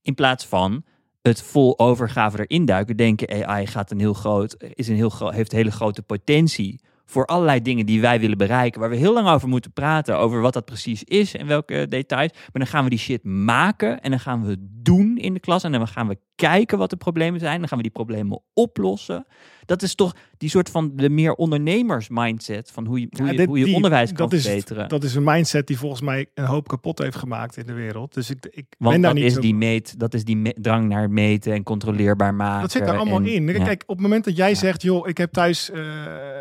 in 0.02 0.14
plaats 0.14 0.46
van 0.46 0.84
het 1.22 1.42
vol 1.42 1.78
overgave 1.78 2.46
erin 2.46 2.64
duiken, 2.64 2.96
denken 2.96 3.46
AI 3.46 3.66
gaat 3.66 3.90
een 3.90 3.98
heel 3.98 4.14
groot, 4.14 4.56
is 4.74 4.88
een 4.88 4.96
heel 4.96 5.30
heeft 5.30 5.52
hele 5.52 5.70
grote 5.70 6.02
potentie 6.02 6.80
voor 7.04 7.26
allerlei 7.26 7.62
dingen 7.62 7.86
die 7.86 8.00
wij 8.00 8.20
willen 8.20 8.38
bereiken, 8.38 8.80
waar 8.80 8.90
we 8.90 8.96
heel 8.96 9.12
lang 9.12 9.28
over 9.28 9.48
moeten 9.48 9.72
praten, 9.72 10.18
over 10.18 10.40
wat 10.40 10.52
dat 10.52 10.64
precies 10.64 11.04
is 11.04 11.36
en 11.36 11.46
welke 11.46 11.86
details. 11.88 12.32
Maar 12.32 12.50
dan 12.52 12.66
gaan 12.66 12.84
we 12.84 12.90
die 12.90 12.98
shit 12.98 13.24
maken 13.24 14.00
en 14.00 14.10
dan 14.10 14.20
gaan 14.20 14.44
we 14.44 14.56
doen 14.58 15.18
in 15.18 15.34
de 15.34 15.40
klas 15.40 15.64
en 15.64 15.72
dan 15.72 15.88
gaan 15.88 16.08
we 16.08 16.18
kijken 16.34 16.78
wat 16.78 16.90
de 16.90 16.96
problemen 16.96 17.40
zijn, 17.40 17.58
dan 17.58 17.68
gaan 17.68 17.76
we 17.76 17.84
die 17.84 17.92
problemen 17.92 18.42
oplossen. 18.54 19.26
Dat 19.64 19.82
is 19.82 19.94
toch 19.94 20.14
die 20.36 20.48
soort 20.50 20.70
van 20.70 20.92
de 20.94 21.10
meer 21.10 21.32
ondernemers 21.34 22.08
mindset 22.10 22.70
van 22.72 22.86
hoe 22.86 23.00
je, 23.00 23.06
hoe 23.10 23.24
Ja, 23.24 23.30
je, 23.30 23.36
dit- 23.36 23.46
hoe 23.46 23.58
je 23.58 23.64
die- 23.64 23.74
onderwijs 23.74 24.12
kan 24.12 24.28
dat 24.28 24.38
is, 24.38 24.44
verbeteren. 24.44 24.88
Dat 24.88 25.04
is 25.04 25.14
een 25.14 25.24
mindset 25.24 25.66
die 25.66 25.78
volgens 25.78 26.00
mij 26.00 26.26
een 26.34 26.44
hoop 26.44 26.68
kapot 26.68 26.98
heeft 26.98 27.16
gemaakt 27.16 27.56
in 27.56 27.66
de 27.66 27.72
wereld. 27.72 28.14
Dus 28.14 28.30
ik, 28.30 28.36
ik 28.50 28.64
Want 28.78 28.92
ben 28.92 29.00
daar 29.02 29.10
dat 29.14 29.14
niet 29.20 29.24
is, 29.30 29.34
zo 29.34 29.40
die 29.40 29.54
meet, 29.54 29.98
dat 29.98 30.14
is 30.14 30.24
die 30.24 30.36
me- 30.36 30.54
drang 30.60 30.88
naar 30.88 31.10
meten 31.10 31.52
en 31.52 31.62
controleerbaar 31.62 32.34
maken. 32.34 32.60
Dat 32.62 32.70
zit 32.72 32.82
er 32.82 32.96
allemaal 32.96 33.18
en- 33.18 33.26
in. 33.26 33.46
ja. 33.46 33.64
Kijk, 33.64 33.82
op 33.82 33.88
het 33.96 34.00
moment 34.00 34.24
dat 34.24 34.36
jij 34.36 34.54
zegt, 34.54 34.82
joh, 34.82 35.08
ik 35.08 35.18
heb 35.18 35.32
thuis, 35.32 35.70
eh, 35.70 35.82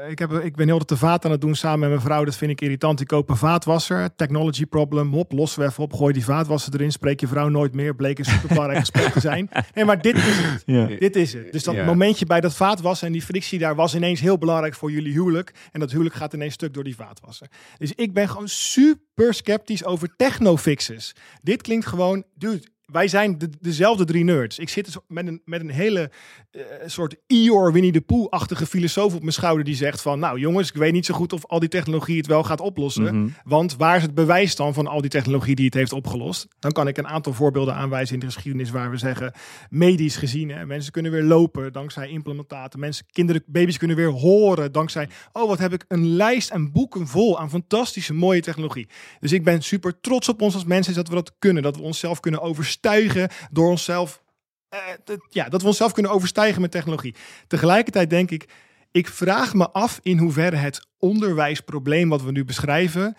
ik, 0.10 0.19
heb, 0.19 0.31
ik 0.31 0.56
ben 0.56 0.68
heel 0.68 0.80
de 0.85 0.98
vaat 0.98 1.26
aan 1.26 1.31
het 1.31 1.41
doen 1.41 1.56
samen 1.56 1.80
met 1.80 1.89
mijn 1.89 2.02
vrouw. 2.02 2.23
Dat 2.26 2.35
vind 2.35 2.52
ik 2.52 2.61
irritant. 2.61 2.99
Ik 3.02 3.07
koop 3.07 3.30
een 3.30 3.35
vaatwasser, 3.38 4.15
technology 4.15 4.65
problem, 4.65 5.14
hop, 5.14 5.31
los 5.31 5.56
we 5.56 5.64
even 5.65 5.84
op, 5.84 5.93
gooi 5.93 6.14
die 6.14 6.23
vaatwasser 6.26 6.73
erin, 6.73 6.91
spreek 6.91 7.19
je 7.19 7.27
vrouw 7.27 7.49
nooit 7.49 7.73
meer. 7.73 7.95
Bleek 7.95 8.19
een 8.19 8.26
superbelangrijk 8.26 8.80
gesprek 8.80 9.11
te 9.11 9.19
zijn. 9.19 9.49
Nee, 9.73 9.85
maar 9.85 10.02
dit 10.02 10.15
is 10.18 10.23
het. 10.38 10.64
Ja. 10.65 10.85
Dit 10.85 11.15
is 11.15 11.34
het. 11.34 11.52
Dus 11.52 11.64
dat 11.64 11.76
Ja. 11.76 11.85
momentje 11.85 12.26
bij 12.26 12.41
dat 12.41 12.56
vaatwassen 12.56 13.07
en 13.07 13.14
die 13.14 13.20
frictie 13.22 13.60
daar 13.60 13.76
was 13.76 13.95
ineens 13.95 14.19
heel 14.19 14.38
belangrijk 14.38 14.73
voor 14.76 14.91
jullie 14.91 15.14
huwelijk. 15.14 15.53
En 15.72 15.80
dat 15.80 15.91
huwelijk 15.91 16.15
gaat 16.15 16.34
ineens 16.34 16.53
stuk 16.53 16.73
door 16.73 16.84
die 16.84 16.95
vaatwasser. 16.95 17.48
Dus 17.77 17.93
ik 17.93 18.14
ben 18.14 18.30
gewoon 18.30 18.49
super 18.49 19.34
sceptisch 19.34 19.85
over 19.85 20.15
technofixes. 20.15 21.15
Dit 21.41 21.61
klinkt 21.61 21.85
gewoon, 21.85 22.23
dude, 22.35 22.68
wij 22.91 23.07
zijn 23.07 23.38
de, 23.38 23.49
dezelfde 23.59 24.05
drie 24.05 24.23
nerds. 24.23 24.59
Ik 24.59 24.69
zit 24.69 24.85
dus 24.85 24.97
met 25.07 25.27
een, 25.27 25.41
met 25.45 25.61
een 25.61 25.69
hele 25.69 26.11
eh, 26.51 26.61
soort 26.85 27.15
Eeyore 27.27 27.72
Winnie 27.72 27.91
de 27.91 28.01
Pooh-achtige 28.01 28.65
filosoof 28.65 29.13
op 29.13 29.22
mijn 29.22 29.34
schouder 29.34 29.65
die 29.65 29.76
zegt 29.76 30.01
van, 30.01 30.19
nou 30.19 30.39
jongens, 30.39 30.69
ik 30.69 30.76
weet 30.76 30.93
niet 30.93 31.05
zo 31.05 31.13
goed 31.13 31.34
of 31.34 31.45
al 31.45 31.59
die 31.59 31.69
technologie 31.69 32.18
het 32.18 32.27
wel 32.27 32.43
gaat 32.43 32.59
oplossen. 32.59 33.03
Mhm. 33.03 33.27
Want 33.43 33.76
waar 33.76 33.95
is 33.95 34.01
het 34.01 34.13
bewijs 34.13 34.55
dan 34.55 34.73
van 34.73 34.88
al 34.88 35.01
die 35.01 35.09
technologie 35.09 35.55
die 35.55 35.65
het 35.65 35.73
heeft 35.73 35.93
opgelost? 35.93 36.47
Dan 36.59 36.72
kan 36.72 36.88
ik 36.88 36.97
een 36.97 37.07
aantal 37.07 37.34
voorbeelden 37.34 37.76
aanwijzen 37.76 38.13
in 38.13 38.19
de 38.19 38.26
geschiedenis 38.26 38.69
waar 38.69 38.91
we 38.91 38.97
zeggen, 38.97 39.34
medisch 39.69 40.15
gezien, 40.15 40.49
hè, 40.49 40.65
mensen 40.65 40.91
kunnen 40.91 41.11
weer 41.11 41.23
lopen 41.23 41.73
dankzij 41.73 42.09
implementaten. 42.09 42.80
Mensen, 42.80 43.05
kinderen, 43.11 43.43
baby's 43.45 43.77
kunnen 43.77 43.97
weer 43.97 44.09
horen 44.09 44.72
dankzij, 44.72 45.09
oh 45.31 45.47
wat 45.47 45.59
heb 45.59 45.73
ik 45.73 45.85
een 45.88 46.07
lijst 46.07 46.49
en 46.49 46.72
boeken 46.72 47.07
vol 47.07 47.39
aan 47.39 47.49
fantastische 47.49 48.13
mooie 48.13 48.41
technologie. 48.41 48.88
Dus 49.19 49.31
ik 49.31 49.43
ben 49.43 49.61
super 49.61 49.99
trots 49.99 50.30
op 50.30 50.41
ons 50.41 50.53
als 50.53 50.65
mensen 50.65 50.93
dat 50.93 51.07
we 51.07 51.15
dat 51.15 51.34
kunnen. 51.39 51.63
Dat 51.63 51.76
we 51.76 51.81
onszelf 51.81 52.19
kunnen 52.19 52.41
door 53.52 53.70
onszelf, 53.70 54.22
eh, 54.70 54.80
ja, 55.30 55.49
dat 55.49 55.62
we 55.62 55.68
onszelf 55.68 55.91
kunnen 55.91 56.12
overstijgen 56.12 56.62
met 56.62 56.72
technologie. 56.72 57.16
Tegelijkertijd 57.48 58.10
denk 58.10 58.32
ik, 58.32 58.49
ik 58.91 59.08
vraag 59.08 59.53
me 59.53 59.72
af 59.72 59.99
in 60.02 60.18
hoeverre 60.18 60.56
het 60.56 60.88
onderwijsprobleem 60.99 62.10
wat 62.10 62.22
we 62.22 62.32
nu 62.32 62.45
beschrijven 62.45 63.16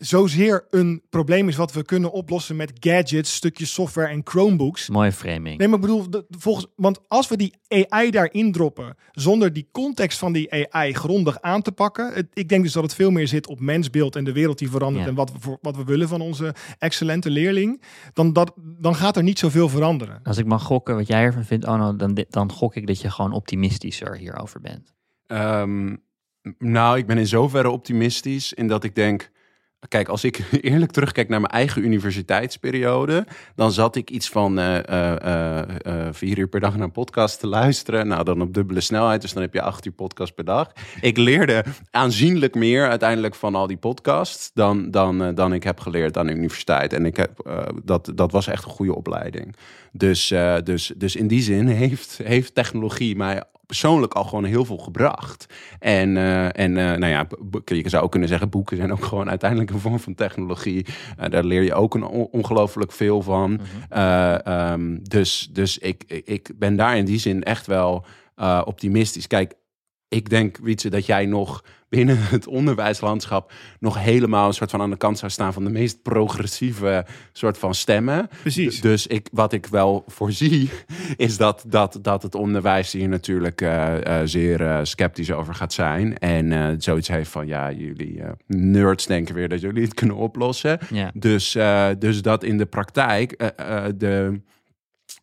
zozeer 0.00 0.66
een 0.70 1.02
probleem 1.10 1.48
is 1.48 1.56
wat 1.56 1.72
we 1.72 1.84
kunnen 1.84 2.12
oplossen 2.12 2.56
met 2.56 2.72
gadgets, 2.80 3.34
stukjes 3.34 3.72
software 3.72 4.08
en 4.08 4.20
Chromebooks. 4.24 4.88
Mooie 4.88 5.12
framing. 5.12 5.58
Nee, 5.58 5.68
maar 5.68 5.76
ik 5.76 5.82
bedoel, 5.82 6.10
de- 6.10 6.24
volgens, 6.30 6.66
want 6.76 7.00
als 7.08 7.28
we 7.28 7.36
die 7.36 7.54
AI 7.68 8.10
daarin 8.10 8.52
droppen, 8.52 8.96
zonder 9.12 9.52
die 9.52 9.68
context 9.72 10.18
van 10.18 10.32
die 10.32 10.68
AI 10.72 10.94
grondig 10.94 11.40
aan 11.40 11.62
te 11.62 11.72
pakken, 11.72 12.12
het, 12.14 12.26
ik 12.32 12.48
denk 12.48 12.62
dus 12.62 12.72
dat 12.72 12.82
het 12.82 12.94
veel 12.94 13.10
meer 13.10 13.28
zit 13.28 13.46
op 13.46 13.60
mensbeeld 13.60 14.16
en 14.16 14.24
de 14.24 14.32
wereld 14.32 14.58
die 14.58 14.70
verandert 14.70 15.04
Ja. 15.04 15.10
en 15.10 15.16
wat 15.16 15.32
we, 15.32 15.38
voor, 15.40 15.58
wat 15.62 15.76
we 15.76 15.84
willen 15.84 16.08
van 16.08 16.20
onze 16.20 16.54
excellente 16.78 17.30
leerling, 17.30 17.82
dan, 18.12 18.32
dat, 18.32 18.52
dan 18.56 18.94
gaat 18.94 19.16
er 19.16 19.22
niet 19.22 19.38
zoveel 19.38 19.68
veranderen. 19.68 20.20
Als 20.24 20.38
ik 20.38 20.46
mag 20.46 20.62
gokken 20.62 20.96
wat 20.96 21.06
jij 21.06 21.22
ervan 21.22 21.44
vindt, 21.44 21.66
oh, 21.66 21.90
dan, 21.96 22.24
dan 22.30 22.52
gok 22.52 22.74
ik 22.76 22.86
dat 22.86 23.00
je 23.00 23.10
gewoon 23.10 23.32
optimistischer 23.32 24.16
hierover 24.16 24.60
bent. 24.60 24.94
Ehm, 25.26 25.96
nou, 26.58 26.98
ik 26.98 27.06
ben 27.06 27.18
in 27.18 27.26
zoverre 27.26 27.70
optimistisch 27.70 28.52
in 28.52 28.68
dat 28.68 28.84
ik 28.84 28.94
denk. 28.94 29.30
Kijk, 29.88 30.08
als 30.08 30.24
ik 30.24 30.38
eerlijk 30.60 30.90
terugkijk 30.90 31.28
naar 31.28 31.40
mijn 31.40 31.52
eigen 31.52 31.84
universiteitsperiode, 31.84 33.26
dan 33.54 33.72
zat 33.72 33.96
ik 33.96 34.10
iets 34.10 34.28
van 34.28 34.58
eh, 34.58 35.62
vier 36.10 36.38
uur 36.38 36.48
per 36.48 36.60
dag 36.60 36.74
naar 36.74 36.82
een 36.82 36.90
podcast 36.90 37.40
te 37.40 37.46
luisteren. 37.46 38.06
Nou, 38.06 38.24
dan 38.24 38.42
op 38.42 38.54
dubbele 38.54 38.80
snelheid, 38.80 39.20
dus 39.20 39.32
dan 39.32 39.42
heb 39.42 39.54
je 39.54 39.62
acht 39.62 39.86
uur 39.86 39.92
podcast 39.92 40.34
per 40.34 40.44
dag. 40.44 40.72
Ik 41.00 41.16
leerde 41.16 41.64
aanzienlijk 41.90 42.54
meer 42.54 42.88
uiteindelijk 42.88 43.34
van 43.34 43.54
al 43.54 43.66
die 43.66 43.76
podcasts 43.76 44.50
dan, 44.54 44.90
dan, 44.90 45.34
dan 45.34 45.52
ik 45.52 45.62
heb 45.62 45.80
geleerd 45.80 46.16
aan 46.16 46.26
de 46.26 46.34
universiteit. 46.34 46.92
En 46.92 47.06
ik 47.06 47.16
heb, 47.16 47.60
dat, 47.84 48.12
dat 48.14 48.32
was 48.32 48.46
echt 48.46 48.64
een 48.64 48.70
goede 48.70 48.94
opleiding. 48.94 49.56
Dus, 49.92 50.34
dus, 50.64 50.92
dus 50.96 51.16
in 51.16 51.26
die 51.26 51.42
zin 51.42 51.66
heeft, 51.66 52.20
heeft 52.22 52.54
technologie 52.54 53.16
mij 53.16 53.42
persoonlijk 53.70 54.14
al 54.14 54.24
gewoon 54.24 54.44
heel 54.44 54.64
veel 54.64 54.76
gebracht. 54.78 55.46
En, 55.78 56.16
eh, 56.16 56.44
en 56.44 56.76
eh, 56.76 56.98
nou 56.98 57.06
ja, 57.06 57.26
je 57.64 57.88
zou 57.88 58.04
ook 58.04 58.10
kunnen 58.10 58.28
zeggen, 58.28 58.48
boeken 58.48 58.76
zijn 58.76 58.92
ook 58.92 59.04
gewoon 59.10 59.28
uiteindelijk 59.28 59.70
een 59.70 59.78
vorm 59.80 59.98
van 60.00 60.14
technologie. 60.14 60.86
Eh, 61.16 61.30
daar 61.30 61.44
leer 61.44 61.62
je 61.62 61.74
ook 61.74 61.94
een 61.94 62.04
on- 62.04 62.28
ongelooflijk 62.30 62.92
veel 62.92 63.22
van. 63.22 63.60
Eh, 63.88 64.46
ehm, 64.46 64.98
dus 65.02 65.48
dus 65.52 65.78
ik, 65.78 66.02
ik 66.24 66.50
ben 66.58 66.76
daar 66.76 66.96
in 66.96 67.04
die 67.04 67.18
zin 67.18 67.42
echt 67.42 67.66
wel 67.66 68.04
optimistisch. 68.64 69.26
Kijk, 69.26 69.54
ik 70.10 70.30
denk, 70.30 70.58
Wietse, 70.62 70.90
dat 70.90 71.06
jij 71.06 71.26
nog 71.26 71.64
binnen 71.88 72.18
het 72.36 72.46
onderwijslandschap 72.46 73.52
nog 73.80 73.98
helemaal 73.98 74.46
een 74.46 74.54
soort 74.54 74.70
van 74.70 74.80
aan 74.80 74.90
de 74.90 74.96
kant 74.96 75.18
zou 75.18 75.30
staan 75.30 75.52
van 75.52 75.64
de 75.64 75.70
meest 75.70 76.02
progressieve 76.02 77.06
soort 77.32 77.58
van 77.58 77.74
stemmen. 77.74 78.28
Precies. 78.40 78.80
Dus 78.80 79.06
ik, 79.06 79.28
wat 79.32 79.52
ik 79.52 79.66
wel 79.66 80.04
voorzie, 80.06 80.70
is 81.16 81.36
dat, 81.36 81.64
dat, 81.66 81.98
dat 82.02 82.22
het 82.22 82.34
onderwijs 82.34 82.92
hier 82.92 83.08
natuurlijk 83.08 83.60
eh, 83.60 84.20
eh, 84.20 84.26
zeer 84.26 84.66
eh, 84.66 84.78
sceptisch 84.82 85.32
over 85.32 85.54
gaat 85.54 85.72
zijn. 85.72 86.18
En 86.18 86.52
eh, 86.52 86.68
zoiets 86.78 87.08
heeft 87.08 87.30
van, 87.30 87.46
ja, 87.46 87.72
jullie 87.72 88.22
eh, 88.22 88.30
nerds 88.46 89.06
denken 89.06 89.34
weer 89.34 89.48
dat 89.48 89.60
jullie 89.60 89.82
het 89.82 89.94
kunnen 89.94 90.16
oplossen. 90.16 90.78
Ja. 90.90 91.10
Dus, 91.14 91.54
eh, 91.54 91.88
dus 91.98 92.22
dat 92.22 92.44
in 92.44 92.58
de 92.58 92.66
praktijk 92.66 93.32
eh, 93.32 93.48
eh, 93.56 93.92
de 93.96 94.40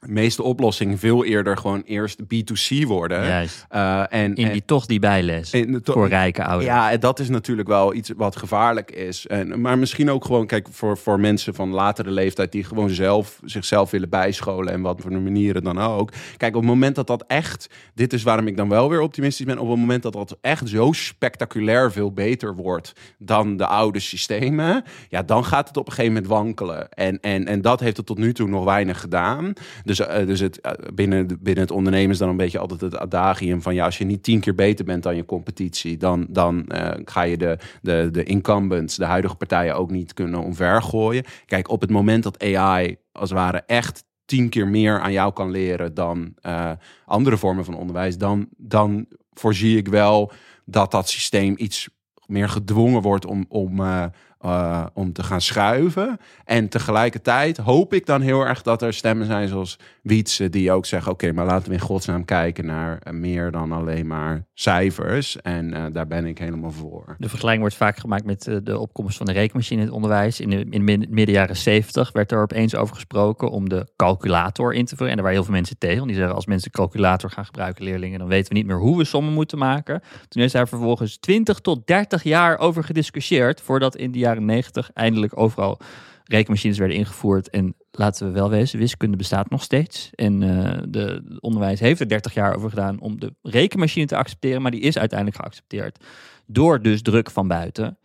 meeste 0.07 0.43
oplossingen 0.43 0.97
veel 0.97 1.25
eerder 1.25 1.57
gewoon 1.57 1.81
eerst 1.85 2.21
B2C 2.23 2.85
worden. 2.87 3.25
Juist. 3.25 3.65
Eh, 3.69 3.99
en, 4.09 4.35
In 4.35 4.45
en- 4.45 4.51
die 4.51 4.65
toch 4.65 4.85
die 4.85 4.99
bijles 4.99 5.49
to- 5.83 5.93
voor 5.93 6.07
rijke 6.07 6.43
ouders. 6.43 6.65
Ja, 6.65 6.91
en 6.91 6.99
dat 6.99 7.19
is 7.19 7.29
natuurlijk 7.29 7.67
wel 7.67 7.93
iets 7.93 8.11
wat 8.17 8.35
gevaarlijk 8.35 8.91
is. 8.91 9.27
En, 9.27 9.61
maar 9.61 9.77
misschien 9.77 10.09
ook 10.11 10.25
gewoon, 10.25 10.47
kijk, 10.47 10.67
voor, 10.71 10.97
voor 10.97 11.19
mensen 11.19 11.53
van 11.53 11.69
latere 11.69 12.11
leeftijd 12.11 12.51
die 12.51 12.63
gewoon 12.63 12.89
zelf 12.89 13.39
zichzelf 13.45 13.91
willen 13.91 14.09
bijscholen 14.09 14.73
en 14.73 14.81
wat 14.81 15.01
voor 15.01 15.11
manieren 15.11 15.63
dan 15.63 15.79
ook. 15.79 16.11
Kijk, 16.37 16.55
op 16.55 16.61
het 16.61 16.69
moment 16.69 16.95
dat 16.95 17.07
dat 17.07 17.23
echt, 17.27 17.69
dit 17.93 18.13
is 18.13 18.23
waarom 18.23 18.47
ik 18.47 18.57
dan 18.57 18.69
wel 18.69 18.89
weer 18.89 19.01
optimistisch 19.01 19.45
ben, 19.45 19.57
op 19.59 19.69
het 19.69 19.79
moment 19.79 20.03
dat 20.03 20.13
dat 20.13 20.37
echt 20.41 20.69
zo 20.69 20.91
spectaculair 20.91 21.91
veel 21.91 22.11
beter 22.11 22.55
wordt 22.55 22.93
dan 23.17 23.57
de 23.57 23.67
oude 23.67 23.99
systemen, 23.99 24.83
ja, 25.09 25.23
dan 25.23 25.45
gaat 25.45 25.67
het 25.67 25.77
op 25.77 25.87
een 25.87 25.93
gegeven 25.93 26.13
moment 26.13 26.31
wankelen. 26.31 26.89
En, 26.89 27.19
en, 27.19 27.45
en 27.45 27.61
dat 27.61 27.79
heeft 27.79 27.97
het 27.97 28.05
tot 28.05 28.17
nu 28.17 28.33
toe 28.33 28.47
nog 28.47 28.63
weinig 28.63 28.99
gedaan. 28.99 29.53
Dus, 29.83 29.96
eh, 29.99 30.27
dus 30.27 30.39
het, 30.39 30.61
eh, 30.61 30.71
binnen, 30.93 31.27
binnen 31.27 31.63
het 31.63 31.71
ondernemen 31.71 32.11
is 32.11 32.17
dan 32.17 32.29
een 32.29 32.37
beetje 32.37 32.59
altijd 32.59 32.81
het 32.81 32.97
adagium 32.97 33.61
van 33.61 33.75
ja, 33.75 33.85
als 33.85 33.97
je 33.97 34.05
niet 34.05 34.23
tien 34.23 34.39
keer 34.39 34.55
beter 34.55 34.85
bent 34.85 35.03
dan 35.03 35.15
je 35.15 35.25
competitie, 35.25 35.97
dan, 35.97 36.25
dan 36.29 36.67
eh, 36.67 37.01
ga 37.05 37.21
je 37.21 37.37
de, 37.37 37.57
de, 37.81 38.09
de 38.11 38.23
incumbents, 38.23 38.95
de 38.95 39.05
huidige 39.05 39.35
partijen 39.35 39.75
ook 39.75 39.91
niet 39.91 40.13
kunnen 40.13 40.43
omvergooien. 40.43 41.23
Kijk, 41.45 41.69
op 41.69 41.81
het 41.81 41.89
moment 41.89 42.23
dat 42.23 42.43
AI 42.43 42.97
als 43.11 43.29
het 43.29 43.39
ware 43.39 43.63
echt 43.65 44.03
tien 44.25 44.49
keer 44.49 44.67
meer 44.67 44.99
aan 44.99 45.11
jou 45.11 45.33
kan 45.33 45.51
leren 45.51 45.93
dan 45.93 46.33
andere 47.05 47.37
vormen 47.37 47.65
van 47.65 47.75
onderwijs, 47.75 48.17
dan, 48.17 48.47
dan 48.57 49.05
voorzie 49.33 49.77
ik 49.77 49.87
wel 49.87 50.31
dat 50.65 50.91
dat 50.91 51.09
systeem 51.09 51.53
iets 51.57 51.89
meer 52.25 52.49
gedwongen 52.49 53.01
wordt 53.01 53.25
om, 53.25 53.45
om, 53.49 53.81
eh, 54.47 54.85
om 54.93 55.13
te 55.13 55.23
gaan 55.23 55.41
schuiven. 55.41 56.19
En 56.45 56.69
tegelijkertijd 56.69 57.57
hoop 57.57 57.93
ik 57.93 58.05
dan 58.05 58.21
heel 58.21 58.45
erg 58.45 58.61
dat 58.61 58.81
er 58.81 58.93
stemmen 58.93 59.25
zijn 59.25 59.47
zoals 59.47 59.79
Wietse, 60.01 60.49
die 60.49 60.71
ook 60.71 60.85
zeggen: 60.85 61.11
Oké, 61.11 61.31
maar 61.31 61.45
laten 61.45 61.67
we 61.67 61.73
in 61.73 61.79
godsnaam 61.79 62.25
kijken 62.25 62.65
naar 62.65 62.99
eh, 63.01 63.13
meer 63.13 63.51
dan 63.51 63.71
alleen 63.71 64.07
maar 64.07 64.45
cijfers. 64.53 65.41
En 65.41 65.73
eh, 65.73 65.83
daar 65.93 66.07
ben 66.07 66.25
ik 66.25 66.37
helemaal 66.37 66.71
voor. 66.71 67.15
De 67.17 67.29
vergelijking 67.29 67.61
wordt 67.61 67.77
vaak 67.77 67.97
gemaakt 67.97 68.25
met 68.25 68.59
de 68.63 68.79
opkomst 68.79 69.17
van 69.17 69.25
de 69.25 69.31
rekenmachine 69.31 69.79
in 69.79 69.85
het 69.85 69.95
onderwijs. 69.95 70.39
In 70.39 70.49
de, 70.49 70.59
in 70.59 70.69
de 70.69 70.79
mid- 70.79 71.09
midden 71.09 71.35
jaren 71.35 71.57
70 71.57 72.11
werd 72.11 72.31
er 72.31 72.41
opeens 72.41 72.75
over 72.75 72.95
gesproken 72.95 73.49
om 73.49 73.69
de 73.69 73.87
calculator 73.95 74.73
in 74.73 74.85
te 74.85 74.95
voeren. 74.95 75.09
En 75.09 75.15
daar 75.15 75.23
waren 75.23 75.37
heel 75.37 75.47
veel 75.47 75.53
mensen 75.53 75.77
tegen. 75.77 75.97
Want 75.97 76.07
die 76.07 76.17
zeggen 76.17 76.35
als 76.35 76.45
mensen 76.45 76.71
de 76.71 76.77
calculator 76.77 77.29
gaan 77.29 77.45
gebruiken, 77.45 77.83
leerlingen, 77.83 78.19
dan 78.19 78.27
weten 78.27 78.51
we 78.51 78.57
niet 78.57 78.67
meer 78.67 78.79
hoe 78.79 78.97
we 78.97 79.03
sommen 79.03 79.33
moeten 79.33 79.57
maken. 79.57 80.01
Toen 80.27 80.43
is 80.43 80.51
daar 80.51 80.67
vervolgens 80.67 81.17
20 81.17 81.59
tot 81.59 81.87
30 81.87 82.23
jaar 82.23 82.57
over 82.57 82.83
gediscussieerd. 82.83 83.61
Voordat 83.61 83.95
in 83.95 84.11
de 84.11 84.19
jaren 84.19 84.36
90 84.45 84.91
eindelijk 84.93 85.37
overal 85.39 85.79
rekenmachines 86.23 86.77
werden 86.77 86.97
ingevoerd. 86.97 87.49
En 87.49 87.75
laten 87.91 88.27
we 88.27 88.33
wel 88.33 88.49
wezen, 88.49 88.79
wiskunde 88.79 89.17
bestaat 89.17 89.49
nog 89.49 89.63
steeds. 89.63 90.09
En 90.15 90.43
eh, 90.43 90.81
de, 90.89 91.37
onderwijs 91.39 91.79
heeft 91.79 91.99
er 91.99 92.07
30 92.07 92.33
jaar 92.33 92.55
over 92.55 92.69
gedaan 92.69 92.99
om 92.99 93.19
de 93.19 93.33
rekenmachine 93.41 94.05
te 94.05 94.15
accepteren. 94.15 94.61
Maar 94.61 94.71
die 94.71 94.81
is 94.81 94.97
uiteindelijk 94.97 95.39
geaccepteerd 95.39 96.03
door 96.45 96.81
dus 96.81 97.01
druk 97.01 97.31
van 97.31 97.47
buiten. 97.47 97.97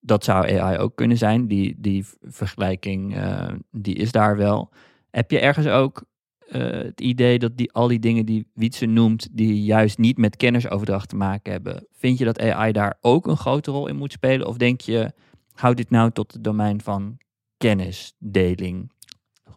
Dat 0.00 0.24
zou 0.24 0.58
AI 0.58 0.78
ook 0.78 0.96
kunnen 0.96 1.16
zijn. 1.16 1.48
Die, 1.48 1.74
die 1.78 2.04
vergelijking 2.20 3.16
eh, 3.16 3.48
die 3.70 3.94
is 3.94 4.12
daar 4.12 4.36
wel. 4.36 4.72
Heb 5.10 5.30
je 5.30 5.38
ergens 5.38 5.66
ook 5.66 6.04
eh, 6.50 6.70
het 6.70 7.00
idee 7.00 7.38
dat 7.38 7.56
die, 7.56 7.72
al 7.72 7.88
die 7.88 7.98
dingen 7.98 8.26
die 8.26 8.46
Wietse 8.54 8.86
noemt, 8.86 9.28
die 9.32 9.62
juist 9.62 9.98
niet 9.98 10.18
met 10.18 10.36
kennisoverdracht 10.36 11.08
te 11.08 11.16
maken 11.16 11.52
hebben, 11.52 11.86
vind 11.92 12.18
je 12.18 12.24
dat 12.24 12.40
AI 12.40 12.72
daar 12.72 12.98
ook 13.00 13.26
een 13.26 13.36
grote 13.36 13.70
rol 13.70 13.86
in 13.86 13.96
moet 13.96 14.12
spelen? 14.12 14.46
Of 14.46 14.56
denk 14.56 14.80
je, 14.80 15.12
houd 15.60 15.76
dit 15.76 15.90
nou 15.90 16.10
tot 16.10 16.32
het 16.32 16.44
domein 16.44 16.80
van 16.80 17.18
kennisdeling, 17.56 18.92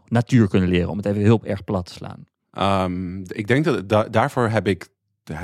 natuur 0.07 0.47
kunnen 0.47 0.69
leren, 0.69 0.89
om 0.89 0.97
het 0.97 1.05
even 1.05 1.21
heel 1.21 1.43
erg 1.45 1.63
plat 1.63 1.85
te 1.85 1.93
slaan? 1.93 2.25
Ehm, 2.51 3.21
ik 3.21 3.47
denk 3.47 3.65
dat 3.65 3.89
da- 3.89 4.09
daarvoor 4.09 4.49
heb 4.49 4.67
ik. 4.67 4.91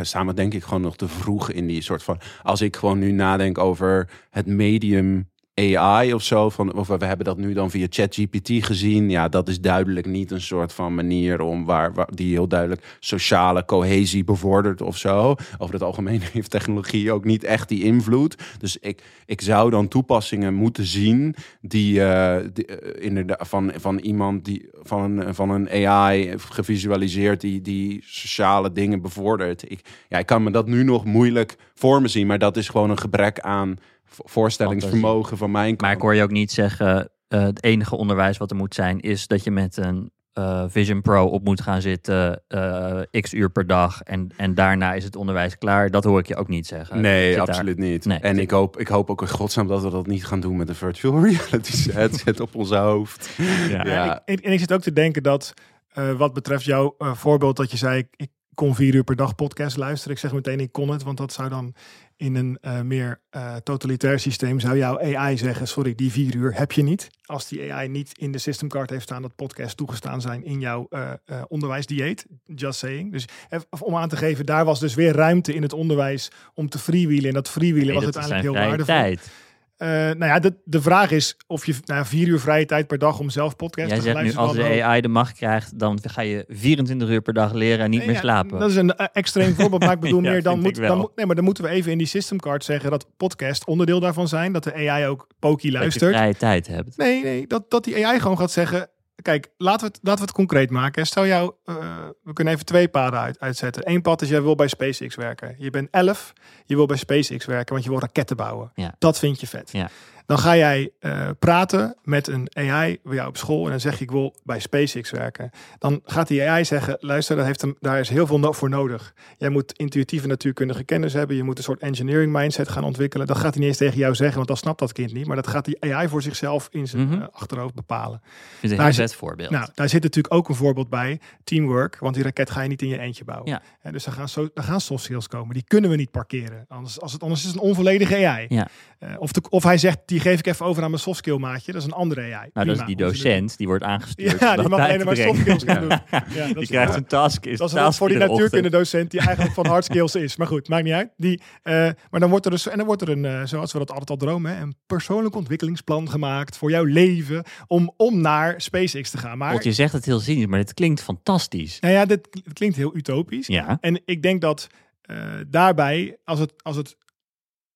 Staan 0.02 0.28
we 0.28 0.34
denk 0.34 0.54
ik 0.54 0.64
gewoon 0.64 0.82
nog 0.82 0.96
te 0.96 1.08
vroeg 1.08 1.52
in 1.52 1.68
die 1.68 1.82
soort 1.82 2.04
van. 2.04 2.20
Als 2.44 2.62
ik 2.62 2.76
gewoon 2.76 3.00
nu 3.00 3.12
nadenk 3.12 3.58
over 3.58 4.10
het 4.30 4.46
medium 4.46 5.29
AI 5.60 6.14
of 6.14 6.24
zo. 6.24 6.50
Van, 6.50 6.74
of 6.74 6.88
we 6.88 7.06
hebben 7.06 7.26
dat 7.26 7.38
nu 7.38 7.54
dan 7.54 7.72
via 7.72 7.88
ChatGPT 7.90 8.66
gezien. 8.66 9.10
Ja, 9.10 9.30
dat 9.30 9.48
is 9.48 9.62
duidelijk 9.62 10.06
niet 10.06 10.32
een 10.32 10.42
soort 10.42 10.74
van 10.74 10.96
manier 10.96 11.42
om 11.42 11.66
waar, 11.66 11.92
die 12.14 12.34
heel 12.34 12.48
duidelijk 12.48 12.98
sociale 13.00 13.66
cohesie 13.66 14.24
bevordert 14.24 14.82
of 14.82 14.98
zo. 14.98 15.36
Over 15.58 15.74
het 15.74 15.84
algemeen 15.84 16.22
heeft 16.34 16.50
technologie 16.50 17.12
ook 17.12 17.26
niet 17.26 17.44
echt 17.44 17.70
die 17.70 17.84
invloed. 17.84 18.36
Dus 18.60 18.78
ik, 18.78 19.04
ik 19.26 19.42
zou 19.42 19.70
dan 19.70 19.88
toepassingen 19.88 20.54
moeten 20.54 20.86
zien 20.86 21.36
die, 21.62 22.04
eh, 22.04 22.46
die, 22.54 22.66
eh, 22.66 23.36
van, 23.38 23.72
van 23.76 23.98
iemand 23.98 24.46
die 24.46 24.70
van 24.82 25.20
een, 25.20 25.36
van 25.36 25.50
een 25.50 25.88
AI 25.88 26.34
gevisualiseerd 26.38 27.42
die, 27.42 27.62
die 27.62 28.04
sociale 28.06 28.72
dingen 28.72 29.02
bevordert. 29.02 29.72
Ik, 29.72 29.82
ja, 30.10 30.18
ik 30.18 30.26
kan 30.26 30.44
me 30.44 30.52
dat 30.52 30.68
nu 30.68 30.84
nog 30.84 31.06
moeilijk 31.06 31.56
voor 31.74 32.02
me 32.02 32.08
zien, 32.08 32.28
maar 32.28 32.40
dat 32.40 32.58
is 32.58 32.70
gewoon 32.70 32.90
een 32.90 32.98
gebrek 32.98 33.40
aan 33.40 33.78
vo- 34.10 34.24
voorstellingsvermogen 34.28 35.38
van 35.38 35.52
mijn 35.52 35.68
kant. 35.68 35.82
Maar 35.82 35.92
ik 35.92 36.02
hoor 36.02 36.16
je 36.16 36.24
ook 36.24 36.32
niet 36.32 36.52
zeggen, 36.52 37.10
eh, 37.28 37.42
het 37.42 37.64
enige 37.64 37.96
onderwijs 37.96 38.38
wat 38.38 38.52
er 38.52 38.58
moet 38.58 38.76
zijn, 38.76 39.00
is 39.00 39.28
dat 39.28 39.44
je 39.44 39.52
met 39.52 39.78
een 39.78 40.12
eh, 40.34 40.64
Vision 40.68 41.02
Pro 41.02 41.26
op 41.26 41.44
moet 41.44 41.62
gaan 41.62 41.82
zitten, 41.82 42.42
eh, 42.48 43.02
x 43.22 43.34
uur 43.34 43.50
per 43.50 43.68
dag. 43.68 44.02
En, 44.02 44.30
en 44.38 44.56
daarna 44.56 44.94
is 44.94 45.04
het 45.04 45.16
onderwijs 45.16 45.58
klaar. 45.58 45.92
Dat 45.92 46.04
hoor 46.04 46.20
ik 46.20 46.28
je 46.28 46.36
ook 46.36 46.48
niet 46.48 46.68
zeggen. 46.68 47.02
Nee, 47.02 47.28
Zit 47.28 47.38
daar- 47.38 47.48
absoluut 47.48 47.78
niet. 47.78 48.06
Nee, 48.06 48.20
en 48.20 48.40
ik 48.40 48.52
hoop, 48.52 48.80
ik 48.80 48.88
hoop 48.88 49.10
ook 49.10 49.22
in 49.22 49.30
godsnaam 49.30 49.68
dat 49.68 49.82
we 49.84 49.90
dat 49.90 50.08
niet 50.08 50.26
gaan 50.26 50.40
doen 50.40 50.58
met 50.58 50.70
een 50.70 50.76
virtual 50.76 51.22
reality 51.26 51.92
headset 51.92 52.40
op 52.40 52.56
ons 52.56 52.70
hoofd. 52.72 53.30
Ja. 53.70 53.86
Ja. 53.86 54.22
En, 54.26 54.36
en 54.38 54.52
ik 54.52 54.60
zit 54.60 54.74
ook 54.74 54.82
te 54.82 54.94
denken 54.94 55.24
dat 55.24 55.54
eh, 55.90 56.12
wat 56.12 56.34
betreft 56.34 56.64
jouw 56.64 56.96
voorbeeld 56.98 57.58
dat 57.58 57.72
je 57.72 57.78
zei, 57.78 57.98
ik, 57.98 58.08
ik 58.16 58.30
kon 58.54 58.76
vier 58.76 58.96
uur 58.96 59.04
per 59.04 59.16
dag 59.16 59.36
podcast 59.36 59.78
luisteren. 59.78 60.14
Ik 60.14 60.20
zeg 60.22 60.34
meteen, 60.34 60.60
ik 60.60 60.72
kon 60.72 60.90
het, 60.90 61.04
want 61.04 61.18
dat 61.18 61.34
zou 61.34 61.50
dan 61.50 61.74
in 62.20 62.36
een 62.36 62.58
eh, 62.62 62.82
meer 62.82 63.22
eh, 63.30 63.56
totalitair 63.56 64.20
systeem 64.20 64.60
zou 64.60 64.78
jouw 64.78 65.00
AI 65.00 65.38
zeggen, 65.38 65.68
sorry, 65.68 65.96
die 65.96 66.12
vier 66.12 66.36
uur 66.36 66.58
heb 66.58 66.72
je 66.72 66.84
niet. 66.84 67.10
Als 67.26 67.48
die 67.48 67.74
AI 67.74 67.88
niet 67.88 68.18
in 68.18 68.32
de 68.32 68.38
systemcard 68.38 68.90
heeft 68.90 69.04
staan 69.04 69.22
dat 69.22 69.36
podcasts 69.36 69.76
toegestaan 69.76 70.22
zijn 70.22 70.44
in 70.44 70.60
jouw 70.60 70.88
eh, 70.90 71.12
onderwijsdieet. 71.48 72.26
Just 72.46 72.80
saying. 72.80 73.12
Dus 73.12 73.26
even 73.50 73.66
om 73.80 73.96
aan 73.96 74.10
te 74.10 74.18
geven, 74.18 74.46
daar 74.46 74.66
was 74.66 74.80
dus 74.80 74.94
weer 74.94 75.14
ruimte 75.16 75.54
in 75.54 75.62
het 75.62 75.74
onderwijs 75.74 76.32
om 76.54 76.70
te 76.70 76.80
freewheelen. 76.80 77.28
En 77.28 77.34
dat 77.34 77.50
freewheelen 77.50 77.94
Nee, 77.94 77.96
was 77.96 78.04
dat 78.04 78.16
is 78.16 78.30
uiteindelijk 78.30 78.58
heel 78.60 78.68
waardevol. 78.70 78.96
tijd. 78.96 79.32
Eh, 79.80 79.88
nou 79.90 80.26
ja, 80.26 80.40
de, 80.40 80.54
de 80.64 80.82
vraag 80.82 81.12
is 81.12 81.38
of 81.48 81.66
je 81.66 81.76
na 81.86 82.06
vier 82.06 82.28
uur 82.28 82.40
vrije 82.40 82.66
tijd 82.66 82.88
per 82.88 82.98
dag 82.98 83.20
om 83.20 83.30
zelf 83.30 83.56
podcast 83.56 83.88
Jij 83.90 83.98
te 83.98 84.04
zegt 84.04 84.16
nu, 84.16 84.22
luisteren. 84.22 84.48
als 84.48 84.58
de 84.58 84.84
AI 84.84 85.02
de 85.02 85.08
macht 85.08 85.34
krijgt, 85.38 85.80
dan 85.80 86.00
ga 86.04 86.22
je 86.22 86.46
24 86.48 87.10
uur 87.10 87.22
per 87.22 87.34
dag 87.34 87.54
leren 87.54 87.84
en 87.84 87.90
niet 87.90 87.98
Nee, 88.00 88.08
meer 88.08 88.16
ja, 88.16 88.22
slapen. 88.22 88.60
Dat 88.60 88.70
is 88.70 88.76
een 88.76 88.96
eh, 88.96 89.08
extreem 89.14 89.54
voorbeeld, 89.56 89.82
maar 89.82 89.94
ik 89.94 90.00
bedoel 90.10 90.24
Ja, 90.24 90.32
meer 90.32 90.44
dan 90.44 90.60
moet, 90.60 90.76
dan 90.76 91.10
nee, 91.16 91.26
maar 91.26 91.36
dan 91.36 91.44
moeten 91.44 91.64
we 91.64 91.70
even 91.70 91.92
in 91.92 91.98
die 91.98 92.08
systemcard 92.08 92.64
zeggen 92.64 92.90
dat 92.90 93.06
podcast 93.18 93.66
onderdeel 93.66 94.00
daarvan 94.00 94.28
zijn, 94.28 94.52
dat 94.54 94.64
de 94.64 94.74
AI 94.90 95.06
ook 95.08 95.28
Poki 95.40 95.56
dat 95.56 95.62
je 95.62 95.72
luistert. 95.72 96.16
vrije 96.16 96.36
tijd 96.36 96.68
hebt. 96.68 96.98
Nee, 96.98 97.24
nee, 97.24 97.48
dat, 97.48 97.70
dat 97.70 97.84
die 97.84 98.06
AI 98.08 98.20
gewoon 98.20 98.38
gaat 98.38 98.52
zeggen. 98.52 98.88
Kijk, 99.22 99.50
laten 99.58 99.88
we 99.88 99.94
het, 99.94 100.00
laten 100.04 100.20
we 100.20 100.26
het 100.26 100.36
concreet 100.36 100.70
maken. 100.70 101.06
Stel 101.06 101.26
jou, 101.26 101.54
eh, 101.64 101.76
we 102.24 102.34
kunnen 102.34 102.54
even 102.54 102.66
twee 102.66 102.88
paden 102.88 103.20
uit, 103.20 103.40
uitzetten. 103.40 103.90
Eén 103.90 104.02
pad 104.02 104.22
is, 104.22 104.30
jij 104.30 104.42
wil 104.42 104.56
bij 104.56 104.68
SpaceX 104.68 105.16
werken. 105.16 105.56
Je 105.58 105.70
bent 105.70 105.88
11, 105.92 106.34
je 106.66 106.76
wil 106.76 106.86
bij 106.86 106.98
SpaceX 106.98 107.46
werken, 107.46 107.74
want 107.74 107.84
je 107.84 107.90
wil 107.90 108.00
raketten 108.00 108.36
bouwen. 108.36 108.72
Ja. 108.76 108.96
Dat 108.98 109.20
vind 109.20 109.40
je 109.40 109.48
vet. 109.48 109.70
Ja. 109.72 109.90
Dan 110.30 110.38
ga 110.40 110.56
jij 110.56 110.92
eh, 111.00 111.30
praten 111.40 111.96
met 112.04 112.28
een 112.28 112.48
AI 112.54 113.00
bij 113.04 113.16
jou 113.16 113.28
op 113.28 113.38
school 113.38 113.64
en 113.64 113.70
dan 113.70 113.80
zeg 113.80 113.98
je, 113.98 114.04
ik 114.04 114.12
wil 114.12 114.36
bij 114.44 114.60
SpaceX 114.60 115.12
werken. 115.12 115.50
Dan 115.80 116.02
gaat 116.06 116.28
die 116.28 116.50
AI 116.50 116.66
zeggen, 116.66 116.98
luister, 117.00 117.36
dat 117.36 117.46
heeft 117.46 117.62
hem, 117.62 117.76
daar 117.80 118.00
is 118.00 118.10
heel 118.10 118.28
veel 118.28 118.54
voor 118.54 118.70
nodig. 118.70 119.14
Jij 119.38 119.50
moet 119.50 119.72
intuïtieve 119.74 120.28
natuurkundige 120.28 120.84
kennis 120.84 121.14
hebben. 121.14 121.36
Je 121.36 121.44
moet 121.44 121.58
een 121.58 121.64
soort 121.64 121.82
engineering 121.82 122.32
mindset 122.34 122.70
gaan 122.70 122.84
ontwikkelen. 122.84 123.28
Dat 123.28 123.38
gaat 123.38 123.50
hij 123.54 123.60
niet 123.60 123.68
eens 123.68 123.78
tegen 123.78 123.98
jou 123.98 124.16
zeggen, 124.16 124.36
want 124.36 124.48
dan 124.48 124.58
snapt 124.58 124.80
dat 124.80 124.92
kind 124.94 125.14
niet. 125.14 125.26
Maar 125.28 125.36
dat 125.36 125.48
gaat 125.48 125.66
die 125.66 125.94
AI 125.94 126.08
voor 126.08 126.22
zichzelf 126.22 126.68
in 126.72 126.88
zijn 126.88 127.08
Mhm. 127.08 127.22
eh, 127.22 127.28
achterhoofd 127.32 127.74
bepalen. 127.76 128.22
Vind 128.60 128.78
Daar 128.78 128.94
zit- 128.94 129.14
voorbeeld. 129.16 129.50
Nou, 129.50 129.68
daar 129.74 129.90
zit 129.90 130.04
natuurlijk 130.04 130.34
ook 130.34 130.50
een 130.50 130.56
voorbeeld 130.56 130.90
bij. 130.90 131.20
Teamwork, 131.44 131.98
want 132.00 132.16
die 132.16 132.24
raket 132.24 132.50
ga 132.50 132.62
je 132.62 132.70
niet 132.70 132.82
in 132.82 132.88
je 132.88 133.00
eentje 133.00 133.24
bouwen. 133.24 133.50
Ja. 133.50 133.62
En 133.82 133.92
dus 133.92 134.04
daar 134.04 134.14
gaan, 134.14 134.30
so, 134.30 134.50
daar 134.54 134.64
gaan 134.64 134.82
soft 134.82 135.04
skills 135.04 135.28
komen. 135.28 135.54
Die 135.54 135.64
kunnen 135.68 135.90
we 135.90 135.96
niet 135.96 136.12
parkeren. 136.12 136.66
Anders, 136.68 137.02
als 137.02 137.12
het, 137.14 137.22
anders 137.24 137.42
is 137.42 137.48
het 137.48 137.56
een 137.56 137.62
onvolledige 137.62 138.28
AI. 138.28 138.46
Ja. 138.50 138.68
Eh, 139.00 139.10
of, 139.20 139.32
de, 139.32 139.42
of 139.50 139.64
hij 139.64 139.78
zegt, 139.78 139.98
die 140.06 140.19
geef 140.20 140.40
ik 140.40 140.46
even 140.48 140.66
over 140.66 140.84
aan 140.84 140.90
mijn 140.90 141.02
soft 141.02 141.18
skill 141.18 141.38
maatje. 141.38 141.72
Dat 141.72 141.82
is 141.82 141.88
een 141.88 141.94
andere 141.94 142.22
AI. 142.22 142.50
nou, 142.54 142.68
dat 142.68 142.80
is 142.80 142.86
die 142.86 142.96
docent, 142.96 143.58
die 143.58 143.68
wordt 143.68 143.84
aangestuurd. 143.84 144.40
Ja, 144.40 144.56
die 144.56 144.68
mag 144.68 144.80
alleen 144.80 145.06
maar 145.06 145.14
brengen. 145.14 145.36
soft 145.36 145.40
skills 145.40 145.64
gaan 145.64 145.80
doen. 145.90 146.00
Ja. 146.12 146.46
Die 146.54 146.58
is- 146.62 146.68
krijgt 146.68 146.96
een 146.96 147.06
task. 147.06 147.46
Is 147.46 147.58
Dat 147.58 147.74
is 147.74 147.98
voor 147.98 148.08
die 148.10 148.18
natuurkundedocent 148.18 149.12
die 149.12 149.20
eigenlijk 149.20 149.54
van 149.54 149.66
hard 149.66 149.86
skills 149.86 150.16
is. 150.16 150.36
Maar 150.36 150.48
goed, 150.48 150.68
maakt 150.68 150.84
niet 150.84 150.94
uit. 150.94 151.10
Die, 151.18 151.42
eh, 151.64 151.74
maar 152.10 152.20
dan 152.20 152.30
wordt 152.30 152.46
er 152.46 152.52
dus, 152.52 152.68
en 152.68 152.78
dan 152.78 152.86
wordt 152.86 153.02
er 153.02 153.10
een, 153.10 153.26
eh, 153.26 153.42
zoals 153.46 153.72
we 153.72 153.78
dat 153.80 153.90
altijd 153.92 154.10
al 154.10 154.18
dromen, 154.18 154.62
een 154.62 154.76
persoonlijk 154.86 155.36
ontwikkelingsplan 155.36 156.10
gemaakt 156.10 156.58
voor 156.58 156.70
jouw 156.70 156.84
leven 156.84 157.44
om, 157.68 157.94
om 157.98 158.22
naar 158.22 158.62
SpaceX 158.62 159.10
te 159.10 159.18
gaan. 159.18 159.38
Maar 159.38 159.52
Want 159.52 159.64
je 159.64 159.74
zegt 159.74 159.94
het 159.94 160.06
heel 160.06 160.20
cynisch, 160.20 160.46
maar 160.46 160.60
dit 160.60 160.74
klinkt 160.74 161.02
fantastisch. 161.02 161.80
nou 161.80 161.94
ja, 161.94 162.06
dit 162.06 162.28
het 162.44 162.54
klinkt 162.54 162.76
heel 162.76 162.96
utopisch. 162.96 163.48
Ja. 163.48 163.78
En 163.82 164.02
ik 164.06 164.22
denk 164.22 164.42
dat 164.42 164.68
eh, 165.02 165.18
daarbij, 165.48 166.18
als 166.24 166.40
het, 166.40 166.54
als 166.64 166.76
het, 166.76 166.98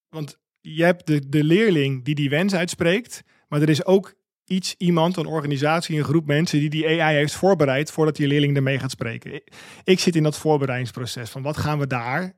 want 0.09 0.41
je 0.63 0.83
hebt 0.83 1.07
de, 1.07 1.29
de 1.29 1.43
leerling 1.43 2.03
die 2.03 2.15
die 2.15 2.29
wens 2.29 2.53
uitspreekt, 2.53 3.23
maar 3.47 3.61
er 3.61 3.69
is 3.69 3.85
ook 3.85 4.13
iets, 4.45 4.75
iemand, 4.77 5.17
een 5.17 5.25
organisatie, 5.25 5.97
een 5.97 6.03
groep 6.03 6.25
mensen 6.25 6.59
die 6.59 6.69
die 6.69 7.01
AI 7.01 7.15
heeft 7.15 7.33
voorbereid 7.33 7.91
voordat 7.91 8.15
die 8.15 8.27
leerling 8.27 8.55
ermee 8.55 8.79
gaat 8.79 8.91
spreken. 8.91 9.33
Ik, 9.33 9.53
ik 9.83 9.99
zit 9.99 10.15
in 10.15 10.23
dat 10.23 10.37
voorbereidingsproces 10.37 11.29
van 11.29 11.41
wat 11.41 11.57
gaan 11.57 11.79
we 11.79 11.87
daar 11.87 12.33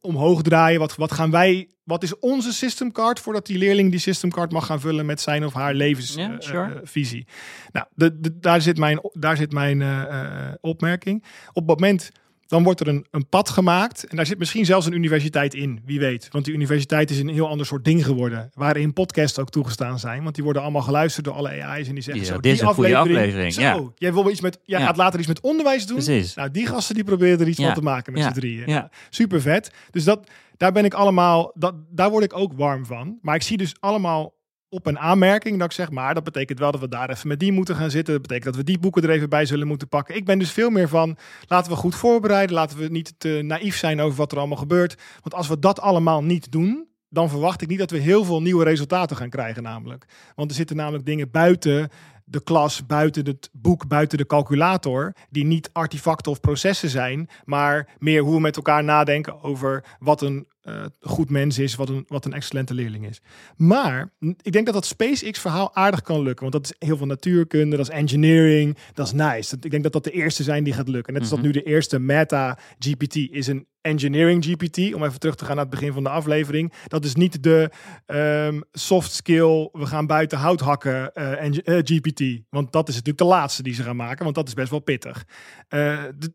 omhoog 0.00 0.42
draaien? 0.42 0.80
Wat, 0.80 0.96
wat 0.96 1.12
gaan 1.12 1.30
wij, 1.30 1.68
wat 1.84 2.02
is 2.02 2.18
onze 2.18 2.52
systemcard 2.52 3.20
voordat 3.20 3.46
die 3.46 3.58
leerling 3.58 3.90
die 3.90 4.00
systemcard 4.00 4.52
mag 4.52 4.66
gaan 4.66 4.80
vullen 4.80 5.06
met 5.06 5.20
zijn 5.20 5.44
of 5.44 5.52
haar 5.52 5.74
levensvisie? 5.74 6.36
sure. 6.38 6.80
visie? 6.84 7.26
nou, 7.72 7.86
de, 7.94 8.20
de- 8.20 8.38
daar 8.38 8.60
zit 8.60 8.78
mijn, 8.78 9.00
daar 9.12 9.36
zit 9.36 9.52
mijn 9.52 9.82
eh, 9.82 10.02
eh, 10.02 10.54
opmerking. 10.60 11.24
Op 11.52 11.68
het 11.68 11.80
moment, 11.80 12.10
dan 12.52 12.62
wordt 12.62 12.80
er 12.80 12.88
een, 12.88 13.06
een 13.10 13.28
pad 13.28 13.50
gemaakt. 13.50 14.04
En 14.04 14.16
daar 14.16 14.26
zit 14.26 14.38
misschien 14.38 14.64
zelfs 14.64 14.86
een 14.86 14.92
universiteit 14.92 15.54
in, 15.54 15.80
wie 15.84 15.98
weet. 16.00 16.28
Want 16.30 16.44
die 16.44 16.54
universiteit 16.54 17.10
is 17.10 17.18
een 17.18 17.28
heel 17.28 17.48
ander 17.48 17.66
soort 17.66 17.84
ding 17.84 18.04
geworden. 18.04 18.50
Waarin 18.54 18.92
podcasts 18.92 19.38
ook 19.38 19.50
toegestaan 19.50 19.98
zijn. 19.98 20.22
Want 20.22 20.34
die 20.34 20.44
worden 20.44 20.62
allemaal 20.62 20.82
geluisterd 20.82 21.24
door 21.24 21.34
alle 21.34 21.48
AI's. 21.64 21.88
En 21.88 21.94
die 21.94 22.02
zeggen 22.02 22.22
Ja, 22.24 22.28
zo, 22.32 22.40
dit 22.40 22.52
is 22.52 22.58
die 22.58 22.68
een 22.68 22.74
goede 22.74 22.96
aflevering, 22.96 23.52
Zo, 23.52 23.60
ja. 23.60 23.80
jij, 23.96 24.12
wil 24.12 24.30
iets 24.30 24.40
met, 24.40 24.58
jij 24.64 24.80
Ja. 24.80 24.86
gaat 24.86 24.96
later 24.96 25.18
iets 25.18 25.28
met 25.28 25.40
onderwijs 25.40 25.86
doen. 25.86 25.96
Precies. 25.96 26.34
Nou, 26.34 26.50
die 26.50 26.66
gasten 26.66 26.94
die 26.94 27.04
proberen 27.04 27.40
er 27.40 27.48
iets 27.48 27.60
van 27.62 27.74
te 27.74 27.82
maken 27.82 28.12
met 28.12 28.22
z'n 28.22 28.32
drieën. 28.32 28.68
Ja. 28.68 28.90
Super 29.10 29.40
vet. 29.40 29.70
Dus 29.90 30.04
dat, 30.04 30.30
daar 30.56 30.72
ben 30.72 30.84
ik 30.84 30.94
allemaal, 30.94 31.50
dat, 31.54 31.74
daar 31.90 32.10
word 32.10 32.24
ik 32.24 32.36
ook 32.36 32.52
warm 32.52 32.86
van. 32.86 33.18
Maar 33.22 33.34
ik 33.34 33.42
zie 33.42 33.56
dus 33.56 33.74
allemaal 33.80 34.34
op 34.72 34.86
een 34.86 34.98
aanmerking 34.98 35.58
dat 35.58 35.66
ik 35.66 35.72
zeg, 35.72 35.90
maar 35.90 36.14
dat 36.14 36.24
betekent 36.24 36.58
wel 36.58 36.70
dat 36.72 36.80
we 36.80 36.88
daar 36.88 37.10
even 37.10 37.28
met 37.28 37.40
die 37.40 37.52
moeten 37.52 37.76
gaan 37.76 37.90
zitten. 37.90 38.12
Dat 38.12 38.22
betekent 38.22 38.46
dat 38.46 38.56
we 38.56 38.64
die 38.64 38.78
boeken 38.78 39.02
er 39.02 39.10
even 39.10 39.28
bij 39.28 39.46
zullen 39.46 39.66
moeten 39.66 39.88
pakken. 39.88 40.16
Ik 40.16 40.24
ben 40.24 40.38
dus 40.38 40.50
veel 40.52 40.70
meer 40.70 40.88
van, 40.88 41.16
laten 41.46 41.72
we 41.72 41.78
goed 41.78 41.94
voorbereiden. 41.94 42.54
Laten 42.54 42.78
we 42.78 42.88
niet 42.88 43.14
te 43.18 43.40
naïef 43.42 43.76
zijn 43.76 44.00
over 44.00 44.16
wat 44.16 44.32
er 44.32 44.38
allemaal 44.38 44.56
gebeurt. 44.56 45.02
Want 45.20 45.34
als 45.34 45.48
we 45.48 45.58
dat 45.58 45.80
allemaal 45.80 46.22
niet 46.22 46.52
doen, 46.52 46.88
dan 47.08 47.28
verwacht 47.28 47.62
ik 47.62 47.68
niet 47.68 47.78
dat 47.78 47.90
we 47.90 47.98
heel 47.98 48.24
veel 48.24 48.42
nieuwe 48.42 48.64
resultaten 48.64 49.16
gaan 49.16 49.30
krijgen 49.30 49.62
namelijk. 49.62 50.06
Want 50.34 50.50
er 50.50 50.56
zitten 50.56 50.76
namelijk 50.76 51.06
dingen 51.06 51.30
buiten 51.30 51.90
de 52.24 52.42
klas, 52.42 52.86
buiten 52.86 53.26
het 53.26 53.50
boek, 53.52 53.88
buiten 53.88 54.18
de 54.18 54.26
calculator, 54.26 55.14
die 55.30 55.44
niet 55.44 55.70
artefacten 55.72 56.32
of 56.32 56.40
processen 56.40 56.88
zijn, 56.88 57.28
maar 57.44 57.88
meer 57.98 58.22
hoe 58.22 58.34
we 58.34 58.40
met 58.40 58.56
elkaar 58.56 58.84
nadenken 58.84 59.42
over 59.42 59.84
wat 59.98 60.22
een 60.22 60.46
eh, 60.62 60.84
goed 61.00 61.30
mens 61.30 61.58
is, 61.58 61.74
wat 61.74 61.88
een, 61.88 62.04
wat 62.08 62.24
een 62.24 62.32
excellente 62.32 62.74
leerling 62.74 63.08
is. 63.08 63.20
Maar 63.56 64.12
ik 64.42 64.52
denk 64.52 64.64
dat 64.64 64.74
dat 64.74 64.86
SpaceX-verhaal 64.86 65.74
aardig 65.74 66.02
kan 66.02 66.22
lukken, 66.22 66.50
want 66.50 66.52
dat 66.52 66.64
is 66.64 66.88
heel 66.88 66.96
veel 66.96 67.06
natuurkunde, 67.06 67.76
dat 67.76 67.88
is 67.88 67.94
engineering, 67.94 68.76
dat 68.94 69.06
is 69.06 69.12
nice. 69.12 69.56
Ik 69.60 69.70
denk 69.70 69.82
dat 69.82 69.92
dat 69.92 70.04
de 70.04 70.10
eerste 70.10 70.42
zijn 70.42 70.64
die 70.64 70.72
gaat 70.72 70.88
lukken. 70.88 71.12
Net 71.12 71.22
als 71.22 71.30
dat 71.30 71.42
nu 71.42 71.50
de 71.50 71.62
eerste 71.62 71.98
Meta-GPT 71.98 73.16
is 73.16 73.46
een 73.46 73.66
engineering 73.80 74.44
GPT, 74.44 74.94
om 74.94 75.04
even 75.04 75.20
terug 75.20 75.34
te 75.34 75.44
gaan 75.44 75.56
naar 75.56 75.64
het 75.64 75.74
begin 75.74 75.92
van 75.92 76.02
de 76.02 76.08
aflevering. 76.08 76.72
Dat 76.86 77.04
is 77.04 77.14
niet 77.14 77.42
de 77.42 77.70
ehm, 78.06 78.60
soft 78.72 79.12
skill, 79.12 79.68
we 79.72 79.86
gaan 79.86 80.06
buiten 80.06 80.38
hout 80.38 80.60
hakken 80.60 81.14
eh, 81.14 81.42
en, 81.42 81.62
eh, 81.62 81.78
GPT. 81.84 82.42
Want 82.50 82.72
dat 82.72 82.88
is 82.88 82.94
natuurlijk 82.94 83.22
de 83.22 83.34
laatste 83.34 83.62
die 83.62 83.74
ze 83.74 83.82
gaan 83.82 83.96
maken, 83.96 84.24
want 84.24 84.36
dat 84.36 84.48
is 84.48 84.54
best 84.54 84.70
wel 84.70 84.80
pittig. 84.80 85.24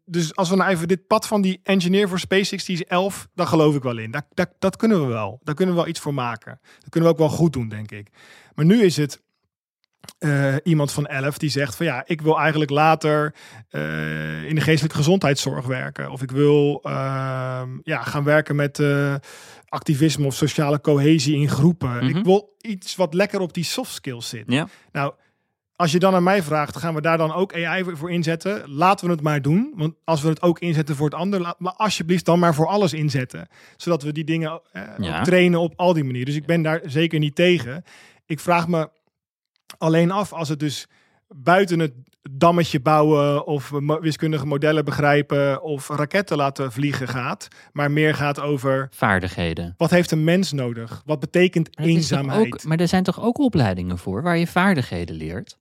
Dus 0.06 0.36
als 0.36 0.50
we 0.50 0.56
nou 0.56 0.70
even 0.70 0.88
dit 0.88 1.08
pad 1.08 1.28
van 1.28 1.42
die 1.42 1.60
engineer 1.64 2.10
voor 2.10 2.20
SpaceX, 2.20 2.66
die 2.66 2.76
is 2.76 2.84
11, 2.84 3.28
daar 3.34 3.48
geloof 3.48 3.76
ik 3.76 3.84
wel 3.84 3.98
in. 3.98 4.12
Daar, 4.34 4.52
dat 4.60 4.76
kunnen 4.76 5.02
we 5.02 5.08
wel. 5.08 5.40
Daar 5.44 5.56
kunnen 5.56 5.76
we 5.76 5.82
wel 5.82 5.90
iets 5.90 6.00
voor 6.00 6.14
maken. 6.14 6.60
Dat 6.80 6.90
kunnen 6.90 7.10
we 7.10 7.16
ook 7.16 7.22
wel 7.30 7.38
goed 7.38 7.54
doen, 7.54 7.70
denk 7.70 7.92
ik. 7.92 8.10
Maar 8.56 8.66
nu 8.66 8.82
is 8.82 8.98
het 8.98 9.22
eh, 10.20 10.56
iemand 10.64 10.92
van 10.92 11.06
11 11.06 11.38
die 11.38 11.50
zegt 11.50 11.76
van 11.76 11.86
ja, 11.86 12.04
ik 12.06 12.22
wil 12.22 12.40
eigenlijk 12.40 12.72
later 12.72 13.36
eh, 13.70 14.44
in 14.44 14.56
de 14.56 14.62
geestelijke 14.62 14.98
gezondheidszorg 14.98 15.66
werken. 15.66 16.12
Of 16.12 16.22
ik 16.22 16.32
wil 16.32 16.80
ehm, 16.84 17.70
ja, 17.84 18.04
gaan 18.04 18.24
werken 18.24 18.56
met 18.56 18.80
eh, 18.80 19.16
activisme 19.68 20.26
of 20.26 20.36
sociale 20.36 20.82
cohesie 20.82 21.36
in 21.36 21.50
groepen. 21.50 21.96
Mhm. 21.96 22.18
Ik 22.18 22.24
wil 22.24 22.56
iets 22.62 22.96
wat 22.96 23.14
lekker 23.14 23.40
op 23.40 23.54
die 23.54 23.64
soft 23.64 23.94
skills 23.94 24.30
zit. 24.30 24.44
Ja. 24.48 24.68
Nou, 24.92 25.14
als 25.78 25.92
je 25.92 26.00
dan 26.00 26.14
aan 26.16 26.24
mij 26.24 26.44
vraagt, 26.44 26.78
gaan 26.78 26.94
we 26.94 27.02
daar 27.02 27.18
dan 27.18 27.34
ook 27.34 27.54
AI 27.56 27.84
voor 27.96 28.12
inzetten? 28.12 28.70
Laten 28.70 29.06
we 29.08 29.12
het 29.12 29.22
maar 29.22 29.42
doen. 29.42 29.74
Want 29.76 29.94
als 30.04 30.22
we 30.22 30.30
het 30.30 30.42
ook 30.42 30.60
inzetten 30.60 30.96
voor 30.96 31.06
het 31.06 31.16
ander, 31.20 31.42
laat 31.42 31.60
maar 31.60 31.74
alsjeblieft 31.74 32.26
dan 32.26 32.40
maar 32.40 32.56
voor 32.56 32.68
alles 32.68 32.94
inzetten. 32.94 33.48
Zodat 33.78 34.04
we 34.04 34.12
die 34.12 34.24
dingen 34.24 34.62
eh, 34.72 34.82
Ja. 34.98 35.24
trainen 35.24 35.60
op 35.60 35.74
al 35.76 35.94
die 35.94 36.04
manieren. 36.04 36.26
Dus 36.28 36.36
ik 36.36 36.46
ben 36.46 36.62
daar 36.62 36.82
zeker 36.86 37.20
niet 37.20 37.36
tegen. 37.36 37.84
Ik 38.26 38.40
vraag 38.40 38.68
me 38.68 38.90
alleen 39.78 40.12
af 40.12 40.34
als 40.34 40.50
het 40.50 40.60
dus 40.60 40.88
buiten 41.36 41.80
het 41.80 41.94
dammetje 42.32 42.80
bouwen 42.80 43.46
of 43.48 43.70
wiskundige 44.02 44.46
modellen 44.46 44.86
begrijpen 44.86 45.62
of 45.62 45.90
raketten 45.90 46.38
laten 46.38 46.72
vliegen 46.72 47.08
gaat, 47.08 47.48
maar 47.72 47.92
meer 47.92 48.16
gaat 48.16 48.40
over 48.40 48.88
Vaardigheden. 48.92 49.74
wat 49.78 49.90
heeft 49.90 50.12
een 50.12 50.24
mens 50.24 50.52
nodig? 50.52 51.02
Wat 51.06 51.20
betekent 51.20 51.78
Maar 51.78 51.86
eenzaamheid? 51.86 52.46
Ook, 52.54 52.64
maar 52.64 52.78
er 52.80 52.88
zijn 52.88 53.04
toch 53.04 53.22
ook 53.22 53.38
opleidingen 53.40 53.98
voor 53.98 54.22
waar 54.22 54.38
je 54.38 54.48
vaardigheden 54.48 55.16
leert? 55.16 55.58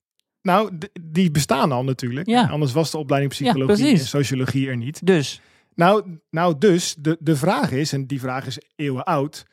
Nou, 0.47 0.79
die 1.01 1.31
bestaan 1.31 1.73
al 1.73 1.85
natuurlijk. 1.85 2.27
Ja. 2.27 2.47
Anders 2.47 2.73
was 2.73 2.91
de 2.91 2.99
opleiding 2.99 3.33
psychologie 3.33 3.91
en 3.91 3.99
sociologie 3.99 4.69
er 4.69 4.77
niet. 4.77 5.07
Dus, 5.07 5.41
Nou, 5.75 6.19
nou 6.31 6.59
dus, 6.59 6.95
de, 6.99 7.17
de 7.21 7.37
vraag 7.37 7.71
is, 7.71 7.93
en 7.93 8.07
die 8.07 8.21
vraag 8.21 8.47
is 8.47 8.59
eeuwen 8.77 9.05
oud, 9.05 9.47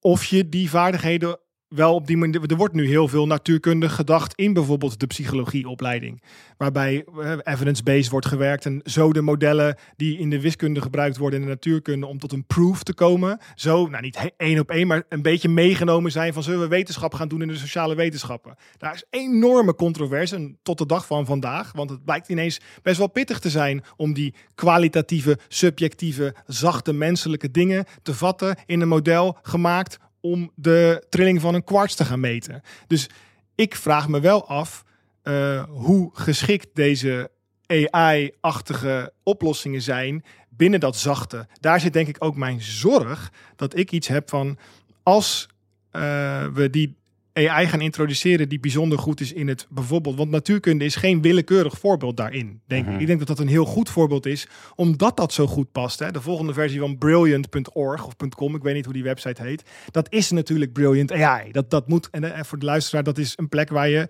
of 0.00 0.24
je 0.24 0.48
die 0.48 0.70
vaardigheden 0.70 1.38
wel 1.74 1.94
op 1.94 2.06
die 2.06 2.16
manier... 2.16 2.50
Er 2.50 2.56
wordt 2.56 2.74
nu 2.74 2.86
heel 2.86 3.08
veel 3.08 3.26
natuurkundig 3.26 3.94
gedacht 3.94 4.34
in 4.34 4.52
bijvoorbeeld 4.52 5.00
de 5.00 5.06
psychologieopleiding. 5.06 6.22
Waarbij 6.56 7.04
eh, 7.20 7.32
evidence-based 7.42 8.10
wordt 8.10 8.26
gewerkt 8.26 8.66
en 8.66 8.80
zo 8.84 9.12
de 9.12 9.20
modellen 9.20 9.76
die 9.96 10.18
in 10.18 10.30
de 10.30 10.40
wiskunde 10.40 10.80
gebruikt 10.80 11.16
worden 11.16 11.40
in 11.40 11.44
de 11.44 11.52
natuurkunde 11.52 12.06
om 12.06 12.18
tot 12.18 12.32
een 12.32 12.44
proof 12.46 12.82
te 12.82 12.94
komen. 12.94 13.38
Zo, 13.54 13.86
nou 13.86 14.02
niet 14.02 14.32
één 14.36 14.58
op 14.58 14.70
één, 14.70 14.86
maar 14.86 15.02
een 15.08 15.22
beetje 15.22 15.48
meegenomen 15.48 16.10
zijn 16.12 16.32
van 16.32 16.42
zullen 16.42 16.60
we 16.60 16.68
wetenschap 16.68 17.14
gaan 17.14 17.28
doen 17.28 17.42
in 17.42 17.48
de 17.48 17.56
sociale 17.56 17.94
wetenschappen. 17.94 18.54
Daar 18.78 18.94
is 18.94 19.04
enorme 19.10 19.74
controverse 19.74 20.36
en 20.36 20.58
tot 20.62 20.78
de 20.78 20.86
dag 20.86 21.06
van 21.06 21.26
vandaag. 21.26 21.72
Want 21.72 21.90
het 21.90 22.04
blijkt 22.04 22.28
ineens 22.28 22.60
best 22.82 22.98
wel 22.98 23.08
pittig 23.08 23.38
te 23.38 23.50
zijn 23.50 23.82
om 23.96 24.12
die 24.12 24.34
kwalitatieve, 24.54 25.38
subjectieve, 25.48 26.34
zachte 26.46 26.92
menselijke 26.92 27.50
dingen 27.50 27.84
te 28.02 28.14
vatten 28.14 28.56
in 28.66 28.80
een 28.80 28.88
model 28.88 29.38
gemaakt 29.42 29.98
om 30.22 30.50
de 30.54 31.06
trilling 31.08 31.40
van 31.40 31.54
een 31.54 31.64
kwarts 31.64 31.94
te 31.94 32.04
gaan 32.04 32.20
meten. 32.20 32.62
Dus 32.86 33.08
ik 33.54 33.76
vraag 33.76 34.08
me 34.08 34.20
wel 34.20 34.48
af 34.48 34.84
eh, 35.22 35.64
hoe 35.68 36.10
geschikt 36.12 36.68
deze 36.74 37.30
AI-achtige 37.66 39.12
oplossingen 39.22 39.82
zijn 39.82 40.24
binnen 40.48 40.80
dat 40.80 40.96
zachte. 40.96 41.46
Daar 41.60 41.80
zit 41.80 41.92
denk 41.92 42.08
ik 42.08 42.16
ook 42.18 42.36
mijn 42.36 42.62
zorg 42.62 43.32
dat 43.56 43.76
ik 43.76 43.92
iets 43.92 44.08
heb 44.08 44.28
van 44.28 44.58
als 45.02 45.48
eh, 45.90 46.46
we 46.46 46.70
die 46.70 46.96
AI 47.32 47.66
gaan 47.66 47.80
introduceren 47.80 48.48
die 48.48 48.60
bijzonder 48.60 48.98
goed 48.98 49.20
is 49.20 49.32
in 49.32 49.48
het 49.48 49.66
bijvoorbeeld, 49.70 50.16
want 50.16 50.30
natuurkunde 50.30 50.84
is 50.84 50.96
geen 50.96 51.22
willekeurig 51.22 51.78
voorbeeld 51.78 52.16
daarin. 52.16 52.60
Denk 52.66 52.88
ik. 52.88 53.00
ik 53.00 53.06
denk 53.06 53.18
dat 53.18 53.28
dat 53.28 53.38
een 53.38 53.48
heel 53.48 53.64
goed 53.64 53.90
voorbeeld 53.90 54.26
is, 54.26 54.48
omdat 54.74 55.16
dat 55.16 55.32
zo 55.32 55.46
goed 55.46 55.72
past. 55.72 55.98
Hè. 55.98 56.10
De 56.10 56.20
volgende 56.20 56.52
versie 56.52 56.80
van 56.80 56.98
brilliant.org 56.98 58.06
of 58.06 58.16
.com, 58.36 58.54
ik 58.54 58.62
weet 58.62 58.74
niet 58.74 58.84
hoe 58.84 58.94
die 58.94 59.02
website 59.02 59.42
heet, 59.42 59.62
dat 59.90 60.12
is 60.12 60.30
natuurlijk 60.30 60.72
Brilliant 60.72 61.12
AI. 61.12 61.52
Dat, 61.52 61.70
dat 61.70 61.88
moet, 61.88 62.10
en 62.10 62.34
eh, 62.34 62.42
voor 62.42 62.58
de 62.58 62.64
luisteraar, 62.64 63.02
dat 63.02 63.18
is 63.18 63.32
een 63.36 63.48
plek 63.48 63.70
waar 63.70 63.88
je 63.88 64.08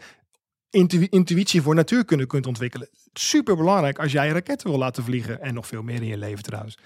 intu- 0.70 1.07
intuïtie 1.11 1.62
voor 1.62 1.74
natuurkunde 1.74 2.27
kunt 2.27 2.47
ontwikkelen. 2.47 2.89
Super 3.12 3.57
belangrijk 3.57 3.99
als 3.99 4.12
jij 4.12 4.28
raketten 4.28 4.69
wil 4.69 4.78
laten 4.78 5.05
vliegen 5.05 5.40
en 5.40 5.55
nog 5.55 5.66
veel 5.66 5.82
meer 5.82 6.03
in 6.03 6.07
je 6.07 6.19
leven 6.19 6.43
trouwens. 6.43 6.78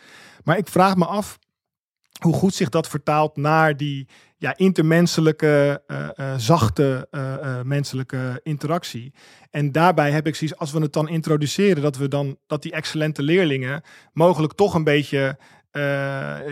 Maar 0.44 0.58
ik 0.58 0.68
vraag 0.68 0.96
me 0.96 1.04
af 1.04 1.38
hoe 2.18 2.34
goed 2.34 2.55
zich 2.55 2.68
dat 2.68 2.88
vertaalt 2.88 3.36
naar 3.36 3.76
die 3.76 4.09
ja, 4.38 4.56
intermenselijke, 4.56 5.82
eh, 5.86 6.09
eh, 6.14 6.38
zachte 6.38 7.09
eh, 7.10 7.60
menselijke 7.62 8.40
interactie. 8.43 9.12
En 9.51 9.72
daarbij 9.72 10.10
heb 10.10 10.26
ik 10.26 10.34
zoiets, 10.34 10.59
als 10.59 10.72
we 10.72 10.80
het 10.80 10.93
dan 10.93 11.09
introduceren, 11.09 11.82
dat 11.82 11.97
we 11.97 12.09
dan 12.09 12.38
dat 12.47 12.62
die 12.62 12.72
excellente 12.72 13.22
leerlingen 13.22 13.82
mogelijk 14.12 14.52
toch 14.52 14.74
een 14.74 14.84
beetje 14.84 15.38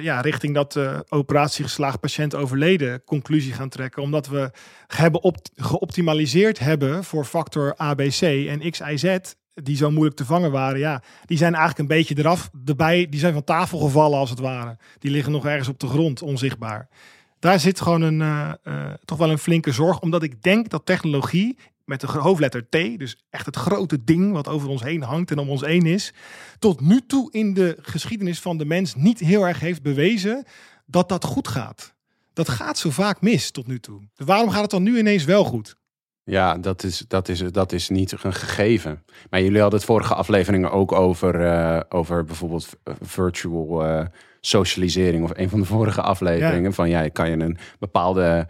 ja, 0.00 0.20
richting 0.20 0.54
dat 0.54 0.78
operatie 1.08 1.64
geslaagd 1.64 2.00
patiënt 2.00 2.34
overleden 2.34 3.04
conclusie 3.04 3.52
gaan 3.52 3.68
trekken. 3.68 4.02
Omdat 4.02 4.28
we 4.28 4.50
hebben 4.86 5.22
op, 5.22 5.36
geoptimaliseerd 5.54 6.58
hebben 6.58 7.04
voor 7.04 7.24
factor 7.24 7.76
ABC 7.76 8.20
en 8.22 8.70
X, 8.70 8.80
Y, 8.80 8.96
Z 8.96 9.18
die 9.54 9.76
zo 9.76 9.90
moeilijk 9.90 10.16
te 10.16 10.24
vangen 10.24 10.50
waren, 10.50 10.78
ja, 10.78 11.02
die 11.26 11.38
zijn 11.38 11.54
eigenlijk 11.54 11.80
een 11.80 11.96
beetje 11.96 12.18
eraf, 12.18 12.50
erbij, 12.64 13.06
die 13.08 13.20
zijn 13.20 13.32
van 13.32 13.44
tafel 13.44 13.78
gevallen 13.78 14.18
als 14.18 14.30
het 14.30 14.38
ware. 14.38 14.76
Die 14.98 15.10
liggen 15.10 15.32
nog 15.32 15.46
ergens 15.46 15.68
op 15.68 15.80
de 15.80 15.86
grond, 15.86 16.22
onzichtbaar. 16.22 16.88
Daar 17.38 17.60
zit 17.60 17.80
gewoon 17.80 18.02
een, 18.02 18.20
eh, 18.20 18.52
eh, 18.62 18.92
toch 19.04 19.18
wel 19.18 19.30
een 19.30 19.38
flinke 19.38 19.72
zorg, 19.72 20.00
omdat 20.00 20.22
ik 20.22 20.42
denk 20.42 20.68
dat 20.68 20.86
technologie 20.86 21.56
met 21.84 22.00
de 22.00 22.06
hoofdletter 22.06 22.68
T, 22.68 22.98
dus 22.98 23.24
echt 23.30 23.46
het 23.46 23.56
grote 23.56 24.04
ding 24.04 24.32
wat 24.32 24.48
over 24.48 24.68
ons 24.68 24.82
heen 24.82 25.02
hangt 25.02 25.30
en 25.30 25.38
om 25.38 25.50
ons 25.50 25.60
heen 25.60 25.86
is, 25.86 26.12
tot 26.58 26.80
nu 26.80 27.00
toe 27.06 27.32
in 27.32 27.54
de 27.54 27.78
geschiedenis 27.80 28.40
van 28.40 28.58
de 28.58 28.64
mens 28.64 28.94
niet 28.94 29.18
heel 29.18 29.46
erg 29.46 29.60
heeft 29.60 29.82
bewezen 29.82 30.44
dat 30.86 31.08
dat 31.08 31.24
goed 31.24 31.48
gaat. 31.48 31.94
Dat 32.32 32.48
gaat 32.48 32.78
zo 32.78 32.90
vaak 32.90 33.20
mis 33.20 33.50
tot 33.50 33.66
nu 33.66 33.80
toe. 33.80 34.02
Waarom 34.16 34.50
gaat 34.50 34.62
het 34.62 34.70
dan 34.70 34.82
nu 34.82 34.98
ineens 34.98 35.24
wel 35.24 35.44
goed? 35.44 35.76
Ja, 36.24 36.58
dat 36.58 36.82
is, 36.82 37.04
dat, 37.08 37.28
is, 37.28 37.38
dat 37.38 37.72
is 37.72 37.88
niet 37.88 38.12
een 38.24 38.32
gegeven. 38.34 39.02
Maar 39.30 39.42
jullie 39.42 39.60
hadden 39.60 39.78
het 39.78 39.88
vorige 39.88 40.14
afleveringen 40.14 40.70
ook 40.70 40.92
over, 40.92 41.46
eh, 41.46 41.80
over 41.88 42.24
bijvoorbeeld 42.24 42.64
v- 42.66 42.72
virtual 43.02 43.84
eh, 43.84 44.04
socialisering. 44.40 45.24
Of 45.24 45.30
een 45.34 45.48
van 45.48 45.60
de 45.60 45.66
vorige 45.66 46.00
afleveringen. 46.02 46.72
Van 46.72 46.88
ja, 46.88 47.08
kan 47.08 47.30
je 47.30 47.36
een 47.38 47.58
bepaalde 47.78 48.46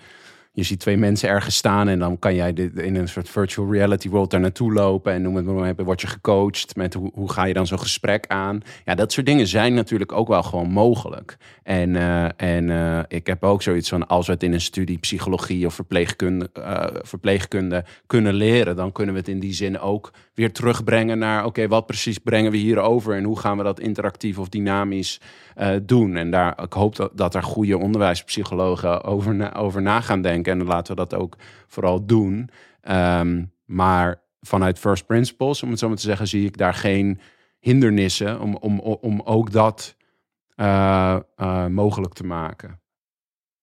je 0.56 0.62
ziet 0.62 0.80
twee 0.80 0.96
mensen 0.96 1.28
ergens 1.28 1.56
staan 1.56 1.88
en 1.88 1.98
dan 1.98 2.18
kan 2.18 2.34
jij 2.34 2.52
dit 2.52 2.78
in 2.78 2.96
een 2.96 3.08
soort 3.08 3.28
virtual 3.28 3.72
reality 3.72 4.08
world 4.08 4.30
daar 4.30 4.40
naartoe 4.40 4.72
lopen 4.72 5.12
en 5.12 5.22
noem 5.22 5.36
het 5.36 5.44
maar 5.44 5.70
op, 5.70 5.80
word 5.84 6.00
je 6.00 6.06
gecoacht 6.06 6.76
met 6.76 6.94
hoe, 6.94 7.32
ga 7.32 7.44
je 7.44 7.54
dan 7.54 7.66
zo'n 7.66 7.78
gesprek 7.78 8.26
aan. 8.26 8.60
Ja, 8.84 8.94
dat 8.94 9.12
soort 9.12 9.26
dingen 9.26 9.46
zijn 9.46 9.74
natuurlijk 9.74 10.12
ook 10.12 10.28
wel 10.28 10.42
gewoon 10.42 10.70
mogelijk. 10.70 11.36
En, 11.62 11.96
eh, 11.96 12.24
en 12.36 12.70
eh, 12.70 13.00
ik 13.08 13.26
heb 13.26 13.44
ook 13.44 13.62
zoiets 13.62 13.88
van 13.88 14.06
als 14.06 14.26
we 14.26 14.32
het 14.32 14.42
in 14.42 14.52
een 14.52 14.60
studie 14.60 14.98
psychologie 14.98 15.66
of 15.66 15.74
verpleegkunde, 15.74 16.50
eh, 16.52 16.86
verpleegkunde 17.02 17.84
kunnen 18.06 18.34
leren, 18.34 18.76
dan 18.76 18.92
kunnen 18.92 19.14
we 19.14 19.20
het 19.20 19.28
in 19.28 19.40
die 19.40 19.54
zin 19.54 19.78
ook 19.78 20.12
weer 20.34 20.52
terugbrengen 20.52 21.18
naar 21.18 21.44
oké, 21.44 21.68
wat 21.68 21.86
precies 21.86 22.18
brengen 22.18 22.50
we 22.50 22.56
hier 22.56 22.78
over 22.78 23.16
en 23.16 23.24
hoe 23.24 23.38
gaan 23.38 23.56
we 23.56 23.62
dat 23.62 23.80
interactief 23.80 24.38
of 24.38 24.48
dynamisch 24.48 25.20
eh, 25.54 25.76
doen. 25.82 26.16
En 26.16 26.30
daar, 26.30 26.62
ik 26.62 26.72
hoop 26.72 26.96
dat, 26.96 27.16
dat 27.16 27.34
er 27.34 27.42
goede 27.42 27.78
onderwijspsychologen 27.78 29.04
over, 29.04 29.34
na, 29.34 29.54
over 29.54 29.82
na 29.82 30.00
gaan 30.00 30.22
denken. 30.22 30.60
En 30.60 30.66
laten 30.66 30.94
we 30.94 31.06
dat 31.06 31.14
ook 31.14 31.36
vooral 31.66 32.06
doen. 32.06 32.50
Ehm, 32.80 33.44
maar 33.64 34.22
vanuit 34.40 34.78
first 34.78 35.06
principles, 35.06 35.62
om 35.62 35.70
het 35.70 35.78
zo 35.78 35.88
maar 35.88 35.96
te 35.96 36.02
zeggen, 36.02 36.28
zie 36.28 36.46
ik 36.46 36.56
daar 36.56 36.74
geen 36.74 37.20
hindernissen 37.60 38.40
om, 38.40 38.56
om, 38.56 38.80
om 38.80 39.20
ook 39.24 39.52
dat 39.52 39.96
uh, 40.56 41.16
uh, 41.36 41.66
mogelijk 41.66 42.12
te 42.12 42.24
maken. 42.24 42.80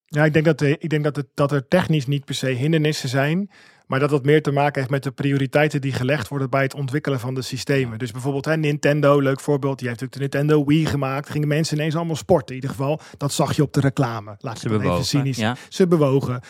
Ja, 0.06 0.26
ik 0.26 0.34
denk, 0.34 0.46
dat, 0.46 0.62
ik 0.62 0.90
denk 0.90 1.04
dat, 1.04 1.16
het, 1.16 1.28
dat 1.34 1.52
er 1.52 1.68
technisch 1.68 2.08
niet 2.08 2.26
per 2.26 2.36
se 2.36 2.48
hindernissen 2.48 3.10
zijn. 3.10 3.50
Maar 3.92 4.00
dat 4.00 4.10
dat 4.10 4.26
meer 4.26 4.42
te 4.42 4.52
maken 4.52 4.80
heeft 4.80 4.92
met 4.92 5.04
de 5.04 5.12
prioriteiten 5.12 5.82
die 5.82 5.94
gelegd 5.94 6.28
worden 6.28 6.50
bij 6.50 6.62
het 6.62 6.74
ontwikkelen 6.74 7.20
van 7.20 7.34
de 7.34 7.42
systemen. 7.42 8.00
Dus 8.00 8.12
bijvoorbeeld 8.12 8.46
hè, 8.46 8.58
Nintendo, 8.58 9.20
leuk 9.20 9.40
voorbeeld. 9.40 9.80
Die 9.80 9.88
heeft 9.88 10.02
natuurlijk 10.02 10.32
de 10.32 10.38
Nintendo 10.40 10.66
Wii 10.66 10.86
gemaakt. 10.86 11.30
Gingen 11.30 11.48
mensen 11.48 11.78
ineens 11.78 11.96
allemaal 11.96 12.16
sporten. 12.16 12.56
In 12.56 12.62
ieder 12.62 12.70
geval, 12.70 13.00
dat 13.18 13.34
zag 13.34 13.56
je 13.56 13.62
op 13.62 13.74
de 13.74 13.80
reclame. 13.80 14.36
Laat 14.40 14.60
Ze 14.60 14.68
bewogen, 14.68 14.92
even 14.92 15.06
cynisch. 15.06 15.38
ja. 15.38 15.56
Ze 15.70 15.88
bewogen. 15.88 16.42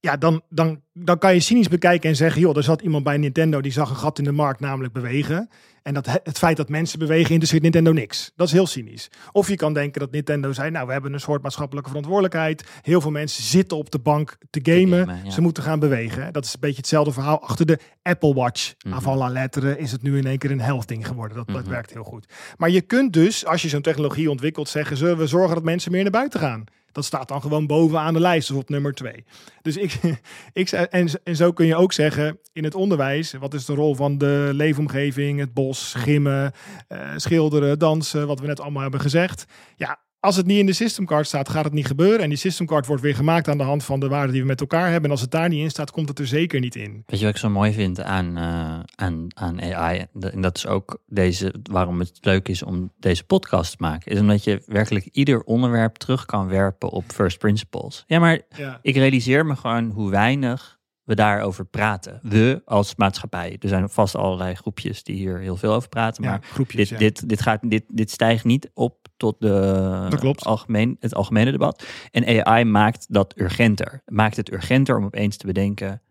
Ja, 0.00 0.16
dan, 0.16 0.42
dan, 0.48 0.80
dan 0.92 1.18
kan 1.18 1.34
je 1.34 1.40
cynisch 1.40 1.68
bekijken 1.68 2.10
en 2.10 2.16
zeggen... 2.16 2.40
joh, 2.40 2.56
er 2.56 2.62
zat 2.62 2.80
iemand 2.80 3.04
bij 3.04 3.16
Nintendo 3.16 3.60
die 3.60 3.72
zag 3.72 3.90
een 3.90 3.96
gat 3.96 4.18
in 4.18 4.24
de 4.24 4.32
markt, 4.32 4.60
namelijk 4.60 4.92
bewegen. 4.92 5.48
En 5.88 5.94
dat, 5.94 6.06
het 6.22 6.38
feit 6.38 6.56
dat 6.56 6.68
mensen 6.68 6.98
bewegen 6.98 7.30
interesseert 7.30 7.62
Nintendo 7.62 7.92
niks. 7.92 8.32
Dat 8.36 8.46
is 8.46 8.52
heel 8.52 8.66
cynisch. 8.66 9.08
Of 9.32 9.48
je 9.48 9.56
kan 9.56 9.72
denken 9.72 10.00
dat 10.00 10.10
Nintendo 10.10 10.52
zei... 10.52 10.70
nou, 10.70 10.86
we 10.86 10.92
hebben 10.92 11.12
een 11.12 11.20
soort 11.20 11.42
maatschappelijke 11.42 11.88
verantwoordelijkheid. 11.88 12.64
Heel 12.82 13.00
veel 13.00 13.10
mensen 13.10 13.42
zitten 13.42 13.76
op 13.76 13.90
de 13.90 13.98
bank 13.98 14.36
te 14.50 14.60
gamen. 14.62 14.98
gamen, 15.06 15.24
ja. 15.24 15.30
Ze 15.30 15.40
moeten 15.40 15.62
gaan 15.62 15.78
bewegen. 15.78 16.32
Dat 16.32 16.44
is 16.44 16.52
een 16.54 16.60
beetje 16.60 16.76
hetzelfde 16.76 17.12
verhaal. 17.12 17.42
Achter 17.42 17.66
de 17.66 17.78
Apple 18.02 18.34
Watch, 18.34 18.72
Mhm. 18.84 18.94
avant 18.94 19.18
la 19.18 19.28
lettre, 19.28 19.78
is 19.78 19.92
het 19.92 20.02
nu 20.02 20.18
in 20.18 20.26
één 20.26 20.38
keer 20.38 20.50
een 20.50 20.60
health 20.60 20.88
ding 20.88 21.06
geworden. 21.06 21.36
Dat, 21.36 21.46
dat 21.46 21.62
Mhm. 21.62 21.70
werkt 21.70 21.92
heel 21.92 22.04
goed. 22.04 22.26
Maar 22.56 22.70
je 22.70 22.80
kunt 22.80 23.12
dus, 23.12 23.46
als 23.46 23.62
je 23.62 23.68
zo'n 23.68 23.82
technologie 23.82 24.30
ontwikkelt, 24.30 24.68
zeggen... 24.68 24.96
zullen 24.96 25.18
we 25.18 25.26
zorgen 25.26 25.54
dat 25.54 25.64
mensen 25.64 25.92
meer 25.92 26.02
naar 26.02 26.10
buiten 26.10 26.40
gaan? 26.40 26.64
Dat 26.92 27.04
staat 27.04 27.28
dan 27.28 27.40
gewoon 27.40 27.66
bovenaan 27.66 28.12
de 28.12 28.20
lijst, 28.20 28.50
of 28.50 28.56
op 28.56 28.68
nummer 28.68 28.94
twee. 28.94 29.24
Dus 29.62 29.76
ik, 29.76 30.00
ik 30.52 30.70
en, 30.70 31.08
en 31.24 31.36
zo 31.36 31.52
kun 31.52 31.66
je 31.66 31.76
ook 31.76 31.92
zeggen 31.92 32.38
in 32.52 32.64
het 32.64 32.74
onderwijs: 32.74 33.32
wat 33.32 33.54
is 33.54 33.64
de 33.64 33.74
rol 33.74 33.94
van 33.94 34.18
de 34.18 34.50
leefomgeving, 34.52 35.38
het 35.38 35.54
bos, 35.54 35.94
gimmen, 35.94 36.52
eh, 36.88 37.12
schilderen, 37.16 37.78
dansen, 37.78 38.26
wat 38.26 38.40
we 38.40 38.46
net 38.46 38.60
allemaal 38.60 38.82
hebben 38.82 39.00
gezegd. 39.00 39.44
Ja, 39.76 39.98
als 40.20 40.36
het 40.36 40.46
niet 40.46 40.58
in 40.58 40.66
de 40.66 40.72
systemcard 40.72 41.26
staat, 41.26 41.48
gaat 41.48 41.64
het 41.64 41.72
niet 41.72 41.86
gebeuren. 41.86 42.20
En 42.20 42.28
die 42.28 42.38
systemcard 42.38 42.86
wordt 42.86 43.02
weer 43.02 43.14
gemaakt 43.14 43.48
aan 43.48 43.58
de 43.58 43.64
hand 43.64 43.84
van 43.84 44.00
de 44.00 44.08
waarden 44.08 44.32
die 44.32 44.40
we 44.40 44.46
met 44.46 44.60
elkaar 44.60 44.86
hebben. 44.86 45.04
En 45.04 45.10
als 45.10 45.20
het 45.20 45.30
daar 45.30 45.48
niet 45.48 45.62
in 45.62 45.70
staat, 45.70 45.90
komt 45.90 46.08
het 46.08 46.18
er 46.18 46.26
zeker 46.26 46.60
niet 46.60 46.76
in. 46.76 47.02
Weet 47.06 47.18
je 47.18 47.24
wat 47.26 47.34
ik 47.34 47.40
zo 47.40 47.48
mooi 47.50 47.72
vind 47.72 48.00
aan, 48.02 48.36
eh, 48.36 48.80
aan, 48.94 49.26
aan 49.34 49.60
AI? 49.62 49.98
En 49.98 50.08
dat- 50.12 50.32
En 50.32 50.40
dat 50.40 50.56
is 50.56 50.66
ook 50.66 51.02
deze, 51.06 51.54
waarom 51.70 51.98
het 51.98 52.18
leuk 52.20 52.48
is 52.48 52.62
om 52.62 52.92
deze 52.98 53.24
podcast 53.24 53.70
te 53.70 53.76
maken. 53.80 54.12
Is 54.12 54.20
omdat 54.20 54.44
je 54.44 54.62
werkelijk 54.66 55.04
ieder 55.12 55.42
onderwerp 55.42 55.96
terug 55.96 56.24
kan 56.26 56.48
werpen 56.48 56.88
op 56.90 57.04
first 57.12 57.38
principles. 57.38 58.04
Ja, 58.06 58.18
maar 58.18 58.40
Ja. 58.56 58.78
ik 58.82 58.94
realiseer 58.96 59.46
me 59.46 59.56
gewoon 59.56 59.90
hoe 59.90 60.10
weinig 60.10 60.77
we 61.08 61.14
daarover 61.14 61.64
praten. 61.64 62.20
We 62.22 62.62
als 62.64 62.94
maatschappij. 62.94 63.56
Er 63.60 63.68
zijn 63.68 63.88
vast 63.88 64.14
allerlei 64.14 64.54
groepjes 64.54 65.02
die 65.02 65.16
hier 65.16 65.38
heel 65.38 65.56
veel 65.56 65.72
over 65.74 65.88
praten. 65.88 66.22
Ja, 66.24 66.30
Maar 66.30 66.42
groepjes. 66.42 66.88
dit, 66.88 66.88
ja. 66.88 66.96
dit, 66.98 67.28
dit, 67.28 67.40
gaat, 67.42 67.70
dit, 67.70 67.84
dit 67.86 68.10
stijgt 68.10 68.44
niet 68.44 68.70
op 68.74 69.06
tot 69.16 69.40
de. 69.40 70.06
Algemeen, 70.44 70.96
het 71.00 71.14
algemene 71.14 71.50
debat. 71.50 71.84
En 72.10 72.44
AI 72.44 72.64
maakt 72.64 73.06
dat 73.08 73.38
urgenter. 73.40 74.02
Maakt 74.06 74.36
het 74.36 74.52
urgenter 74.52 74.96
om 74.96 75.04
opeens 75.04 75.36
te 75.36 75.46
bedenken... 75.46 76.02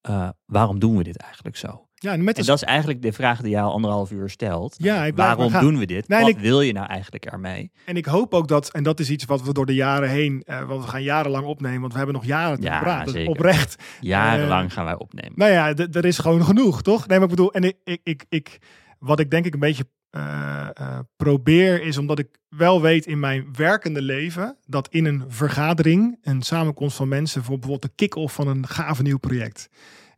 eh, 0.00 0.28
waarom 0.46 0.78
doen 0.78 0.96
we 0.96 1.02
dit 1.02 1.16
eigenlijk 1.16 1.56
zo? 1.56 1.87
Ja, 1.98 2.12
en 2.12 2.24
met 2.24 2.34
de 2.34 2.40
En 2.40 2.46
dat 2.46 2.56
is 2.56 2.62
eigenlijk 2.62 3.02
de 3.02 3.12
vraag 3.12 3.40
die 3.40 3.50
jij 3.50 3.62
al 3.62 3.72
anderhalf 3.72 4.10
uur 4.10 4.30
stelt. 4.30 4.74
Ja, 4.78 5.04
ik 5.04 5.16
waarom 5.16 5.50
gaan. 5.50 5.64
doen 5.64 5.78
we 5.78 5.86
dit? 5.86 6.08
Nee, 6.08 6.20
Wat 6.20 6.28
ik- 6.28 6.38
wil 6.38 6.60
je 6.60 6.72
nou 6.72 6.86
eigenlijk 6.86 7.24
ermee? 7.26 7.70
En 7.84 7.96
ik 7.96 8.04
hoop 8.06 8.34
ook 8.34 8.48
dat, 8.48 8.70
en 8.72 8.82
dat 8.82 9.00
is 9.00 9.10
iets 9.10 9.24
wat 9.24 9.42
we 9.42 9.52
door 9.52 9.66
de 9.66 9.74
jaren 9.74 10.08
heen, 10.08 10.42
eh, 10.46 10.62
want 10.68 10.84
we 10.84 10.90
gaan 10.90 11.02
jarenlang 11.02 11.46
opnemen, 11.46 11.80
want 11.80 11.92
we 11.92 11.98
hebben 11.98 12.16
nog 12.16 12.24
jaren 12.24 12.56
te 12.60 12.66
Ja, 12.66 12.78
praten. 12.80 13.12
zeker. 13.12 13.30
Oprecht. 13.30 13.82
Jarenlang 14.00 14.68
Eh, 14.68 14.74
gaan 14.74 14.84
wij 14.84 14.98
opnemen. 14.98 15.32
Nou 15.34 15.50
ja, 15.52 15.74
er 15.74 16.04
is 16.04 16.18
gewoon 16.18 16.44
genoeg, 16.44 16.82
toch? 16.82 17.06
Nee, 17.06 17.18
maar 17.18 17.28
ik 17.28 17.34
bedoel, 17.34 17.52
en 17.52 17.64
ik, 17.64 17.76
ik, 17.84 18.00
ik, 18.04 18.24
ik 18.28 18.58
wat 18.98 19.20
ik 19.20 19.30
denk 19.30 19.44
ik 19.46 19.54
een 19.54 19.60
beetje 19.60 19.86
eh, 20.10 20.98
probeer, 21.16 21.82
is 21.82 21.98
omdat 21.98 22.18
ik 22.18 22.28
wel 22.48 22.80
weet 22.82 23.06
in 23.06 23.20
mijn 23.20 23.46
werkende 23.56 24.02
leven 24.02 24.56
dat 24.66 24.88
in 24.90 25.04
een 25.04 25.24
vergadering, 25.28 26.18
een 26.22 26.42
samenkomst 26.42 26.96
van 26.96 27.08
mensen, 27.08 27.44
voor 27.44 27.58
bijvoorbeeld 27.58 27.90
de 27.90 27.96
kick-off 28.04 28.34
van 28.34 28.48
een 28.48 28.66
gaaf 28.66 29.02
nieuw 29.02 29.18
project. 29.18 29.68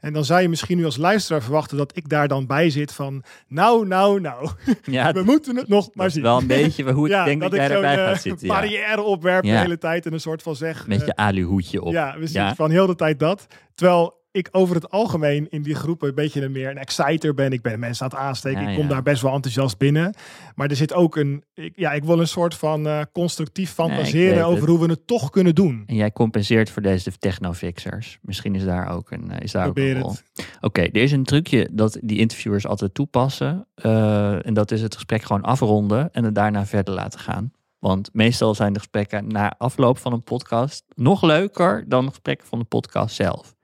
En 0.00 0.12
dan 0.12 0.24
zou 0.24 0.40
je 0.40 0.48
misschien 0.48 0.76
nu 0.76 0.84
als 0.84 0.96
luisteraar 0.96 1.42
verwachten 1.42 1.76
dat 1.76 1.96
ik 1.96 2.08
daar 2.08 2.28
dan 2.28 2.46
bij 2.46 2.70
zit 2.70 2.92
van, 2.92 3.22
nou, 3.48 3.86
nou, 3.86 4.20
nou, 4.20 4.50
ja, 4.84 5.12
we 5.18 5.22
moeten 5.22 5.56
het 5.56 5.68
nog 5.68 5.84
dat 5.84 5.94
maar 5.94 6.06
is 6.06 6.12
zien. 6.12 6.22
wel 6.22 6.38
een 6.38 6.46
beetje 6.60 6.92
hoe 6.92 7.08
ik 7.10 7.24
denk 7.24 7.40
dat, 7.40 7.52
ik 7.52 7.58
jij 7.58 7.70
erbij 7.70 7.98
eh, 7.98 8.04
gaat 8.04 8.20
zitten. 8.22 8.46
Ja. 8.46 8.54
barrière 8.54 9.02
opwerp 9.02 9.42
de 9.42 9.50
hele 9.50 9.78
tijd 9.78 10.06
en 10.06 10.12
een 10.12 10.20
soort 10.20 10.42
van 10.42 10.56
zeg. 10.56 10.86
Met 10.86 11.00
eh, 11.00 11.06
je 11.06 11.16
aluhoedje 11.16 11.82
op. 11.82 11.92
ja, 11.92 12.18
we 12.18 12.26
zien 12.26 12.54
van 12.54 12.70
heel 12.70 12.86
de 12.86 12.94
tijd 12.94 13.18
dat. 13.18 13.46
Terwijl 13.74 14.19
ik 14.32 14.48
over 14.52 14.74
het 14.74 14.90
algemeen 14.90 15.46
in 15.50 15.62
die 15.62 15.74
groepen 15.74 16.08
een 16.08 16.14
beetje 16.14 16.44
een 16.44 16.52
meer 16.52 16.70
een 16.70 16.78
exciter 16.78 17.34
ben. 17.34 17.52
Ik 17.52 17.62
ben 17.62 17.78
mensen 17.78 18.04
aan 18.04 18.10
het 18.10 18.20
aansteken. 18.20 18.62
Ja, 18.62 18.68
ik 18.68 18.74
kom 18.74 18.84
ja. 18.84 18.90
daar 18.90 19.02
best 19.02 19.22
wel 19.22 19.32
enthousiast 19.32 19.78
binnen. 19.78 20.14
Maar 20.54 20.70
er 20.70 20.76
zit 20.76 20.94
ook 20.94 21.16
een... 21.16 21.44
Ik, 21.54 21.72
ja, 21.76 21.92
ik 21.92 22.04
wil 22.04 22.20
een 22.20 22.28
soort 22.28 22.54
van 22.54 22.86
eh, 22.86 23.00
constructief 23.12 23.72
fantaseren 23.72 24.44
over 24.44 24.60
het. 24.60 24.68
hoe 24.68 24.78
we 24.78 24.86
het 24.86 25.06
toch 25.06 25.30
kunnen 25.30 25.54
doen. 25.54 25.82
En 25.86 25.94
jij 25.94 26.12
compenseert 26.12 26.70
voor 26.70 26.82
deze 26.82 27.18
technofixers. 27.18 28.18
Misschien 28.22 28.54
is 28.54 28.64
daar 28.64 28.88
ook 28.88 29.10
een, 29.10 29.30
eh, 29.30 29.40
is 29.40 29.52
daar 29.52 29.66
ook 29.66 29.78
een. 29.78 30.16
Oké, 30.60 30.80
er 30.80 30.96
is 30.96 31.12
een 31.12 31.24
trucje 31.24 31.68
dat 31.72 31.98
die 32.02 32.18
interviewers 32.18 32.66
altijd 32.66 32.94
toepassen. 32.94 33.66
eh, 33.74 34.46
en 34.46 34.54
dat 34.54 34.70
is 34.70 34.82
het 34.82 34.94
gesprek 34.94 35.22
gewoon 35.22 35.42
afronden 35.42 36.12
en 36.12 36.24
het 36.24 36.34
daarna 36.34 36.66
verder 36.66 36.94
laten 36.94 37.20
gaan. 37.20 37.52
Want 37.78 38.10
meestal 38.12 38.54
zijn 38.54 38.72
de 38.72 38.78
gesprekken 38.78 39.26
na 39.26 39.54
afloop 39.58 39.98
van 39.98 40.12
een 40.12 40.22
podcast 40.22 40.84
nog 40.94 41.22
leuker 41.22 41.84
dan 41.88 42.04
de 42.04 42.10
gesprekken 42.10 42.46
van 42.46 42.58
de 42.58 42.64
podcast 42.64 43.14
zelf. 43.14 43.54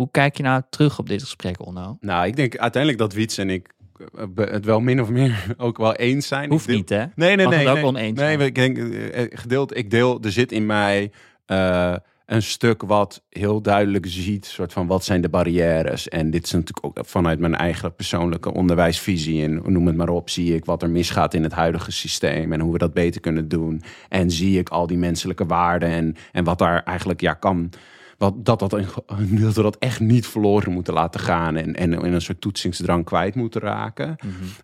Hoe 0.00 0.10
kijk 0.10 0.36
je 0.36 0.42
nou 0.42 0.62
terug 0.70 0.98
op 0.98 1.08
dit 1.08 1.22
gesprek, 1.22 1.66
Onno? 1.66 1.96
Nou, 2.00 2.26
ik 2.26 2.36
denk 2.36 2.56
uiteindelijk 2.56 3.02
dat 3.02 3.12
Wiets 3.12 3.38
en 3.38 3.50
ik 3.50 3.74
eh, 4.14 4.24
het 4.34 4.64
wel 4.64 4.80
min 4.80 5.00
of 5.00 5.10
meer 5.10 5.46
ook 5.56 5.78
wel 5.78 5.94
eens 5.94 6.26
zijn. 6.26 6.50
Hoeft 6.50 6.66
deel- 6.66 6.76
niet, 6.76 6.88
hè? 6.88 7.04
Nee, 7.14 7.36
nee, 7.36 7.46
Mag 7.46 7.54
nee. 7.54 7.68
het 7.68 7.84
ook 7.84 7.92
nee. 7.92 8.12
Nee, 8.12 8.14
zijn. 8.16 8.40
ik 8.40 8.54
denk 8.54 8.78
eh, 8.78 9.22
eh, 9.22 9.30
gedeeld. 9.34 9.76
Ik 9.76 9.90
deel. 9.90 10.18
Er 10.22 10.32
zit 10.32 10.52
in 10.52 10.66
mij 10.66 11.10
een 12.26 12.42
stuk 12.42 12.82
wat 12.82 13.22
heel 13.28 13.60
duidelijk 13.60 14.06
ziet, 14.08 14.46
soort 14.46 14.72
van 14.72 14.86
wat 14.86 15.04
zijn 15.04 15.20
de 15.20 15.28
barrières. 15.28 16.08
En 16.08 16.30
dit 16.30 16.44
is 16.44 16.52
natuurlijk 16.52 16.86
ook 16.86 17.06
vanuit 17.06 17.38
mijn 17.38 17.54
eigen 17.54 17.94
persoonlijke 17.94 18.52
onderwijsvisie 18.52 19.44
en 19.44 19.62
noem 19.72 19.86
het 19.86 19.96
maar 19.96 20.08
op, 20.08 20.30
zie 20.30 20.54
ik 20.54 20.64
wat 20.64 20.82
er 20.82 20.90
misgaat 20.90 21.34
in 21.34 21.42
het 21.42 21.52
huidige 21.52 21.92
systeem 21.92 22.52
en 22.52 22.60
hoe 22.60 22.72
we 22.72 22.78
dat 22.78 22.94
beter 22.94 23.20
kunnen 23.20 23.48
doen. 23.48 23.82
En 24.08 24.30
zie 24.30 24.58
ik 24.58 24.68
al 24.68 24.86
die 24.86 24.98
menselijke 24.98 25.46
waarden 25.46 25.88
en, 25.88 26.16
en 26.32 26.44
wat 26.44 26.58
daar 26.58 26.82
eigenlijk 26.82 27.20
ja 27.20 27.34
kan. 27.34 27.70
Dat, 28.28 28.58
dat, 28.60 28.72
een- 28.72 28.86
dat 29.30 29.54
we 29.54 29.62
dat 29.62 29.76
echt 29.78 30.00
niet 30.00 30.26
verloren 30.26 30.72
moeten 30.72 30.94
laten 30.94 31.20
gaan 31.20 31.56
en, 31.56 31.74
en 31.74 31.92
in 31.92 32.12
een 32.12 32.20
soort 32.20 32.40
toetsingsdrang 32.40 33.04
kwijt 33.04 33.34
moeten 33.34 33.60
raken. 33.60 34.16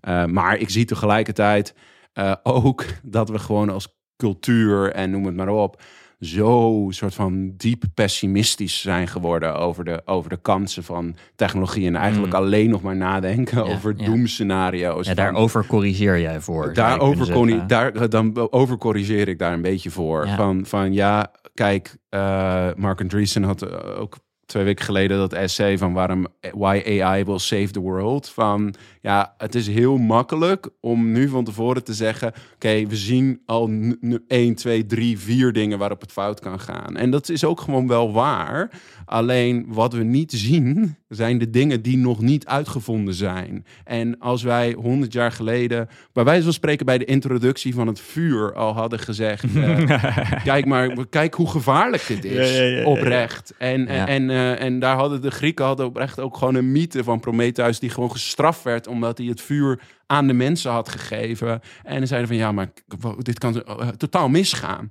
Uh, 0.08 0.24
maar 0.24 0.56
ik 0.56 0.70
zie 0.70 0.84
tegelijkertijd 0.84 1.74
uh, 2.14 2.32
ook 2.42 2.84
dat 3.02 3.28
we 3.28 3.38
gewoon 3.38 3.70
als 3.70 3.96
cultuur 4.16 4.92
en 4.92 5.10
noem 5.10 5.24
het 5.26 5.34
maar 5.36 5.48
op, 5.48 5.82
zo 6.20 6.86
soort 6.88 7.14
van 7.14 7.52
diep 7.56 7.82
pessimistisch 7.94 8.80
zijn 8.80 9.08
geworden 9.08 9.56
over 9.56 9.84
de, 9.84 10.02
over 10.04 10.30
de 10.30 10.38
kansen 10.42 10.84
van 10.84 11.16
technologie. 11.34 11.86
En 11.86 11.96
eigenlijk 11.96 12.32
Mm. 12.32 12.38
alleen 12.38 12.70
nog 12.70 12.82
maar 12.82 12.96
nadenken 12.96 13.64
Ja, 13.64 13.72
over 13.74 13.94
ja. 13.96 14.04
doemscenario's. 14.04 15.06
Ja, 15.06 15.14
daarover 15.14 15.66
corrigeer 15.66 16.20
jij 16.20 16.40
voor. 16.40 16.72
Daarover 16.74 17.32
kon 17.32 17.66
daar, 17.66 18.08
dan 18.08 18.52
overcorrigeer 18.52 19.28
ik 19.28 19.38
daar 19.38 19.52
een 19.52 19.62
beetje 19.62 19.90
voor. 19.90 20.26
Ja. 20.26 20.36
Van, 20.36 20.66
van 20.66 20.92
ja, 20.92 21.30
kijk, 21.56 21.96
eh, 22.08 22.70
Mark 22.74 23.00
Andreessen 23.00 23.42
had 23.42 23.62
eh, 23.62 24.00
ook 24.00 24.18
twee 24.46 24.64
weken 24.64 24.84
geleden 24.84 25.18
dat 25.18 25.32
essay 25.32 25.78
van 25.78 25.92
waarom 25.92 26.26
why 26.52 27.00
AI 27.02 27.24
will 27.24 27.38
save 27.38 27.70
the 27.70 27.80
world. 27.80 28.28
Van 28.28 28.74
ja, 29.00 29.34
het 29.38 29.54
is 29.54 29.66
heel 29.66 29.96
makkelijk 29.96 30.68
om 30.80 31.12
nu 31.12 31.28
van 31.28 31.44
tevoren 31.44 31.84
te 31.84 31.94
zeggen: 31.94 32.32
oké, 32.54 32.86
we 32.86 32.96
zien 32.96 33.40
al 33.46 33.68
n- 33.70 33.98
n- 34.06 34.24
1, 34.28 34.54
2, 34.54 34.86
3, 34.86 35.18
4 35.18 35.52
dingen 35.52 35.78
waarop 35.78 36.00
het 36.00 36.12
fout 36.12 36.40
kan 36.40 36.60
gaan. 36.60 36.96
En 36.96 37.10
dat 37.10 37.28
is 37.28 37.44
ook 37.44 37.60
gewoon 37.60 37.86
wel 37.86 38.12
waar. 38.12 38.70
Alleen 39.04 39.64
wat 39.68 39.92
we 39.92 40.02
niet 40.02 40.32
zien, 40.32 40.96
zijn 41.08 41.38
de 41.38 41.50
dingen 41.50 41.82
die 41.82 41.96
nog 41.96 42.20
niet 42.20 42.46
uitgevonden 42.46 43.14
zijn. 43.14 43.64
En 43.84 44.18
als 44.18 44.42
wij 44.42 44.72
100 44.72 45.12
jaar 45.12 45.32
geleden, 45.32 45.88
bij 46.12 46.24
wijze 46.24 46.42
van 46.42 46.52
spreken 46.52 46.86
bij 46.86 46.98
de 46.98 47.04
introductie 47.04 47.74
van 47.74 47.86
het 47.86 48.00
vuur, 48.00 48.54
al 48.54 48.74
hadden 48.74 48.98
gezegd: 48.98 49.44
eh, 49.56 50.32
kijk 50.44 50.66
maar, 50.66 51.06
kijk 51.10 51.34
hoe 51.34 51.48
gevaarlijk 51.50 52.04
dit 52.06 52.24
is, 52.24 52.58
Ja, 52.58 52.84
oprecht. 52.84 53.54
En, 53.58 53.86
en, 53.88 54.30
eh, 54.36 54.60
en 54.60 54.78
daar 54.78 54.96
hadden 54.96 55.22
de 55.22 55.30
Grieken 55.30 55.64
hadden 55.64 55.86
oprecht 55.86 56.20
ook 56.20 56.36
gewoon 56.36 56.54
een 56.54 56.72
mythe 56.72 57.04
van 57.04 57.20
Prometheus 57.20 57.78
die 57.78 57.90
gewoon 57.90 58.10
gestraft 58.10 58.62
werd 58.62 58.86
omdat 58.86 59.18
hij 59.18 59.26
het 59.26 59.40
vuur 59.40 59.80
aan 60.06 60.26
de 60.26 60.32
mensen 60.32 60.70
had 60.70 60.88
gegeven. 60.88 61.60
En 61.82 62.00
ze 62.00 62.06
zeiden 62.06 62.28
van 62.28 62.36
ja, 62.36 62.52
maar 62.52 62.72
dit 63.18 63.38
kan 63.38 63.62
eh, 63.62 63.88
totaal 63.88 64.28
misgaan. 64.28 64.90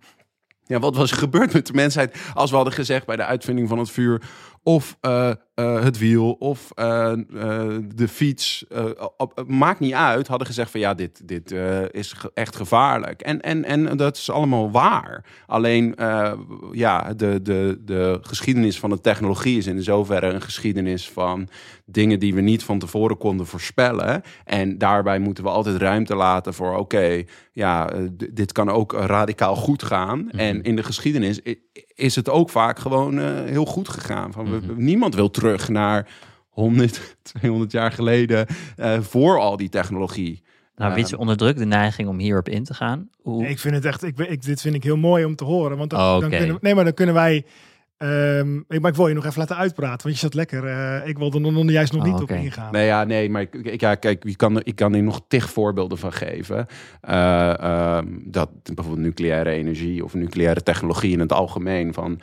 Ja, 0.66 0.80
wat 0.80 0.96
was 0.96 1.12
er 1.12 1.18
gebeurd 1.18 1.54
met 1.54 1.68
de 1.68 1.74
mensheid 1.74 2.18
als 2.34 2.50
we 2.50 2.56
hadden 2.56 2.74
gezegd 2.74 3.06
bij 3.06 3.16
de 3.16 3.26
uitvinding 3.26 3.70
van 3.70 3.80
het 3.80 3.92
vuur 3.92 4.22
of 4.64 4.98
eh, 5.02 5.32
eh, 5.56 5.84
het 5.84 5.98
wiel 5.98 6.32
of 6.32 6.72
eh, 6.76 7.11
eh, 7.11 7.19
de 7.95 8.07
fiets, 8.07 8.65
maakt 9.48 9.80
niet 9.80 9.94
uit, 9.94 10.27
hadden 10.27 10.48
gezegd 10.48 10.72
van 10.72 10.80
ja, 10.80 10.94
dit, 10.94 11.27
dit 11.27 11.52
is 11.91 12.14
ge- 12.14 12.32
echt 12.34 12.56
gevaarlijk. 12.56 13.22
En, 13.22 13.41
en, 13.41 13.65
en 13.65 13.98
dat 13.98 14.18
is 14.18 14.30
allemaal 14.30 14.72
waar. 14.72 15.26
Alleen 15.48 15.95
ja, 16.72 17.14
de, 17.14 17.40
de, 17.41 17.82
de 17.86 18.18
geschiedenis 18.22 18.80
van 18.80 18.90
de 18.90 19.02
technologie 19.02 19.57
is 19.57 19.68
in 19.68 19.84
zoverre 19.84 20.27
een 20.27 20.41
geschiedenis 20.41 21.10
van 21.10 21.48
dingen 21.86 22.19
die 22.19 22.34
we 22.34 22.41
niet 22.41 22.64
van 22.64 22.80
tevoren 22.80 23.18
konden 23.18 23.45
voorspellen. 23.45 24.22
En 24.45 24.77
daarbij 24.77 25.19
moeten 25.19 25.44
we 25.44 25.49
altijd 25.49 25.77
ruimte 25.77 26.15
laten 26.15 26.53
voor 26.53 26.77
oké, 26.77 27.23
ja, 27.52 27.90
dit 28.34 28.52
kan 28.52 28.69
ook 28.69 28.94
radicaal 28.94 29.56
goed 29.56 29.84
gaan. 29.84 30.32
En 30.32 30.61
in 30.64 30.76
de 30.76 30.84
geschiedenis 30.84 31.40
is 31.95 32.15
het 32.15 32.30
ook 32.30 32.49
vaak 32.49 32.80
gewoon 32.80 33.19
heel 33.48 33.65
goed 33.65 33.90
gegaan. 33.90 34.32
Van, 34.34 34.45
we- 34.52 34.73
niemand 34.77 35.15
wil 35.15 35.30
terug 35.32 35.44
naar 35.70 36.08
100, 36.50 37.18
200 37.22 37.72
jaar 37.80 37.92
geleden 37.92 38.46
eh, 38.76 39.00
voor 39.00 39.40
al 39.40 39.58
die 39.58 39.70
technologie. 39.70 40.44
Nou, 40.76 40.90
Eh, 40.92 40.98
Witse 40.98 41.18
onderdrukt 41.18 41.58
de 41.60 41.66
neiging 41.66 42.08
om 42.10 42.20
hierop 42.20 42.50
in 42.50 42.64
te 42.64 42.74
gaan. 42.74 43.10
Hoe, 43.22 43.48
Ik 43.48 43.60
vind 43.60 43.76
het 43.76 43.86
echt, 43.86 44.04
ik, 44.04 44.20
ik, 44.20 44.42
dit 44.46 44.62
vind 44.62 44.76
ik 44.76 44.84
heel 44.84 44.98
mooi 44.98 45.26
om 45.26 45.36
te 45.36 45.44
horen. 45.44 45.78
Want 45.78 45.90
dan, 45.90 46.00
Oh, 46.00 46.20
dan 46.20 46.30
kunnen, 46.30 46.58
nee, 46.62 46.76
maar 46.76 46.84
dan 46.84 46.94
kunnen 46.94 47.16
wij. 47.16 47.46
Ehm, 47.98 48.58
ik, 48.68 48.82
maar 48.82 48.92
ik 48.92 48.98
wil 48.98 49.08
je 49.08 49.14
nog 49.14 49.26
even 49.26 49.40
laten 49.40 49.56
uitpraten, 49.58 50.02
want 50.04 50.14
je 50.14 50.22
zat 50.22 50.34
lekker. 50.34 50.66
eh, 50.66 51.08
ik 51.08 51.18
wilde 51.18 51.42
er 51.46 51.52
nog 51.52 51.70
juist 51.70 51.94
nog 51.94 52.06
Oh, 52.06 52.12
niet 52.14 52.22
op 52.22 52.32
ingaan. 52.32 52.72
Nee, 52.72 52.86
ja, 52.86 53.04
nee, 53.04 53.30
maar 53.30 53.42
ik, 53.42 53.54
ik- 53.54 53.82
ja, 53.82 53.96
kijk, 53.96 54.24
je 54.28 54.36
kan, 54.36 54.56
er- 54.56 54.62
ik 54.66 54.76
kan 54.76 54.94
hier 54.94 55.04
nog 55.04 55.22
tig 55.28 55.50
voorbeelden 55.50 55.98
van 55.98 56.14
geven. 56.14 56.66
Eh, 57.02 57.60
ehm, 57.60 58.06
dat 58.24 58.50
bijvoorbeeld 58.74 59.06
nucleaire 59.06 59.50
energie 59.50 60.04
of 60.04 60.14
nucleaire 60.14 60.64
technologie 60.64 61.12
in 61.12 61.20
het 61.20 61.34
algemeen. 61.34 61.94
Van, 61.94 62.20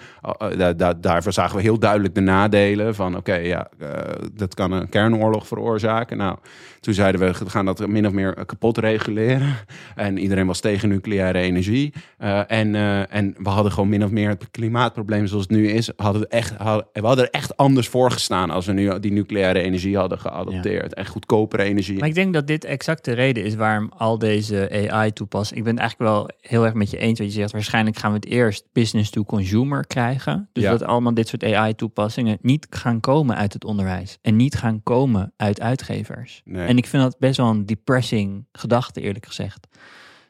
daar- 0.57 0.77
daar- 0.77 1.01
daarvoor 1.01 1.33
zagen 1.33 1.57
we 1.57 1.63
heel 1.63 1.79
duidelijk 1.79 2.15
de 2.15 2.21
nadelen 2.21 2.95
van, 2.95 3.17
oké, 3.17 3.35
ja, 3.35 3.69
eh, 3.79 3.89
dat 4.35 4.55
kan 4.55 4.73
een 4.73 4.89
kernoorlog 4.89 5.47
veroorzaken. 5.47 6.17
Nou, 6.17 6.37
toen 6.81 6.95
zeiden 6.95 7.21
we, 7.21 7.27
we 7.45 7.51
gaan 7.51 7.65
dat 7.65 7.87
min 7.87 8.07
of 8.07 8.13
meer 8.13 8.45
kapot 8.47 8.79
reguleren. 8.79 9.55
En 9.95 10.19
iedereen 10.19 10.47
was 10.47 10.61
tegen 10.61 10.89
nucleaire 10.89 11.39
energie. 11.39 11.93
Eh, 12.19 12.41
en, 12.51 12.75
eh, 12.75 13.15
en 13.15 13.35
we 13.39 13.49
hadden 13.49 13.73
gewoon 13.73 13.89
min 13.89 14.05
of 14.05 14.11
meer 14.11 14.29
het 14.29 14.51
klimaatprobleem 14.51 15.27
zoals 15.27 15.43
het 15.43 15.53
nu 15.53 15.62
is. 15.67 15.91
Hadden 15.97 16.23
we, 16.23 16.29
echt, 16.29 16.57
hadden, 16.57 16.87
we 16.93 17.07
hadden 17.07 17.25
er 17.25 17.31
echt 17.31 17.57
anders 17.57 17.89
voor 17.89 18.11
gestaan 18.11 18.51
als 18.51 18.67
we 18.67 18.73
nu 18.73 18.99
die 19.01 19.13
nucleaire 19.13 19.61
energie 19.61 19.97
hadden 19.97 20.19
geadopteerd. 20.19 20.95
En 20.95 21.07
goedkopere 21.07 21.63
energie. 21.63 21.99
Maar 21.99 22.09
ik 22.09 22.15
denk 22.15 22.35
dat 22.35 22.47
dit 22.47 22.65
exact 22.65 23.05
de 23.05 23.13
reden 23.13 23.45
is 23.45 23.55
waarom 23.55 23.91
al 23.97 24.19
deze 24.19 24.89
AI-toepassingen... 24.91 25.59
Ik 25.59 25.65
ben 25.65 25.73
het 25.73 25.83
eigenlijk 25.83 26.13
wel 26.13 26.29
heel 26.41 26.65
erg 26.65 26.75
met 26.75 26.91
je 26.91 26.99
eens 26.99 27.19
wat 27.19 27.29
je 27.29 27.35
zegt. 27.35 27.53
Waarschijnlijk 27.53 27.97
gaan 27.97 28.11
we 28.11 28.17
het 28.17 28.27
eerst 28.27 28.67
business 28.73 29.11
to 29.11 29.25
consumer 29.25 29.87
krijgen. 29.87 30.49
Dus 30.53 30.63
Ja. 30.63 30.71
dat 30.71 30.83
allemaal 30.83 31.15
dit 31.15 31.29
soort 31.29 31.45
AI-toepassingen 31.45 32.39
niet 32.41 32.67
gaan 32.71 33.01
komen 33.01 33.37
uit 33.37 33.53
het 33.53 33.65
onderwijs. 33.65 34.19
En 34.23 34.37
niet 34.37 34.55
gaan 34.55 34.83
komen 34.83 35.33
uit 35.37 35.61
uitgevers. 35.61 36.43
Nee. 36.45 36.67
En 36.67 36.77
ik 36.77 36.87
vind 36.87 37.03
dat 37.03 37.19
best 37.19 37.37
wel 37.37 37.49
een 37.49 37.67
depressing 37.67 38.47
gedachte, 38.53 39.01
eerlijk 39.01 39.27
gezegd. 39.27 39.67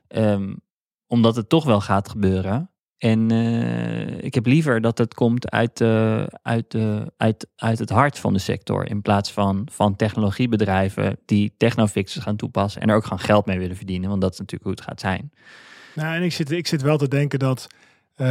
Ehm, 0.09 0.54
omdat 1.06 1.36
het 1.36 1.48
toch 1.48 1.64
wel 1.64 1.80
gaat 1.80 2.09
gebeuren. 2.09 2.70
En 3.02 3.30
eh, 3.30 4.24
ik 4.24 4.34
heb 4.34 4.46
liever 4.46 4.80
dat 4.80 4.98
het 4.98 5.14
komt 5.14 5.50
uit, 5.50 5.76
de, 5.76 6.26
uit, 6.42 6.70
de, 6.70 7.12
uit, 7.16 7.46
uit 7.56 7.78
het 7.78 7.90
hart 7.90 8.18
van 8.18 8.32
de 8.32 8.38
sector. 8.38 8.88
In 8.88 9.02
plaats 9.02 9.32
van 9.32 9.68
van 9.72 9.96
technologiebedrijven 9.96 11.18
die 11.26 11.54
technofixes 11.56 12.22
gaan 12.22 12.36
toepassen. 12.36 12.80
En 12.82 12.88
er 12.88 12.96
ook 12.96 13.02
gewoon 13.04 13.18
geld 13.20 13.46
mee 13.46 13.58
willen 13.58 13.76
verdienen. 13.76 14.08
Want 14.08 14.20
dat 14.20 14.32
is 14.32 14.38
natuurlijk 14.38 14.64
hoe 14.64 14.72
het 14.72 14.88
gaat 14.88 15.00
zijn. 15.00 15.32
Nou, 15.94 16.14
en 16.16 16.22
ik 16.22 16.32
zit, 16.32 16.50
ik 16.50 16.66
zit 16.66 16.82
wel 16.82 16.98
te 16.98 17.08
denken 17.08 17.38
dat. 17.38 17.66
Dus 18.16 18.26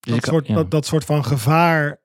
dat, 0.00 0.16
ik- 0.16 0.24
soort, 0.24 0.46
ja. 0.46 0.54
dat, 0.54 0.70
dat 0.70 0.86
soort 0.86 1.04
van 1.04 1.24
gevaar. 1.24 2.00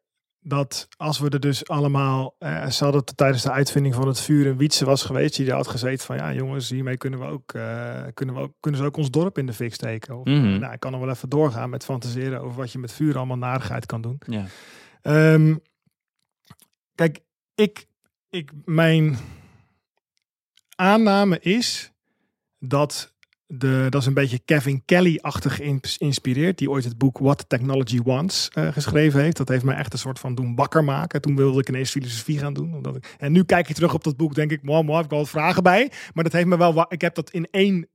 Dat 0.47 0.87
als 0.97 1.19
we 1.19 1.29
er 1.29 1.39
dus 1.39 1.67
allemaal. 1.67 2.35
eh 2.39 2.69
ze 2.69 2.83
hadden 2.83 3.01
het 3.05 3.17
tijdens 3.17 3.43
de 3.43 3.51
uitvinding 3.51 3.95
van 3.95 4.07
het 4.07 4.19
vuur 4.21 4.47
een 4.47 4.57
Wietse 4.57 4.85
was 4.85 5.03
geweest. 5.03 5.35
Die 5.35 5.45
daar 5.45 5.55
had 5.55 5.67
gezeten 5.67 6.05
van 6.05 6.15
ja, 6.15 6.33
jongens, 6.33 6.69
hiermee 6.69 6.97
kunnen 6.97 7.19
we 7.19 7.25
ook. 7.25 7.53
eh, 7.53 8.03
kunnen, 8.13 8.35
we 8.35 8.41
ook 8.41 8.53
kunnen 8.59 8.79
ze 8.79 8.85
ook 8.85 8.97
ons 8.97 9.09
dorp 9.11 9.37
in 9.37 9.45
de 9.45 9.53
fik 9.53 9.73
steken. 9.73 10.17
Of, 10.19 10.25
Mhm. 10.25 10.59
nou, 10.59 10.73
ik 10.73 10.79
kan 10.79 10.91
nog 10.91 10.99
wel 11.01 11.09
even 11.09 11.29
doorgaan 11.29 11.69
met 11.69 11.83
fantaseren 11.85 12.41
over 12.41 12.57
wat 12.57 12.71
je 12.71 12.79
met 12.79 12.91
vuur 12.93 13.17
allemaal 13.17 13.37
narigheid 13.37 13.85
kan 13.85 14.01
doen. 14.01 14.21
ja. 14.27 14.45
Ehm, 15.01 15.55
kijk, 16.95 17.19
ik, 17.55 17.85
ik, 18.29 18.51
mijn 18.65 19.17
aanname 20.75 21.39
is 21.39 21.91
dat 22.59 23.13
de, 23.47 23.87
dat 23.89 24.01
is 24.01 24.07
een 24.07 24.13
beetje 24.13 24.39
Kevin 24.45 24.85
Kelly-achtig 24.85 25.55
geïnspireerd, 25.55 26.57
die 26.57 26.69
ooit 26.69 26.83
het 26.83 26.97
boek 26.97 27.17
What 27.17 27.49
Technology 27.49 28.01
Wants 28.01 28.49
eh, 28.53 28.67
geschreven 28.67 29.21
heeft. 29.21 29.37
Dat 29.37 29.47
heeft 29.47 29.63
mij 29.63 29.75
echt 29.75 29.93
een 29.93 29.99
soort 29.99 30.19
van 30.19 30.35
doen 30.35 30.55
wakker 30.55 30.83
maken. 30.83 31.21
Toen 31.21 31.35
wilde 31.35 31.59
ik 31.59 31.69
ineens 31.69 31.91
filosofie 31.91 32.39
gaan 32.39 32.53
doen. 32.53 32.73
Omdat 32.73 32.95
ik, 32.95 33.15
en 33.17 33.31
nu 33.31 33.43
kijk 33.43 33.69
ik 33.69 33.75
terug 33.75 33.93
op 33.93 34.03
dat 34.03 34.17
boek, 34.17 34.35
denk 34.35 34.51
ik, 34.51 34.59
wow, 34.63 34.85
wow, 34.85 34.95
heb 34.95 35.03
ik 35.03 35.09
wel 35.09 35.19
wat 35.19 35.29
vragen 35.29 35.63
bij. 35.63 35.91
Maar 36.13 36.23
dat 36.23 36.33
heeft 36.33 36.47
me 36.47 36.57
wel, 36.57 36.85
ik 36.87 37.01
heb 37.01 37.15
dat 37.15 37.29
in 37.29 37.47
één 37.51 37.89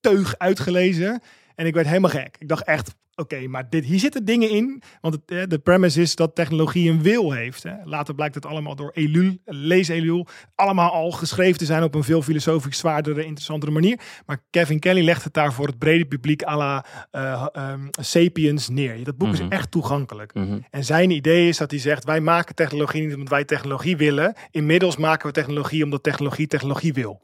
teug 0.00 0.38
uitgelezen. 0.38 1.22
En 1.54 1.66
ik 1.66 1.74
werd 1.74 1.86
helemaal 1.86 2.10
gek. 2.10 2.36
Ik 2.38 2.48
dacht 2.48 2.64
echt, 2.64 2.94
oké, 3.14 3.46
maar 3.46 3.70
dit, 3.70 3.84
hier 3.84 3.98
zitten 3.98 4.24
dingen 4.24 4.50
in. 4.50 4.82
Want 5.00 5.18
het, 5.26 5.50
de 5.50 5.58
premise 5.58 6.00
is 6.00 6.14
dat 6.16 6.34
technologie 6.34 6.90
een 6.90 7.02
wil 7.02 7.32
heeft. 7.32 7.62
Hè. 7.62 7.72
Later 7.84 8.14
blijkt 8.14 8.34
het 8.34 8.46
allemaal 8.46 8.76
door 8.76 8.90
Elul, 8.94 9.38
lees 9.44 9.88
Elul, 9.88 10.26
allemaal 10.54 10.90
al 10.90 11.10
geschreven 11.10 11.58
te 11.58 11.64
zijn 11.64 11.82
op 11.82 11.94
een 11.94 12.04
veel 12.04 12.22
filosofisch 12.22 12.78
zwaardere, 12.78 13.24
interessantere 13.24 13.72
manier. 13.72 14.00
Maar 14.26 14.42
Kevin 14.50 14.78
Kelly 14.78 15.04
legt 15.04 15.24
het 15.24 15.34
daar 15.34 15.52
voor 15.52 15.66
het 15.66 15.78
brede 15.78 16.04
publiek 16.04 16.46
à 16.46 16.56
la 16.56 16.84
ehm, 17.10 17.86
Sapiens 17.90 18.68
neer. 18.68 19.04
Dat 19.04 19.16
boek 19.16 19.28
Mhm. 19.32 19.42
is 19.42 19.48
echt 19.48 19.70
toegankelijk. 19.70 20.34
Mhm. 20.34 20.58
En 20.70 20.84
zijn 20.84 21.10
idee 21.10 21.48
is 21.48 21.56
dat 21.56 21.70
hij 21.70 21.80
zegt: 21.80 22.04
wij 22.04 22.20
maken 22.20 22.54
technologie 22.54 23.02
niet 23.04 23.14
omdat 23.14 23.28
wij 23.28 23.44
technologie 23.44 23.96
willen. 23.96 24.34
Inmiddels 24.50 24.96
maken 24.96 25.26
we 25.26 25.32
technologie 25.32 25.84
omdat 25.84 26.02
technologie 26.02 26.46
technologie 26.46 26.92
wil. 26.92 27.20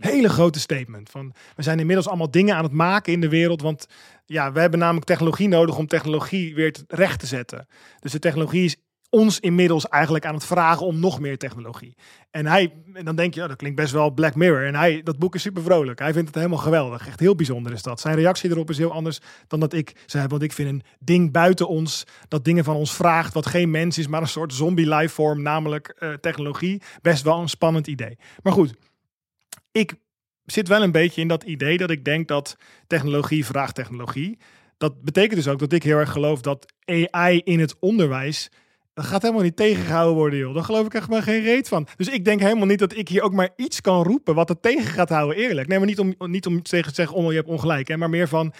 Hele 0.00 0.28
grote 0.28 0.60
statement. 0.60 1.10
Van, 1.10 1.32
we 1.56 1.62
zijn 1.62 1.78
inmiddels 1.78 2.08
allemaal 2.08 2.30
dingen 2.30 2.56
aan 2.56 2.64
het 2.64 2.72
maken 2.72 3.12
in 3.12 3.20
de 3.20 3.28
wereld. 3.28 3.62
Want 3.62 3.86
ja, 4.26 4.52
we 4.52 4.60
hebben 4.60 4.78
namelijk 4.78 5.06
technologie 5.06 5.48
nodig 5.48 5.76
om 5.76 5.86
technologie 5.86 6.54
weer 6.54 6.74
recht 6.88 7.20
te 7.20 7.26
zetten. 7.26 7.66
Dus 8.00 8.12
de 8.12 8.18
technologie 8.18 8.64
is 8.64 8.76
ons 9.10 9.40
inmiddels 9.40 9.88
eigenlijk 9.88 10.26
aan 10.26 10.34
het 10.34 10.44
vragen 10.44 10.86
om 10.86 11.00
nog 11.00 11.20
meer 11.20 11.38
technologie. 11.38 11.96
En 12.30 12.46
hij, 12.46 12.72
en 12.92 13.04
dan 13.04 13.16
denk 13.16 13.34
je, 13.34 13.40
ja, 13.40 13.46
dat 13.46 13.56
klinkt 13.56 13.76
best 13.76 13.92
wel 13.92 14.10
Black 14.10 14.34
Mirror. 14.34 14.66
En 14.66 14.74
hij, 14.74 15.02
dat 15.02 15.18
boek 15.18 15.34
is 15.34 15.42
super 15.42 15.62
vrolijk. 15.62 15.98
Hij 15.98 16.12
vindt 16.12 16.26
het 16.26 16.36
helemaal 16.36 16.58
geweldig. 16.58 17.06
Echt 17.06 17.20
heel 17.20 17.34
bijzonder 17.34 17.72
is 17.72 17.82
dat. 17.82 18.00
Zijn 18.00 18.14
reactie 18.14 18.50
erop 18.50 18.70
is 18.70 18.78
heel 18.78 18.92
anders 18.92 19.18
dan 19.46 19.60
dat 19.60 19.72
ik 19.72 19.92
zei. 20.06 20.26
Want 20.26 20.42
ik 20.42 20.52
vind 20.52 20.68
een 20.68 20.82
ding 20.98 21.32
buiten 21.32 21.68
ons, 21.68 22.04
dat 22.28 22.44
dingen 22.44 22.64
van 22.64 22.76
ons 22.76 22.94
vraagt, 22.94 23.34
wat 23.34 23.46
geen 23.46 23.70
mens 23.70 23.98
is, 23.98 24.06
maar 24.06 24.20
een 24.20 24.28
soort 24.28 24.54
zombie 24.54 24.88
lifeform, 24.88 25.42
namelijk 25.42 25.88
eh, 25.88 26.12
technologie, 26.12 26.82
best 27.02 27.22
wel 27.22 27.40
een 27.40 27.48
spannend 27.48 27.86
idee. 27.86 28.18
Maar 28.42 28.52
goed, 28.52 28.74
ik 29.72 29.94
zit 30.44 30.68
wel 30.68 30.82
een 30.82 30.92
beetje 30.92 31.20
in 31.20 31.28
dat 31.28 31.42
idee 31.42 31.76
dat 31.76 31.90
ik 31.90 32.04
denk 32.04 32.28
dat 32.28 32.56
technologie 32.86 33.44
vraagt 33.44 33.74
technologie. 33.74 34.38
Dat 34.76 35.02
betekent 35.02 35.34
dus 35.34 35.48
ook 35.48 35.58
dat 35.58 35.72
ik 35.72 35.82
heel 35.82 35.98
erg 35.98 36.12
geloof 36.12 36.40
dat 36.40 36.72
AI 37.10 37.40
in 37.44 37.60
het 37.60 37.78
onderwijs. 37.78 38.50
Dat 38.94 39.04
gaat 39.04 39.22
helemaal 39.22 39.42
niet 39.42 39.56
tegengehouden 39.56 40.16
worden, 40.16 40.38
joh. 40.38 40.54
Daar 40.54 40.64
geloof 40.64 40.86
ik 40.86 40.94
echt 40.94 41.08
maar 41.08 41.22
geen 41.22 41.42
reet 41.42 41.68
van. 41.68 41.86
Dus 41.96 42.08
ik 42.08 42.24
denk 42.24 42.40
helemaal 42.40 42.66
niet 42.66 42.78
dat 42.78 42.96
ik 42.96 43.08
hier 43.08 43.22
ook 43.22 43.32
maar 43.32 43.50
iets 43.56 43.80
kan 43.80 44.02
roepen 44.02 44.34
wat 44.34 44.48
het 44.48 44.62
tegen 44.62 44.90
gaat 44.90 45.08
houden, 45.08 45.36
eerlijk. 45.36 45.68
Nee, 45.68 45.78
maar 45.78 45.86
niet 45.86 45.98
om, 45.98 46.14
niet 46.18 46.46
om 46.46 46.62
tegen 46.62 46.88
te 46.88 46.94
zeggen, 46.94 47.16
oh, 47.16 47.30
je 47.30 47.36
hebt 47.36 47.48
ongelijk. 47.48 47.88
Hè, 47.88 47.96
maar 47.96 48.10
meer 48.10 48.28
van, 48.28 48.52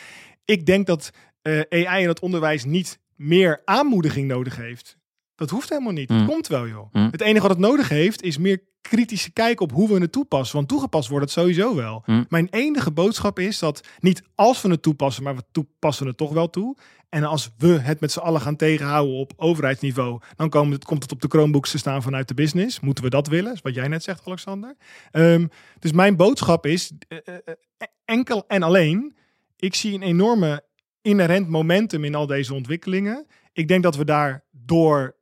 ik 0.44 0.66
denk 0.66 0.86
dat 0.86 1.10
eh, 1.42 1.86
AI 1.86 2.02
in 2.02 2.08
het 2.08 2.20
onderwijs 2.20 2.64
niet 2.64 2.98
meer 3.16 3.62
aanmoediging 3.64 4.28
nodig 4.28 4.56
heeft. 4.56 4.96
Dat 5.40 5.50
hoeft 5.50 5.68
helemaal 5.68 5.92
niet. 5.92 6.08
Mm. 6.08 6.16
Het 6.16 6.26
komt 6.26 6.46
wel, 6.46 6.68
joh. 6.68 6.92
Mm. 6.92 7.08
Het 7.10 7.20
enige 7.20 7.40
wat 7.40 7.50
het 7.50 7.66
nodig 7.66 7.88
heeft, 7.88 8.22
is 8.22 8.38
meer 8.38 8.62
kritische 8.80 9.32
kijk 9.32 9.60
op 9.60 9.72
hoe 9.72 9.88
we 9.88 10.00
het 10.00 10.12
toepassen. 10.12 10.56
Want 10.56 10.68
toegepast 10.68 11.08
wordt 11.08 11.24
het 11.24 11.34
sowieso 11.34 11.74
wel. 11.74 12.02
Mm. 12.06 12.26
Mijn 12.28 12.48
enige 12.50 12.90
boodschap 12.90 13.38
is 13.38 13.58
dat 13.58 13.88
niet 13.98 14.22
als 14.34 14.62
we 14.62 14.70
het 14.70 14.82
toepassen, 14.82 15.22
maar 15.22 15.36
we 15.36 15.42
toepassen 15.52 16.06
het 16.06 16.16
toch 16.16 16.32
wel 16.32 16.50
toe. 16.50 16.76
En 17.08 17.24
als 17.24 17.50
we 17.58 17.66
het 17.66 18.00
met 18.00 18.12
z'n 18.12 18.18
allen 18.18 18.40
gaan 18.40 18.56
tegenhouden 18.56 19.14
op 19.14 19.32
overheidsniveau, 19.36 20.20
dan 20.36 20.48
komen 20.48 20.72
het, 20.72 20.84
komt 20.84 21.02
het 21.02 21.12
op 21.12 21.20
de 21.20 21.28
Chromebooks 21.28 21.70
te 21.70 21.78
staan 21.78 22.02
vanuit 22.02 22.28
de 22.28 22.34
business. 22.34 22.80
Moeten 22.80 23.04
we 23.04 23.10
dat 23.10 23.28
willen? 23.28 23.52
Is 23.52 23.60
wat 23.60 23.74
jij 23.74 23.88
net 23.88 24.02
zegt, 24.02 24.26
Alexander. 24.26 24.76
Ehm, 25.10 25.46
dus 25.78 25.92
mijn 25.92 26.16
boodschap 26.16 26.66
is 26.66 26.92
eh, 27.08 27.18
eh, 27.24 27.34
eh, 27.44 27.86
enkel 28.04 28.44
en 28.48 28.62
alleen. 28.62 29.16
Ik 29.56 29.74
zie 29.74 29.94
een 29.94 30.02
enorme 30.02 30.64
inherent 31.02 31.48
momentum 31.48 32.04
in 32.04 32.14
al 32.14 32.26
deze 32.26 32.54
ontwikkelingen. 32.54 33.26
ik 33.52 33.68
denk 33.68 33.82
dat 33.82 33.96
we 33.96 34.04
daar 34.04 34.44
door 34.50 35.18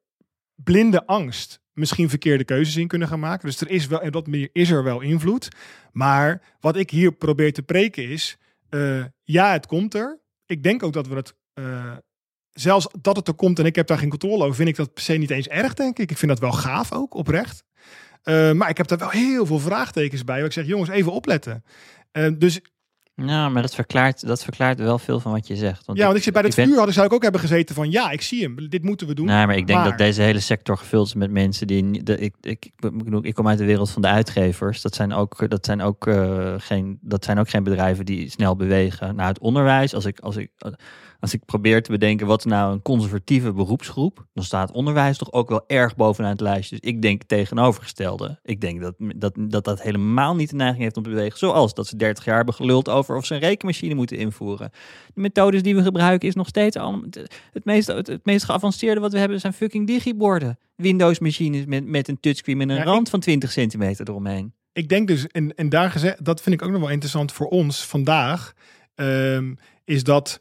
blinde 0.65 1.07
angst 1.07 1.61
misschien 1.79 2.09
verkeerde 2.09 2.45
keuzes 2.45 2.77
in 2.77 2.89
kunnen 2.89 3.09
gaan 3.09 3.21
maken. 3.21 3.49
Dus 3.49 3.61
er 3.61 3.71
is 3.71 3.87
wel, 3.87 4.01
en 4.01 4.11
dat 4.11 4.27
meer 4.27 4.49
is 4.53 4.71
er 4.71 4.85
wel 4.85 5.01
invloed. 5.01 5.49
Maar 5.93 6.43
wat 6.61 6.77
ik 6.77 6.91
hier 6.91 7.13
probeer 7.13 7.53
te 7.53 7.63
preken 7.63 8.09
is, 8.09 8.37
eh, 8.69 9.05
ja, 9.23 9.53
het 9.53 9.67
komt 9.67 9.95
er. 9.95 10.21
Ik 10.47 10.63
denk 10.63 10.83
ook 10.83 10.93
dat 10.93 11.07
we 11.07 11.15
het, 11.15 11.35
eh, 11.53 11.97
zelfs 12.51 12.89
dat 13.01 13.17
het 13.17 13.29
er 13.29 13.35
komt 13.35 13.59
en 13.59 13.65
ik 13.65 13.77
heb 13.77 13.87
daar 13.87 13.99
geen 13.99 14.09
controle 14.09 14.45
over, 14.45 14.55
vind 14.55 14.69
ik 14.69 14.77
dat 14.77 14.95
per 14.95 15.03
se 15.03 15.13
niet 15.13 15.31
eens 15.31 15.49
erg, 15.49 15.75
denk 15.75 15.99
ik. 15.99 16.11
Ik 16.11 16.19
vind 16.19 16.31
dat 16.31 16.41
wel 16.41 16.53
gaaf 16.53 16.93
ook, 16.93 17.15
oprecht. 17.15 17.65
Eh, 18.23 18.53
maar 18.53 18.69
ik 18.69 18.77
heb 18.77 18.89
daar 18.89 18.99
wel 18.99 19.11
heel 19.11 19.47
veel 19.47 19.59
vraagtekens 19.59 20.25
bij. 20.25 20.37
Waar 20.37 20.47
ik 20.47 20.53
zeg, 20.53 20.67
jongens, 20.67 20.91
even 20.91 21.13
opletten. 21.13 21.65
Dus 22.39 22.61
nou, 23.25 23.51
maar 23.51 23.63
dat 23.63 23.75
verklaart, 23.75 24.27
dat 24.27 24.45
verklaart 24.45 24.79
wel 24.79 24.99
veel 24.99 25.21
van 25.21 25.33
wat 25.33 25.47
je 25.47 25.57
zegt. 25.57 25.87
Want 25.87 25.99
ja, 25.99 26.05
want 26.05 26.17
ik 26.17 26.23
zit 26.23 26.33
bij 26.33 26.43
het 26.43 26.55
vuur, 26.55 26.79
had, 26.79 26.93
zou 26.93 27.07
ik 27.07 27.13
ook 27.13 27.23
hebben 27.23 27.41
gezeten 27.41 27.75
van 27.75 27.91
ja, 27.91 28.11
ik 28.11 28.23
zie 28.23 28.43
hem, 28.43 28.69
dit 28.69 28.83
moeten 28.83 29.07
we 29.07 29.15
doen. 29.15 29.27
Nee, 29.27 29.47
maar 29.47 29.57
ik 29.57 29.67
denk 29.67 29.85
dat 29.85 29.99
deze 29.99 30.23
hele 30.23 30.41
sector 30.41 30.77
gevuld 30.77 31.07
is 31.07 31.15
met 31.15 31.31
mensen 31.31 31.67
die. 31.67 32.03
De, 32.03 32.19
ik, 32.19 32.35
ik, 32.41 32.71
ik, 32.79 32.93
ik, 33.23 33.35
kom 33.35 33.49
uit 33.49 33.59
de 33.59 33.65
wereld 33.65 33.91
van 33.91 34.03
de 34.03 34.09
uitgevers. 34.09 34.83
Dat 34.83 34.95
zijn 34.95 35.13
ook, 35.13 35.51
dat 35.51 35.65
zijn 35.65 35.83
ook, 35.83 36.07
uh, 36.07 36.55
geen, 36.59 36.99
dat 37.01 37.25
zijn 37.25 37.39
ook 37.39 37.49
geen 37.49 37.63
bedrijven 37.63 38.05
die 38.05 38.31
snel 38.31 38.57
bewegen. 38.57 39.17
Naar 39.17 39.29
het 39.29 39.39
onderwijs, 39.39 39.95
als 39.95 40.05
ik, 40.05 40.21
als 40.21 40.37
ik, 40.37 40.51
als 41.21 41.35
ik 41.35 41.45
probeer 41.45 41.83
te 41.83 41.91
bedenken 41.91 42.27
wat 42.27 42.45
nou 42.45 42.73
een 42.73 42.83
conservatieve 42.83 43.53
beroepsgroep, 43.53 44.27
dan 44.33 44.45
staat 44.45 44.71
onderwijs 44.71 45.19
toch 45.19 45.33
ook 45.33 45.49
wel 45.49 45.65
erg 45.67 45.97
bovenaan 45.97 46.31
het 46.31 46.41
lijstje. 46.41 46.79
Dus 46.81 46.91
ik 46.91 47.03
denk 47.03 47.23
tegenovergestelde. 47.23 48.39
Ik 48.43 48.61
denk 48.61 48.81
dat 48.81 48.95
dat, 48.99 49.35
dat 49.39 49.65
dat 49.65 49.83
helemaal 49.83 50.35
niet 50.35 50.51
de 50.51 50.57
neiging 50.57 50.83
heeft 50.83 50.97
om 50.97 51.03
te 51.03 51.09
bewegen. 51.09 51.39
Zoals 51.39 51.75
dat 51.75 51.87
ze 51.87 51.97
30 51.97 52.25
jaar 52.25 52.37
hebben 52.37 52.55
geluld 52.55 52.89
over 52.89 53.17
of 53.17 53.27
ze 53.27 53.35
een 53.35 53.41
rekenmachine 53.41 53.95
moeten 53.95 54.17
invoeren. 54.17 54.71
De 55.15 55.21
methodes 55.21 55.63
die 55.63 55.75
we 55.75 55.83
gebruiken 55.83 56.29
is 56.29 56.35
nog 56.35 56.49
steeds 56.49 56.77
al 56.77 57.05
het 57.53 57.65
meest, 57.65 57.87
het, 57.87 58.21
meest 58.23 58.45
geavanceerde 58.45 59.01
wat 59.01 59.13
we 59.13 59.19
hebben 59.19 59.41
zijn 59.41 59.53
fucking 59.53 59.87
digiborden. 59.87 60.59
Windows 60.77 61.19
machines 61.19 61.65
met, 61.65 61.87
met 61.87 62.09
een 62.09 62.21
touchscreen 62.21 62.57
met 62.57 62.69
een 62.69 62.85
rand 62.85 63.11
van 63.11 63.21
20 63.21 63.53
centimeter 63.53 64.09
eromheen. 64.09 64.53
Ik 64.73 64.89
denk 64.89 65.09
dus, 65.09 65.27
en, 65.27 65.55
en 65.55 65.69
daar 65.69 65.91
gezegd, 65.91 66.25
dat 66.25 66.43
vind 66.43 66.55
ik 66.55 66.63
ook 66.63 66.71
nog 66.71 66.81
wel 66.81 66.91
interessant 66.91 67.33
voor 67.33 67.47
ons 67.47 67.87
vandaag, 67.87 68.55
um, 68.95 69.57
is 69.85 70.03
dat 70.05 70.41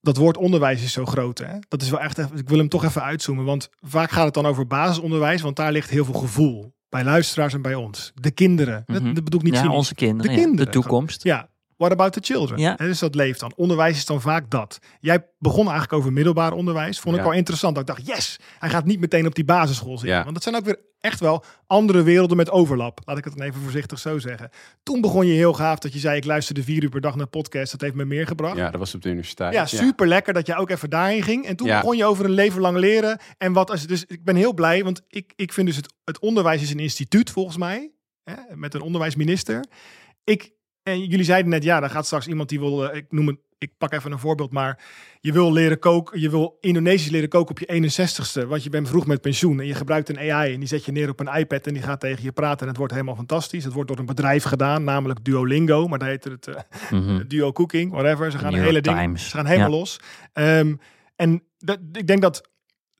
dat 0.00 0.16
woord 0.16 0.36
onderwijs 0.36 0.82
is 0.82 0.92
zo 0.92 1.04
groot. 1.04 1.38
Hè? 1.38 1.58
Dat 1.68 1.82
is 1.82 1.90
wel 1.90 2.00
echt, 2.00 2.18
ik 2.18 2.48
wil 2.48 2.58
hem 2.58 2.68
toch 2.68 2.84
even 2.84 3.02
uitzoomen. 3.02 3.44
Want 3.44 3.68
vaak 3.80 4.10
gaat 4.10 4.24
het 4.24 4.34
dan 4.34 4.46
over 4.46 4.66
basisonderwijs, 4.66 5.40
want 5.40 5.56
daar 5.56 5.72
ligt 5.72 5.90
heel 5.90 6.04
veel 6.04 6.14
gevoel. 6.14 6.72
Bij 6.88 7.04
luisteraars 7.04 7.54
en 7.54 7.62
bij 7.62 7.74
ons. 7.74 8.12
De 8.14 8.30
kinderen. 8.30 8.84
Mm 8.86 9.14
dat, 9.14 9.24
bedoel 9.24 9.40
ik 9.40 9.46
niet 9.46 9.54
ja, 9.54 9.72
onze 9.72 9.94
kinderen. 9.94 10.32
De, 10.32 10.40
kinderen. 10.40 10.66
de 10.66 10.72
toekomst. 10.72 11.24
Ja, 11.24 11.48
What 11.80 11.92
about 11.92 12.12
the 12.12 12.20
children? 12.22 12.58
Ja. 12.58 12.74
dus 12.76 12.98
dat 12.98 13.14
leeft 13.14 13.40
dan. 13.40 13.52
Onderwijs 13.56 13.96
is 13.96 14.06
dan 14.06 14.20
vaak 14.20 14.50
dat. 14.50 14.78
Jij 14.98 15.26
begon 15.38 15.64
eigenlijk 15.64 15.92
over 15.92 16.12
middelbaar 16.12 16.52
onderwijs. 16.52 17.00
Vond 17.00 17.16
ik 17.16 17.22
wel 17.22 17.32
interessant. 17.32 17.74
Dat 17.74 17.88
ik 17.88 17.96
dacht, 17.96 18.06
yes, 18.16 18.38
hij 18.58 18.70
gaat 18.70 18.84
niet 18.84 19.00
meteen 19.00 19.26
op 19.26 19.34
die 19.34 19.44
basisschool 19.44 19.98
zitten. 19.98 20.16
Ja. 20.16 20.22
Want 20.22 20.34
dat 20.34 20.42
zijn 20.42 20.56
ook 20.56 20.64
weer 20.64 20.78
echt 20.98 21.20
wel 21.20 21.44
andere 21.66 22.02
werelden 22.02 22.36
met 22.36 22.50
overlap. 22.50 23.00
Laat 23.04 23.18
ik 23.18 23.24
het 23.24 23.36
dan 23.36 23.46
even 23.46 23.60
voorzichtig 23.60 23.98
zo 23.98 24.18
zeggen. 24.18 24.50
Toen 24.82 25.00
begon 25.00 25.26
je 25.26 25.32
heel 25.32 25.52
gaaf 25.52 25.78
dat 25.78 25.92
je 25.92 25.98
zei, 25.98 26.16
ik 26.16 26.24
luisterde 26.24 26.62
vier 26.62 26.82
uur 26.82 26.88
per 26.88 27.00
dag 27.00 27.16
naar 27.16 27.26
podcast. 27.26 27.72
Dat 27.72 27.80
heeft 27.80 27.94
me 27.94 28.04
meer 28.04 28.26
gebracht. 28.26 28.56
Ja, 28.56 28.70
dat 28.70 28.80
was 28.80 28.94
op 28.94 29.02
de 29.02 29.08
universiteit. 29.08 29.54
Ja, 29.54 29.66
super 29.66 30.08
lekker 30.08 30.32
dat 30.32 30.46
jij 30.46 30.56
ook 30.56 30.70
even 30.70 30.90
daarheen 30.90 31.22
ging. 31.22 31.46
En 31.46 31.56
toen 31.56 31.68
begon 31.68 31.96
je 31.96 32.04
over 32.04 32.24
een 32.24 32.30
leven 32.30 32.60
lang 32.60 32.76
leren. 32.76 33.18
En 33.38 33.52
wat 33.52 33.70
als 33.70 33.86
dus 33.86 34.04
ik 34.04 34.24
ben 34.24 34.36
heel 34.36 34.54
blij, 34.54 34.84
want 34.84 35.02
ik, 35.08 35.32
ik 35.36 35.52
vind 35.52 35.66
dus 35.66 35.76
het, 35.76 35.94
het 36.04 36.18
onderwijs 36.18 36.62
is 36.62 36.70
een 36.70 36.78
instituut 36.78 37.30
volgens 37.30 37.56
mij. 37.56 37.90
Hè, 38.24 38.56
met 38.56 38.74
een 38.74 38.80
onderwijsminister. 38.80 39.64
Ik 40.24 40.52
en 40.82 41.04
jullie 41.04 41.24
zeiden 41.24 41.50
net, 41.50 41.62
ja, 41.62 41.80
dan 41.80 41.90
gaat 41.90 42.06
straks 42.06 42.26
iemand 42.26 42.48
die 42.48 42.58
wil, 42.58 42.90
eh, 42.90 42.96
ik 42.96 43.06
noem 43.08 43.26
het, 43.26 43.36
ik 43.58 43.72
pak 43.78 43.92
even 43.92 44.12
een 44.12 44.18
voorbeeld, 44.18 44.52
maar 44.52 44.82
je 45.20 45.32
wil 45.32 45.52
leren 45.52 45.78
koken, 45.78 46.20
je 46.20 46.30
wil 46.30 46.58
Indonesisch 46.60 47.10
leren 47.10 47.28
koken 47.28 47.50
op 47.50 47.58
je 47.58 47.66
61ste, 47.66 48.46
want 48.46 48.62
je 48.62 48.70
bent 48.70 48.88
vroeg 48.88 49.06
met 49.06 49.20
pensioen 49.20 49.60
en 49.60 49.66
je 49.66 49.74
gebruikt 49.74 50.08
een 50.08 50.32
AI 50.32 50.52
en 50.52 50.58
die 50.58 50.68
zet 50.68 50.84
je 50.84 50.92
neer 50.92 51.08
op 51.08 51.20
een 51.20 51.34
iPad 51.38 51.66
en 51.66 51.74
die 51.74 51.82
gaat 51.82 52.00
tegen 52.00 52.24
je 52.24 52.32
praten 52.32 52.60
en 52.60 52.68
het 52.68 52.76
wordt 52.76 52.92
helemaal 52.92 53.16
fantastisch. 53.16 53.64
Het 53.64 53.72
wordt 53.72 53.88
door 53.88 53.98
een 53.98 54.06
bedrijf 54.06 54.44
gedaan, 54.44 54.84
namelijk 54.84 55.24
Duolingo, 55.24 55.88
maar 55.88 55.98
daar 55.98 56.08
heet 56.08 56.24
het 56.24 56.48
uh, 56.92 57.18
Duo 57.28 57.52
Cooking, 57.52 57.92
whatever. 57.92 58.30
Ze 58.30 58.38
gaan 58.38 58.52
New 58.52 58.62
hele 58.62 58.80
ding, 58.80 59.18
ze 59.18 59.36
gaan 59.36 59.46
helemaal 59.46 59.70
los. 59.70 60.00
Um, 60.34 60.80
en 61.16 61.42
dat, 61.58 61.78
ik 61.92 62.06
denk 62.06 62.22
dat 62.22 62.50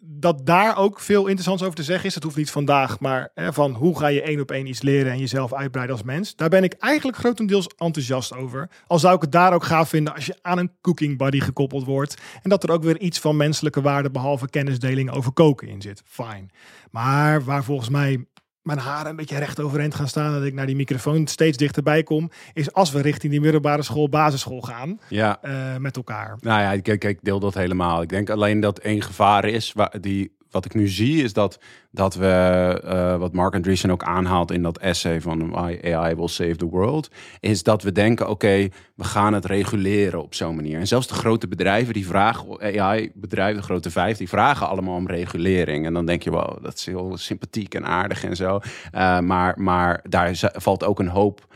dat 0.03 0.47
daar 0.47 0.77
ook 0.77 1.01
veel 1.01 1.27
interessants 1.27 1.63
over 1.63 1.75
te 1.75 1.83
zeggen 1.83 2.07
is. 2.07 2.15
Dat 2.15 2.23
hoeft 2.23 2.37
niet 2.37 2.51
vandaag, 2.51 3.01
maar 3.01 3.31
hè, 3.35 3.53
van 3.53 3.75
hoe 3.75 3.99
ga 3.99 4.07
je 4.07 4.23
één 4.23 4.41
op 4.41 4.51
één 4.51 4.67
iets 4.67 4.83
leren 4.83 5.13
en 5.13 5.19
jezelf 5.19 5.53
uitbreiden 5.53 5.97
als 5.97 6.05
mens. 6.05 6.37
Daar 6.37 6.49
ben 6.49 6.65
ik 6.65 6.73
eigenlijk 6.73 7.19
grotendeels 7.19 7.67
enthousiast 7.67 8.35
over. 8.35 8.71
Al 8.87 8.99
zou 8.99 9.15
ik 9.15 9.21
het 9.21 9.33
daar 9.33 9.53
ook 9.53 9.65
gaaf 9.65 9.89
vinden 9.89 10.15
als 10.15 10.27
je 10.27 10.39
aan 10.43 10.59
een 10.59 10.73
cooking 10.81 11.19
buddy 11.19 11.41
gekoppeld 11.41 11.85
wordt. 11.85 12.17
En 12.43 12.51
dat 12.51 12.63
er 12.63 12.71
ook 12.71 12.83
weer 12.83 12.99
iets 12.99 13.19
van 13.19 13.37
menselijke 13.37 13.81
waarde 13.81 14.11
behalve 14.11 14.51
kennisdeling 14.51 15.11
over 15.11 15.33
koken 15.33 15.69
in 15.69 15.83
zit. 15.83 16.03
Fijn. 16.05 16.51
Maar 16.91 17.45
waar 17.45 17.65
volgens 17.65 17.89
mij 17.89 18.25
mijn 18.63 18.79
haren 18.79 19.11
een 19.11 19.17
beetje 19.17 19.39
recht 19.39 19.61
overeind 19.61 19.95
gaan 19.95 20.09
staan. 20.09 20.33
Dat 20.33 20.45
ik 20.45 20.55
naar 20.55 20.67
die 20.67 20.77
microfoon 20.77 21.27
steeds 21.27 21.57
dichterbij 21.57 22.03
kom. 22.03 22.31
Is 22.53 22.73
als 22.73 22.91
we 22.93 23.01
richting 23.01 23.33
die 23.33 23.41
middelbare 23.41 23.83
school, 23.83 24.09
basisschool 24.09 24.61
gaan. 24.61 25.01
Ja. 25.09 25.39
Uh, 25.43 25.77
met 25.77 25.97
elkaar. 25.97 26.37
Nou 26.41 26.61
ja, 26.61 26.81
kijk, 26.81 27.05
ik 27.05 27.19
deel 27.23 27.41
dat 27.41 27.55
helemaal. 27.55 28.03
Ik 28.03 28.09
denk 28.09 28.31
alleen 28.31 28.61
dat 28.61 28.79
één 28.79 29.03
gevaar 29.03 29.45
is. 29.45 29.73
Waar, 29.73 30.01
die 30.01 30.39
wat 30.51 30.65
ik 30.65 30.75
nu 30.75 30.89
zie 30.89 31.23
is 31.23 31.33
dat, 31.33 31.59
dat 31.91 32.15
we, 32.15 32.81
uh, 32.85 33.17
wat 33.17 33.33
Mark 33.33 33.55
Andreessen 33.55 33.91
ook 33.91 34.03
aanhaalt 34.03 34.51
in 34.51 34.63
dat 34.63 34.79
essay 34.79 35.21
van 35.21 35.57
AI 35.57 36.15
will 36.15 36.29
save 36.29 36.57
the 36.57 36.69
world, 36.69 37.11
is 37.41 37.63
dat 37.63 37.83
we 37.83 37.93
denken, 37.93 38.29
oké, 38.29 38.69
we 38.95 39.05
gaan 39.05 39.33
het 39.33 39.45
reguleren 39.45 40.23
op 40.23 40.35
zo'n 40.35 40.55
manier. 40.55 40.79
En 40.79 40.87
zelfs 40.87 41.07
de 41.07 41.15
grote 41.15 41.49
bedrijven 41.49 41.95
die 41.95 42.07
vragen, 42.07 42.61
AI-bedrijven, 42.81 43.61
de 43.61 43.67
grote 43.67 43.91
vijf, 43.91 44.17
die 44.17 44.29
vragen 44.29 44.69
allemaal 44.69 44.97
om 44.97 45.07
regulering. 45.07 45.87
En 45.87 45.93
dan 45.93 46.07
denk 46.07 46.23
je, 46.23 46.31
wel, 46.31 46.59
dat 46.63 46.75
is 46.75 46.87
heel 46.87 47.17
sympathiek 47.17 47.75
en 47.75 47.87
aardig 47.87 48.25
en 48.25 48.37
zo. 48.37 48.61
Uh, 48.95 49.21
maar, 49.21 49.55
maar 49.61 50.05
daar 50.09 50.51
valt 50.53 50.85
ook 50.85 50.99
een 50.99 51.09
hoop 51.09 51.49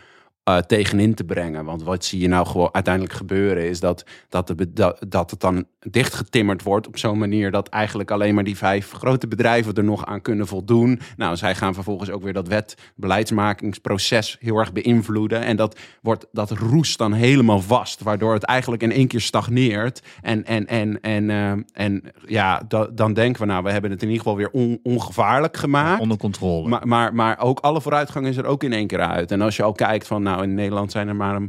uh, 0.48 0.58
tegenin 0.58 1.14
te 1.14 1.24
brengen. 1.24 1.64
Want 1.64 1.82
wat 1.82 2.04
zie 2.04 2.20
je 2.20 2.28
nou 2.28 2.46
gewoon 2.46 2.68
uiteindelijk 2.72 3.14
gebeuren 3.14 3.68
is 3.68 3.80
dat, 3.80 4.04
dat, 4.28 4.46
de, 4.46 4.72
dat, 4.72 5.04
dat 5.08 5.30
het 5.30 5.40
dan 5.40 5.64
dichtgetimmerd 5.90 6.62
wordt 6.62 6.86
op 6.86 6.98
zo'n 6.98 7.18
manier 7.18 7.50
dat 7.50 7.68
eigenlijk 7.68 8.10
alleen 8.10 8.34
maar 8.34 8.44
die 8.44 8.56
vijf 8.56 8.90
grote 8.90 9.28
bedrijven 9.28 9.74
er 9.74 9.84
nog 9.84 10.06
aan 10.06 10.20
kunnen 10.20 10.46
voldoen. 10.46 11.00
Nou, 11.16 11.36
zij 11.36 11.54
gaan 11.54 11.74
vervolgens 11.74 12.10
ook 12.10 12.22
weer 12.22 12.32
dat 12.32 12.48
wet 12.48 12.76
beleidsmakingsproces 12.94 14.36
heel 14.40 14.56
erg 14.56 14.72
beïnvloeden. 14.72 15.42
En 15.42 15.56
dat, 15.56 15.78
wordt, 16.02 16.26
dat 16.32 16.50
roest 16.50 16.98
dan 16.98 17.12
helemaal 17.12 17.60
vast, 17.60 18.02
waardoor 18.02 18.32
het 18.32 18.44
eigenlijk 18.44 18.82
in 18.82 18.92
één 18.92 19.06
keer 19.06 19.20
stagneert. 19.20 20.02
En, 20.22 20.44
en, 20.44 20.66
en, 20.66 21.00
en, 21.00 21.28
uh, 21.28 21.52
en 21.72 22.02
ja, 22.26 22.62
da, 22.68 22.86
dan 22.92 23.12
denken 23.12 23.40
we, 23.40 23.46
nou, 23.46 23.62
we 23.62 23.70
hebben 23.70 23.90
het 23.90 24.02
in 24.02 24.08
ieder 24.08 24.22
geval 24.22 24.38
weer 24.38 24.50
on, 24.50 24.80
ongevaarlijk 24.82 25.56
gemaakt. 25.56 26.00
Onder 26.00 26.16
controle. 26.16 26.68
Maar, 26.68 26.86
maar, 26.86 27.14
maar 27.14 27.38
ook 27.38 27.58
alle 27.60 27.80
vooruitgang 27.80 28.26
is 28.26 28.36
er 28.36 28.44
ook 28.46 28.62
in 28.62 28.72
één 28.72 28.86
keer 28.86 29.00
uit. 29.00 29.30
En 29.30 29.40
als 29.40 29.56
je 29.56 29.62
al 29.62 29.72
kijkt 29.72 30.06
van, 30.06 30.22
nou, 30.22 30.33
nou, 30.34 30.48
in 30.48 30.54
Nederland 30.54 30.92
zijn 30.92 31.08
er 31.08 31.16
maar 31.16 31.40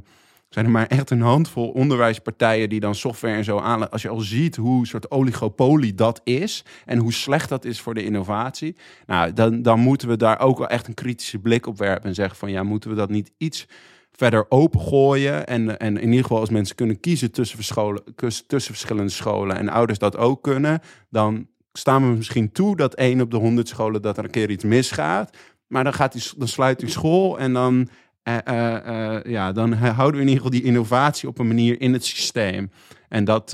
zijn 0.49 0.65
er 0.65 0.71
maar 0.71 0.87
echt 0.87 1.09
een 1.09 1.21
handvol 1.21 1.69
onderwijspartijen 1.69 2.69
die 2.69 2.79
dan 2.79 2.95
software 2.95 3.35
en 3.35 3.43
zo 3.43 3.59
aan. 3.59 3.91
Als 3.91 4.01
je 4.01 4.09
al 4.09 4.19
ziet 4.19 4.55
hoe 4.55 4.87
soort 4.87 5.11
oligopolie 5.11 5.93
dat 5.93 6.21
is 6.23 6.65
en 6.85 6.97
hoe 6.97 7.13
slecht 7.13 7.49
dat 7.49 7.65
is 7.65 7.81
voor 7.81 7.93
de 7.93 8.03
innovatie, 8.03 8.75
nou, 9.05 9.33
dan, 9.33 9.61
dan 9.61 9.79
moeten 9.79 10.07
we 10.07 10.17
daar 10.17 10.39
ook 10.39 10.57
wel 10.57 10.67
echt 10.67 10.87
een 10.87 10.93
kritische 10.93 11.39
blik 11.39 11.67
op 11.67 11.77
werpen 11.77 12.09
en 12.09 12.15
zeggen 12.15 12.37
van 12.37 12.51
ja, 12.51 12.63
moeten 12.63 12.89
we 12.89 12.95
dat 12.95 13.09
niet 13.09 13.31
iets 13.37 13.67
verder 14.11 14.45
opengooien. 14.49 15.47
En, 15.47 15.79
en 15.79 15.97
in 15.97 16.09
ieder 16.09 16.21
geval 16.21 16.39
als 16.39 16.49
mensen 16.49 16.75
kunnen 16.75 16.99
kiezen 16.99 17.31
tussen, 17.31 17.57
tussen 18.47 18.73
verschillende 18.73 19.11
scholen 19.11 19.57
en 19.57 19.69
ouders 19.69 19.99
dat 19.99 20.17
ook 20.17 20.43
kunnen, 20.43 20.79
dan 21.09 21.47
staan 21.73 22.09
we 22.09 22.15
misschien 22.15 22.51
toe 22.51 22.75
dat 22.75 22.93
één 22.93 23.21
op 23.21 23.31
de 23.31 23.37
honderd 23.37 23.67
scholen 23.67 24.01
dat 24.01 24.17
er 24.17 24.23
een 24.23 24.29
keer 24.29 24.49
iets 24.49 24.63
misgaat. 24.63 25.37
Maar 25.67 25.83
dan, 25.83 25.93
gaat 25.93 26.11
die, 26.11 26.23
dan 26.37 26.47
sluit 26.47 26.79
die 26.79 26.89
school 26.89 27.39
en 27.39 27.53
dan 27.53 27.89
uh, 28.27 29.23
ja, 29.23 29.51
dan 29.51 29.73
houden 29.73 30.15
we 30.15 30.21
in 30.21 30.33
ieder 30.33 30.43
geval 30.43 30.59
die 30.59 30.63
innovatie 30.63 31.29
op 31.29 31.39
een 31.39 31.47
manier 31.47 31.81
in 31.81 31.93
het 31.93 32.05
systeem. 32.05 32.71
En 33.09 33.23
dat 33.23 33.49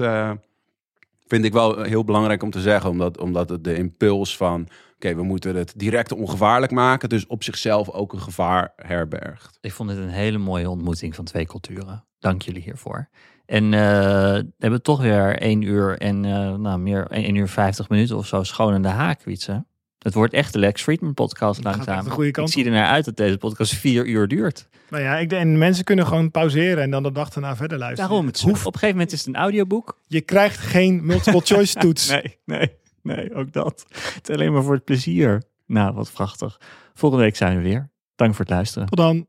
vind 1.27 1.45
ik 1.45 1.53
wel 1.53 1.81
heel 1.81 2.03
belangrijk 2.03 2.43
om 2.43 2.51
te 2.51 2.61
zeggen, 2.61 2.89
omdat, 2.89 3.19
omdat 3.19 3.49
het 3.49 3.63
de 3.63 3.75
impuls 3.75 4.37
van 4.37 4.67
oké, 4.95 5.15
we 5.15 5.23
moeten 5.23 5.55
het 5.55 5.73
direct 5.75 6.11
ongevaarlijk 6.11 6.71
maken, 6.71 7.09
dus 7.09 7.27
op 7.27 7.43
zichzelf 7.43 7.89
ook 7.89 8.13
een 8.13 8.21
gevaar 8.21 8.73
herbergt. 8.75 9.57
Ik 9.61 9.71
vond 9.71 9.89
het 9.89 9.99
een 9.99 10.09
hele 10.09 10.37
mooie 10.37 10.69
ontmoeting 10.69 11.15
van 11.15 11.25
twee 11.25 11.45
culturen. 11.45 12.05
Dank 12.19 12.41
jullie 12.41 12.61
hiervoor. 12.61 13.09
En 13.45 13.69
we 13.69 14.53
hebben 14.57 14.81
toch 14.81 15.01
weer 15.01 15.37
één 15.39 15.61
uur 15.61 15.97
en 15.97 16.19
nou, 16.61 16.79
meer 16.79 17.07
één 17.07 17.35
uur 17.35 17.47
vijftig 17.47 17.89
minuten 17.89 18.17
of 18.17 18.27
zo 18.27 18.43
schoon 18.43 18.73
in 18.73 18.81
de 18.81 18.87
haak, 18.87 19.23
Wietse. 19.23 19.65
Het 20.03 20.13
wordt 20.13 20.33
echt 20.33 20.53
de 20.53 20.59
Lex 20.59 20.81
Friedman 20.81 21.13
podcast 21.13 21.63
langzaam. 21.63 22.21
Ik 22.21 22.39
zie 22.43 22.65
er 22.65 22.71
naar 22.71 22.87
uit 22.87 23.05
dat 23.05 23.17
deze 23.17 23.37
podcast 23.37 23.73
vier 23.73 24.05
uur 24.05 24.27
duurt. 24.27 24.67
Nou 24.89 25.03
ja, 25.03 25.17
ik 25.17 25.29
denk, 25.29 25.41
en 25.41 25.57
mensen 25.57 25.83
kunnen 25.83 26.07
gewoon 26.07 26.31
pauzeren 26.31 26.83
en 26.83 26.91
dan 26.91 27.03
de 27.03 27.11
dag 27.11 27.29
erna 27.35 27.55
verder 27.55 27.77
luisteren. 27.77 28.09
Daarom, 28.09 28.27
het 28.27 28.41
hoeft. 28.41 28.65
Op 28.65 28.73
een 28.73 28.79
gegeven 28.79 28.95
moment 28.95 29.11
is 29.11 29.19
het 29.19 29.27
een 29.27 29.35
audioboek. 29.35 29.97
Je 30.07 30.21
krijgt 30.21 30.57
geen 30.57 31.05
multiple 31.05 31.41
choice 31.55 31.79
toets. 31.79 32.09
nee, 32.09 32.37
nee, 32.45 32.71
nee, 33.01 33.35
ook 33.35 33.53
dat. 33.53 33.85
Het 34.13 34.29
is 34.29 34.35
alleen 34.35 34.53
maar 34.53 34.63
voor 34.63 34.73
het 34.73 34.83
plezier. 34.83 35.43
Nou, 35.65 35.93
wat 35.93 36.11
prachtig. 36.13 36.59
Volgende 36.93 37.23
week 37.23 37.35
zijn 37.35 37.57
we 37.57 37.63
weer. 37.63 37.89
Dank 38.15 38.31
voor 38.35 38.45
het 38.45 38.53
luisteren. 38.53 38.87
Tot 38.87 38.97
dan. 38.97 39.27